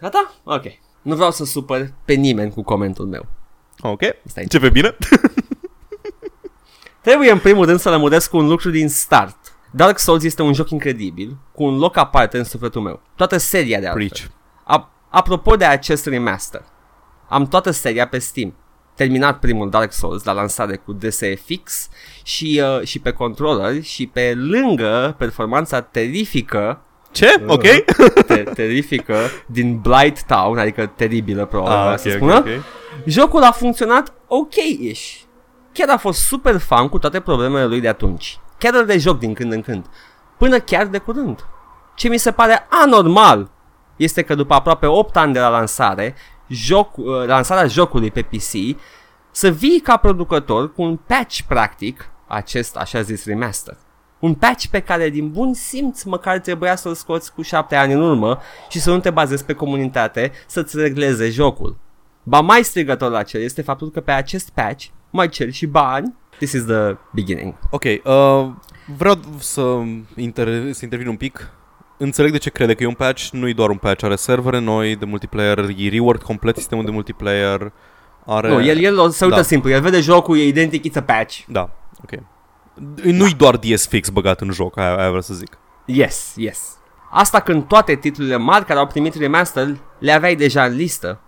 Gata? 0.00 0.34
Ok. 0.44 0.62
Nu 1.02 1.14
vreau 1.14 1.30
să 1.30 1.44
supăr 1.44 1.92
pe 2.04 2.12
nimeni 2.12 2.50
cu 2.52 2.62
comentul 2.62 3.06
meu. 3.06 3.26
Ok, 3.80 4.00
Stai. 4.24 4.42
începe 4.42 4.68
bine? 4.70 4.96
Trebuie 7.00 7.30
în 7.30 7.38
primul 7.38 7.66
rând 7.66 7.78
să 7.80 7.90
lămuresc 7.90 8.32
un 8.32 8.46
lucru 8.48 8.70
din 8.70 8.88
start. 8.88 9.36
Dark 9.70 9.98
Souls 9.98 10.22
este 10.24 10.42
un 10.42 10.52
joc 10.52 10.70
incredibil, 10.70 11.36
cu 11.52 11.62
un 11.64 11.78
loc 11.78 11.96
aparte 11.96 12.38
în 12.38 12.44
sufletul 12.44 12.80
meu. 12.82 13.00
Toată 13.16 13.36
seria 13.36 13.80
de 13.80 13.86
altfel. 13.86 14.06
Preach. 14.08 14.26
A- 14.64 14.92
apropo 15.08 15.56
de 15.56 15.64
acest 15.64 16.06
remaster, 16.06 16.64
am 17.28 17.46
toată 17.48 17.70
seria 17.70 18.08
pe 18.08 18.18
Steam. 18.18 18.54
Terminat 19.02 19.38
primul 19.38 19.70
Dark 19.70 19.92
Souls 19.92 20.24
la 20.24 20.32
lansare 20.32 20.76
cu 20.76 20.92
DSFX 20.92 21.88
și, 22.22 22.62
uh, 22.78 22.86
și 22.86 22.98
pe 22.98 23.10
controller 23.10 23.82
și 23.82 24.06
pe 24.06 24.34
lângă 24.36 25.14
performanța 25.18 25.80
terifică 25.80 26.80
Ce? 27.10 27.44
Ok? 27.46 27.62
te- 28.26 28.42
terifică 28.54 29.14
din 29.46 29.78
Blight 29.78 30.22
Town, 30.26 30.58
adică 30.58 30.86
teribilă 30.86 31.44
probabil 31.44 31.76
Ah, 31.76 31.86
ah, 31.86 31.92
ok, 31.92 31.98
să 31.98 32.08
ok, 32.08 32.14
spună, 32.14 32.36
ok. 32.38 32.46
jocul 33.06 33.42
a 33.42 33.50
funcționat 33.50 34.12
ok-ish. 34.26 35.20
Chiar 35.72 35.88
a 35.88 35.96
fost 35.96 36.20
super 36.26 36.58
fan 36.58 36.88
cu 36.88 36.98
toate 36.98 37.20
problemele 37.20 37.66
lui 37.66 37.80
de 37.80 37.88
atunci. 37.88 38.38
Chiar 38.58 38.74
îl 38.74 38.98
joc 38.98 39.18
din 39.18 39.34
când 39.34 39.52
în 39.52 39.60
când. 39.62 39.86
Până 40.38 40.58
chiar 40.58 40.86
de 40.86 40.98
curând. 40.98 41.46
Ce 41.94 42.08
mi 42.08 42.16
se 42.18 42.30
pare 42.30 42.66
anormal 42.84 43.50
este 43.96 44.22
că 44.22 44.34
după 44.34 44.54
aproape 44.54 44.86
8 44.86 45.16
ani 45.16 45.32
de 45.32 45.40
la 45.40 45.48
lansare, 45.48 46.14
joc, 46.52 46.96
uh, 46.96 47.04
lansarea 47.26 47.66
jocului 47.66 48.10
pe 48.10 48.22
PC, 48.22 48.78
să 49.30 49.50
vii 49.50 49.80
ca 49.80 49.96
producător 49.96 50.72
cu 50.72 50.82
un 50.82 50.96
patch 50.96 51.40
practic, 51.48 52.10
acest 52.26 52.76
așa 52.76 53.00
zis 53.00 53.24
remaster. 53.24 53.76
Un 54.18 54.34
patch 54.34 54.66
pe 54.66 54.80
care 54.80 55.08
din 55.08 55.30
bun 55.30 55.54
simț 55.54 56.02
măcar 56.02 56.38
trebuia 56.38 56.76
să-l 56.76 56.94
scoți 56.94 57.32
cu 57.34 57.42
7 57.42 57.76
ani 57.76 57.92
în 57.92 58.00
urmă 58.00 58.38
și 58.68 58.80
să 58.80 58.90
nu 58.90 58.98
te 58.98 59.10
bazezi 59.10 59.44
pe 59.44 59.52
comunitate 59.52 60.32
să-ți 60.46 60.76
regleze 60.76 61.30
jocul. 61.30 61.76
Ba 62.22 62.40
mai 62.40 62.64
strigător 62.64 63.10
la 63.10 63.22
cel 63.22 63.40
este 63.40 63.62
faptul 63.62 63.90
că 63.90 64.00
pe 64.00 64.10
acest 64.10 64.50
patch 64.50 64.86
mai 65.10 65.28
cer 65.28 65.50
și 65.50 65.66
bani. 65.66 66.14
This 66.36 66.52
is 66.52 66.64
the 66.64 66.96
beginning. 67.12 67.54
Ok, 67.70 67.84
uh, 67.84 68.50
vreau 68.96 69.18
să, 69.38 69.82
inter- 70.16 70.70
să 70.70 70.80
intervin 70.82 71.06
un 71.06 71.16
pic. 71.16 71.50
Înțeleg 72.04 72.32
de 72.32 72.38
ce 72.38 72.50
crede 72.50 72.74
că 72.74 72.82
e 72.82 72.86
un 72.86 72.94
patch, 72.94 73.28
nu 73.30 73.48
e 73.48 73.52
doar 73.52 73.68
un 73.70 73.76
patch, 73.76 74.04
are 74.04 74.16
servere 74.16 74.58
noi 74.58 74.96
de 74.96 75.04
multiplayer, 75.04 75.58
e 75.76 75.88
rework 75.88 76.22
complet 76.22 76.56
sistemul 76.56 76.84
de 76.84 76.90
multiplayer, 76.90 77.72
are... 78.26 78.48
Nu, 78.48 78.64
el, 78.64 78.78
el 78.78 78.98
o- 78.98 79.08
se 79.08 79.24
uită 79.24 79.36
Da. 79.36 79.42
simplu, 79.42 79.70
el 79.70 79.80
vede 79.80 80.00
jocul, 80.00 80.38
e 80.38 80.46
identic, 80.46 80.84
it's 80.92 80.96
a 80.96 81.02
patch. 81.02 81.38
Da, 81.46 81.70
ok. 82.02 82.20
Nu-i 83.02 83.34
doar 83.34 83.56
DS 83.56 83.86
fix 83.88 84.08
băgat 84.08 84.40
în 84.40 84.50
joc, 84.50 84.76
aia, 84.78 84.96
aia 84.96 85.06
vreau 85.06 85.20
să 85.20 85.34
zic. 85.34 85.58
Yes, 85.84 86.32
yes. 86.36 86.76
Asta 87.10 87.40
când 87.40 87.64
toate 87.64 87.94
titlurile 87.94 88.36
mari 88.36 88.64
care 88.64 88.78
au 88.78 88.86
primit 88.86 89.14
remaster 89.14 89.68
le 89.98 90.12
aveai 90.12 90.36
deja 90.36 90.64
în 90.64 90.74
listă. 90.74 91.20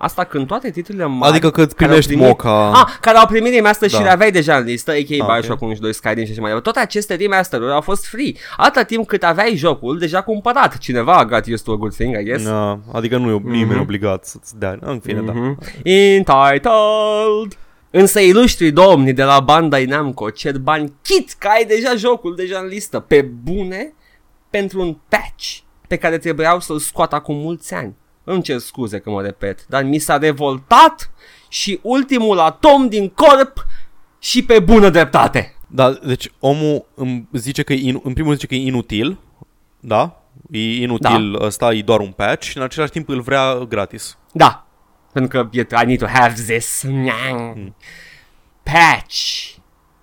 Hm? 0.00 0.04
Asta 0.04 0.24
când 0.24 0.46
toate 0.46 0.70
titlurile 0.70 1.04
mari 1.06 1.30
Adică 1.32 1.50
că 1.50 1.66
care 1.66 1.68
au 1.70 1.76
primești 1.76 2.10
primit- 2.10 2.26
moca... 2.26 2.70
Ah, 2.72 2.96
care 3.00 3.16
au 3.16 3.26
primit 3.26 3.54
remaster 3.54 3.90
Da. 3.90 3.96
și 3.96 4.02
le 4.02 4.10
aveai 4.10 4.30
deja 4.30 4.56
în 4.56 4.64
listă, 4.64 4.90
a.k.a. 4.90 5.24
Ah, 5.24 5.26
Bioshock 5.40 5.60
1 5.60 5.74
și 5.74 5.80
2 5.80 5.94
Skyrim 5.94 6.24
și 6.24 6.30
așa 6.30 6.40
mai 6.40 6.50
departe. 6.50 6.70
Toate 6.70 6.78
aceste 6.88 7.14
remasteruri 7.14 7.72
au 7.72 7.80
fost 7.80 8.06
free. 8.06 8.32
Atâta 8.56 8.82
timp 8.84 9.06
cât 9.06 9.22
aveai 9.22 9.56
jocul 9.56 9.98
deja 9.98 10.22
cumpărat. 10.22 10.78
Cineva 10.78 11.16
a 11.16 11.24
got 11.24 11.46
used 11.46 11.60
to 11.64 11.72
a 11.72 11.76
good 11.76 11.94
thing, 11.94 12.16
I 12.20 12.22
guess. 12.24 12.44
Na, 12.44 12.80
adică 12.92 13.16
nu 13.16 13.30
e 13.30 13.38
nimeni 13.44 13.70
Mhm. 13.70 13.80
obligat 13.80 14.24
să-ți 14.24 14.58
dea. 14.58 14.78
În 14.80 14.98
fine, 15.00 15.20
da. 15.20 15.32
Mhm. 15.32 15.58
Entitled. 15.82 17.58
Însă 17.90 18.20
ilustrii 18.20 18.70
domni 18.70 19.12
de 19.12 19.22
la 19.22 19.40
Bandai 19.40 19.84
Namco 19.84 20.30
cer 20.30 20.58
bani 20.58 20.92
chit 21.02 21.32
că 21.38 21.48
ai 21.48 21.64
deja 21.64 21.94
jocul 21.96 22.34
deja 22.36 22.58
în 22.58 22.66
listă 22.66 23.00
pe 23.00 23.22
bune 23.22 23.92
pentru 24.50 24.80
un 24.80 24.96
patch 25.08 25.56
pe 25.88 25.96
care 25.96 26.18
trebuiau 26.18 26.60
să-l 26.60 26.78
scoată 26.78 27.14
acum 27.14 27.36
mulți 27.36 27.74
ani. 27.74 27.94
Îmi 28.30 28.42
cer 28.42 28.58
scuze 28.58 28.98
că 28.98 29.10
mă 29.10 29.22
repet, 29.22 29.66
dar 29.66 29.82
mi 29.82 29.98
s-a 29.98 30.18
revoltat 30.18 31.10
și 31.48 31.78
ultimul 31.82 32.38
atom 32.38 32.88
din 32.88 33.08
corp 33.08 33.66
și 34.18 34.44
pe 34.44 34.58
bună 34.58 34.88
dreptate. 34.88 35.54
Da, 35.66 35.90
deci 35.92 36.32
omul 36.38 36.86
îmi 36.94 37.28
zice 37.32 37.62
că 37.62 37.72
e 37.72 37.88
in, 37.88 38.00
în 38.02 38.12
primul 38.12 38.32
zice 38.34 38.46
că 38.46 38.54
e 38.54 38.66
inutil, 38.66 39.18
da? 39.80 40.22
E 40.50 40.82
inutil, 40.82 41.36
da. 41.38 41.44
ăsta 41.44 41.72
e 41.72 41.82
doar 41.82 42.00
un 42.00 42.10
patch 42.10 42.46
și 42.46 42.56
în 42.56 42.62
același 42.62 42.90
timp 42.90 43.08
îl 43.08 43.20
vrea 43.20 43.54
gratis. 43.68 44.18
Da, 44.32 44.66
pentru 45.12 45.30
că 45.30 45.56
e- 45.58 45.82
I 45.82 45.86
need 45.86 45.98
to 45.98 46.06
have 46.06 46.34
this 46.46 46.86
patch 48.62 49.48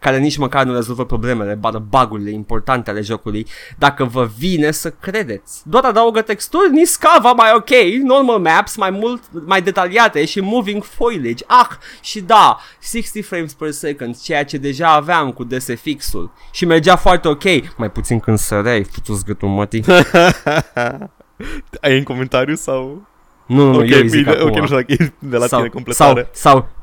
care 0.08 0.20
nici 0.20 0.38
măcar 0.38 0.66
nu 0.66 0.74
rezolvă 0.74 1.06
problemele, 1.06 1.54
bară 1.54 1.86
bugurile 1.90 2.32
importante 2.32 2.90
ale 2.90 3.02
jocului, 3.02 3.48
dacă 3.78 4.04
vă 4.04 4.30
vine 4.38 4.72
să 4.72 4.90
credeți. 4.90 5.62
Doar 5.66 5.84
adaugă 5.84 6.22
texturi, 6.22 6.72
niscava 6.72 7.32
mai 7.32 7.50
ok, 7.56 7.70
normal 8.04 8.40
maps 8.40 8.76
mai 8.76 8.90
mult, 8.90 9.24
mai 9.46 9.62
detaliate 9.62 10.26
și 10.26 10.40
moving 10.40 10.84
foliage. 10.84 11.44
Ah, 11.48 11.68
și 12.02 12.22
da, 12.22 12.60
60 12.82 13.26
frames 13.26 13.54
per 13.54 13.72
second, 13.72 14.22
ceea 14.22 14.46
ce 14.46 14.58
deja 14.58 14.94
aveam 14.94 15.32
cu 15.32 15.44
DSFX-ul 15.44 16.32
și 16.52 16.66
mergea 16.66 16.96
foarte 16.96 17.28
ok, 17.28 17.44
mai 17.78 17.92
puțin 17.92 18.20
când 18.20 18.38
săreai, 18.38 18.84
futu-ți 18.84 19.26
gâtul 19.26 19.48
mătii. 19.48 19.84
Ai 21.82 21.98
în 21.98 22.04
comentariu 22.04 22.56
sau... 22.56 23.08
Nu, 23.46 23.56
nu, 23.56 23.72
nu, 23.72 23.78
ok, 23.78 23.90
eu 23.90 24.00
îi 24.00 24.08
zic 24.08 24.24
bine, 24.24 24.36
acum. 24.36 24.48
ok, 24.48 24.58
nu 24.58 24.66
știu 24.66 24.76
dacă 24.76 24.92
e 24.92 25.14
de 25.20 25.38
la 25.38 25.48
sau, 25.48 25.58
tine 25.60 25.70
completare. 25.70 26.30
Sau, 26.32 26.54
sau 26.54 26.60
cine, 26.62 26.77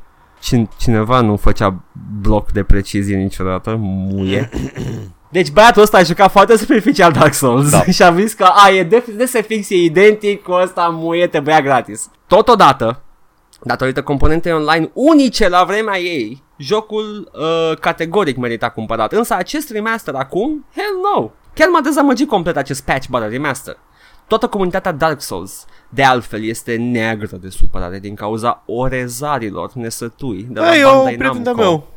cineva 0.77 1.21
nu 1.21 1.35
făcea 1.35 1.83
bloc 2.21 2.51
de 2.51 2.63
precizie 2.63 3.17
niciodată, 3.17 3.75
muie. 3.79 4.49
Deci 5.29 5.51
băiatul 5.51 5.81
ăsta 5.81 5.97
a 5.97 6.03
jucat 6.03 6.31
foarte 6.31 6.57
superficial 6.57 7.11
Dark 7.11 7.33
Souls 7.33 7.69
Da. 7.69 7.83
și 7.95 8.03
a 8.03 8.15
zis 8.15 8.33
că 8.33 8.43
a, 8.43 8.69
e 8.69 8.83
de, 8.83 9.03
DSFX 9.17 9.69
e 9.69 9.83
identic 9.83 10.43
cu 10.43 10.51
ăsta 10.51 10.89
muie, 10.91 11.27
te 11.27 11.39
băia 11.39 11.61
gratis. 11.61 12.09
Totodată, 12.27 13.01
datorită 13.63 14.03
componentei 14.03 14.51
online 14.51 14.89
unice 14.93 15.49
la 15.49 15.63
vremea 15.63 15.99
ei, 15.99 16.43
jocul 16.57 17.31
uh, 17.33 17.77
categoric 17.77 18.37
merita 18.37 18.69
cumpărat. 18.69 19.11
Însă 19.11 19.33
acest 19.33 19.71
remaster 19.71 20.13
acum, 20.13 20.65
hell 20.75 20.99
no! 21.03 21.29
Chiar 21.53 21.67
m-a 21.69 21.81
dezamăgit 21.81 22.27
complet 22.27 22.57
acest 22.57 22.83
patch 22.85 23.07
bară 23.07 23.25
remaster. 23.25 23.77
Toată 24.27 24.47
comunitatea 24.47 24.91
Dark 24.91 25.21
Souls, 25.21 25.65
de 25.89 26.03
altfel, 26.03 26.43
este 26.43 26.75
neagră 26.75 27.37
de 27.37 27.49
supărare 27.49 27.99
din 27.99 28.15
cauza 28.15 28.63
orezarilor 28.65 29.73
nesătui 29.73 30.47
de 30.49 30.59
la 30.59 30.75
Ei, 30.75 30.81
eu, 30.81 30.89
Bandai 30.93 31.15
prieten 31.15 31.43
de 31.43 31.49
Namco. 31.49 31.61
meu. 31.61 31.87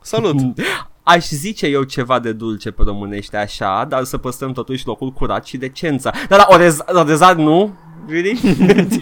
Salut. 0.00 0.36
Aș 1.02 1.28
zice 1.28 1.66
eu 1.66 1.82
ceva 1.82 2.18
de 2.18 2.32
dulce 2.32 2.70
pe 2.70 2.82
românește 2.86 3.36
așa, 3.36 3.84
dar 3.88 4.04
să 4.04 4.18
păstrăm 4.18 4.52
totuși 4.52 4.86
locul 4.86 5.10
curat 5.10 5.46
și 5.46 5.56
decența. 5.56 6.10
Dar 6.28 6.38
la 6.38 6.46
orez, 6.48 6.78
orezar 6.86 7.34
nu? 7.34 7.74
Really? 8.08 8.38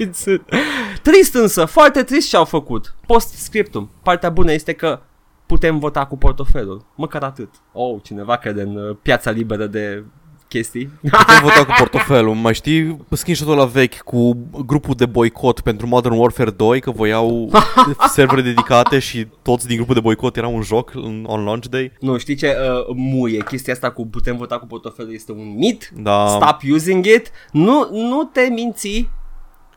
It's- 0.07 0.41
trist 1.03 1.35
însă, 1.35 1.65
foarte 1.65 2.03
trist 2.03 2.29
ce 2.29 2.37
au 2.37 2.45
făcut. 2.45 2.95
Post-scriptum. 3.07 3.91
Partea 4.03 4.31
bună 4.31 4.53
este 4.53 4.73
că 4.73 5.01
putem 5.47 5.79
vota 5.79 6.07
cu 6.07 6.17
portofelul. 6.17 6.85
Măcar 6.95 7.23
atât. 7.23 7.49
Oh, 7.73 8.01
cineva 8.03 8.37
crede 8.37 8.63
în 8.63 8.77
uh, 8.77 8.97
piața 9.03 9.31
liberă 9.31 9.67
de 9.67 10.05
chestii. 10.53 10.91
Putem 11.01 11.41
vota 11.43 11.65
cu 11.65 11.73
portofelul. 11.79 12.35
Mai 12.35 12.55
știi 12.55 12.99
screenshot-ul 13.11 13.53
ăla 13.53 13.65
vechi 13.65 13.99
cu 13.99 14.37
grupul 14.67 14.95
de 14.95 15.07
boicot 15.07 15.61
pentru 15.61 15.87
Modern 15.87 16.15
Warfare 16.15 16.51
2 16.51 16.81
că 16.81 16.91
voiau 16.91 17.51
servere 18.17 18.41
dedicate 18.43 18.99
și 18.99 19.27
toți 19.43 19.67
din 19.67 19.77
grupul 19.77 19.95
de 19.95 20.01
boicot 20.01 20.37
erau 20.37 20.55
un 20.55 20.63
joc 20.63 20.95
în, 20.95 21.25
on 21.27 21.45
launch 21.45 21.67
day? 21.67 21.93
Nu, 22.01 22.19
știi 22.19 22.35
ce 22.35 22.47
uh, 22.47 22.95
muie? 22.97 23.45
Chestia 23.45 23.73
asta 23.73 23.91
cu 23.91 24.07
putem 24.07 24.37
vota 24.37 24.59
cu 24.59 24.67
portofelul 24.67 25.13
este 25.13 25.33
un 25.33 25.55
mit. 25.57 25.91
Da. 25.95 26.27
Stop 26.29 26.59
using 26.75 27.07
it. 27.07 27.31
Nu, 27.53 27.89
nu 27.91 28.31
te 28.33 28.49
minți. 28.51 29.09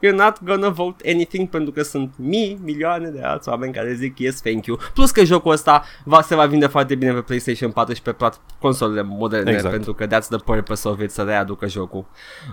You're 0.05 0.15
not 0.15 0.43
gonna 0.43 0.69
vote 0.69 1.09
anything 1.11 1.49
pentru 1.49 1.71
că 1.71 1.83
sunt 1.83 2.13
mii, 2.17 2.59
milioane 2.63 3.09
de 3.09 3.21
alți 3.21 3.49
oameni 3.49 3.73
care 3.73 3.93
zic 3.93 4.19
yes, 4.19 4.41
thank 4.41 4.65
you. 4.65 4.77
Plus 4.93 5.11
că 5.11 5.23
jocul 5.23 5.51
ăsta 5.51 5.83
va, 6.03 6.21
se 6.21 6.35
va 6.35 6.45
vinde 6.45 6.65
foarte 6.67 6.95
bine 6.95 7.11
pe 7.13 7.19
PlayStation 7.21 7.71
4 7.71 7.93
și 7.93 8.01
pe 8.01 8.11
plat- 8.11 8.41
consolele 8.59 9.01
moderne 9.01 9.51
Exact. 9.51 9.73
pentru 9.73 9.93
că 9.93 10.05
that's 10.07 10.27
the 10.29 10.37
purpose 10.37 10.87
of 10.87 11.01
it, 11.01 11.11
să 11.11 11.21
readucă 11.21 11.67
jocul. 11.67 12.05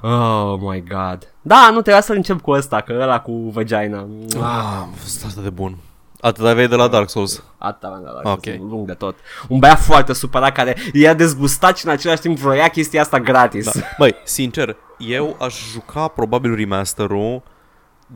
Oh 0.02 0.54
my 0.60 0.84
god. 0.88 1.34
Da, 1.42 1.68
nu 1.72 1.80
trebuia 1.80 2.00
să 2.02 2.12
încep 2.12 2.40
cu 2.40 2.50
ăsta, 2.50 2.80
că 2.80 2.98
ăla 3.00 3.20
cu 3.20 3.32
vagina. 3.32 4.06
Ah, 4.34 4.40
a 4.42 4.88
fost 4.96 5.24
atât 5.24 5.42
de 5.42 5.50
bun. 5.50 5.76
Atât 6.24 6.44
aveai 6.44 6.68
de 6.68 6.74
la 6.74 6.88
Dark 6.88 7.10
Souls. 7.10 7.42
Atâta 7.58 7.86
am 7.86 8.02
dat, 8.04 8.24
Ok. 8.24 8.32
okay. 8.32 8.60
lung 8.68 8.86
de 8.86 8.92
tot. 8.92 9.16
Un 9.48 9.58
băiat 9.58 9.78
foarte 9.78 10.12
supărat 10.12 10.52
care 10.52 10.76
era 10.92 11.14
dezgustat 11.14 11.76
și 11.76 11.86
în 11.86 11.92
același 11.92 12.20
timp 12.20 12.38
vroia 12.38 12.68
chestia 12.68 13.00
asta 13.00 13.20
gratis. 13.20 13.64
Da. 13.64 13.80
Băi, 13.98 14.14
sincer, 14.24 14.76
eu 14.98 15.36
aș 15.40 15.70
juca 15.72 16.08
probabil 16.08 16.54
remasterul 16.54 17.42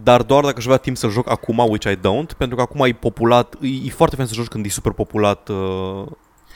dar 0.02 0.22
doar 0.22 0.44
dacă 0.44 0.54
aș 0.58 0.64
avea 0.64 0.76
timp 0.76 0.96
să 0.96 1.08
joc 1.08 1.30
acum, 1.30 1.58
which 1.58 1.90
I 1.90 1.96
don't, 1.96 2.36
pentru 2.36 2.56
că 2.56 2.62
acum 2.62 2.84
e 2.84 2.92
populat, 2.92 3.54
e, 3.60 3.68
e 3.84 3.90
foarte 3.90 4.16
fain 4.16 4.28
să 4.28 4.34
joci 4.34 4.46
când 4.46 4.64
e 4.64 4.68
super 4.68 4.92
populat 4.92 5.48
uh, 5.48 6.06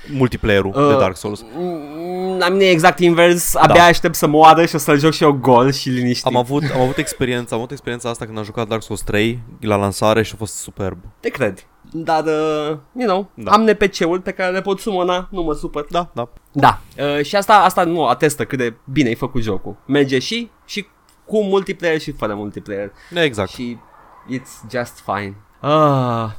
multiplayer-ul 0.09 0.73
uh, 0.75 0.87
de 0.87 0.93
Uh, 0.93 0.99
Dark 0.99 1.17
Souls. 1.17 1.45
Mm, 1.57 2.39
La 2.39 2.49
mine 2.49 2.65
e 2.65 2.71
exact 2.71 2.99
invers, 2.99 3.55
abia 3.55 3.75
Da. 3.75 3.85
aștept 3.85 4.15
să 4.15 4.27
moară 4.27 4.65
și 4.67 4.75
o 4.75 4.79
să-l 4.79 4.99
joc 4.99 5.13
și 5.13 5.23
eu 5.23 5.33
gol 5.33 5.73
și 5.73 5.89
liniștit. 5.89 6.27
Am 6.27 6.37
avut, 6.37 6.63
am 6.75 6.81
avut 6.81 6.97
experiența, 6.97 7.49
am 7.55 7.59
avut 7.61 7.71
experiența 7.71 8.09
asta 8.09 8.25
când 8.25 8.39
am 8.39 8.45
jucat 8.45 8.69
Dark 8.69 8.83
Souls 8.83 9.03
3 9.03 9.43
la 9.61 9.77
lansare 9.77 10.23
și 10.23 10.33
a 10.35 10.37
fost 10.37 10.55
superb. 10.55 10.99
Te 11.21 11.29
cred. 11.29 11.65
Dar, 11.93 12.25
uh, 12.25 12.77
you 12.99 13.07
know, 13.09 13.31
Da. 13.35 13.43
da. 13.43 13.51
am 13.51 13.63
NPC-uri 13.63 14.23
pe 14.23 14.31
care 14.31 14.53
le 14.53 14.61
pot 14.61 14.81
sumona, 14.81 15.29
nu 15.31 15.43
mă 15.43 15.53
supăr. 15.55 15.87
Da, 15.91 16.11
da. 16.15 16.29
Da, 16.53 16.81
uh, 16.99 17.25
și 17.25 17.37
asta, 17.37 17.55
asta 17.55 17.85
nu 17.85 18.07
atestă 18.07 18.45
cât 18.45 18.59
de 18.59 18.75
bine 18.93 19.09
ai 19.09 19.15
făcut 19.15 19.43
jocul. 19.43 19.77
Merge 19.87 20.19
și, 20.19 20.51
și 20.65 20.87
cu 21.27 21.43
multiplayer 21.43 22.01
și 22.01 22.13
fără 22.13 22.35
multiplayer. 22.35 22.93
Exact. 23.15 23.51
Și 23.51 23.77
it's 24.33 24.71
just 24.71 25.03
fine. 25.05 25.35
Ah. 25.61 26.31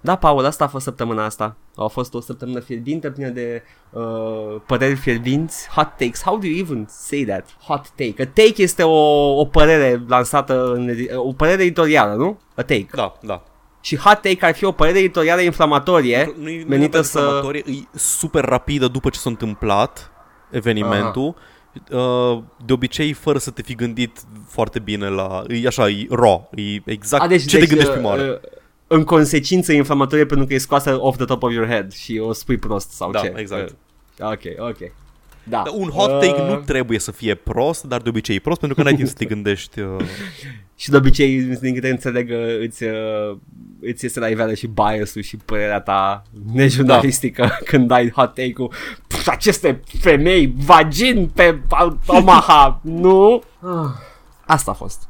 Da, 0.00 0.16
Paul, 0.16 0.44
asta 0.44 0.64
a 0.64 0.68
fost 0.68 0.84
săptămâna 0.84 1.24
asta. 1.24 1.56
A 1.76 1.86
fost 1.86 2.14
o 2.14 2.20
săptămână 2.20 2.60
fierbinte, 2.60 3.10
plină 3.10 3.28
de 3.28 3.62
uh, 3.90 4.60
păreri 4.66 4.94
fierbinți. 4.94 5.68
Hot 5.68 5.88
takes. 5.98 6.22
How 6.22 6.38
do 6.38 6.46
you 6.46 6.56
even 6.58 6.86
say 6.88 7.24
that? 7.24 7.56
Hot 7.66 7.88
take. 7.88 8.22
A 8.22 8.26
take 8.26 8.62
este 8.62 8.82
o, 8.82 9.38
o 9.38 9.44
părere 9.44 10.02
lansată, 10.08 10.72
în, 10.72 10.90
edi- 10.94 11.14
o 11.14 11.32
părere 11.32 11.62
editorială, 11.62 12.14
nu? 12.14 12.38
A 12.54 12.62
take. 12.62 12.86
Da, 12.94 13.18
da. 13.22 13.42
Și 13.80 13.96
hot 13.96 14.20
take 14.20 14.38
ar 14.40 14.54
fi 14.54 14.64
o 14.64 14.72
părere 14.72 14.98
editorială 14.98 15.40
inflamatorie 15.40 16.34
Nu 16.40 16.48
e 16.48 16.64
menită 16.68 17.00
să... 17.00 17.18
inflamatorie, 17.18 17.62
e 17.66 17.98
super 17.98 18.44
rapidă 18.44 18.88
după 18.88 19.08
ce 19.10 19.18
s-a 19.18 19.30
întâmplat 19.30 20.10
evenimentul. 20.50 21.34
Uh, 21.90 22.42
de 22.64 22.72
obicei 22.72 23.12
fără 23.12 23.38
să 23.38 23.50
te 23.50 23.62
fi 23.62 23.74
gândit 23.74 24.18
foarte 24.48 24.78
bine 24.78 25.08
la... 25.08 25.42
E 25.48 25.66
așa, 25.66 25.88
e 25.88 26.06
raw, 26.10 26.50
e 26.54 26.82
exact 26.84 27.22
A, 27.22 27.26
deci, 27.26 27.46
ce 27.46 27.58
deci, 27.58 27.68
te 27.68 27.74
gândești 27.74 27.90
uh, 27.90 27.96
prima 27.96 28.08
oară. 28.10 28.40
uh, 28.44 28.62
în 28.94 29.04
consecință 29.04 29.72
e 29.72 29.76
inflamatorie 29.76 30.26
pentru 30.26 30.46
că 30.46 30.54
e 30.54 30.58
scoasă 30.58 30.96
off 31.00 31.16
the 31.16 31.26
top 31.26 31.42
of 31.42 31.52
your 31.52 31.66
head 31.66 31.92
și 31.92 32.18
o 32.18 32.32
spui 32.32 32.56
prost 32.56 32.90
sau 32.90 33.10
Da, 33.10 33.20
ce. 33.20 33.32
exact. 33.36 33.74
Uh, 34.20 34.26
ok, 34.30 34.68
ok. 34.68 34.78
Da. 35.48 35.62
Dar 35.64 35.72
un 35.76 35.88
hot 35.88 36.08
take 36.20 36.42
Uh, 36.42 36.48
nu 36.48 36.56
trebuie 36.56 36.98
să 36.98 37.10
fie 37.12 37.34
prost, 37.34 37.84
dar 37.84 38.00
de 38.02 38.08
obicei 38.08 38.36
e 38.36 38.38
prost 38.40 38.58
pentru 38.60 38.76
că 38.76 38.82
n-ai 38.82 38.94
timp 38.96 39.08
să 39.08 39.14
te 39.14 39.24
gândești. 39.34 39.80
Uh, 39.80 39.96
Și 40.76 40.90
de 40.90 40.96
obicei, 40.96 41.40
din 41.42 41.74
câte 41.74 41.88
înțeleg, 41.90 42.30
uh, 42.30 42.60
îți, 42.60 42.84
uh, 42.84 43.36
îți 43.80 44.06
este 44.06 44.20
la 44.20 44.28
iveală 44.28 44.54
și 44.54 44.66
bias-ul 44.66 45.22
și 45.22 45.36
părerea 45.36 45.80
ta 45.80 46.22
nejurnalistică 46.52 47.42
da. 47.42 47.56
când 47.70 47.88
dai 47.88 48.10
hot 48.10 48.34
take-ul 48.34 48.72
"Pf, 49.06 49.28
aceste 49.28 49.80
femei 50.00 50.54
vagin 50.56 51.30
pe 51.34 51.60
Omaha, 52.06 52.80
nu? 52.82 53.42
Ah, 53.60 53.90
Asta 54.46 54.70
a 54.70 54.74
fost. 54.74 55.08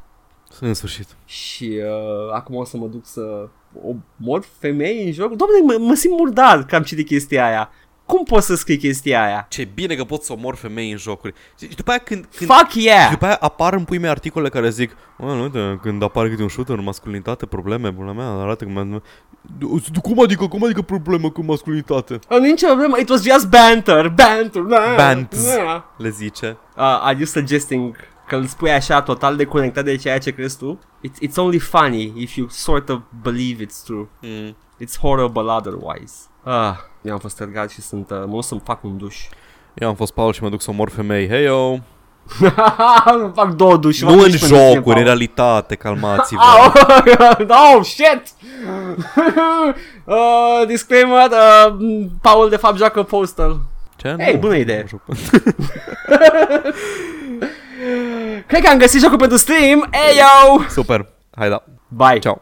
în 0.61 0.75
sfârșit. 0.75 1.07
Și 1.25 1.73
uh, 1.79 2.33
acum 2.35 2.55
o 2.57 2.65
să 2.65 2.77
mă 2.77 2.87
duc 2.87 3.07
să 3.07 3.49
o 3.83 3.93
mor 4.17 4.45
femei 4.59 5.05
în 5.07 5.13
joc. 5.13 5.33
Doamne, 5.33 5.57
mă, 5.65 5.87
mă 5.87 5.95
simt 5.95 6.19
murdar 6.19 6.65
că 6.65 6.75
am 6.77 6.83
citit 6.83 7.07
chestia 7.07 7.47
aia. 7.47 7.71
Cum 8.07 8.25
poți 8.25 8.47
să 8.47 8.55
scrii 8.55 8.77
chestia 8.77 9.25
aia? 9.25 9.47
Ce 9.49 9.69
bine 9.75 9.95
că 9.95 10.05
pot 10.05 10.23
să 10.23 10.33
omor 10.33 10.55
femei 10.55 10.91
în 10.91 10.97
jocuri. 10.97 11.35
Și 11.59 11.67
după 11.67 11.91
aia 11.91 11.99
când, 11.99 12.27
când 12.37 12.51
Fuck 12.51 12.71
și 12.71 12.85
yeah! 12.85 13.11
după 13.11 13.25
aia 13.25 13.37
apar 13.41 13.73
în 13.73 13.85
pui 13.85 13.99
mei 13.99 14.11
articole 14.11 14.49
care 14.49 14.71
zic 14.71 14.97
Mă, 15.19 15.35
nu, 15.35 15.43
uite, 15.43 15.79
când 15.83 16.03
apare 16.03 16.29
câte 16.29 16.43
un 16.43 16.49
shooter, 16.49 16.77
masculinitate, 16.77 17.47
probleme, 17.47 17.93
pula 17.93 18.13
mea, 18.13 18.27
arată 18.29 18.65
că 18.65 18.71
mă... 18.71 19.01
Cum 20.03 20.21
adică, 20.21 20.47
cum 20.47 20.65
adică 20.65 20.83
problemă 20.83 21.31
cu 21.31 21.43
masculinitate? 21.43 22.19
Uh, 22.31 22.39
Nicio 22.39 22.67
problemă, 22.67 22.97
it 23.01 23.09
was 23.09 23.23
just 23.23 23.49
banter, 23.49 24.09
banter, 24.09 24.63
nah, 24.63 24.97
Bants. 24.97 25.57
nah. 25.57 25.83
Le 25.97 26.09
zice. 26.09 26.57
Uh, 26.77 26.83
are 26.83 27.17
you 27.17 27.27
suggesting 27.27 27.97
că 28.27 28.37
îl 28.37 28.47
spui 28.47 28.71
așa 28.71 29.03
total 29.03 29.37
deconectat 29.37 29.85
de 29.85 29.97
ceea 29.97 30.19
ce 30.19 30.31
crezi 30.31 30.59
tu? 30.59 30.79
It's, 31.09 31.29
it's 31.29 31.37
only 31.37 31.59
funny 31.59 32.13
if 32.17 32.35
you 32.35 32.47
sort 32.51 32.89
of 32.89 32.99
believe 33.23 33.65
it's 33.65 33.85
true. 33.85 34.09
Mm. 34.21 34.57
It's 34.85 34.99
horrible 35.01 35.43
otherwise. 35.43 36.15
Ah, 36.43 36.77
eu 37.03 37.13
am 37.13 37.19
fost 37.19 37.37
tergat 37.37 37.71
și 37.71 37.81
sunt, 37.81 38.11
uh, 38.11 38.17
mă 38.19 38.33
duc 38.33 38.45
să-mi 38.45 38.61
fac 38.65 38.85
un 38.85 38.97
duș. 38.99 39.17
Eu 39.75 39.89
am 39.89 39.95
fost 39.95 40.13
Paul 40.13 40.33
și 40.33 40.43
mă 40.43 40.49
duc 40.49 40.61
să 40.63 40.71
omor 40.71 40.91
femei. 40.91 41.29
Hei, 41.29 41.45
yo! 41.45 41.71
Îmi 43.23 43.33
fac 43.35 43.53
două 43.55 43.77
dușuri. 43.77 44.11
Nu 44.11 44.17
mă 44.17 44.23
în 44.25 44.31
duci 44.31 44.41
pentru 44.41 44.57
tine, 44.57 44.73
jocuri, 44.73 44.79
în 44.87 44.93
Paul. 44.93 45.05
realitate, 45.05 45.75
calmați-vă. 45.75 46.41
oh, 46.65 46.73
oh, 47.77 47.85
shit! 47.85 48.23
uh, 50.05 50.67
disclaimer, 50.67 51.31
uh, 51.31 51.77
Paul 52.21 52.49
de 52.49 52.57
fapt 52.57 52.77
joacă 52.77 53.03
Postal. 53.03 53.61
Ce? 53.97 54.17
Ei, 54.19 54.33
Nu, 54.33 54.39
bună 54.39 54.53
nu 54.53 54.59
idee. 54.59 54.87
Joc. 58.35 58.47
Cred 58.47 58.63
că 58.63 58.71
am 58.71 58.79
găsit 58.79 59.01
jocul 59.01 59.19
pentru 59.19 59.37
stream. 59.37 59.89
Hey, 59.91 60.17
yo! 60.17 60.63
Super, 60.69 61.07
hai 61.35 61.49
da. 61.49 61.65
Bye! 61.89 62.19
Ciao. 62.19 62.33